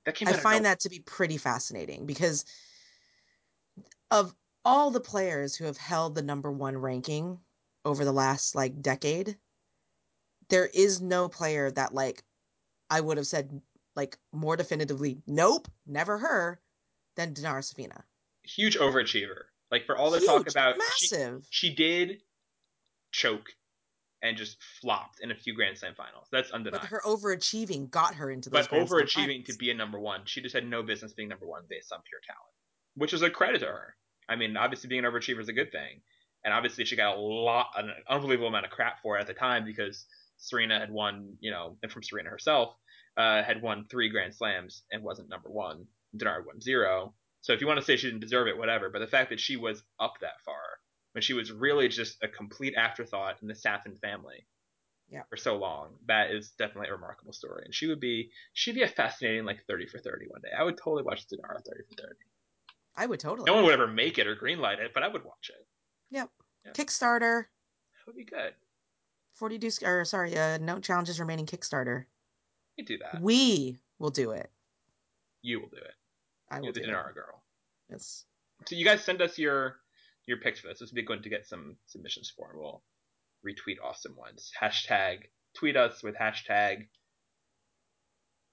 That 0.06 0.14
came 0.14 0.28
I 0.28 0.34
find 0.34 0.66
that 0.66 0.82
to 0.82 0.90
be 0.90 1.00
pretty 1.00 1.38
fascinating 1.38 2.06
because 2.06 2.46
of 4.12 4.36
all 4.64 4.92
the 4.92 5.00
players 5.00 5.56
who 5.56 5.66
have 5.66 5.78
held 5.78 6.14
the 6.14 6.22
number 6.22 6.52
one 6.52 6.78
ranking 6.78 7.40
over 7.84 8.06
the 8.06 8.12
last 8.12 8.54
like 8.54 8.82
decade, 8.82 9.38
there 10.50 10.68
is 10.68 11.02
no 11.02 11.30
player 11.30 11.72
that 11.72 11.96
like 11.96 12.24
I 12.92 13.02
would 13.02 13.18
have 13.18 13.26
said 13.28 13.62
like 13.96 14.18
more 14.32 14.56
definitively, 14.58 15.22
nope, 15.28 15.68
never 15.86 16.18
her, 16.18 16.60
than 17.16 17.34
Dinara 17.34 17.62
Safina. 17.62 18.02
huge 18.44 18.78
overachiever. 18.78 19.44
Like 19.72 19.86
for 19.86 19.98
all 19.98 20.12
the 20.12 20.20
talk 20.20 20.50
about 20.50 20.78
massive. 20.78 21.48
she 21.50 21.74
did 21.74 22.22
choke 23.12 23.50
and 24.22 24.38
just 24.38 24.58
flopped 24.82 25.20
in 25.22 25.32
a 25.32 25.36
few 25.36 25.56
Grand 25.56 25.78
Slam 25.78 25.94
finals. 25.96 26.28
That's 26.32 26.52
undeniable. 26.52 26.80
But 26.82 26.90
her 26.90 27.02
overachieving 27.06 27.90
got 27.90 28.16
her 28.16 28.30
into 28.30 28.50
those 28.50 28.68
But 28.68 28.70
Grand 28.70 28.90
overachieving 28.90 29.46
to 29.46 29.54
be 29.58 29.72
a 29.72 29.74
number 29.74 30.00
one, 30.00 30.22
she 30.26 30.42
just 30.42 30.54
had 30.54 30.68
no 30.68 30.84
business 30.84 31.14
being 31.14 31.30
number 31.30 31.48
one 31.48 31.64
based 31.70 31.92
on 31.92 32.00
pure 32.08 32.20
talent, 32.26 32.54
which 32.96 33.14
is 33.14 33.22
a 33.22 33.30
credit 33.30 33.60
to 33.60 33.66
her. 33.66 33.96
I 34.30 34.36
mean, 34.36 34.56
obviously 34.58 34.90
being 34.90 35.04
an 35.04 35.12
overachiever 35.12 35.40
is 35.40 35.50
a 35.50 35.54
good 35.54 35.72
thing, 35.72 36.02
and 36.46 36.54
obviously 36.54 36.86
she 36.86 36.96
got 36.96 37.18
a 37.18 37.20
lot, 37.20 37.68
an 37.78 37.92
unbelievable 38.10 38.48
amount 38.48 38.66
of 38.66 38.72
crap 38.72 39.02
for 39.02 39.18
it 39.18 39.22
at 39.22 39.28
the 39.28 39.34
time 39.34 39.66
because 39.66 40.06
Serena 40.38 40.80
had 40.80 40.92
won, 40.92 41.36
you 41.40 41.52
know, 41.52 41.78
and 41.82 41.92
from 41.92 42.04
Serena 42.04 42.30
herself, 42.30 42.76
uh, 43.18 43.44
had 43.44 43.62
won 43.62 43.86
three 43.90 44.10
Grand 44.10 44.34
Slams 44.34 44.84
and 44.92 45.04
wasn't 45.04 45.30
number 45.30 45.50
one. 45.50 45.86
Dinara 46.16 46.46
won 46.46 46.60
zero. 46.62 47.14
So 47.42 47.54
if 47.54 47.62
you 47.62 47.68
want 47.68 47.80
to 47.80 47.86
say 47.86 47.96
she 47.98 48.08
didn't 48.08 48.22
deserve 48.22 48.48
it, 48.48 48.58
whatever. 48.58 48.90
But 48.90 49.00
the 49.00 49.08
fact 49.08 49.30
that 49.30 49.40
she 49.40 49.58
was 49.58 49.84
up 50.00 50.14
that 50.22 50.42
far 50.46 50.56
when 51.14 51.22
she 51.22 51.34
was 51.34 51.52
really 51.52 51.88
just 51.88 52.22
a 52.24 52.28
complete 52.28 52.76
afterthought 52.76 53.38
in 53.42 53.48
the 53.48 53.54
Safin 53.56 54.00
family 54.00 54.46
Yeah. 55.10 55.24
for 55.30 55.38
so 55.38 55.58
long, 55.58 55.96
that 56.08 56.32
is 56.32 56.52
definitely 56.52 56.90
a 56.90 56.94
remarkable 56.94 57.34
story. 57.34 57.64
And 57.66 57.74
she 57.74 57.88
would 57.88 58.00
be 58.00 58.32
she'd 58.54 58.76
be 58.76 58.84
a 58.84 58.88
fascinating 58.88 59.46
like 59.46 59.64
thirty 59.68 59.88
for 59.88 59.98
thirty 60.00 60.28
one 60.28 60.42
day. 60.42 60.50
I 60.58 60.64
would 60.64 60.78
totally 60.78 61.04
watch 61.04 61.26
Dinara 61.28 61.64
thirty 61.66 61.84
for 61.90 62.02
thirty. 62.02 62.20
I 62.96 63.06
would 63.06 63.20
totally. 63.20 63.46
No 63.46 63.56
one 63.56 63.64
would 63.66 63.74
ever 63.74 63.88
make 63.88 64.18
it 64.20 64.28
or 64.28 64.36
greenlight 64.36 64.80
it, 64.80 64.92
but 64.94 65.02
I 65.04 65.08
would 65.08 65.24
watch 65.24 65.50
it. 65.50 65.66
Yep. 66.12 66.30
Yeah. 66.66 66.72
Kickstarter. 66.74 67.44
That 67.46 68.08
would 68.08 68.16
be 68.18 68.26
good. 68.26 68.54
42 69.36 69.70
sc- 69.72 69.84
or 69.84 70.06
sorry, 70.06 70.38
uh, 70.38 70.58
no 70.60 70.80
challenges 70.80 71.20
remaining 71.20 71.46
Kickstarter. 71.46 72.06
You 72.78 72.86
do 72.86 72.98
that. 73.00 73.22
We 73.22 73.80
will 74.00 74.10
do 74.10 74.32
it. 74.32 74.50
You 75.42 75.60
will 75.60 75.70
do 75.70 75.78
it. 75.78 75.94
I 76.50 76.58
will 76.58 76.66
You're 76.66 76.74
the 76.74 76.80
do 76.82 76.90
it. 76.90 77.16
girl. 77.16 77.44
Yes. 77.90 78.26
So 78.68 78.76
you 78.76 78.86
guys 78.86 79.04
send 79.04 79.22
us 79.22 79.38
your 79.38 79.78
your 80.28 80.38
picks 80.38 80.60
for 80.60 80.68
this. 80.68 80.80
This 80.80 80.92
would 80.92 80.96
be 80.96 81.04
good 81.04 81.24
to 81.24 81.30
get 81.30 81.48
some 81.48 81.76
submissions 81.88 82.32
for, 82.36 82.52
and 82.52 82.60
we'll 82.60 82.84
retweet 83.46 83.78
awesome 83.84 84.16
ones. 84.16 84.52
Hashtag 84.60 85.24
tweet 85.56 85.76
us 85.76 86.04
with 86.04 86.16
hashtag 86.16 86.88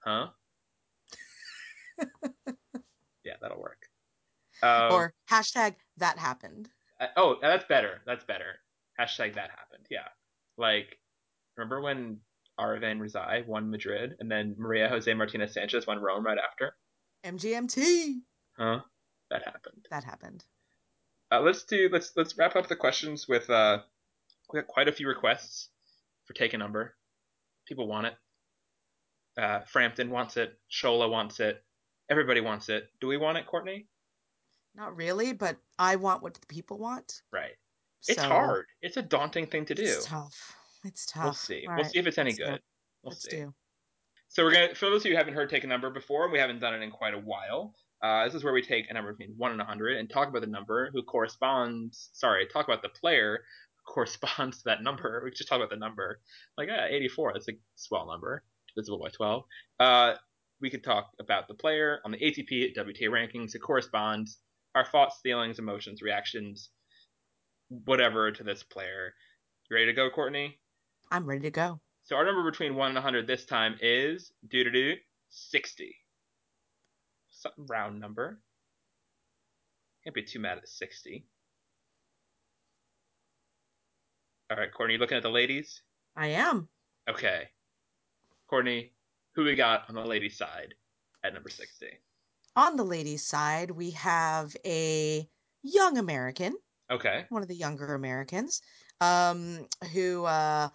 huh? 0.00 0.28
yeah, 3.24 3.34
that'll 3.40 3.60
work. 3.60 3.82
Um, 4.62 4.92
or 4.92 5.14
hashtag 5.30 5.74
that 5.98 6.18
happened. 6.18 6.68
uh, 7.00 7.06
oh, 7.16 7.36
that's 7.40 7.64
better. 7.66 8.00
That's 8.06 8.24
better. 8.24 8.56
Hashtag 8.98 9.34
that 9.34 9.50
happened. 9.50 9.86
Yeah, 9.90 10.08
like 10.56 10.98
remember 11.56 11.80
when 11.80 12.18
Aravane 12.58 12.98
Rezai 12.98 13.46
won 13.46 13.70
Madrid, 13.70 14.16
and 14.20 14.30
then 14.30 14.54
Maria 14.58 14.88
Jose 14.88 15.12
Martinez 15.12 15.54
Sanchez 15.54 15.86
won 15.86 16.00
Rome 16.00 16.24
right 16.24 16.38
after? 16.38 16.74
MGMT. 17.24 18.14
Huh? 18.58 18.80
That 19.30 19.44
happened. 19.44 19.86
That 19.90 20.04
happened. 20.04 20.44
Uh, 21.30 21.40
let's 21.40 21.64
do 21.64 21.88
let's 21.92 22.12
let's 22.16 22.36
wrap 22.38 22.56
up 22.56 22.68
the 22.68 22.76
questions 22.76 23.28
with 23.28 23.50
uh 23.50 23.78
we 24.50 24.60
got 24.60 24.66
quite 24.66 24.88
a 24.88 24.92
few 24.92 25.06
requests 25.06 25.68
for 26.24 26.32
take 26.32 26.54
a 26.54 26.58
number. 26.58 26.94
People 27.66 27.86
want 27.86 28.06
it. 28.06 28.14
Uh, 29.36 29.60
Frampton 29.66 30.10
wants 30.10 30.36
it. 30.36 30.58
Shola 30.70 31.10
wants 31.10 31.38
it. 31.38 31.62
Everybody 32.10 32.40
wants 32.40 32.70
it. 32.70 32.88
Do 33.00 33.06
we 33.06 33.18
want 33.18 33.36
it, 33.36 33.46
Courtney? 33.46 33.86
Not 34.74 34.96
really, 34.96 35.32
but 35.32 35.56
I 35.78 35.96
want 35.96 36.22
what 36.22 36.34
the 36.34 36.46
people 36.46 36.78
want. 36.78 37.22
Right. 37.30 37.52
It's 38.06 38.20
so 38.20 38.28
hard. 38.28 38.66
It's 38.80 38.96
a 38.96 39.02
daunting 39.02 39.46
thing 39.46 39.66
to 39.66 39.74
do. 39.74 39.82
It's 39.82 40.06
tough. 40.06 40.56
It's 40.88 41.04
tough. 41.04 41.24
We'll 41.24 41.32
see. 41.34 41.66
All 41.68 41.74
we'll 41.74 41.84
right, 41.84 41.92
see 41.92 41.98
if 41.98 42.06
it's 42.06 42.18
any 42.18 42.30
let's 42.30 42.38
good. 42.38 42.60
We'll 43.02 43.10
Let's 43.10 43.22
see. 43.22 43.36
do. 43.36 43.54
So 44.28 44.42
we're 44.42 44.52
gonna 44.52 44.74
for 44.74 44.86
those 44.86 45.02
of 45.02 45.06
you 45.06 45.12
who 45.12 45.18
haven't 45.18 45.34
heard 45.34 45.50
take 45.50 45.64
a 45.64 45.66
number 45.66 45.90
before, 45.90 46.24
and 46.24 46.32
we 46.32 46.38
haven't 46.38 46.60
done 46.60 46.74
it 46.74 46.82
in 46.82 46.90
quite 46.90 47.14
a 47.14 47.18
while. 47.18 47.74
Uh, 48.02 48.24
this 48.24 48.34
is 48.34 48.44
where 48.44 48.52
we 48.52 48.62
take 48.62 48.86
a 48.88 48.94
number 48.94 49.12
between 49.12 49.34
one 49.36 49.52
and 49.52 49.60
a 49.60 49.64
hundred 49.64 49.98
and 49.98 50.08
talk 50.08 50.28
about 50.28 50.40
the 50.40 50.46
number 50.46 50.90
who 50.92 51.02
corresponds. 51.02 52.10
Sorry, 52.14 52.46
talk 52.46 52.66
about 52.66 52.82
the 52.82 52.88
player 52.88 53.40
who 53.84 53.92
corresponds 53.92 54.58
to 54.58 54.64
that 54.66 54.82
number. 54.82 55.20
We 55.24 55.30
just 55.30 55.48
talk 55.48 55.58
about 55.58 55.70
the 55.70 55.76
number. 55.76 56.20
Like 56.56 56.68
uh, 56.70 56.86
84, 56.88 57.32
that's 57.34 57.48
a 57.48 57.52
swell 57.76 58.06
number, 58.06 58.44
divisible 58.74 58.98
by 58.98 59.10
12. 59.10 59.44
Uh, 59.78 60.14
we 60.60 60.70
could 60.70 60.84
talk 60.84 61.10
about 61.20 61.48
the 61.48 61.54
player 61.54 62.00
on 62.04 62.10
the 62.10 62.18
ATP 62.18 62.76
WTA 62.76 63.08
rankings. 63.08 63.54
It 63.54 63.60
corresponds 63.60 64.38
our 64.74 64.84
thoughts, 64.84 65.18
feelings, 65.22 65.58
emotions, 65.58 66.02
reactions, 66.02 66.70
whatever 67.68 68.30
to 68.32 68.42
this 68.42 68.62
player. 68.62 69.12
You 69.70 69.74
ready 69.74 69.86
to 69.86 69.92
go, 69.92 70.08
Courtney? 70.10 70.58
I'm 71.10 71.26
ready 71.26 71.42
to 71.42 71.50
go. 71.50 71.80
So 72.04 72.16
our 72.16 72.24
number 72.24 72.48
between 72.50 72.74
1 72.74 72.88
and 72.88 72.96
100 72.96 73.26
this 73.26 73.44
time 73.44 73.76
is 73.80 74.32
doo 74.48 74.64
doo 74.64 74.70
doo 74.70 74.94
60. 75.30 75.94
Some 77.30 77.52
round 77.68 78.00
number. 78.00 78.40
Can't 80.04 80.14
be 80.14 80.22
too 80.22 80.38
mad 80.40 80.58
at 80.58 80.68
60. 80.68 81.26
All 84.50 84.56
right, 84.56 84.72
Courtney, 84.72 84.94
you 84.94 85.00
looking 85.00 85.16
at 85.18 85.22
the 85.22 85.28
ladies? 85.30 85.82
I 86.16 86.28
am. 86.28 86.68
Okay. 87.08 87.48
Courtney, 88.48 88.92
who 89.34 89.44
we 89.44 89.54
got 89.54 89.84
on 89.88 89.94
the 89.94 90.00
ladies' 90.04 90.38
side 90.38 90.74
at 91.22 91.34
number 91.34 91.50
60? 91.50 91.86
On 92.56 92.76
the 92.76 92.84
ladies' 92.84 93.24
side, 93.24 93.70
we 93.70 93.90
have 93.90 94.56
a 94.64 95.28
young 95.62 95.98
American, 95.98 96.56
Okay. 96.90 97.26
one 97.28 97.42
of 97.42 97.48
the 97.48 97.54
younger 97.54 97.94
Americans, 97.94 98.62
um, 99.02 99.66
who 99.92 100.24
uh, 100.24 100.68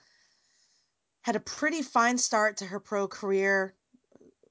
had 1.24 1.36
a 1.36 1.40
pretty 1.40 1.82
fine 1.82 2.18
start 2.18 2.58
to 2.58 2.66
her 2.66 2.80
pro 2.80 3.08
career, 3.08 3.74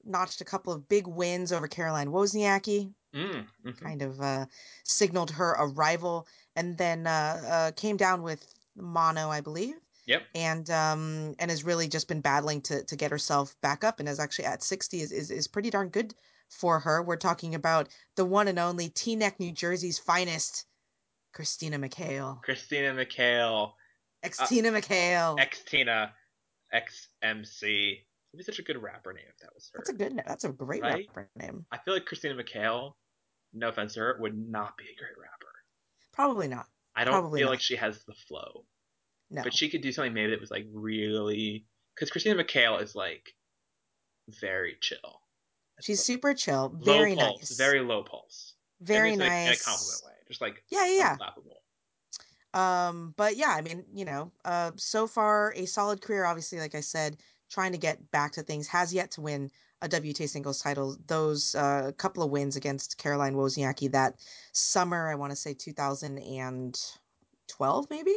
notched 0.03 0.41
a 0.41 0.45
couple 0.45 0.73
of 0.73 0.89
big 0.89 1.07
wins 1.07 1.51
over 1.53 1.67
Caroline 1.67 2.09
Wozniacki, 2.09 2.91
Mm, 3.13 3.45
hmm 3.63 3.71
kind 3.71 4.01
of 4.01 4.19
uh, 4.19 4.47
signaled 4.83 5.29
her 5.29 5.55
arrival, 5.59 6.27
and 6.55 6.75
then 6.77 7.05
uh, 7.05 7.41
uh, 7.47 7.71
came 7.75 7.95
down 7.95 8.23
with 8.23 8.43
mono, 8.75 9.29
I 9.29 9.39
believe. 9.39 9.75
Yep. 10.07 10.23
And 10.35 10.69
um 10.69 11.35
and 11.39 11.49
has 11.49 11.63
really 11.63 11.87
just 11.87 12.07
been 12.07 12.21
battling 12.21 12.61
to 12.63 12.83
to 12.83 12.95
get 12.95 13.11
herself 13.11 13.55
back 13.61 13.83
up, 13.83 13.99
and 13.99 14.09
is 14.09 14.19
actually 14.19 14.45
at 14.45 14.63
sixty 14.63 14.99
is 15.01 15.11
is, 15.11 15.31
is 15.31 15.47
pretty 15.47 15.69
darn 15.69 15.89
good 15.89 16.13
for 16.49 16.79
her. 16.79 17.01
We're 17.03 17.15
talking 17.15 17.55
about 17.55 17.87
the 18.15 18.25
one 18.25 18.47
and 18.47 18.59
only 18.59 18.89
Teaneck, 18.89 19.39
New 19.39 19.51
Jersey's 19.51 19.99
finest, 19.99 20.65
Christina 21.33 21.77
McHale. 21.77 22.41
Christina 22.41 22.93
McHale, 22.93 23.73
Ex 24.23 24.39
Tina 24.49 24.71
McHale. 24.71 25.39
ex 25.39 25.61
Tina, 25.61 26.11
ex 26.73 27.07
MC. 27.21 28.03
It'd 28.33 28.37
be 28.37 28.43
such 28.43 28.59
a 28.59 28.63
good 28.63 28.81
rapper 28.81 29.13
name 29.13 29.25
if 29.29 29.37
that 29.39 29.53
was 29.53 29.69
her. 29.73 29.79
That's 29.79 29.89
a 29.91 29.93
good. 29.93 30.13
name. 30.13 30.25
That's 30.27 30.43
a 30.43 30.49
great 30.49 30.81
Right? 30.81 31.07
rapper 31.15 31.29
name. 31.35 31.65
I 31.71 31.77
feel 31.77 31.93
like 31.93 32.05
Christina 32.05 32.35
McHale, 32.35 32.93
no 33.53 33.69
offense 33.69 33.93
to 33.93 33.99
her, 34.01 34.17
would 34.19 34.35
not 34.37 34.75
be 34.77 34.85
a 34.85 34.99
great 34.99 35.17
rapper. 35.17 35.51
Probably 36.11 36.47
not. 36.47 36.65
I 36.95 37.03
don't 37.05 37.13
Probably 37.13 37.39
feel 37.39 37.47
not. 37.47 37.51
like 37.53 37.61
she 37.61 37.75
has 37.75 38.03
the 38.05 38.13
flow. 38.13 38.65
No. 39.31 39.43
But 39.43 39.53
she 39.55 39.69
could 39.69 39.81
do 39.81 39.91
something 39.91 40.13
maybe 40.13 40.31
that 40.31 40.41
was 40.41 40.51
like 40.51 40.65
really 40.73 41.65
because 41.95 42.09
Christina 42.11 42.43
McHale 42.43 42.81
is 42.81 42.95
like 42.95 43.33
very 44.41 44.77
chill. 44.81 45.21
She's 45.81 46.03
super 46.03 46.33
chill. 46.33 46.69
very 46.69 46.85
low 46.85 46.93
Very 46.93 47.15
pulse, 47.15 47.39
nice. 47.49 47.57
very 47.57 47.79
low 47.81 48.03
pulse. 48.03 48.53
Very 48.81 49.11
like, 49.11 49.29
nice. 49.29 49.47
in 49.47 49.53
a 49.53 49.57
compliment 49.57 50.01
way, 50.05 50.11
just 50.27 50.41
like 50.41 50.63
Yeah, 50.69 50.85
yeah, 50.85 50.97
yeah. 50.97 51.17
unflappable. 51.17 51.57
Um, 52.53 53.13
but 53.17 53.35
yeah, 53.35 53.49
I 53.49 53.61
mean, 53.61 53.85
you 53.93 54.05
know, 54.05 54.31
uh, 54.45 54.71
so 54.75 55.07
far 55.07 55.53
a 55.55 55.65
solid 55.65 56.01
career. 56.01 56.25
Obviously, 56.25 56.59
like 56.59 56.75
I 56.75 56.81
said, 56.81 57.17
trying 57.49 57.71
to 57.71 57.77
get 57.77 58.11
back 58.11 58.33
to 58.33 58.43
things. 58.43 58.67
Has 58.67 58.93
yet 58.93 59.11
to 59.11 59.21
win 59.21 59.49
a 59.81 59.89
WTA 59.89 60.29
singles 60.29 60.61
title. 60.61 60.97
Those 61.07 61.55
uh, 61.55 61.91
couple 61.97 62.23
of 62.23 62.31
wins 62.31 62.55
against 62.55 62.97
Caroline 62.97 63.35
Wozniacki 63.35 63.91
that 63.91 64.15
summer. 64.53 65.09
I 65.09 65.15
want 65.15 65.31
to 65.31 65.35
say 65.35 65.53
2012, 65.53 67.89
maybe. 67.89 68.15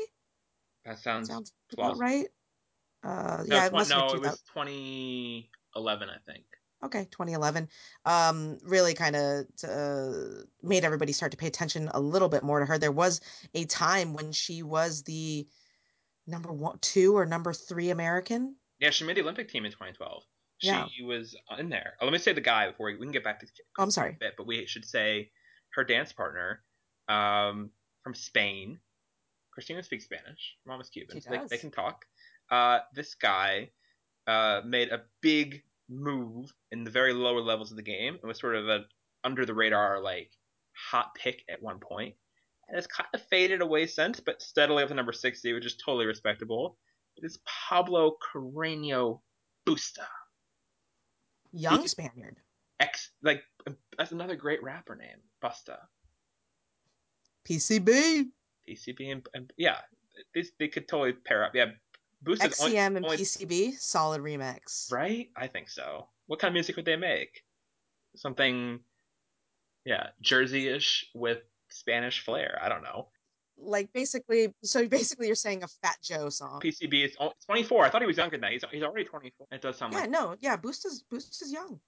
That 0.85 0.99
sounds, 0.99 1.29
Sounds 1.29 1.53
about 1.73 1.99
right. 1.99 2.29
Uh, 3.03 3.43
No, 3.47 3.57
yeah, 3.57 3.67
it 3.67 3.73
must 3.73 3.91
no, 3.91 4.15
it 4.15 4.21
was 4.21 4.41
2011, 4.55 6.09
I 6.09 6.19
think. 6.31 6.45
Okay 6.85 7.07
2011 7.11 7.69
um 8.05 8.59
really 8.65 8.95
kind 8.95 9.17
of 9.17 9.47
uh, 9.67 10.13
made 10.63 10.85
everybody 10.85 11.13
start 11.13 11.33
to 11.33 11.39
pay 11.39 11.47
attention 11.47 11.91
a 11.95 12.01
little 12.01 12.29
bit 12.29 12.43
more 12.43 12.61
to 12.61 12.67
her 12.67 12.79
there 12.79 12.93
was 12.93 13.21
a 13.55 13.65
time 13.65 14.13
when 14.15 14.33
she 14.33 14.63
was 14.63 15.03
the 15.05 15.47
number 16.27 16.53
one 16.53 16.79
two 16.81 17.17
or 17.17 17.25
number 17.25 17.53
three 17.53 17.91
american 17.91 18.57
Yeah, 18.79 18.91
she 18.91 19.05
made 19.05 19.17
the 19.17 19.23
Olympic 19.23 19.49
team 19.49 19.65
in 19.65 19.73
2012. 19.73 20.23
She 20.59 20.69
Yeah. 20.69 20.87
was 21.07 21.35
in 21.59 21.71
there. 21.71 21.97
Oh, 22.01 22.05
let 22.05 22.13
me 22.13 22.19
say 22.19 22.33
the 22.35 22.41
guy 22.43 22.69
before 22.69 22.87
we, 22.87 22.97
we 22.97 23.07
can 23.07 23.13
get 23.13 23.25
back 23.25 23.41
to 23.41 23.47
Oh, 23.79 23.83
I'm 23.83 23.91
sorry. 23.91 24.11
a 24.11 24.19
bit, 24.19 24.35
but 24.37 24.47
we 24.47 24.67
should 24.67 24.85
say 24.85 25.31
her 25.75 25.85
dance 25.85 26.13
partner 26.13 26.63
um, 27.09 27.71
from 28.03 28.15
Spain. 28.15 28.79
Christina 29.53 29.83
speaks 29.83 30.05
Spanish. 30.05 30.57
Is 30.81 30.91
Cuban. 30.91 31.17
She 31.17 31.21
so 31.21 31.31
they, 31.31 31.41
they 31.49 31.59
can 31.59 31.71
talk. 31.71 32.05
Uh, 32.51 32.81
this 32.93 33.15
guy 33.15 33.71
uh, 34.27 34.61
made 34.65 34.91
a 34.93 35.03
big 35.23 35.63
move 35.89 36.53
in 36.73 36.85
the 36.85 36.91
very 36.91 37.13
lower 37.13 37.41
levels 37.41 37.71
of 37.71 37.77
the 37.77 37.83
game. 37.83 38.15
It 38.15 38.27
was 38.27 38.39
sort 38.39 38.57
of 38.57 38.69
a 38.69 38.85
under 39.25 39.45
the 39.47 39.55
radar 39.55 40.01
like 40.01 40.31
hot 40.91 41.15
pick 41.15 41.43
at 41.49 41.63
one 41.63 41.79
point, 41.79 42.15
and 42.69 42.77
it's 42.79 42.87
kind 42.87 43.09
of 43.15 43.23
faded 43.23 43.61
away 43.61 43.87
since, 43.87 44.21
but 44.21 44.43
steadily 44.43 44.83
up 44.83 44.89
to 44.89 44.95
number 44.95 45.13
sixty, 45.13 45.53
which 45.53 45.67
is 45.67 45.77
totally 45.77 46.07
respectable. 46.07 46.79
It 47.17 47.25
is 47.25 47.39
Pablo 47.69 48.17
Carreño 48.33 49.21
Busta. 49.67 50.07
young 51.53 51.83
He- 51.83 51.89
spaniard 51.89 52.37
X 52.79 53.11
like 53.23 53.43
that's 53.97 54.13
another 54.13 54.37
great 54.37 54.63
rapper 54.63 54.95
name, 54.97 55.17
Busta. 55.43 55.79
pcb 57.49 58.27
PCB 58.69 59.13
and, 59.13 59.27
and 59.35 59.53
yeah, 59.57 59.79
they, 60.35 60.43
they 60.59 60.69
could 60.69 60.89
totally 60.89 61.13
pair 61.13 61.45
up. 61.45 61.55
Yeah, 61.55 61.67
Only, 62.27 62.39
xcm 62.39 62.97
and 62.97 63.05
only- 63.05 63.17
pcb 63.19 63.79
solid 63.79 64.21
remix 64.21 64.91
right? 64.93 65.29
I 65.37 65.47
think 65.49 65.69
so. 65.69 66.09
What 66.27 66.39
kind 66.41 66.51
of 66.51 66.55
music 66.55 66.77
would 66.77 66.85
they 66.85 66.97
make? 66.97 67.43
Something, 68.17 68.81
yeah, 69.85 70.09
Jersey-ish 70.21 71.07
with 71.15 71.39
Spanish 71.69 72.25
flair. 72.25 72.59
I 72.63 72.69
don't 72.69 72.83
know. 72.83 73.09
like 73.59 73.93
basically 73.93 74.53
so 74.63 74.87
basically 74.89 75.27
you're 75.27 75.35
saying 75.37 75.63
a 75.63 75.69
fat 75.69 75.97
joe 76.03 76.29
song 76.29 76.61
PCB 76.61 77.05
is 77.05 77.17
oh, 77.21 77.33
24. 77.47 77.85
I 77.85 77.91
thought 77.91 78.03
he 78.03 78.07
was 78.07 78.17
younger 78.17 78.37
than 78.37 78.43
that. 78.43 78.53
He's, 78.53 78.65
he's 78.71 78.83
already 78.83 79.05
24. 79.05 79.47
It 79.53 79.63
does 79.63 79.77
sound 79.77 79.93
yeah 79.93 80.01
like 80.01 80.11
no 80.11 80.37
yeah 80.41 80.57
boost 80.57 80.85
is 80.87 81.05
boost 81.11 81.41
is 81.43 81.53
young 81.53 81.81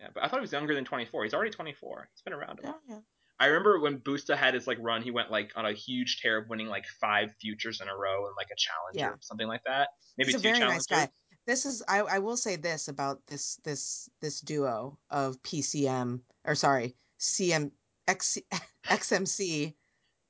yeah, 0.00 0.08
but 0.12 0.22
I 0.22 0.28
thought 0.28 0.40
he 0.40 0.42
was 0.42 0.52
younger 0.52 0.74
than 0.74 0.84
24. 0.84 1.24
He's 1.24 1.32
already 1.32 1.50
24. 1.50 2.08
He's 2.12 2.20
been 2.20 2.34
around. 2.34 2.58
A 2.58 2.62
yeah 2.64 2.68
while. 2.68 2.80
yeah 2.88 2.98
I 3.38 3.46
remember 3.46 3.80
when 3.80 3.98
Busta 4.00 4.36
had 4.36 4.54
his 4.54 4.66
like 4.66 4.78
run, 4.80 5.02
he 5.02 5.10
went 5.10 5.30
like 5.30 5.52
on 5.56 5.66
a 5.66 5.72
huge 5.72 6.20
tear 6.22 6.38
of 6.38 6.48
winning 6.48 6.68
like 6.68 6.86
five 7.00 7.30
futures 7.40 7.80
in 7.80 7.88
a 7.88 7.96
row 7.96 8.26
and 8.26 8.34
like 8.36 8.48
a 8.52 8.56
challenger, 8.56 9.14
Yeah. 9.14 9.20
something 9.20 9.46
like 9.48 9.62
that. 9.66 9.90
Maybe 10.16 10.28
He's 10.32 10.36
a 10.36 10.38
two 10.38 10.42
very 10.42 10.58
challengers. 10.58 10.86
nice 10.90 11.06
guy. 11.06 11.12
this 11.46 11.66
is 11.66 11.82
I, 11.86 11.98
I 12.00 12.18
will 12.18 12.36
say 12.38 12.56
this 12.56 12.88
about 12.88 13.26
this 13.26 13.56
this 13.64 14.08
this 14.20 14.40
duo 14.40 14.98
of 15.10 15.40
PCM 15.42 16.20
or 16.46 16.54
sorry 16.54 16.96
CM 17.20 17.70
X, 18.08 18.38
XMC 18.86 19.74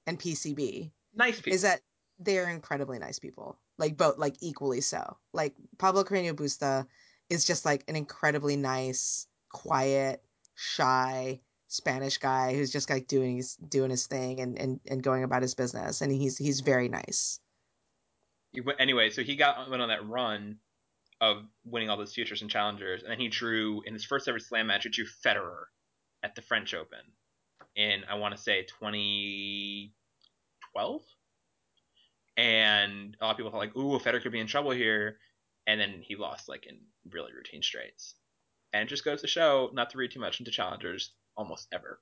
and 0.07 0.19
PCB 0.19 0.91
Nice 1.15 1.37
people. 1.41 1.53
is 1.55 1.63
that 1.63 1.81
they're 2.19 2.49
incredibly 2.51 2.99
nice 2.99 3.19
people 3.19 3.59
like 3.79 3.97
both 3.97 4.19
like 4.19 4.37
equally 4.41 4.81
so 4.81 5.17
like 5.33 5.55
Pablo 5.79 6.03
Carreño 6.05 6.33
Busta 6.33 6.87
is 7.29 7.45
just 7.45 7.65
like 7.65 7.85
an 7.89 7.97
incredibly 7.97 8.57
nice 8.57 9.27
quiet 9.51 10.25
shy 10.55 11.41
Spanish 11.69 12.19
guy 12.19 12.55
who's 12.55 12.71
just 12.71 12.91
like 12.91 13.09
doing 13.09 13.37
his 13.37 13.57
doing 13.57 13.91
his 13.91 14.07
thing 14.07 14.41
and 14.41 14.59
and, 14.59 14.81
and 14.89 15.03
going 15.03 15.25
about 15.25 15.43
his 15.43 15.55
business 15.55 16.01
and 16.01 16.13
he's 16.13 16.39
he's 16.39 16.61
very 16.61 16.89
nice 16.89 17.41
anyway, 18.79 19.11
so 19.11 19.23
he 19.23 19.37
got 19.37 19.69
went 19.71 19.83
on 19.83 19.89
that 19.89 20.09
run 20.09 20.59
of 21.21 21.45
winning 21.65 21.91
all 21.91 21.97
those 21.97 22.15
futures 22.15 22.43
and 22.43 22.51
challengers, 22.51 23.03
and 23.03 23.11
then 23.11 23.19
he 23.19 23.27
drew 23.29 23.83
in 23.87 23.93
his 23.93 24.05
first 24.05 24.29
ever 24.29 24.39
slam 24.39 24.69
match. 24.69 24.85
He 24.85 24.91
drew 24.91 25.07
Federer 25.07 25.65
at 26.23 26.35
the 26.35 26.43
French 26.43 26.75
Open 26.75 27.01
in 27.75 28.05
I 28.09 28.17
want 28.17 28.37
to 28.37 28.43
say 28.43 28.67
2012, 28.81 31.03
and 32.37 33.17
a 33.21 33.25
lot 33.25 33.31
of 33.33 33.37
people 33.37 33.51
thought 33.51 33.59
like, 33.59 33.77
"Ooh, 33.77 33.99
Federer 33.99 34.23
could 34.23 34.33
be 34.33 34.41
in 34.41 34.47
trouble 34.47 34.71
here," 34.71 35.19
and 35.67 35.79
then 35.81 36.03
he 36.03 36.17
lost 36.17 36.49
like 36.49 36.67
in 36.67 36.79
really 37.11 37.33
routine 37.33 37.63
straights. 37.63 38.15
And 38.73 38.83
it 38.83 38.89
just 38.89 39.05
goes 39.05 39.23
to 39.23 39.29
show 39.29 39.71
not 39.73 39.91
to 39.91 39.99
read 39.99 40.11
too 40.11 40.21
much 40.21 40.41
into 40.41 40.51
challengers 40.51 41.13
almost 41.37 41.69
ever 41.73 42.01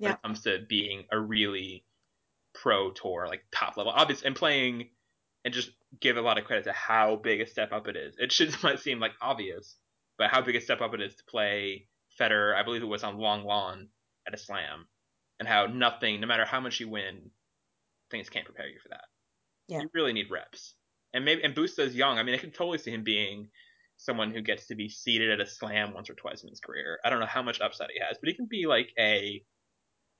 when 0.00 0.10
Yeah. 0.10 0.14
it 0.14 0.22
comes 0.22 0.42
to 0.42 0.60
being 0.68 1.06
a 1.12 1.18
really 1.20 1.86
pro 2.54 2.90
tour, 2.92 3.26
like 3.28 3.44
top 3.52 3.76
level. 3.76 3.92
Obviously, 3.92 4.26
and 4.28 4.36
playing 4.36 4.90
and 5.44 5.54
just 5.54 5.72
give 6.00 6.16
a 6.16 6.22
lot 6.22 6.38
of 6.38 6.44
credit 6.44 6.64
to 6.64 6.72
how 6.72 7.16
big 7.16 7.40
a 7.40 7.46
step 7.46 7.72
up 7.72 7.88
it 7.88 7.96
is. 7.96 8.16
It 8.18 8.32
should 8.32 8.54
might 8.62 8.80
seem 8.80 9.00
like 9.00 9.12
obvious, 9.20 9.76
but 10.18 10.30
how 10.30 10.40
big 10.42 10.56
a 10.56 10.60
step 10.60 10.80
up 10.80 10.94
it 10.94 11.00
is 11.02 11.14
to 11.16 11.24
play 11.24 11.88
Federer, 12.18 12.54
I 12.54 12.62
believe 12.62 12.82
it 12.82 12.86
was 12.86 13.04
on 13.04 13.16
Lenglen 13.18 13.88
at 14.26 14.34
a 14.34 14.38
slam, 14.38 14.88
and 15.38 15.48
how 15.48 15.66
nothing, 15.66 16.20
no 16.20 16.26
matter 16.26 16.44
how 16.44 16.60
much 16.60 16.80
you 16.80 16.88
win, 16.88 17.30
things 18.10 18.30
can't 18.30 18.44
prepare 18.46 18.68
you 18.68 18.78
for 18.80 18.90
that. 18.90 19.04
Yeah. 19.68 19.80
You 19.82 19.90
really 19.94 20.12
need 20.12 20.30
reps. 20.30 20.74
And 21.12 21.24
maybe 21.24 21.42
and 21.44 21.54
Busta 21.54 21.80
is 21.80 21.94
young. 21.94 22.18
I 22.18 22.22
mean, 22.22 22.34
I 22.34 22.38
can 22.38 22.50
totally 22.52 22.78
see 22.78 22.90
him 22.92 23.04
being 23.04 23.50
someone 23.96 24.32
who 24.32 24.40
gets 24.42 24.66
to 24.66 24.74
be 24.74 24.88
seated 24.88 25.30
at 25.30 25.40
a 25.40 25.46
slam 25.48 25.94
once 25.94 26.10
or 26.10 26.14
twice 26.14 26.42
in 26.42 26.48
his 26.50 26.60
career. 26.60 26.98
I 27.04 27.10
don't 27.10 27.20
know 27.20 27.26
how 27.26 27.42
much 27.42 27.60
upside 27.60 27.90
he 27.92 28.00
has, 28.06 28.18
but 28.20 28.28
he 28.28 28.34
can 28.34 28.46
be 28.46 28.66
like 28.66 28.90
a 28.98 29.42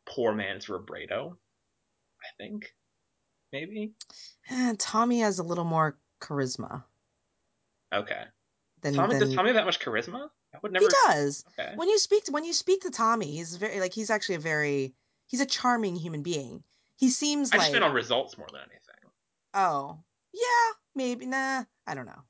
poor 0.06 0.32
man's 0.32 0.66
Robredo. 0.66 1.32
I 2.22 2.28
think. 2.42 2.72
Maybe. 3.52 3.92
Eh, 4.50 4.74
Tommy 4.78 5.20
has 5.20 5.38
a 5.38 5.42
little 5.42 5.64
more 5.64 5.98
charisma 6.20 6.82
Okay. 7.92 8.24
than, 8.80 8.94
Tommy, 8.94 9.14
than 9.14 9.20
does 9.28 9.34
Tommy 9.34 9.48
have 9.50 9.56
that 9.56 9.64
much 9.66 9.78
charisma? 9.78 10.28
I 10.54 10.58
would 10.62 10.72
never. 10.72 10.84
he 10.84 10.88
does. 11.06 11.44
Okay. 11.58 11.72
When 11.76 11.88
you 11.88 11.98
speak 11.98 12.24
to 12.24 12.32
when 12.32 12.44
you 12.44 12.52
speak 12.52 12.82
to 12.82 12.90
Tommy, 12.90 13.30
he's 13.32 13.56
very 13.56 13.80
like 13.80 13.92
he's 13.92 14.10
actually 14.10 14.36
a 14.36 14.40
very 14.40 14.94
he's 15.26 15.40
a 15.40 15.46
charming 15.46 15.96
human 15.96 16.22
being. 16.22 16.62
He 16.96 17.10
seems 17.10 17.52
I 17.52 17.56
like 17.56 17.64
just 17.66 17.72
been 17.74 17.82
on 17.82 17.92
results 17.92 18.38
more 18.38 18.46
than 18.50 18.60
anything. 18.62 19.10
oh 19.54 19.98
yeah 20.32 20.72
maybe 20.94 21.26
nah 21.26 21.64
I 21.86 21.94
don't 21.94 22.06
know. 22.06 22.22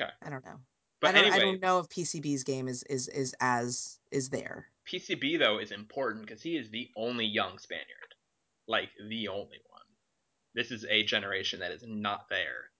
Okay. 0.00 0.10
I 0.22 0.30
don't 0.30 0.44
know. 0.44 0.60
But 1.00 1.10
I 1.10 1.12
don't 1.12 1.24
anyway, 1.24 1.36
I 1.36 1.38
don't 1.40 1.60
know 1.60 1.78
if 1.80 1.88
PCB's 1.88 2.44
game 2.44 2.68
is 2.68 2.82
is 2.84 3.08
is 3.08 3.34
as 3.40 3.98
is 4.10 4.30
there. 4.30 4.66
PCB 4.90 5.38
though 5.38 5.58
is 5.58 5.70
important 5.70 6.26
because 6.26 6.42
he 6.42 6.56
is 6.56 6.70
the 6.70 6.88
only 6.96 7.26
young 7.26 7.58
Spaniard, 7.58 8.14
like 8.66 8.90
the 9.08 9.28
only 9.28 9.58
one. 9.68 9.82
This 10.54 10.70
is 10.70 10.86
a 10.88 11.02
generation 11.02 11.60
that 11.60 11.72
is 11.72 11.84
not 11.86 12.28
there, 12.30 12.70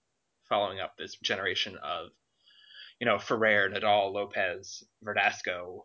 following 0.48 0.80
up 0.80 0.96
this 0.96 1.16
generation 1.16 1.76
of, 1.82 2.08
you 3.00 3.06
know, 3.06 3.18
Ferrer, 3.18 3.68
Nadal, 3.68 4.12
Lopez, 4.12 4.84
Verdasco, 5.04 5.80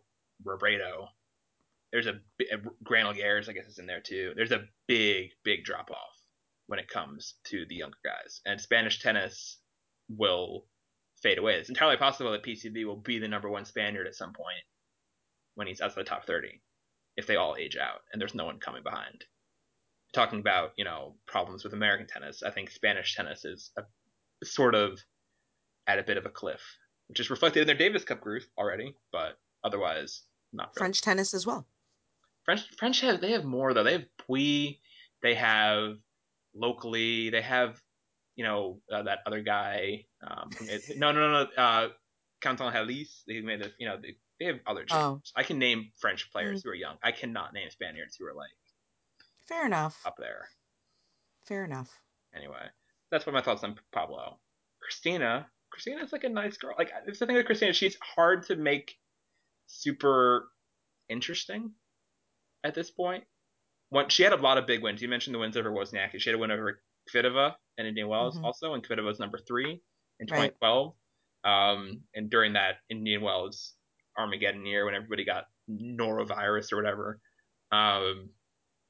Robredo. 0.46 1.08
There's 1.92 2.06
a 2.06 2.20
bi- 2.38 2.46
Granollers, 2.86 3.50
I 3.50 3.54
guess, 3.54 3.66
is 3.66 3.80
in 3.80 3.88
there 3.88 4.02
too. 4.02 4.34
There's 4.36 4.52
a 4.52 4.66
big, 4.88 5.32
big 5.44 5.66
drop 5.66 5.90
off 5.90 6.22
when 6.68 6.80
it 6.80 6.88
comes 6.88 7.34
to 7.46 7.66
the 7.68 7.76
younger 7.76 7.98
guys. 8.06 8.42
And 8.46 8.62
Spanish 8.62 9.02
tennis 9.02 9.58
will 10.08 10.66
fade 11.22 11.38
away. 11.38 11.56
It's 11.56 11.70
entirely 11.70 11.98
possible 11.98 12.32
that 12.32 12.44
PCB 12.44 12.86
will 12.86 12.96
be 12.96 13.20
the 13.20 13.28
number 13.28 13.50
one 13.50 13.66
Spaniard 13.66 14.08
at 14.08 14.16
some 14.16 14.34
point 14.34 14.64
when 15.56 15.68
he's 15.68 15.82
outside 15.82 16.02
the 16.02 16.10
top 16.10 16.26
30 16.26 16.62
if 17.18 17.28
they 17.28 17.36
all 17.36 17.56
age 17.60 17.76
out 17.78 18.02
and 18.12 18.22
there's 18.22 18.36
no 18.36 18.46
one 18.46 18.60
coming 18.60 18.84
behind. 18.84 19.26
Talking 20.14 20.40
about, 20.40 20.72
you 20.78 20.86
know, 20.86 21.16
problems 21.28 21.64
with 21.64 21.74
American 21.74 22.08
tennis, 22.08 22.42
I 22.44 22.50
think 22.50 22.72
Spanish 22.72 23.16
tennis 23.16 23.46
is 23.46 23.72
a, 23.78 23.84
sort 24.44 24.74
of 24.74 25.00
at 25.86 26.00
a 26.00 26.04
bit 26.04 26.18
of 26.18 26.26
a 26.26 26.30
cliff, 26.30 26.62
which 27.08 27.20
is 27.20 27.30
reflected 27.30 27.62
in 27.62 27.68
their 27.68 27.76
Davis 27.76 28.06
Cup 28.06 28.22
group 28.22 28.44
already, 28.58 28.96
but 29.12 29.38
otherwise 29.64 30.24
not 30.54 30.68
really. 30.68 30.80
French 30.80 31.02
tennis 31.02 31.34
as 31.34 31.46
well. 31.46 31.68
French 32.46 32.62
French 32.78 33.02
have 33.02 33.22
they 33.22 33.32
have 33.34 33.44
more 33.44 33.74
though. 33.74 33.84
They 33.84 33.94
have 33.94 34.06
Pouille, 34.18 34.80
they 35.22 35.36
have 35.36 35.98
locally, 36.56 37.30
they 37.30 37.42
have 37.42 37.80
you 38.40 38.46
know 38.46 38.80
uh, 38.90 39.04
that 39.04 39.20
other 39.26 39.42
guy. 39.42 40.06
Um, 40.26 40.50
no, 40.96 41.12
no, 41.12 41.20
no, 41.20 41.44
no. 41.44 41.62
Uh, 41.62 41.90
Quentin 42.42 42.72
Halys. 42.72 43.24
They 43.28 43.42
made 43.42 43.62
this. 43.62 43.74
You 43.78 43.90
know, 43.90 43.98
they, 44.02 44.16
they 44.40 44.46
have 44.46 44.60
other 44.66 44.86
champs. 44.86 45.34
Oh. 45.36 45.40
I 45.40 45.44
can 45.44 45.60
name 45.60 45.92
French 46.00 46.32
players 46.32 46.62
mm. 46.62 46.64
who 46.64 46.70
are 46.70 46.76
young. 46.76 46.96
I 47.04 47.12
cannot 47.12 47.54
name 47.54 47.70
Spaniards 47.70 48.16
who 48.16 48.26
are 48.26 48.34
like. 48.34 48.48
Fair 49.50 49.66
enough. 49.66 50.00
Up 50.06 50.16
there. 50.18 50.48
Fair 51.50 51.66
enough. 51.66 51.90
Anyway, 52.34 52.66
that's 53.12 53.26
what 53.26 53.36
my 53.36 53.42
thoughts 53.42 53.66
on 53.66 53.76
Pablo. 53.92 54.40
Christina. 54.82 55.48
Christina's 55.70 56.14
like 56.14 56.24
a 56.24 56.30
nice 56.30 56.56
girl. 56.56 56.76
Like 56.78 56.92
it's 57.08 57.20
the 57.20 57.26
thing 57.26 57.36
with 57.36 57.46
Christina. 57.46 57.74
She's 57.74 57.98
hard 58.16 58.44
to 58.48 58.56
make 58.56 58.96
super 59.68 60.48
interesting 61.10 61.72
at 62.64 62.74
this 62.74 62.90
point. 62.90 63.26
When 63.90 64.08
she 64.08 64.24
had 64.24 64.32
a 64.32 64.38
lot 64.38 64.58
of 64.58 64.66
big 64.66 64.82
wins. 64.82 65.02
You 65.02 65.10
mentioned 65.10 65.36
the 65.36 65.40
wins 65.40 65.58
over 65.58 65.70
Wozniacki. 65.70 66.22
She 66.22 66.30
had 66.30 66.36
a 66.36 66.40
win 66.40 66.52
over 66.52 66.80
Kvitova 67.14 67.54
and 67.78 67.88
Indian 67.88 68.08
Wells 68.08 68.36
mm-hmm. 68.36 68.46
also, 68.46 68.74
and 68.74 68.88
Kvitova 68.88 69.06
was 69.06 69.20
number 69.20 69.38
three 69.38 69.82
in 70.20 70.28
2012. 70.28 70.94
Right. 71.46 71.72
Um, 71.72 72.02
and 72.14 72.30
during 72.30 72.54
that 72.54 72.76
Indian 72.90 73.22
Wells 73.22 73.74
Armageddon 74.18 74.66
year 74.66 74.86
when 74.86 74.96
everybody 74.96 75.26
got 75.26 75.46
norovirus 75.70 76.74
or 76.74 76.78
whatever, 76.78 77.20
um, 77.72 78.30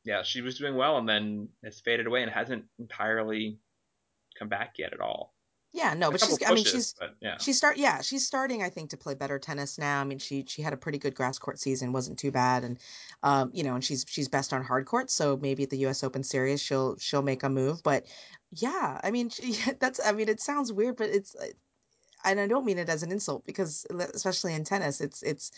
yeah, 0.05 0.23
she 0.23 0.41
was 0.41 0.57
doing 0.57 0.75
well, 0.75 0.97
and 0.97 1.07
then 1.07 1.49
it's 1.61 1.81
faded 1.81 2.07
away 2.07 2.23
and 2.23 2.31
hasn't 2.31 2.65
entirely 2.79 3.59
come 4.37 4.49
back 4.49 4.73
yet 4.77 4.93
at 4.93 5.01
all. 5.01 5.33
Yeah, 5.71 5.93
no, 5.93 6.09
but 6.09 6.19
she's. 6.19 6.39
Pushes, 6.39 6.49
I 6.49 6.53
mean, 6.53 6.65
she's. 6.65 6.95
Yeah. 7.21 7.37
She 7.37 7.53
start. 7.53 7.77
Yeah, 7.77 8.01
she's 8.01 8.25
starting. 8.25 8.63
I 8.63 8.69
think 8.69 8.89
to 8.89 8.97
play 8.97 9.13
better 9.13 9.37
tennis 9.37 9.77
now. 9.77 10.01
I 10.01 10.03
mean, 10.03 10.17
she 10.17 10.43
she 10.47 10.63
had 10.63 10.73
a 10.73 10.77
pretty 10.77 10.97
good 10.97 11.13
grass 11.13 11.37
court 11.37 11.59
season, 11.59 11.93
wasn't 11.93 12.17
too 12.17 12.31
bad, 12.31 12.63
and 12.63 12.79
um, 13.21 13.51
you 13.53 13.63
know, 13.63 13.75
and 13.75 13.83
she's 13.83 14.03
she's 14.09 14.27
best 14.27 14.51
on 14.51 14.63
hard 14.63 14.85
court. 14.87 15.11
So 15.11 15.37
maybe 15.37 15.63
at 15.63 15.69
the 15.69 15.77
U.S. 15.79 16.03
Open 16.03 16.23
Series, 16.23 16.59
she'll 16.59 16.97
she'll 16.97 17.21
make 17.21 17.43
a 17.43 17.49
move. 17.49 17.83
But 17.83 18.07
yeah, 18.51 18.99
I 19.03 19.11
mean, 19.11 19.29
she, 19.29 19.57
that's. 19.79 19.99
I 20.03 20.11
mean, 20.11 20.27
it 20.27 20.41
sounds 20.41 20.73
weird, 20.73 20.97
but 20.97 21.09
it's. 21.09 21.35
And 22.25 22.39
I 22.39 22.47
don't 22.47 22.65
mean 22.65 22.79
it 22.79 22.89
as 22.89 23.03
an 23.03 23.11
insult 23.11 23.45
because, 23.45 23.85
especially 24.13 24.53
in 24.53 24.63
tennis, 24.63 25.01
it's 25.01 25.21
it's 25.21 25.51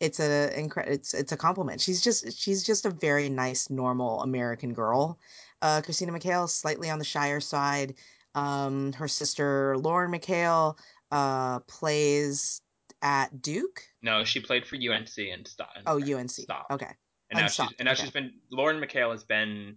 it's 0.00 0.18
a 0.18 0.50
incre- 0.56 0.88
it's 0.88 1.12
it's 1.12 1.32
a 1.32 1.36
compliment. 1.36 1.82
She's 1.82 2.00
just 2.00 2.32
she's 2.32 2.64
just 2.64 2.86
a 2.86 2.90
very 2.90 3.28
nice, 3.28 3.68
normal 3.68 4.22
American 4.22 4.72
girl. 4.72 5.18
Uh, 5.60 5.82
Christina 5.82 6.12
McHale 6.12 6.48
slightly 6.48 6.88
on 6.88 6.98
the 6.98 7.04
shyer 7.04 7.40
side. 7.40 7.94
Um, 8.34 8.92
her 8.92 9.08
sister 9.08 9.76
Lauren 9.78 10.12
McHale 10.12 10.78
uh, 11.10 11.60
plays 11.60 12.62
at 13.02 13.42
Duke. 13.42 13.82
No, 14.02 14.24
she 14.24 14.40
played 14.40 14.66
for 14.66 14.76
UNC 14.76 15.08
and 15.18 15.46
stopped. 15.46 15.78
Oh, 15.86 16.00
UNC. 16.00 16.30
Stopped. 16.30 16.70
Okay. 16.70 16.90
And 17.30 17.40
now 17.40 17.46
she's 17.46 17.68
and 17.78 17.86
now 17.86 17.92
okay. 17.92 18.02
she's 18.02 18.10
been 18.10 18.32
Lauren 18.50 18.80
McHale 18.80 19.12
has 19.12 19.24
been 19.24 19.76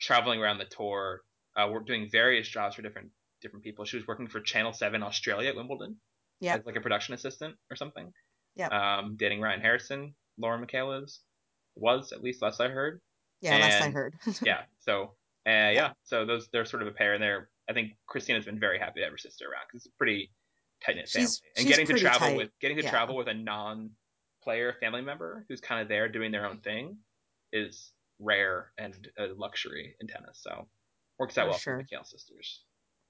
traveling 0.00 0.40
around 0.40 0.58
the 0.58 0.64
tour. 0.64 1.22
Uh, 1.56 1.68
we're 1.70 1.80
doing 1.80 2.08
various 2.10 2.48
jobs 2.48 2.76
for 2.76 2.82
different 2.82 3.08
different 3.40 3.64
people. 3.64 3.84
She 3.84 3.96
was 3.96 4.06
working 4.06 4.28
for 4.28 4.40
Channel 4.40 4.72
Seven 4.72 5.02
Australia 5.02 5.48
at 5.50 5.56
Wimbledon. 5.56 5.96
Yeah. 6.40 6.56
As 6.56 6.66
like 6.66 6.76
a 6.76 6.80
production 6.80 7.14
assistant 7.14 7.54
or 7.70 7.76
something. 7.76 8.12
Yeah. 8.56 8.68
Um, 8.68 9.16
dating 9.16 9.40
Ryan 9.40 9.60
Harrison. 9.60 10.14
Lauren 10.38 10.64
McHale 10.64 11.02
is 11.02 11.20
was 11.74 12.12
at 12.12 12.22
least 12.22 12.42
last 12.42 12.60
I 12.60 12.68
heard. 12.68 13.00
Yeah, 13.40 13.54
and, 13.54 13.62
last 13.62 13.82
I 13.82 13.90
heard. 13.90 14.14
yeah. 14.42 14.62
So 14.80 15.14
uh, 15.46 15.72
yeah. 15.72 15.92
So 16.04 16.24
those 16.24 16.48
they're 16.52 16.64
sort 16.64 16.82
of 16.82 16.88
a 16.88 16.92
pair, 16.92 17.14
and 17.14 17.22
they're 17.22 17.48
I 17.68 17.72
think 17.72 17.92
Christina's 18.06 18.44
been 18.44 18.60
very 18.60 18.78
happy 18.78 19.00
to 19.00 19.04
have 19.04 19.12
her 19.12 19.18
sister 19.18 19.44
around 19.44 19.64
because 19.68 19.86
it's 19.86 19.94
a 19.94 19.98
pretty 19.98 20.30
tight 20.84 20.96
knit 20.96 21.08
family, 21.08 21.28
and 21.56 21.66
getting 21.66 21.86
to 21.86 21.98
travel 21.98 22.28
tight. 22.28 22.36
with 22.36 22.50
getting 22.60 22.76
to 22.76 22.82
yeah. 22.82 22.90
travel 22.90 23.16
with 23.16 23.28
a 23.28 23.34
non 23.34 23.90
player 24.42 24.74
family 24.80 25.02
member 25.02 25.44
who's 25.48 25.60
kind 25.60 25.80
of 25.80 25.88
there 25.88 26.08
doing 26.08 26.32
their 26.32 26.46
own 26.46 26.58
thing 26.58 26.96
is 27.52 27.92
rare 28.18 28.72
and 28.78 29.08
a 29.18 29.26
luxury 29.36 29.94
in 30.00 30.08
tennis. 30.08 30.40
So 30.42 30.66
works 31.18 31.38
out 31.38 31.44
for 31.44 31.50
well 31.50 31.58
sure. 31.58 31.78
for 31.78 31.82
the 31.82 31.96
McHale 31.96 32.06
sisters. 32.06 32.62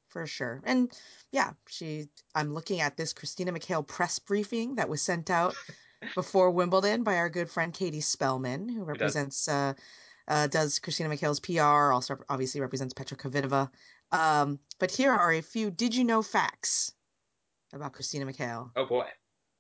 For 0.09 0.27
sure. 0.27 0.61
And 0.65 0.93
yeah, 1.31 1.53
she 1.69 2.09
I'm 2.35 2.53
looking 2.53 2.81
at 2.81 2.97
this 2.97 3.13
Christina 3.13 3.53
McHale 3.53 3.87
press 3.87 4.19
briefing 4.19 4.75
that 4.75 4.89
was 4.89 5.01
sent 5.01 5.31
out 5.31 5.55
before 6.15 6.51
Wimbledon 6.51 7.03
by 7.03 7.17
our 7.17 7.31
good 7.31 7.49
friend 7.49 7.73
Katie 7.73 8.03
Spellman, 8.03 8.69
who 8.69 8.85
represents 8.85 9.49
uh, 9.49 9.73
uh, 10.29 10.47
does 10.47 10.79
Christina 10.79 11.09
McHale's 11.09 11.41
PR, 11.41 11.93
also 11.93 12.19
obviously 12.29 12.61
represents 12.61 12.95
Petra 12.95 13.17
Kvitova. 13.17 13.71
Um, 14.13 14.59
but 14.79 14.91
here 14.91 15.13
are 15.13 15.33
a 15.33 15.41
few 15.41 15.71
did 15.71 15.95
you 15.95 16.05
know 16.05 16.23
facts 16.23 16.93
about 17.73 17.93
Christina 17.93 18.27
McHale. 18.27 18.71
Oh 18.77 18.85
boy. 18.85 19.07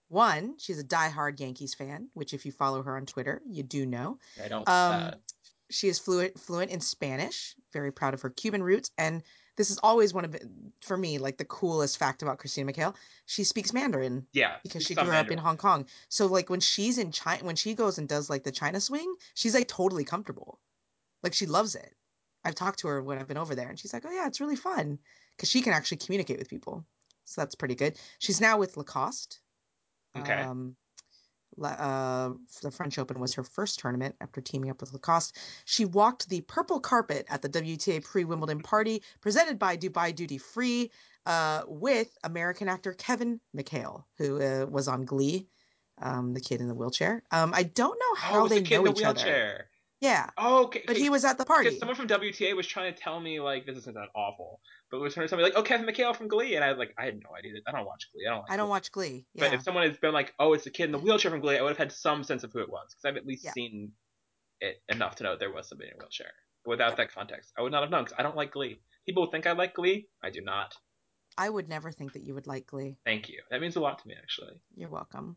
One, 0.09 0.59
she's 0.59 0.79
a 0.79 0.85
die-hard 0.85 1.41
Yankees 1.41 1.73
fan, 1.73 2.09
which 2.13 2.35
if 2.35 2.45
you 2.45 2.53
follow 2.53 2.83
her 2.83 2.97
on 2.99 3.07
Twitter, 3.07 3.41
you 3.49 3.63
do 3.63 3.87
know. 3.87 4.19
I 4.43 4.49
don't. 4.49 4.69
Um, 4.69 5.03
uh... 5.03 5.11
She 5.71 5.89
is 5.89 5.99
fluent 5.99 6.39
fluent 6.39 6.71
in 6.71 6.81
Spanish. 6.81 7.57
Very 7.73 7.91
proud 7.91 8.13
of 8.13 8.21
her 8.21 8.29
Cuban 8.29 8.63
roots, 8.63 8.91
and 8.99 9.23
this 9.57 9.71
is 9.71 9.79
always 9.83 10.13
one 10.13 10.27
of 10.27 10.37
for 10.83 10.99
me 10.99 11.17
like 11.17 11.39
the 11.39 11.47
coolest 11.47 11.97
fact 11.97 12.21
about 12.21 12.39
Christina 12.39 12.71
McHale. 12.71 12.95
She 13.25 13.43
speaks 13.43 13.73
Mandarin. 13.73 14.27
Yeah, 14.35 14.57
because 14.63 14.85
she 14.85 14.95
grew 14.95 15.05
Mandarin. 15.05 15.27
up 15.27 15.31
in 15.33 15.39
Hong 15.39 15.57
Kong. 15.57 15.87
So 16.11 16.27
like 16.27 16.51
when 16.51 16.61
she's 16.61 16.99
in 16.99 17.11
China, 17.11 17.45
when 17.45 17.57
she 17.57 17.75
goes 17.75 17.97
and 17.97 18.07
does 18.07 18.29
like 18.29 18.45
the 18.45 18.53
China 18.53 18.81
swing, 18.81 19.15
she's 19.33 19.55
like 19.55 19.69
totally 19.69 20.05
comfortable. 20.05 20.61
Like 21.23 21.33
she 21.33 21.47
loves 21.47 21.75
it. 21.75 21.95
I've 22.45 22.55
talked 22.55 22.81
to 22.81 22.89
her 22.89 23.03
when 23.03 23.19
I've 23.19 23.29
been 23.29 23.39
over 23.39 23.55
there, 23.55 23.69
and 23.69 23.79
she's 23.79 23.93
like, 23.93 24.05
"Oh 24.07 24.11
yeah, 24.11 24.27
it's 24.27 24.41
really 24.41 24.57
fun," 24.57 24.99
because 25.37 25.49
she 25.49 25.63
can 25.63 25.73
actually 25.73 25.99
communicate 25.99 26.39
with 26.39 26.49
people. 26.49 26.85
So 27.25 27.41
that's 27.41 27.55
pretty 27.55 27.75
good. 27.75 27.99
She's 28.19 28.41
now 28.41 28.59
with 28.59 28.77
Lacoste. 28.77 29.41
Okay. 30.17 30.43
Um, 30.43 30.77
uh, 31.63 32.31
the 32.63 32.71
French 32.71 32.99
Open 32.99 33.21
was 33.21 33.35
her 33.35 33.45
first 33.45 33.79
tournament 33.79 34.15
after 34.21 34.41
teaming 34.41 34.71
up 34.71 34.81
with 34.81 34.93
Lacoste. 34.93 35.37
She 35.65 35.85
walked 35.85 36.29
the 36.29 36.41
purple 36.43 36.81
carpet 36.81 37.27
at 37.29 37.43
the 37.43 37.49
WTA 37.49 38.03
pre 38.05 38.25
Wimbledon 38.25 38.61
party 38.61 39.03
presented 39.21 39.59
by 39.59 39.77
Dubai 39.77 40.15
Duty 40.15 40.39
Free 40.39 40.91
uh, 41.27 41.63
with 41.67 42.17
American 42.25 42.69
actor 42.69 42.95
Kevin 42.95 43.41
McHale, 43.57 44.05
who 44.19 44.43
uh, 44.43 44.67
was 44.67 44.89
on 44.89 45.05
Glee, 45.05 45.47
um, 46.01 46.33
the 46.35 46.41
kid 46.41 46.61
in 46.61 46.69
the 46.69 46.75
wheelchair. 46.75 47.23
Um, 47.31 47.53
I 47.55 47.65
don't 47.65 47.99
know 47.99 48.15
how 48.17 48.45
oh, 48.45 48.49
they 48.49 48.61
the 48.61 48.71
know 48.71 48.89
each 48.89 49.03
other. 49.03 49.69
Yeah. 50.03 50.31
Oh, 50.37 50.65
okay. 50.65 50.83
But 50.85 50.97
he 50.97 51.11
was 51.11 51.25
at 51.25 51.39
the 51.39 51.45
party. 51.45 51.69
Because 51.69 51.79
someone 51.79 51.95
from 51.95 52.09
WTA 52.09 52.57
was 52.57 52.67
trying 52.67 52.93
to 52.93 53.01
tell 53.01 53.21
me 53.21 53.39
like 53.39 53.67
this 53.67 53.79
isn't 53.79 53.95
that 53.95 54.09
awful, 54.17 54.59
but 54.91 55.01
was 55.01 55.15
trying 55.15 55.27
to 55.27 55.31
tell 55.31 55.39
me 55.39 55.45
like, 55.45 55.53
oh, 55.55 55.63
Kevin 55.63 55.87
McHale 55.87 56.15
from 56.15 56.27
Glee, 56.27 56.57
and 56.57 56.65
I 56.65 56.73
like 56.73 56.93
I 56.99 57.05
had 57.05 57.21
no 57.23 57.31
idea. 57.39 57.53
I 57.69 57.71
don't 57.71 57.87
watch 57.87 58.09
Glee. 58.13 58.27
I 58.27 58.31
don't. 58.31 58.41
Like 58.41 58.51
I 58.51 58.57
don't 58.57 58.67
Glee. 58.67 58.71
watch 58.71 58.91
Glee. 58.91 59.27
Yeah. 59.33 59.45
But 59.45 59.55
if 59.55 59.63
someone 59.63 59.85
had 59.85 60.01
been 60.01 60.13
like, 60.13 60.35
oh, 60.41 60.55
it's 60.55 60.65
the 60.65 60.71
kid 60.71 60.87
in 60.87 60.93
the 60.93 60.99
wheelchair 60.99 61.31
from 61.31 61.41
Glee, 61.41 61.57
I 61.57 61.63
would 61.63 61.69
have 61.69 61.79
had 61.79 61.93
some 61.93 62.25
sense 62.25 62.43
of 62.43 62.53
who 62.53 62.59
it 62.59 62.69
was 62.69 62.89
because 62.91 63.05
I've 63.05 63.17
at 63.17 63.25
least 63.25 63.45
yeah. 63.45 63.53
seen 63.53 63.93
it 64.61 64.83
enough 64.89 65.15
to 65.17 65.23
know 65.23 65.37
there 65.37 65.53
was 65.53 65.69
somebody 65.69 65.91
in 65.91 65.95
a 65.95 65.99
wheelchair. 65.99 66.33
But 66.65 66.71
without 66.73 66.97
that 66.97 67.15
context, 67.15 67.53
I 67.57 67.63
would 67.63 67.71
not 67.71 67.83
have 67.83 67.91
known 67.91 68.03
because 68.03 68.19
I 68.19 68.25
don't 68.25 68.37
like 68.37 68.53
Glee. 68.53 68.81
People 69.07 69.27
think 69.27 69.47
I 69.47 69.53
like 69.53 69.75
Glee. 69.75 70.09
I 70.21 70.31
do 70.31 70.41
not. 70.41 70.75
I 71.39 71.49
would 71.49 71.69
never 71.69 71.93
think 71.93 72.15
that 72.15 72.25
you 72.25 72.35
would 72.35 72.49
like 72.49 72.67
Glee. 72.67 72.97
Thank 73.05 73.29
you. 73.29 73.41
That 73.53 73.61
means 73.61 73.77
a 73.77 73.81
lot 73.81 74.01
to 74.01 74.09
me, 74.09 74.15
actually. 74.21 74.55
You're 74.75 74.91
welcome. 74.91 75.37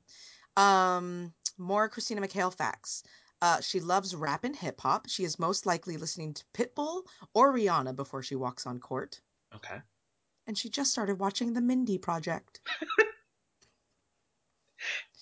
Um, 0.58 1.34
more 1.58 1.88
Christina 1.88 2.22
McHale 2.22 2.54
facts. 2.54 3.04
Uh, 3.42 3.62
she 3.62 3.80
loves 3.80 4.16
rap 4.16 4.44
and 4.44 4.56
hip 4.56 4.80
hop. 4.82 5.08
She 5.10 5.24
is 5.24 5.38
most 5.38 5.66
likely 5.66 5.98
listening 5.98 6.34
to 6.34 6.44
Pitbull 6.54 7.04
or 7.34 7.54
Rihanna 7.54 7.96
before 7.96 8.24
she 8.24 8.36
walks 8.36 8.66
on 8.66 8.80
court. 8.80 9.20
Okay. 9.56 9.82
And 10.48 10.58
she 10.58 10.70
just 10.70 10.92
started 10.92 11.20
watching 11.20 11.54
The 11.54 11.62
Mindy 11.62 11.98
Project. 11.98 12.62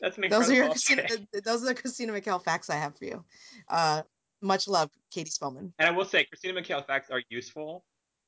That's 0.01 0.17
an 0.17 0.25
those 0.29 0.49
are 0.49 0.53
your 0.53 0.69
Christina, 0.69 1.07
those 1.45 1.63
are 1.63 1.67
the 1.67 1.75
Christina 1.75 2.11
McHale 2.11 2.43
facts 2.43 2.69
I 2.69 2.75
have 2.75 2.97
for 2.97 3.05
you. 3.05 3.23
Uh, 3.69 4.01
much 4.41 4.67
love, 4.67 4.91
Katie 5.11 5.29
Spellman. 5.29 5.73
And 5.79 5.87
I 5.87 5.91
will 5.91 6.03
say, 6.03 6.25
Christina 6.25 6.59
McHale 6.61 6.85
facts 6.85 7.09
are 7.09 7.21
useful 7.29 7.85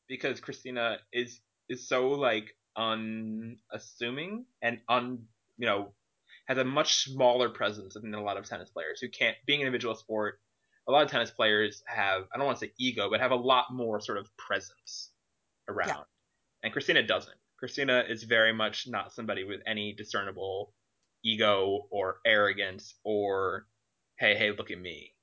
because 0.07 0.40
Christina 0.40 0.99
is 1.12 1.41
is 1.68 1.88
so 1.88 2.10
like 2.10 2.56
unassuming 2.78 4.45
and 4.62 4.80
un 4.88 5.24
you 5.57 5.66
know 5.66 5.94
has 6.46 6.58
a 6.58 6.64
much 6.64 7.04
smaller 7.04 7.50
presence 7.50 7.96
than 7.96 8.14
a 8.14 8.24
lot 8.24 8.38
of 8.38 8.48
tennis 8.48 8.70
players 8.70 9.00
who 9.02 9.10
can't, 9.10 9.36
being 9.46 9.62
an 9.62 9.68
individual 9.68 9.96
sport, 9.96 10.40
a 10.88 10.92
lot 10.92 11.04
of 11.04 11.10
tennis 11.10 11.32
players 11.32 11.84
have, 11.88 12.24
I 12.34 12.38
don't 12.38 12.46
want 12.46 12.60
to 12.60 12.68
say 12.68 12.74
ego, 12.80 13.10
but 13.10 13.20
have 13.20 13.32
a 13.32 13.36
lot 13.36 13.66
more 13.72 14.00
sort 14.00 14.18
of 14.18 14.30
presence 14.38 15.10
around. 15.68 15.90
Yeah. 15.90 16.02
And 16.64 16.74
Christina 16.74 17.04
doesn't. 17.04 17.36
Christina 17.58 18.04
is 18.08 18.24
very 18.24 18.54
much 18.54 18.88
not 18.88 19.14
somebody 19.14 19.44
with 19.44 19.62
any 19.66 19.94
discernible 19.94 20.74
ego 21.24 21.88
or 21.90 22.18
arrogance 22.26 22.96
or, 23.04 23.66
hey, 24.20 24.36
hey, 24.36 24.52
look 24.52 24.70
at 24.72 24.80
me 24.80 25.14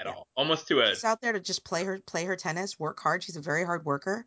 at 0.00 0.06
yeah. 0.06 0.12
all. 0.12 0.26
Almost 0.36 0.68
to 0.68 0.80
a. 0.80 0.88
She's 0.88 1.04
out 1.04 1.20
there 1.20 1.32
to 1.32 1.40
just 1.40 1.64
play 1.64 1.84
her 1.84 2.00
play 2.04 2.24
her 2.24 2.36
tennis, 2.36 2.78
work 2.78 2.98
hard. 3.00 3.22
She's 3.22 3.36
a 3.36 3.40
very 3.40 3.64
hard 3.64 3.84
worker. 3.84 4.26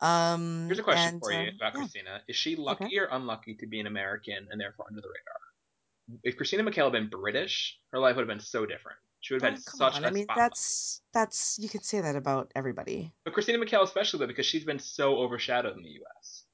Um, 0.00 0.66
Here's 0.66 0.78
a 0.78 0.82
question 0.82 1.14
and, 1.14 1.22
for 1.22 1.32
you 1.32 1.38
uh, 1.38 1.56
about 1.56 1.74
yeah. 1.74 1.80
Christina: 1.80 2.20
Is 2.28 2.36
she 2.36 2.56
lucky 2.56 2.84
okay. 2.84 2.98
or 2.98 3.08
unlucky 3.10 3.54
to 3.56 3.66
be 3.66 3.80
an 3.80 3.86
American 3.86 4.48
and 4.50 4.60
therefore 4.60 4.86
under 4.88 5.00
the 5.00 5.08
radar? 5.08 5.47
If 6.22 6.36
Christina 6.36 6.62
McHale 6.62 6.84
had 6.84 6.92
been 6.92 7.08
British, 7.08 7.78
her 7.92 7.98
life 7.98 8.16
would 8.16 8.22
have 8.22 8.28
been 8.28 8.44
so 8.44 8.64
different. 8.64 8.98
She 9.20 9.34
would 9.34 9.42
have 9.42 9.52
oh, 9.52 9.54
had 9.54 9.62
such 9.62 9.96
on. 9.96 10.04
a 10.04 10.08
I 10.08 10.10
mean, 10.10 10.26
that's 10.34 11.02
that's 11.12 11.58
you 11.58 11.68
could 11.68 11.84
say 11.84 12.00
that 12.00 12.16
about 12.16 12.52
everybody. 12.54 13.12
But 13.24 13.34
Christina 13.34 13.58
McHale, 13.58 13.82
especially 13.82 14.20
though, 14.20 14.26
because 14.26 14.46
she's 14.46 14.64
been 14.64 14.78
so 14.78 15.18
overshadowed 15.18 15.76
in 15.76 15.82
the 15.82 15.90
U.S. 15.90 16.44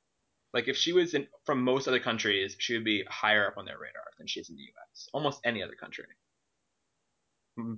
Like 0.55 0.68
if 0.68 0.76
she 0.76 0.93
was 0.93 1.14
in 1.14 1.26
from 1.44 1.62
most 1.62 1.89
other 1.89 2.01
countries, 2.01 2.56
she 2.59 2.74
would 2.74 2.85
be 2.85 3.05
higher 3.09 3.47
up 3.47 3.59
on 3.59 3.64
their 3.64 3.78
radar 3.78 4.05
than 4.18 4.26
she 4.26 4.40
is 4.40 4.48
in 4.48 4.56
the 4.56 4.62
U.S. 4.62 5.09
Almost 5.12 5.40
any 5.44 5.62
other 5.62 5.74
country, 5.74 6.06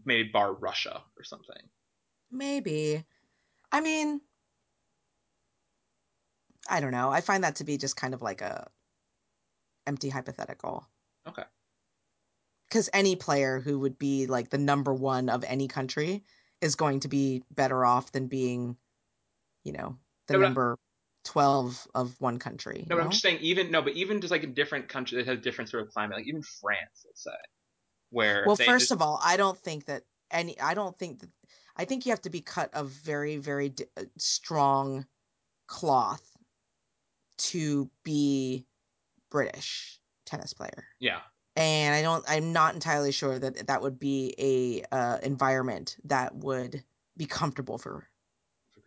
maybe 0.04 0.28
bar 0.28 0.52
Russia 0.52 1.02
or 1.16 1.24
something. 1.24 1.62
Maybe. 2.30 3.04
I 3.72 3.80
mean, 3.80 4.20
I 6.68 6.80
don't 6.80 6.92
know. 6.92 7.10
I 7.10 7.20
find 7.20 7.44
that 7.44 7.56
to 7.56 7.64
be 7.64 7.76
just 7.76 7.96
kind 7.96 8.14
of 8.14 8.22
like 8.22 8.40
a 8.40 8.68
empty 9.86 10.08
hypothetical. 10.08 10.86
Okay. 11.28 11.42
Because 12.68 12.90
any 12.92 13.16
player 13.16 13.60
who 13.60 13.78
would 13.80 13.98
be 13.98 14.26
like 14.26 14.50
the 14.50 14.58
number 14.58 14.92
one 14.92 15.28
of 15.28 15.44
any 15.44 15.68
country 15.68 16.24
is 16.60 16.74
going 16.74 17.00
to 17.00 17.08
be 17.08 17.42
better 17.50 17.84
off 17.84 18.12
than 18.12 18.26
being, 18.26 18.76
you 19.64 19.72
know, 19.72 19.96
the 20.26 20.34
no, 20.34 20.40
number 20.40 20.78
twelve 21.24 21.86
of 21.94 22.20
one 22.20 22.38
country. 22.38 22.84
No, 22.88 22.98
I'm 22.98 23.10
just 23.10 23.22
saying 23.22 23.38
even 23.40 23.70
no, 23.70 23.82
but 23.82 23.92
even 23.92 24.20
just 24.20 24.30
like 24.30 24.42
a 24.42 24.48
different 24.48 24.88
country 24.88 25.18
that 25.18 25.26
has 25.26 25.40
different 25.40 25.70
sort 25.70 25.84
of 25.84 25.92
climate, 25.92 26.16
like 26.18 26.26
even 26.26 26.42
France, 26.42 27.04
let's 27.04 27.22
say, 27.22 27.30
where 28.10 28.44
well, 28.46 28.56
first 28.56 28.84
just... 28.84 28.92
of 28.92 29.02
all, 29.02 29.20
I 29.22 29.36
don't 29.36 29.58
think 29.58 29.86
that 29.86 30.02
any. 30.30 30.58
I 30.60 30.74
don't 30.74 30.98
think 30.98 31.20
that. 31.20 31.30
I 31.76 31.84
think 31.84 32.06
you 32.06 32.10
have 32.12 32.22
to 32.22 32.30
be 32.30 32.40
cut 32.40 32.72
of 32.74 32.88
very, 32.88 33.36
very 33.36 33.68
d- 33.68 33.84
uh, 33.98 34.04
strong 34.16 35.06
cloth 35.66 36.24
to 37.38 37.90
be 38.02 38.64
British 39.30 40.00
tennis 40.24 40.54
player. 40.54 40.86
Yeah. 40.98 41.20
And 41.56 41.94
I 41.94 42.02
don't. 42.02 42.24
I'm 42.28 42.52
not 42.52 42.74
entirely 42.74 43.12
sure 43.12 43.38
that 43.38 43.66
that 43.66 43.82
would 43.82 43.98
be 43.98 44.34
a 44.38 44.94
uh, 44.94 45.18
environment 45.22 45.96
that 46.04 46.34
would 46.34 46.84
be 47.16 47.24
comfortable 47.24 47.78
for, 47.78 48.06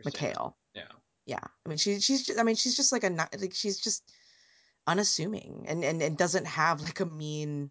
for 0.04 0.12
McHale. 0.12 0.54
Yeah. 0.76 0.84
Yeah. 1.26 1.40
I 1.66 1.70
mean, 1.70 1.80
she 1.80 2.00
she's. 2.00 2.28
Just, 2.28 2.40
I 2.40 2.44
mean, 2.44 2.56
she's 2.56 2.76
just 2.76 2.92
like 2.92 3.04
a 3.04 3.10
like 3.40 3.54
she's 3.54 3.80
just 3.80 4.12
unassuming 4.90 5.66
and 5.68 5.84
and 5.84 6.02
and 6.02 6.18
doesn't 6.18 6.48
have 6.48 6.82
like 6.82 7.00
a 7.00 7.06
mean 7.06 7.70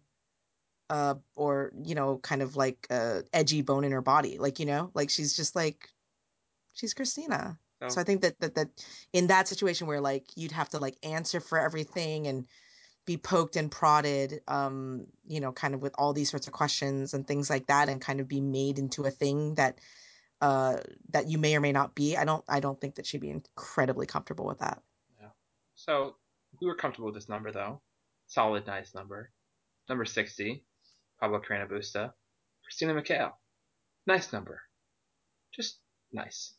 uh 0.89 1.15
or 1.35 1.71
you 1.83 1.93
know 1.93 2.17
kind 2.17 2.41
of 2.41 2.55
like 2.55 2.87
a 2.89 3.23
edgy 3.33 3.61
bone 3.61 3.83
in 3.83 3.91
her 3.91 4.01
body 4.01 4.37
like 4.37 4.57
you 4.57 4.65
know 4.65 4.89
like 4.93 5.09
she's 5.09 5.35
just 5.35 5.53
like 5.53 5.89
she's 6.73 6.93
christina 6.93 7.57
so. 7.81 7.89
so 7.89 8.01
i 8.01 8.05
think 8.05 8.21
that, 8.21 8.39
that 8.39 8.55
that 8.55 8.69
in 9.11 9.27
that 9.27 9.49
situation 9.49 9.85
where 9.85 9.99
like 9.99 10.25
you'd 10.35 10.53
have 10.53 10.69
to 10.69 10.79
like 10.79 10.95
answer 11.03 11.41
for 11.41 11.59
everything 11.59 12.27
and 12.27 12.45
be 13.09 13.17
poked 13.17 13.55
and 13.55 13.71
prodded 13.71 14.39
um 14.47 15.07
you 15.27 15.39
know 15.39 15.51
kind 15.51 15.73
of 15.73 15.81
with 15.81 15.95
all 15.97 16.13
these 16.13 16.29
sorts 16.29 16.45
of 16.45 16.53
questions 16.53 17.15
and 17.15 17.25
things 17.25 17.49
like 17.49 17.65
that 17.65 17.89
and 17.89 17.99
kind 17.99 18.19
of 18.19 18.27
be 18.27 18.39
made 18.39 18.77
into 18.77 19.03
a 19.03 19.09
thing 19.09 19.55
that 19.55 19.79
uh 20.41 20.77
that 21.09 21.27
you 21.27 21.39
may 21.39 21.55
or 21.55 21.59
may 21.59 21.71
not 21.71 21.95
be 21.95 22.15
i 22.15 22.23
don't 22.23 22.43
i 22.47 22.59
don't 22.59 22.79
think 22.79 22.93
that 22.93 23.07
she'd 23.07 23.19
be 23.19 23.31
incredibly 23.31 24.05
comfortable 24.05 24.45
with 24.45 24.59
that. 24.59 24.79
Yeah. 25.19 25.29
So 25.73 26.17
we 26.61 26.67
were 26.67 26.75
comfortable 26.75 27.07
with 27.07 27.15
this 27.15 27.27
number 27.27 27.51
though. 27.51 27.81
Solid 28.27 28.67
nice 28.67 28.93
number. 28.93 29.31
Number 29.89 30.05
60 30.05 30.63
pablo 31.19 31.41
carreno 31.41 31.67
busta. 31.67 32.13
Christina 32.63 32.93
mchale 32.93 33.31
nice 34.05 34.31
number. 34.31 34.61
Just 35.51 35.79
nice 36.13 36.53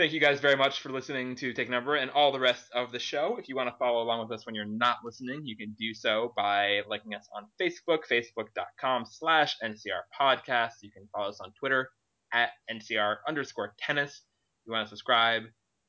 Thank 0.00 0.14
you 0.14 0.20
guys 0.20 0.40
very 0.40 0.56
much 0.56 0.80
for 0.80 0.88
listening 0.88 1.36
to 1.36 1.52
Take 1.52 1.68
Number 1.68 1.94
and 1.94 2.10
all 2.10 2.32
the 2.32 2.40
rest 2.40 2.64
of 2.74 2.90
the 2.90 2.98
show. 2.98 3.36
If 3.38 3.50
you 3.50 3.54
want 3.54 3.68
to 3.68 3.76
follow 3.76 4.02
along 4.02 4.26
with 4.26 4.32
us 4.34 4.46
when 4.46 4.54
you're 4.54 4.64
not 4.64 4.96
listening, 5.04 5.42
you 5.44 5.58
can 5.58 5.76
do 5.78 5.92
so 5.92 6.32
by 6.34 6.80
liking 6.88 7.14
us 7.14 7.28
on 7.36 7.44
Facebook, 7.60 8.04
facebook.com 8.10 9.04
slash 9.04 9.56
NCR 9.62 10.00
podcast. 10.18 10.70
You 10.80 10.90
can 10.90 11.06
follow 11.12 11.28
us 11.28 11.40
on 11.40 11.52
Twitter 11.52 11.90
at 12.32 12.48
NCR 12.72 13.16
underscore 13.28 13.74
tennis. 13.78 14.12
If 14.12 14.68
you 14.68 14.72
want 14.72 14.86
to 14.86 14.88
subscribe 14.88 15.42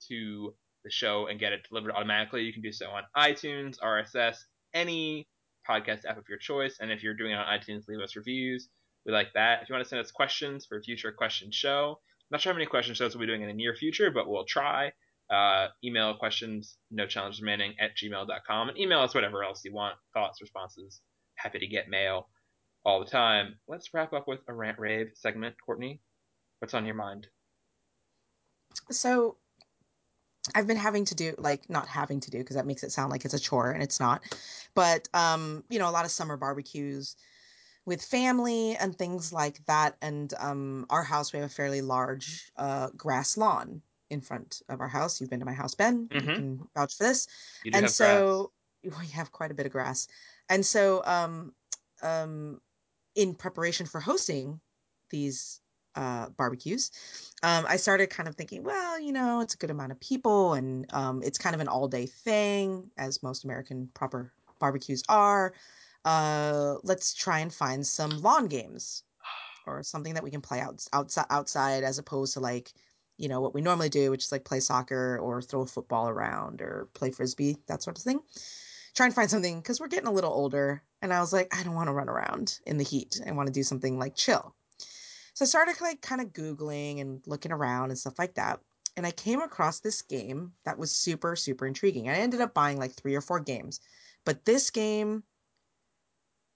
to 0.10 0.56
the 0.84 0.92
show 0.92 1.28
and 1.28 1.40
get 1.40 1.54
it 1.54 1.66
delivered 1.70 1.94
automatically, 1.94 2.42
you 2.42 2.52
can 2.52 2.62
do 2.62 2.74
so 2.74 2.88
on 2.88 3.04
iTunes, 3.16 3.78
RSS, 3.82 4.36
any 4.74 5.26
podcast 5.66 6.04
app 6.04 6.18
of 6.18 6.26
your 6.28 6.38
choice. 6.38 6.80
And 6.82 6.92
if 6.92 7.02
you're 7.02 7.16
doing 7.16 7.32
it 7.32 7.36
on 7.36 7.48
iTunes, 7.48 7.88
leave 7.88 8.02
us 8.02 8.18
reviews. 8.18 8.68
We 9.06 9.14
like 9.14 9.32
that. 9.36 9.62
If 9.62 9.70
you 9.70 9.74
want 9.74 9.86
to 9.86 9.90
send 9.90 10.02
us 10.02 10.12
questions 10.12 10.66
for 10.66 10.80
a 10.80 10.84
future 10.84 11.14
question 11.14 11.50
show, 11.50 12.02
not 12.32 12.42
sure 12.42 12.54
how 12.54 12.58
many 12.58 12.66
question 12.66 12.96
shows 12.96 13.14
we'll 13.14 13.22
be 13.22 13.28
doing 13.28 13.42
in 13.42 13.48
the 13.48 13.54
near 13.54 13.76
future, 13.76 14.10
but 14.10 14.28
we'll 14.28 14.46
try. 14.46 14.92
Uh, 15.30 15.68
email 15.84 16.16
questions, 16.16 16.78
no 16.90 17.06
challenge 17.06 17.40
remaining 17.40 17.74
at 17.80 17.92
gmail.com, 17.96 18.70
and 18.70 18.78
email 18.78 19.00
us 19.00 19.14
whatever 19.14 19.44
else 19.44 19.62
you 19.64 19.74
want, 19.74 19.96
thoughts, 20.14 20.42
responses. 20.42 21.02
Happy 21.36 21.60
to 21.60 21.68
get 21.68 21.90
mail 21.90 22.28
all 22.84 23.00
the 23.00 23.10
time. 23.10 23.56
Let's 23.68 23.94
wrap 23.94 24.14
up 24.14 24.28
with 24.28 24.40
a 24.48 24.54
rant 24.54 24.80
rave 24.80 25.12
segment. 25.14 25.56
Courtney, 25.66 26.02
what's 26.60 26.74
on 26.74 26.86
your 26.86 26.96
mind? 26.96 27.28
So, 28.90 29.38
I've 30.56 30.68
been 30.68 30.78
having 30.78 31.06
to 31.06 31.16
do 31.16 31.36
like 31.38 31.70
not 31.70 31.88
having 31.88 32.20
to 32.22 32.32
do 32.32 32.40
because 32.40 32.56
that 32.56 32.66
makes 32.66 32.84
it 32.84 32.92
sound 32.92 33.12
like 33.12 33.26
it's 33.26 33.34
a 33.34 33.40
chore 33.40 33.72
and 33.72 33.84
it's 33.84 34.00
not. 34.00 34.22
But 34.74 35.08
um, 35.14 35.64
you 35.70 35.80
know, 35.80 35.90
a 35.90 35.92
lot 35.92 36.06
of 36.06 36.12
summer 36.12 36.36
barbecues 36.36 37.16
with 37.86 38.02
family 38.02 38.76
and 38.76 38.98
things 38.98 39.34
like 39.34 39.64
that. 39.66 39.96
And 40.02 40.34
um, 40.40 40.86
our 40.90 41.04
house, 41.04 41.34
we 41.34 41.40
have 41.40 41.50
a 41.50 41.54
fairly 41.54 41.82
large 41.82 42.52
uh, 42.58 42.90
grass 42.96 43.38
lawn 43.38 43.82
in 44.10 44.22
front 44.22 44.62
of 44.70 44.82
our 44.82 44.88
house. 44.88 45.20
You've 45.20 45.30
been 45.30 45.40
to 45.40 45.46
my 45.46 45.54
house, 45.54 45.74
Ben. 45.74 46.08
Mm-hmm. 46.08 46.30
You 46.30 46.36
can 46.36 46.60
vouch 46.76 46.98
for 46.98 47.06
this. 47.06 47.28
and 47.74 47.90
so 47.90 48.52
grass. 48.84 49.00
we 49.02 49.08
have 49.08 49.32
quite 49.32 49.52
a 49.52 49.54
bit 49.54 49.66
of 49.66 49.72
grass. 49.72 50.08
And 50.50 50.66
so, 50.66 51.02
um, 51.06 51.54
um, 52.04 52.60
in 53.16 53.34
preparation 53.36 53.86
for 53.86 54.00
hosting 54.00 54.60
these 55.10 55.60
uh, 55.96 56.30
barbecues, 56.38 56.92
um, 57.44 57.66
I 57.68 57.76
started 57.78 58.10
kind 58.10 58.30
of 58.30 58.36
thinking, 58.36 58.64
well, 58.64 59.00
you 59.00 59.12
know, 59.12 59.42
it's 59.42 59.56
a 59.56 59.58
good 59.58 59.72
amount 59.72 59.92
of 59.92 60.00
people 60.00 60.54
and 60.54 60.86
um, 60.94 61.22
it's 61.24 61.38
kind 61.38 61.56
of 61.56 61.62
an 61.62 61.68
all 61.68 61.88
day 61.88 62.06
thing, 62.06 62.90
as 62.98 63.24
most 63.24 63.44
American 63.44 63.90
proper 63.94 64.32
barbecues 64.60 65.04
are 65.10 65.54
uh, 66.06 66.76
let's 66.84 67.14
try 67.14 67.40
and 67.40 67.54
find 67.54 67.86
some 67.86 68.22
lawn 68.22 68.48
games 68.48 69.04
or 69.68 69.84
something 69.84 70.16
that 70.16 70.24
we 70.24 70.32
can 70.32 70.42
play 70.42 70.60
out 70.60 70.86
outside 70.94 71.26
outside 71.30 71.84
as 71.84 72.00
opposed 72.00 72.34
to 72.34 72.40
like 72.40 72.74
you 73.18 73.30
know 73.30 73.42
what 73.42 73.54
we 73.54 73.62
normally 73.62 73.90
do 73.90 74.10
which 74.10 74.26
is 74.26 74.32
like 74.32 74.44
play 74.44 74.60
soccer 74.60 75.20
or 75.20 75.42
throw 75.42 75.62
a 75.62 75.68
football 75.68 76.10
around 76.10 76.62
or 76.62 76.88
play 76.94 77.12
frisbee 77.12 77.58
that 77.68 77.84
sort 77.84 77.98
of 77.98 78.04
thing. 78.04 78.20
Try 78.94 79.06
and 79.06 79.16
find 79.16 79.30
something 79.30 79.60
because 79.60 79.80
we're 79.80 79.88
getting 79.88 80.10
a 80.10 80.14
little 80.14 80.34
older 80.34 80.84
and 81.02 81.14
i 81.14 81.20
was 81.20 81.32
like 81.32 81.56
i 81.56 81.64
don't 81.64 81.76
want 81.76 81.88
to 81.88 81.94
run 81.94 82.10
around 82.10 82.60
in 82.66 82.78
the 82.78 82.84
heat. 82.84 83.22
I 83.26 83.32
want 83.32 83.48
to 83.48 83.54
do 83.54 83.64
something 83.64 84.00
like 84.00 84.16
chill. 84.16 84.56
So 85.34 85.46
i 85.46 85.48
started 85.48 85.80
like 85.82 86.02
kind 86.02 86.22
of 86.22 86.34
googling 86.34 87.00
and 87.00 87.22
looking 87.28 87.52
around 87.52 87.92
and 87.92 88.00
stuff 88.00 88.18
like 88.18 88.34
that 88.36 88.60
and 88.98 89.06
i 89.06 89.12
came 89.12 89.42
across 89.42 89.80
this 89.80 90.02
game 90.02 90.54
that 90.66 90.80
was 90.80 90.92
super 90.92 91.36
super 91.36 91.68
intriguing. 91.68 92.10
I 92.10 92.16
ended 92.16 92.42
up 92.42 92.56
buying 92.56 92.80
like 92.80 92.94
three 92.94 93.16
or 93.16 93.22
four 93.22 93.40
games 93.40 93.80
but 94.26 94.46
this 94.46 94.72
game 94.72 95.24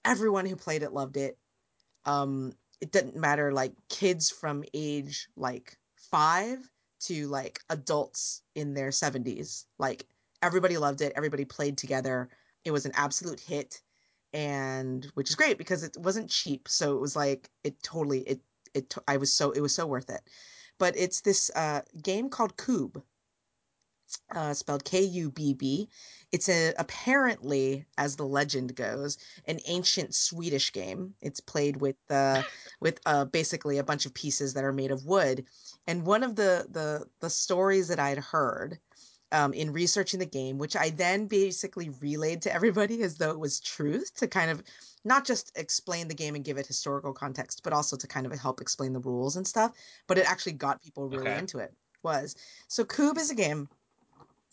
everyone 0.06 0.46
who 0.46 0.56
played 0.56 0.82
it 0.82 0.92
loved 0.92 1.16
it. 1.16 1.36
Um, 2.04 2.52
it 2.80 2.92
didn't 2.92 3.16
matter 3.16 3.52
like 3.52 3.72
kids 3.88 4.30
from 4.30 4.64
age 4.72 5.28
like 5.36 5.76
five 6.10 6.58
to 7.00 7.26
like 7.28 7.60
adults 7.68 8.42
in 8.54 8.74
their 8.74 8.90
70s. 8.90 9.64
Like 9.78 10.06
everybody 10.42 10.78
loved 10.78 11.00
it. 11.00 11.12
Everybody 11.16 11.44
played 11.44 11.76
together. 11.76 12.28
It 12.64 12.70
was 12.70 12.86
an 12.86 12.92
absolute 12.94 13.40
hit, 13.40 13.80
and 14.32 15.04
which 15.14 15.30
is 15.30 15.36
great 15.36 15.58
because 15.58 15.82
it 15.82 15.96
wasn't 15.98 16.30
cheap. 16.30 16.68
So 16.68 16.96
it 16.96 17.00
was 17.00 17.16
like 17.16 17.50
it 17.64 17.82
totally 17.82 18.20
it 18.20 18.40
it 18.74 18.94
I 19.08 19.16
was 19.16 19.32
so 19.32 19.50
it 19.50 19.60
was 19.60 19.74
so 19.74 19.86
worth 19.86 20.10
it. 20.10 20.22
But 20.78 20.96
it's 20.96 21.22
this 21.22 21.50
uh, 21.54 21.82
game 22.02 22.28
called 22.28 22.56
Kubb, 22.56 23.02
uh, 24.34 24.52
spelled 24.52 24.84
K 24.84 25.02
U 25.02 25.30
B 25.30 25.54
B. 25.54 25.88
It's 26.32 26.48
a 26.48 26.74
apparently, 26.78 27.86
as 27.98 28.16
the 28.16 28.26
legend 28.26 28.74
goes, 28.74 29.18
an 29.46 29.60
ancient 29.66 30.14
Swedish 30.14 30.72
game. 30.72 31.14
It's 31.20 31.40
played 31.40 31.76
with 31.76 31.96
uh, 32.10 32.42
with 32.80 33.00
uh, 33.06 33.26
basically 33.26 33.78
a 33.78 33.84
bunch 33.84 34.06
of 34.06 34.14
pieces 34.14 34.54
that 34.54 34.64
are 34.64 34.72
made 34.72 34.90
of 34.90 35.06
wood. 35.06 35.46
And 35.86 36.04
one 36.04 36.22
of 36.22 36.36
the 36.36 36.66
the 36.70 37.06
the 37.20 37.30
stories 37.30 37.88
that 37.88 38.00
I'd 38.00 38.18
heard 38.18 38.78
um, 39.32 39.52
in 39.52 39.72
researching 39.72 40.20
the 40.20 40.26
game, 40.26 40.58
which 40.58 40.76
I 40.76 40.90
then 40.90 41.26
basically 41.26 41.90
relayed 42.00 42.42
to 42.42 42.54
everybody 42.54 43.02
as 43.02 43.16
though 43.16 43.30
it 43.30 43.38
was 43.38 43.60
truth, 43.60 44.14
to 44.16 44.26
kind 44.26 44.50
of 44.50 44.62
not 45.04 45.24
just 45.24 45.52
explain 45.56 46.08
the 46.08 46.14
game 46.14 46.34
and 46.34 46.44
give 46.44 46.58
it 46.58 46.66
historical 46.66 47.12
context, 47.12 47.62
but 47.62 47.72
also 47.72 47.96
to 47.96 48.06
kind 48.06 48.26
of 48.26 48.32
help 48.32 48.60
explain 48.60 48.92
the 48.92 49.00
rules 49.00 49.36
and 49.36 49.46
stuff. 49.46 49.72
But 50.06 50.18
it 50.18 50.28
actually 50.28 50.52
got 50.52 50.82
people 50.82 51.08
really 51.08 51.28
okay. 51.28 51.38
into 51.38 51.58
it. 51.58 51.72
Was 52.02 52.36
so 52.68 52.84
Kubb 52.84 53.18
is 53.18 53.30
a 53.30 53.34
game 53.34 53.68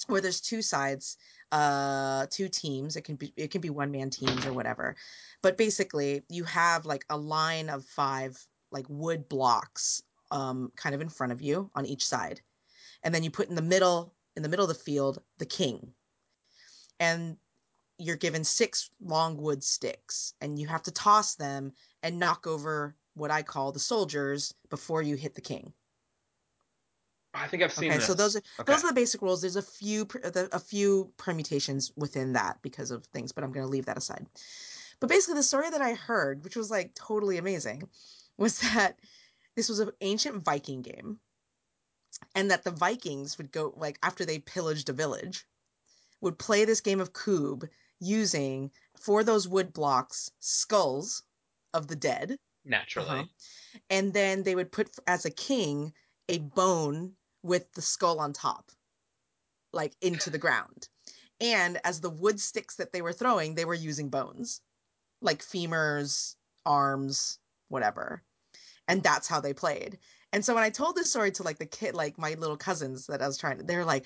where 0.08 0.22
there's 0.22 0.42
two 0.42 0.62
sides 0.62 1.18
uh 1.54 2.26
two 2.30 2.50
teams 2.50 2.98
it 2.98 3.04
can 3.04 3.16
be 3.16 3.32
it 3.38 3.52
can 3.52 3.62
be 3.62 3.70
one 3.70 3.92
man 3.92 4.10
teams 4.10 4.46
or 4.46 4.54
whatever 4.54 4.96
but 5.42 5.58
basically 5.58 6.22
you 6.30 6.44
have 6.44 6.86
like 6.86 7.06
a 7.10 7.18
line 7.18 7.70
of 7.70 7.86
five 7.86 8.46
like 8.72 8.86
wood 8.90 9.30
blocks 9.30 10.04
um, 10.34 10.72
kind 10.76 10.96
of 10.96 11.00
in 11.00 11.10
front 11.10 11.32
of 11.32 11.42
you 11.42 11.70
on 11.76 11.86
each 11.86 12.06
side. 12.06 12.42
And 13.04 13.14
then 13.14 13.24
you 13.24 13.32
put 13.32 13.50
in 13.50 13.56
the 13.56 13.62
middle, 13.62 14.14
in 14.36 14.44
the 14.44 14.50
middle 14.50 14.66
of 14.66 14.76
the 14.76 14.84
field, 14.84 15.22
the 15.38 15.46
king. 15.46 15.94
And 17.00 17.38
you're 18.00 18.16
given 18.18 18.44
six 18.44 18.90
long 19.00 19.38
wood 19.38 19.64
sticks 19.64 20.34
and 20.42 20.58
you 20.58 20.68
have 20.68 20.82
to 20.84 20.92
toss 20.92 21.36
them 21.36 21.72
and 22.02 22.20
knock 22.20 22.48
over 22.48 22.96
what 23.14 23.32
I 23.32 23.44
call 23.44 23.72
the 23.72 23.80
soldiers 23.80 24.54
before 24.70 25.04
you 25.04 25.16
hit 25.16 25.36
the 25.36 25.42
king. 25.42 25.72
I 27.34 27.48
think 27.48 27.64
I've 27.64 27.74
seen 27.74 27.90
okay, 27.90 27.98
this. 27.98 28.08
so 28.08 28.14
those 28.14 28.36
are 28.36 28.42
Okay. 28.60 28.72
those 28.72 28.84
are 28.84 28.88
the 28.88 28.94
basic 28.94 29.22
rules. 29.22 29.42
There's 29.42 29.56
a 29.56 29.62
few 29.62 30.08
a 30.24 30.60
few 30.60 31.12
permutations 31.18 31.92
within 31.96 32.34
that 32.34 32.62
because 32.62 32.92
of 32.92 33.06
things, 33.08 33.32
but 33.32 33.44
I'm 33.44 33.52
going 33.52 33.66
to 33.66 33.72
leave 33.72 33.86
that 33.86 33.98
aside. 33.98 34.28
But 35.00 35.10
basically, 35.10 35.36
the 35.36 35.44
story 35.44 35.70
that 35.70 35.82
I 35.82 35.94
heard, 35.94 36.44
which 36.44 36.56
was 36.56 36.70
like 36.70 36.94
totally 36.96 37.38
amazing, 37.38 37.90
was 38.38 38.60
that 38.74 39.00
this 39.56 39.70
was 39.70 39.80
an 39.80 39.92
ancient 40.02 40.44
Viking 40.44 40.82
game, 40.82 41.20
and 42.36 42.52
that 42.52 42.64
the 42.64 42.72
Vikings 42.72 43.38
would 43.38 43.52
go 43.52 43.74
like 43.78 43.98
after 44.04 44.26
they 44.26 44.40
pillaged 44.40 44.90
a 44.90 44.94
village, 44.94 45.46
would 46.22 46.38
play 46.38 46.66
this 46.66 46.82
game 46.82 47.00
of 47.02 47.14
Kubb 47.14 47.68
using 48.00 48.72
for 49.00 49.24
those 49.24 49.48
wood 49.48 49.74
blocks 49.74 50.30
skulls 50.40 51.24
of 51.74 51.88
the 51.88 51.96
dead 51.96 52.38
naturally. 52.66 53.08
uh-huh. 53.10 53.24
and 53.90 54.14
then 54.14 54.44
they 54.44 54.56
would 54.56 54.72
put 54.72 54.90
as 55.08 55.26
a 55.26 55.32
king 55.32 55.94
a 56.30 56.40
bone 56.40 57.14
with 57.44 57.72
the 57.74 57.82
skull 57.82 58.20
on 58.20 58.34
top 58.34 58.72
like 59.74 59.94
into 60.02 60.30
the 60.30 60.38
ground. 60.38 60.88
And 61.42 61.80
as 61.84 62.00
the 62.00 62.10
wood 62.10 62.40
sticks 62.40 62.76
that 62.76 62.94
they 62.94 63.02
were 63.02 63.14
throwing 63.14 63.56
they 63.56 63.66
were 63.66 63.74
using 63.74 64.10
bones 64.10 64.62
like 65.22 65.42
femurs 65.42 66.36
arms 66.66 67.40
whatever. 67.70 68.24
And 68.88 69.02
that's 69.02 69.28
how 69.28 69.40
they 69.40 69.54
played. 69.54 70.00
And 70.32 70.44
so 70.44 70.56
when 70.56 70.64
i 70.64 70.70
told 70.70 70.96
this 70.96 71.10
story 71.10 71.32
to 71.32 71.44
like 71.44 71.60
the 71.60 71.66
kid 71.66 71.94
like 71.94 72.18
my 72.18 72.34
little 72.34 72.58
cousins 72.58 73.08
that 73.08 73.22
i 73.22 73.28
was 73.28 73.38
trying 73.38 73.58
to 73.60 73.64
they 73.64 73.78
were 73.78 73.86
like 73.86 74.06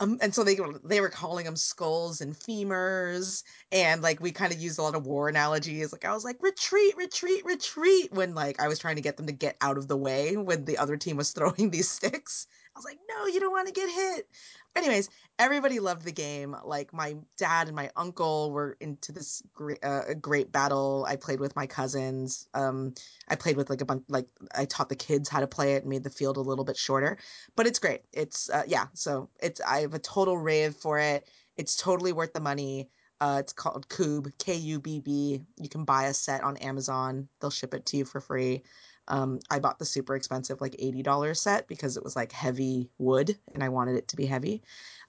um, 0.00 0.18
and 0.20 0.32
so 0.34 0.44
they 0.44 0.58
they 0.84 1.00
were 1.00 1.08
calling 1.08 1.44
them 1.44 1.56
skulls 1.56 2.20
and 2.20 2.34
femurs, 2.34 3.42
and 3.72 4.00
like 4.02 4.20
we 4.20 4.30
kind 4.32 4.52
of 4.52 4.60
used 4.60 4.78
a 4.78 4.82
lot 4.82 4.94
of 4.94 5.06
war 5.06 5.28
analogies. 5.28 5.92
Like 5.92 6.04
I 6.04 6.12
was 6.14 6.24
like 6.24 6.36
retreat, 6.40 6.96
retreat, 6.96 7.44
retreat 7.44 8.12
when 8.12 8.34
like 8.34 8.60
I 8.60 8.68
was 8.68 8.78
trying 8.78 8.96
to 8.96 9.02
get 9.02 9.16
them 9.16 9.26
to 9.26 9.32
get 9.32 9.56
out 9.60 9.76
of 9.76 9.88
the 9.88 9.96
way 9.96 10.36
when 10.36 10.64
the 10.66 10.78
other 10.78 10.96
team 10.96 11.16
was 11.16 11.32
throwing 11.34 11.70
these 11.70 11.90
sticks. 11.90 12.46
Was 12.78 12.86
like, 12.86 13.00
no, 13.08 13.26
you 13.26 13.40
don't 13.40 13.52
want 13.52 13.68
to 13.68 13.74
get 13.74 13.90
hit. 13.90 14.28
Anyways, 14.76 15.10
everybody 15.38 15.80
loved 15.80 16.04
the 16.04 16.12
game. 16.12 16.56
Like 16.64 16.92
my 16.92 17.16
dad 17.36 17.66
and 17.66 17.76
my 17.76 17.90
uncle 17.96 18.52
were 18.52 18.76
into 18.80 19.12
this 19.12 19.42
great 19.54 19.84
uh, 19.84 20.14
great 20.20 20.52
battle. 20.52 21.06
I 21.08 21.16
played 21.16 21.40
with 21.40 21.56
my 21.56 21.66
cousins. 21.66 22.48
Um, 22.54 22.94
I 23.28 23.36
played 23.36 23.56
with 23.56 23.70
like 23.70 23.80
a 23.80 23.84
bunch 23.84 24.04
like 24.08 24.28
I 24.56 24.64
taught 24.66 24.88
the 24.88 24.96
kids 24.96 25.28
how 25.28 25.40
to 25.40 25.48
play 25.48 25.74
it, 25.74 25.86
made 25.86 26.04
the 26.04 26.10
field 26.10 26.36
a 26.36 26.40
little 26.40 26.64
bit 26.64 26.76
shorter 26.76 27.18
but 27.56 27.66
it's 27.66 27.78
great. 27.78 28.02
It's 28.12 28.50
uh, 28.50 28.64
yeah, 28.66 28.86
so 28.94 29.30
it's 29.42 29.60
I 29.60 29.80
have 29.80 29.94
a 29.94 29.98
total 29.98 30.38
rave 30.38 30.74
for 30.74 30.98
it. 30.98 31.28
It's 31.56 31.76
totally 31.76 32.12
worth 32.12 32.32
the 32.32 32.40
money. 32.40 32.88
Uh, 33.20 33.38
it's 33.40 33.52
called 33.52 33.88
Kubb, 33.88 34.28
K 34.38 34.54
U 34.54 34.80
B 34.80 35.00
B. 35.00 35.42
You 35.56 35.68
can 35.68 35.84
buy 35.84 36.04
a 36.04 36.14
set 36.14 36.44
on 36.44 36.56
Amazon. 36.58 37.28
They'll 37.40 37.50
ship 37.50 37.74
it 37.74 37.86
to 37.86 37.96
you 37.96 38.04
for 38.04 38.20
free. 38.20 38.62
Um, 39.08 39.40
I 39.50 39.58
bought 39.58 39.78
the 39.78 39.84
super 39.86 40.14
expensive 40.16 40.60
like 40.60 40.76
eighty 40.78 41.02
dollars 41.02 41.40
set 41.40 41.68
because 41.68 41.96
it 41.96 42.04
was 42.04 42.16
like 42.16 42.32
heavy 42.32 42.90
wood 42.98 43.38
and 43.54 43.62
I 43.64 43.68
wanted 43.70 43.96
it 43.96 44.08
to 44.08 44.16
be 44.16 44.26
heavy. 44.26 44.62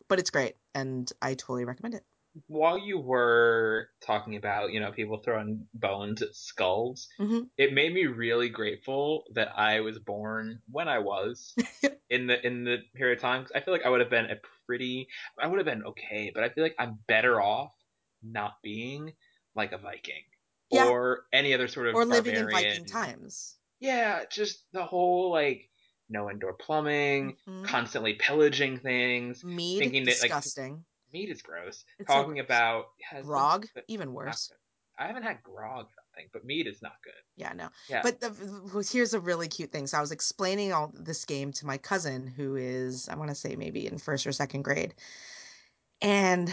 But 0.10 0.20
it's 0.20 0.32
great 0.32 0.58
and 0.76 1.12
I 1.22 1.36
totally 1.36 1.66
recommend 1.66 1.96
it. 1.96 2.06
While 2.48 2.78
you 2.78 3.00
were 3.00 3.90
talking 4.02 4.36
about, 4.36 4.72
you 4.72 4.80
know, 4.80 4.92
people 4.92 5.18
throwing 5.22 5.68
bones 5.74 6.22
at 6.22 6.36
skulls, 6.36 7.08
hmm 7.20 7.42
it 7.58 7.74
made 7.74 7.94
me 7.94 8.06
really 8.06 8.50
grateful 8.50 9.26
that 9.34 9.58
I 9.58 9.80
was 9.82 10.00
born 10.00 10.62
when 10.70 10.88
I 10.88 11.00
was 11.00 11.58
in 12.10 12.28
the 12.28 12.46
in 12.46 12.64
the 12.66 12.80
period 12.96 13.18
of 13.18 13.22
time. 13.22 13.48
I 13.56 13.62
feel 13.62 13.74
like 13.74 13.86
I 13.86 13.90
would 13.90 14.02
have 14.02 14.10
been 14.10 14.30
a 14.30 14.38
pretty, 14.66 15.08
I 15.40 15.48
would 15.48 15.58
have 15.60 15.66
been 15.66 15.84
okay, 15.86 16.32
but 16.34 16.44
I 16.44 16.50
feel 16.50 16.64
like 16.64 16.76
I'm 16.80 17.00
better 17.08 17.42
off 17.42 17.74
not 18.22 18.62
being 18.64 19.14
like 19.56 19.72
a 19.72 19.78
Viking 19.78 20.24
Yeah. 20.72 20.94
or 20.94 21.26
any 21.34 21.54
other 21.54 21.68
sort 21.68 21.88
of 21.88 22.00
Or 22.00 22.04
living 22.06 22.36
in. 22.36 22.50
Viking 22.50 22.88
times. 22.88 23.59
Yeah, 23.80 24.26
just 24.32 24.66
the 24.74 24.86
whole 24.86 25.32
like 25.32 25.70
no 26.10 26.30
indoor 26.30 26.54
plumbing, 26.54 27.38
Mhm. 27.48 27.66
constantly 27.66 28.14
pillaging 28.16 28.80
things, 28.80 29.44
Mead, 29.44 29.80
thinking 29.80 30.06
that 30.06 30.20
like 30.22 30.32
disgusting. 30.32 30.86
meat 31.14 31.30
is 31.30 31.42
gross. 31.42 31.86
It's 32.00 32.08
so 32.08 32.14
Talking 32.16 32.34
gross. 32.36 32.46
about 32.46 32.86
yeah, 33.00 33.22
Grog, 33.22 33.68
but 33.74 33.86
even 33.88 34.14
worse. 34.14 34.52
I 34.98 35.08
haven't 35.08 35.24
had 35.24 35.42
grog, 35.44 35.88
I 35.98 36.20
think, 36.20 36.32
but 36.34 36.44
meat 36.44 36.68
is 36.68 36.82
not 36.82 37.02
good. 37.04 37.14
Yeah, 37.38 37.54
no. 37.54 37.70
Yeah. 37.88 38.02
But 38.04 38.20
the, 38.20 38.86
here's 38.92 39.14
a 39.14 39.20
really 39.22 39.48
cute 39.48 39.72
thing. 39.72 39.88
So 39.88 39.98
I 39.98 40.02
was 40.02 40.12
explaining 40.12 40.74
all 40.74 40.92
this 40.94 41.24
game 41.24 41.54
to 41.54 41.66
my 41.66 41.78
cousin, 41.78 42.28
who 42.28 42.58
is, 42.58 43.08
I 43.08 43.16
want 43.16 43.30
to 43.30 43.36
say 43.36 43.56
maybe 43.56 43.88
in 43.88 43.98
first 43.98 44.28
or 44.28 44.34
second 44.34 44.64
grade. 44.64 44.94
And 46.02 46.52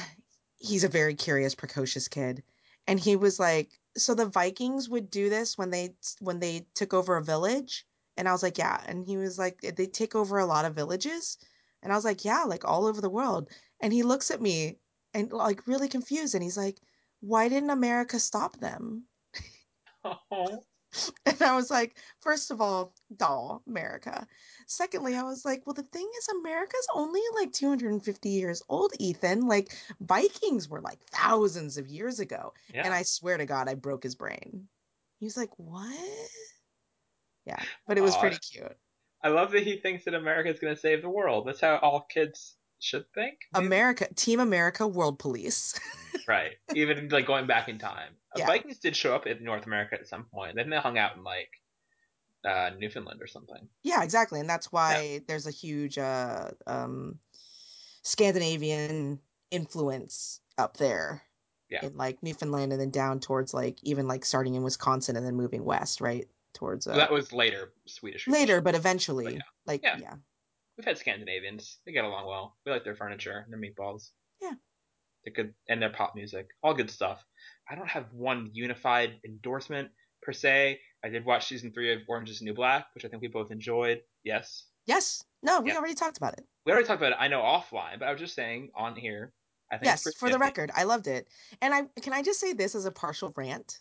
he's 0.58 0.84
a 0.84 0.88
very 0.88 1.14
curious, 1.16 1.56
precocious 1.56 2.06
kid. 2.06 2.44
And 2.86 3.00
he 3.00 3.16
was 3.16 3.40
like, 3.40 3.70
so 3.96 4.14
the 4.14 4.26
Vikings 4.26 4.88
would 4.88 5.10
do 5.10 5.28
this 5.30 5.56
when 5.58 5.70
they 5.70 5.96
when 6.20 6.40
they 6.40 6.66
took 6.74 6.94
over 6.94 7.16
a 7.16 7.24
village? 7.24 7.86
And 8.16 8.28
I 8.28 8.32
was 8.32 8.42
like, 8.42 8.58
yeah. 8.58 8.82
And 8.86 9.04
he 9.06 9.16
was 9.16 9.38
like, 9.38 9.60
they 9.60 9.86
take 9.86 10.14
over 10.14 10.38
a 10.38 10.46
lot 10.46 10.64
of 10.64 10.74
villages? 10.74 11.38
And 11.82 11.92
I 11.92 11.96
was 11.96 12.04
like, 12.04 12.24
yeah, 12.24 12.44
like 12.44 12.64
all 12.64 12.86
over 12.86 13.00
the 13.00 13.10
world. 13.10 13.50
And 13.80 13.92
he 13.92 14.02
looks 14.02 14.30
at 14.30 14.40
me 14.40 14.78
and 15.14 15.32
like 15.32 15.66
really 15.66 15.88
confused 15.88 16.34
and 16.34 16.42
he's 16.42 16.56
like, 16.56 16.80
why 17.20 17.48
didn't 17.48 17.70
America 17.70 18.18
stop 18.18 18.58
them? 18.58 19.04
Oh, 20.30 20.62
And 21.26 21.42
I 21.42 21.56
was 21.56 21.70
like, 21.70 21.98
first 22.20 22.50
of 22.50 22.60
all, 22.60 22.94
doll, 23.16 23.62
America. 23.66 24.26
Secondly, 24.66 25.14
I 25.16 25.22
was 25.22 25.44
like, 25.44 25.62
well, 25.64 25.74
the 25.74 25.82
thing 25.84 26.10
is, 26.18 26.28
America's 26.28 26.86
only 26.94 27.20
like 27.34 27.52
250 27.52 28.28
years 28.28 28.62
old, 28.68 28.92
Ethan. 28.98 29.46
Like, 29.46 29.72
Vikings 30.00 30.68
were 30.68 30.80
like 30.80 30.98
thousands 31.10 31.78
of 31.78 31.86
years 31.88 32.18
ago. 32.20 32.52
yeah. 32.74 32.82
And 32.84 32.92
I 32.92 33.02
swear 33.02 33.36
to 33.38 33.46
God, 33.46 33.68
I 33.68 33.74
broke 33.74 34.02
his 34.02 34.16
brain. 34.16 34.66
He 35.20 35.26
was 35.26 35.36
like, 35.36 35.50
what? 35.56 35.96
Yeah, 37.46 37.62
but 37.86 37.96
it 37.96 38.00
was 38.02 38.16
pretty 38.16 38.38
cute. 38.38 38.76
I 39.22 39.28
love 39.28 39.52
that 39.52 39.62
he 39.62 39.76
thinks 39.78 40.04
that 40.04 40.14
America's 40.14 40.58
going 40.58 40.74
to 40.74 40.80
save 40.80 41.00
the 41.02 41.08
world. 41.08 41.46
That's 41.46 41.60
how 41.60 41.76
all 41.76 42.00
kids 42.02 42.56
should 42.80 43.04
think. 43.14 43.38
maybe? 43.54 43.66
America, 43.66 44.08
Team 44.14 44.40
America, 44.40 44.86
World 44.86 45.18
Police. 45.18 45.78
Right. 46.26 46.52
Even 46.74 47.08
like 47.10 47.26
going 47.26 47.46
back 47.46 47.68
in 47.68 47.78
time. 47.78 48.14
Uh, 48.34 48.38
Yeah. 48.40 48.46
Vikings 48.46 48.78
did 48.78 48.96
show 48.96 49.14
up 49.14 49.26
in 49.28 49.44
North 49.44 49.66
America 49.66 49.94
at 49.94 50.08
some 50.08 50.24
point. 50.24 50.56
Then 50.56 50.70
they 50.70 50.76
hung 50.78 50.98
out 50.98 51.14
in 51.16 51.22
like 51.22 51.50
uh, 52.46 52.70
Newfoundland 52.78 53.20
or 53.20 53.26
something. 53.26 53.68
yeah, 53.82 54.02
exactly. 54.04 54.38
And 54.40 54.48
that's 54.48 54.70
why 54.70 55.20
there's 55.26 55.46
a 55.46 55.50
huge 55.50 55.98
uh, 55.98 56.50
um, 56.66 57.18
Scandinavian 58.02 59.18
influence 59.50 60.40
up 60.58 60.76
there 60.76 61.22
Yeah. 61.68 61.84
in 61.86 61.96
like 61.96 62.22
Newfoundland 62.22 62.72
and 62.72 62.80
then 62.80 62.90
down 62.90 63.20
towards 63.20 63.52
like 63.52 63.78
even 63.82 64.06
like 64.06 64.24
starting 64.24 64.54
in 64.54 64.62
Wisconsin 64.62 65.16
and 65.16 65.26
then 65.26 65.34
moving 65.36 65.64
west, 65.64 66.00
right? 66.00 66.28
Towards 66.54 66.86
uh, 66.86 66.92
So 66.92 66.98
that 66.98 67.10
was 67.12 67.32
later 67.32 67.72
Swedish. 67.86 68.26
later, 68.28 68.60
but 68.60 68.74
eventually, 68.74 69.34
yeah. 69.34 69.40
like 69.66 69.82
Yeah. 69.82 69.98
yeah. 70.00 70.14
We've 70.78 70.84
had 70.84 70.98
Scandinavians. 70.98 71.78
They 71.86 71.92
get 71.92 72.04
along 72.04 72.26
well. 72.26 72.56
We 72.64 72.72
like 72.72 72.84
their 72.84 72.94
furniture 72.96 73.38
and 73.44 73.52
their 73.52 73.60
meatballs. 73.60 74.10
Yeah. 74.42 74.52
They're 75.24 75.32
good 75.34 75.54
and 75.68 75.80
their 75.82 75.90
pop 75.90 76.14
music. 76.14 76.48
All 76.62 76.74
good 76.74 76.90
stuff. 76.90 77.24
I 77.68 77.74
don't 77.74 77.88
have 77.88 78.12
one 78.12 78.50
unified 78.52 79.18
endorsement 79.26 79.90
per 80.22 80.32
se. 80.32 80.80
I 81.06 81.10
did 81.10 81.24
watch 81.24 81.46
season 81.46 81.72
three 81.72 81.92
of 81.92 82.02
Orange 82.08 82.30
is 82.30 82.40
the 82.40 82.44
New 82.44 82.54
Black, 82.54 82.86
which 82.94 83.04
I 83.04 83.08
think 83.08 83.22
we 83.22 83.28
both 83.28 83.50
enjoyed. 83.50 84.02
Yes. 84.24 84.66
Yes. 84.86 85.22
No, 85.42 85.60
we 85.60 85.70
Yeah. 85.70 85.76
already 85.76 85.94
talked 85.94 86.16
about 86.16 86.38
it. 86.38 86.46
We 86.64 86.72
already 86.72 86.86
talked 86.86 87.00
about 87.00 87.12
it, 87.12 87.18
I 87.20 87.28
know 87.28 87.42
offline, 87.42 87.98
but 87.98 88.08
I 88.08 88.12
was 88.12 88.20
just 88.20 88.34
saying 88.34 88.70
on 88.74 88.96
here. 88.96 89.34
I 89.70 89.78
think 89.78 89.86
Yes, 89.86 90.02
for 90.14 90.30
the 90.30 90.38
record, 90.38 90.70
I 90.74 90.84
loved 90.84 91.06
it. 91.06 91.28
And 91.60 91.74
I 91.74 91.82
can 92.00 92.12
I 92.12 92.22
just 92.22 92.40
say 92.40 92.52
this 92.52 92.74
as 92.74 92.86
a 92.86 92.90
partial 92.92 93.32
rant 93.36 93.80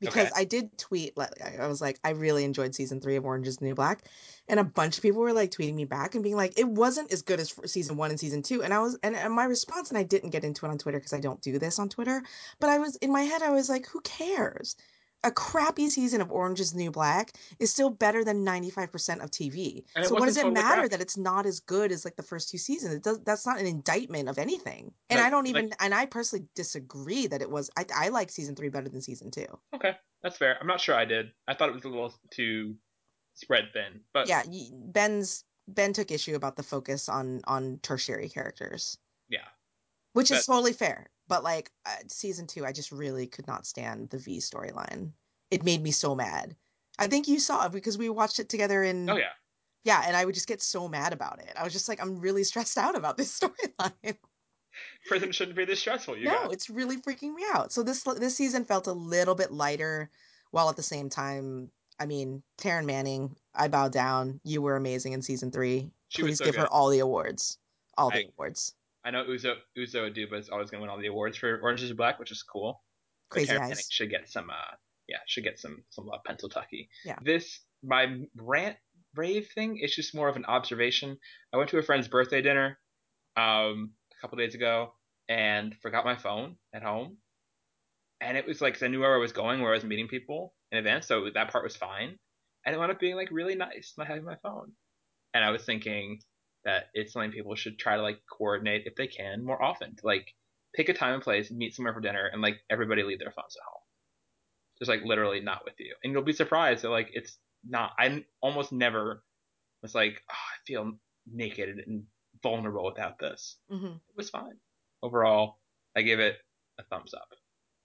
because 0.00 0.30
Okay. 0.30 0.32
I 0.34 0.44
did 0.44 0.76
tweet 0.78 1.16
like 1.16 1.40
I 1.40 1.66
was 1.68 1.80
like 1.80 2.00
I 2.02 2.10
really 2.10 2.44
enjoyed 2.44 2.74
season 2.74 3.00
3 3.00 3.16
of 3.16 3.24
Orange 3.24 3.46
is 3.46 3.58
the 3.58 3.66
New 3.66 3.74
Black 3.74 4.08
and 4.48 4.58
a 4.58 4.64
bunch 4.64 4.96
of 4.96 5.02
people 5.02 5.20
were 5.20 5.32
like 5.32 5.50
tweeting 5.50 5.74
me 5.74 5.84
back 5.84 6.14
and 6.14 6.24
being 6.24 6.36
like 6.36 6.58
it 6.58 6.68
wasn't 6.68 7.12
as 7.12 7.22
good 7.22 7.40
as 7.40 7.54
season 7.66 7.96
1 7.96 8.10
and 8.10 8.18
season 8.20 8.42
2 8.42 8.62
and 8.62 8.74
I 8.74 8.80
was 8.80 8.98
and, 9.02 9.14
and 9.14 9.32
my 9.34 9.44
response 9.44 9.90
and 9.90 9.98
I 9.98 10.02
didn't 10.02 10.30
get 10.30 10.44
into 10.44 10.66
it 10.66 10.70
on 10.70 10.78
Twitter 10.78 10.98
because 10.98 11.12
I 11.12 11.20
don't 11.20 11.40
do 11.42 11.58
this 11.58 11.78
on 11.78 11.88
Twitter, 11.88 12.22
but 12.58 12.70
I 12.70 12.78
was 12.78 12.96
in 12.96 13.12
my 13.12 13.22
head 13.22 13.42
I 13.42 13.50
was 13.50 13.68
like 13.68 13.86
who 13.86 14.00
cares? 14.00 14.76
A 15.24 15.30
crappy 15.30 15.88
season 15.88 16.20
of 16.20 16.30
Orange 16.30 16.60
is 16.60 16.72
the 16.72 16.78
New 16.78 16.90
Black 16.90 17.32
is 17.58 17.70
still 17.70 17.88
better 17.90 18.22
than 18.24 18.44
95% 18.44 19.22
of 19.24 19.30
TV. 19.30 19.82
So 20.04 20.14
what 20.14 20.26
does 20.26 20.36
it 20.36 20.52
matter 20.52 20.86
that 20.86 21.00
it's 21.00 21.16
not 21.16 21.46
as 21.46 21.60
good 21.60 21.90
as 21.90 22.04
like 22.04 22.16
the 22.16 22.22
first 22.22 22.50
two 22.50 22.58
seasons? 22.58 22.94
It 22.94 23.02
does 23.02 23.20
that's 23.20 23.46
not 23.46 23.58
an 23.58 23.66
indictment 23.66 24.28
of 24.28 24.38
anything. 24.38 24.92
And 25.08 25.18
Like- 25.18 25.26
I 25.26 25.30
don't 25.30 25.44
like- 25.44 25.56
even 25.64 25.74
and 25.80 25.94
I 25.94 26.04
personally 26.06 26.46
disagree 26.54 27.26
that 27.26 27.40
it 27.40 27.50
was 27.50 27.70
I 27.76 27.86
I 27.94 28.08
like 28.08 28.30
season 28.30 28.54
3 28.54 28.68
better 28.68 28.88
than 28.88 29.00
season 29.00 29.30
2. 29.30 29.46
Okay, 29.74 29.96
that's 30.22 30.36
fair. 30.36 30.58
I'm 30.60 30.66
not 30.66 30.80
sure 30.80 30.94
I 30.94 31.06
did. 31.06 31.32
I 31.48 31.54
thought 31.54 31.70
it 31.70 31.74
was 31.74 31.84
a 31.84 31.88
little 31.88 32.14
too 32.30 32.76
spread 33.34 33.72
thin, 33.72 34.00
but 34.12 34.28
Yeah, 34.28 34.42
Ben's 34.72 35.44
Ben 35.68 35.94
took 35.94 36.10
issue 36.10 36.34
about 36.34 36.56
the 36.56 36.62
focus 36.62 37.08
on 37.08 37.40
on 37.46 37.78
tertiary 37.82 38.28
characters, 38.28 38.98
yeah. 39.30 39.48
which 40.12 40.30
is 40.30 40.44
totally 40.44 40.74
fair. 40.74 41.08
But 41.28 41.42
like 41.42 41.70
uh, 41.86 41.96
season 42.08 42.46
2 42.46 42.64
I 42.64 42.72
just 42.72 42.92
really 42.92 43.26
could 43.26 43.46
not 43.46 43.66
stand 43.66 44.10
the 44.10 44.18
V 44.18 44.38
storyline. 44.38 45.12
It 45.50 45.64
made 45.64 45.82
me 45.82 45.90
so 45.90 46.14
mad. 46.14 46.56
I 46.98 47.06
think 47.06 47.28
you 47.28 47.38
saw 47.38 47.66
it 47.66 47.72
because 47.72 47.98
we 47.98 48.08
watched 48.08 48.38
it 48.38 48.48
together 48.48 48.82
in. 48.82 49.08
Oh 49.08 49.16
yeah. 49.16 49.32
Yeah, 49.84 50.02
and 50.06 50.16
I 50.16 50.24
would 50.24 50.34
just 50.34 50.48
get 50.48 50.62
so 50.62 50.88
mad 50.88 51.12
about 51.12 51.40
it. 51.40 51.52
I 51.58 51.62
was 51.62 51.74
just 51.74 51.90
like, 51.90 52.00
I'm 52.00 52.18
really 52.18 52.42
stressed 52.42 52.78
out 52.78 52.96
about 52.96 53.18
this 53.18 53.38
storyline. 53.78 54.16
Prison 55.06 55.30
shouldn't 55.30 55.56
be 55.58 55.66
this 55.66 55.80
stressful. 55.80 56.16
You 56.16 56.24
no, 56.24 56.30
got. 56.30 56.52
it's 56.52 56.70
really 56.70 56.96
freaking 56.96 57.34
me 57.34 57.44
out. 57.52 57.70
So 57.72 57.82
this 57.82 58.02
this 58.02 58.36
season 58.36 58.64
felt 58.64 58.86
a 58.86 58.92
little 58.92 59.34
bit 59.34 59.52
lighter, 59.52 60.10
while 60.50 60.70
at 60.70 60.76
the 60.76 60.82
same 60.82 61.10
time, 61.10 61.70
I 62.00 62.06
mean, 62.06 62.42
Taryn 62.58 62.86
Manning, 62.86 63.36
I 63.54 63.68
bow 63.68 63.88
down. 63.88 64.40
You 64.42 64.62
were 64.62 64.76
amazing 64.76 65.12
in 65.12 65.22
season 65.22 65.50
three. 65.50 65.90
She 66.08 66.22
Please 66.22 66.38
so 66.38 66.44
give 66.44 66.56
her 66.56 66.66
all 66.66 66.90
the 66.90 67.00
awards, 67.00 67.58
all 67.96 68.10
the 68.10 68.18
I- 68.18 68.28
awards. 68.36 68.74
I 69.04 69.10
know 69.10 69.24
Uzo 69.24 69.54
Uzo 69.76 70.10
Aduba 70.10 70.38
is 70.38 70.48
always 70.48 70.70
going 70.70 70.80
to 70.80 70.82
win 70.82 70.90
all 70.90 70.98
the 70.98 71.08
awards 71.08 71.36
for 71.36 71.60
Orange 71.62 71.82
is 71.82 71.90
the 71.90 71.94
Black, 71.94 72.18
which 72.18 72.30
is 72.30 72.42
cool. 72.42 72.82
Crazy 73.30 73.52
Manning 73.52 73.72
eyes. 73.72 73.86
should 73.90 74.10
get 74.10 74.28
some. 74.28 74.48
Uh, 74.50 74.76
yeah, 75.08 75.18
should 75.26 75.44
get 75.44 75.58
some 75.58 75.84
some 75.90 76.06
love. 76.06 76.20
Pennsylvania. 76.24 76.86
Yeah. 77.04 77.18
This 77.22 77.60
my 77.82 78.20
rant 78.36 78.76
rave 79.14 79.48
thing 79.54 79.78
is 79.78 79.94
just 79.94 80.14
more 80.14 80.28
of 80.28 80.36
an 80.36 80.44
observation. 80.46 81.18
I 81.52 81.58
went 81.58 81.70
to 81.70 81.78
a 81.78 81.82
friend's 81.82 82.08
birthday 82.08 82.40
dinner, 82.42 82.78
um, 83.36 83.92
a 84.16 84.20
couple 84.20 84.38
days 84.38 84.54
ago, 84.54 84.94
and 85.28 85.74
forgot 85.82 86.04
my 86.04 86.16
phone 86.16 86.56
at 86.74 86.82
home. 86.82 87.18
And 88.20 88.38
it 88.38 88.46
was 88.46 88.62
like 88.62 88.74
'cause 88.74 88.82
I 88.82 88.88
knew 88.88 89.00
where 89.00 89.14
I 89.14 89.18
was 89.18 89.32
going, 89.32 89.60
where 89.60 89.72
I 89.72 89.74
was 89.74 89.84
meeting 89.84 90.08
people 90.08 90.54
in 90.72 90.78
advance, 90.78 91.06
so 91.06 91.28
that 91.30 91.50
part 91.50 91.64
was 91.64 91.76
fine. 91.76 92.18
And 92.64 92.74
it 92.74 92.78
wound 92.78 92.90
up 92.90 92.98
being 92.98 93.16
like 93.16 93.28
really 93.30 93.54
nice 93.54 93.94
not 93.98 94.06
having 94.06 94.24
my 94.24 94.36
phone. 94.36 94.72
And 95.34 95.44
I 95.44 95.50
was 95.50 95.64
thinking 95.64 96.20
that 96.64 96.84
it's 96.94 97.12
something 97.12 97.30
people 97.32 97.54
should 97.54 97.78
try 97.78 97.96
to 97.96 98.02
like 98.02 98.20
coordinate 98.30 98.82
if 98.86 98.94
they 98.96 99.06
can 99.06 99.44
more 99.44 99.62
often. 99.62 99.96
To 99.96 100.06
like 100.06 100.34
pick 100.74 100.88
a 100.88 100.94
time 100.94 101.14
and 101.14 101.22
place, 101.22 101.50
meet 101.50 101.74
somewhere 101.74 101.94
for 101.94 102.00
dinner, 102.00 102.28
and 102.32 102.42
like 102.42 102.56
everybody 102.70 103.02
leave 103.02 103.18
their 103.18 103.30
phones 103.30 103.56
at 103.56 103.62
home. 103.70 103.80
Just 104.78 104.88
like 104.88 105.04
literally 105.04 105.40
not 105.40 105.64
with 105.64 105.74
you, 105.78 105.94
and 106.02 106.12
you'll 106.12 106.22
be 106.22 106.32
surprised 106.32 106.82
that 106.82 106.90
like 106.90 107.10
it's 107.12 107.38
not. 107.66 107.92
I 107.98 108.24
almost 108.42 108.72
never 108.72 109.22
was 109.82 109.94
like, 109.94 110.20
oh, 110.30 110.34
I 110.34 110.56
feel 110.66 110.92
naked 111.30 111.78
and 111.86 112.04
vulnerable 112.42 112.84
without 112.84 113.18
this. 113.18 113.56
hmm 113.70 113.86
It 113.86 114.16
was 114.16 114.30
fine. 114.30 114.58
Overall, 115.02 115.58
I 115.96 116.02
give 116.02 116.18
it 116.20 116.36
a 116.78 116.82
thumbs 116.84 117.14
up. 117.14 117.28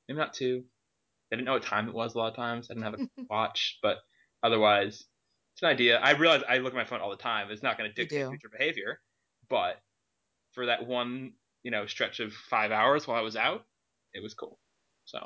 Maybe 0.08 0.18
not 0.20 0.34
two. 0.34 0.64
I 1.32 1.36
didn't 1.36 1.46
know 1.46 1.54
what 1.54 1.64
time 1.64 1.88
it 1.88 1.94
was 1.94 2.16
a 2.16 2.18
lot 2.18 2.30
of 2.30 2.36
times. 2.36 2.70
I 2.70 2.74
didn't 2.74 2.86
have 2.92 3.00
a 3.00 3.08
watch, 3.30 3.78
but 3.84 3.98
otherwise, 4.42 5.06
it's 5.60 5.64
an 5.64 5.70
idea. 5.70 6.00
I 6.00 6.12
realize 6.12 6.42
I 6.48 6.60
look 6.60 6.72
at 6.72 6.78
my 6.78 6.86
phone 6.86 7.02
all 7.02 7.10
the 7.10 7.18
time. 7.18 7.52
It's 7.52 7.62
not 7.62 7.78
going 7.78 7.90
to 7.90 7.94
dictate 7.94 8.30
future 8.30 8.48
behavior, 8.50 9.02
but 9.50 9.76
for 10.54 10.68
that 10.68 10.88
one, 10.88 11.34
you 11.64 11.72
know, 11.72 11.86
stretch 11.86 12.22
of 12.22 12.32
five 12.32 12.72
hours 12.72 13.06
while 13.06 13.18
I 13.18 13.22
was 13.22 13.36
out, 13.36 13.66
it 14.14 14.24
was 14.24 14.34
cool. 14.34 14.58
So, 15.04 15.20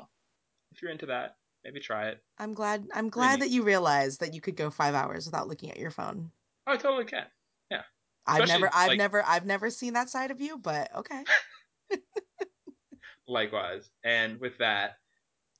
if 0.72 0.82
you're 0.82 0.90
into 0.90 1.06
that, 1.06 1.36
maybe 1.62 1.78
try 1.78 2.08
it. 2.08 2.18
I'm 2.36 2.52
glad. 2.52 2.88
I'm 2.92 3.10
glad 3.10 3.42
that 3.42 3.50
you 3.50 3.62
realized 3.62 4.18
that 4.20 4.34
you 4.34 4.40
could 4.40 4.56
go 4.56 4.70
five 4.70 4.96
hours 4.96 5.24
without 5.24 5.46
looking 5.46 5.70
at 5.70 5.78
your 5.78 5.92
phone. 5.92 6.32
Oh, 6.66 6.72
I 6.72 6.76
totally 6.78 7.04
can. 7.04 7.26
Yeah. 7.70 7.82
I've 8.26 8.42
Especially, 8.42 8.62
never, 8.62 8.74
I've 8.74 8.88
like- 8.88 8.98
never, 8.98 9.24
I've 9.24 9.46
never 9.46 9.70
seen 9.70 9.92
that 9.92 10.10
side 10.10 10.32
of 10.32 10.40
you, 10.40 10.58
but 10.58 10.90
okay. 10.96 11.22
Likewise. 13.28 13.88
And 14.02 14.40
with 14.40 14.58
that, 14.58 14.96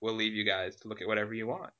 we'll 0.00 0.14
leave 0.14 0.34
you 0.34 0.42
guys 0.42 0.74
to 0.80 0.88
look 0.88 1.00
at 1.00 1.06
whatever 1.06 1.32
you 1.32 1.46
want. 1.46 1.70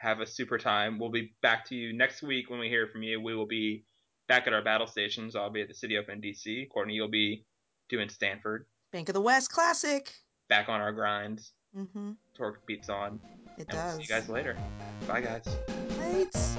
Have 0.00 0.20
a 0.20 0.26
super 0.26 0.58
time. 0.58 0.98
We'll 0.98 1.10
be 1.10 1.32
back 1.42 1.64
to 1.66 1.74
you 1.74 1.92
next 1.92 2.22
week 2.22 2.50
when 2.50 2.60
we 2.60 2.68
hear 2.68 2.86
from 2.86 3.02
you. 3.02 3.20
We 3.20 3.34
will 3.34 3.46
be 3.46 3.84
back 4.28 4.46
at 4.46 4.52
our 4.52 4.62
battle 4.62 4.86
stations. 4.86 5.34
I'll 5.34 5.50
be 5.50 5.60
at 5.62 5.68
the 5.68 5.74
City 5.74 5.96
Open 5.98 6.20
DC. 6.20 6.68
Courtney, 6.70 6.94
you'll 6.94 7.08
be 7.08 7.44
doing 7.88 8.08
Stanford. 8.08 8.66
Bank 8.92 9.08
of 9.08 9.14
the 9.14 9.20
West 9.20 9.50
Classic. 9.50 10.12
Back 10.48 10.68
on 10.68 10.80
our 10.80 10.92
grinds. 10.92 11.52
Mm-hmm. 11.76 12.12
Torque 12.34 12.64
beats 12.66 12.88
on. 12.88 13.20
It 13.58 13.66
And 13.68 13.72
we'll 13.72 13.82
does. 13.82 13.96
see 13.96 14.02
you 14.02 14.08
guys 14.08 14.28
later. 14.28 14.56
Bye, 15.06 15.20
guys. 15.20 15.44
Lights. 15.98 16.56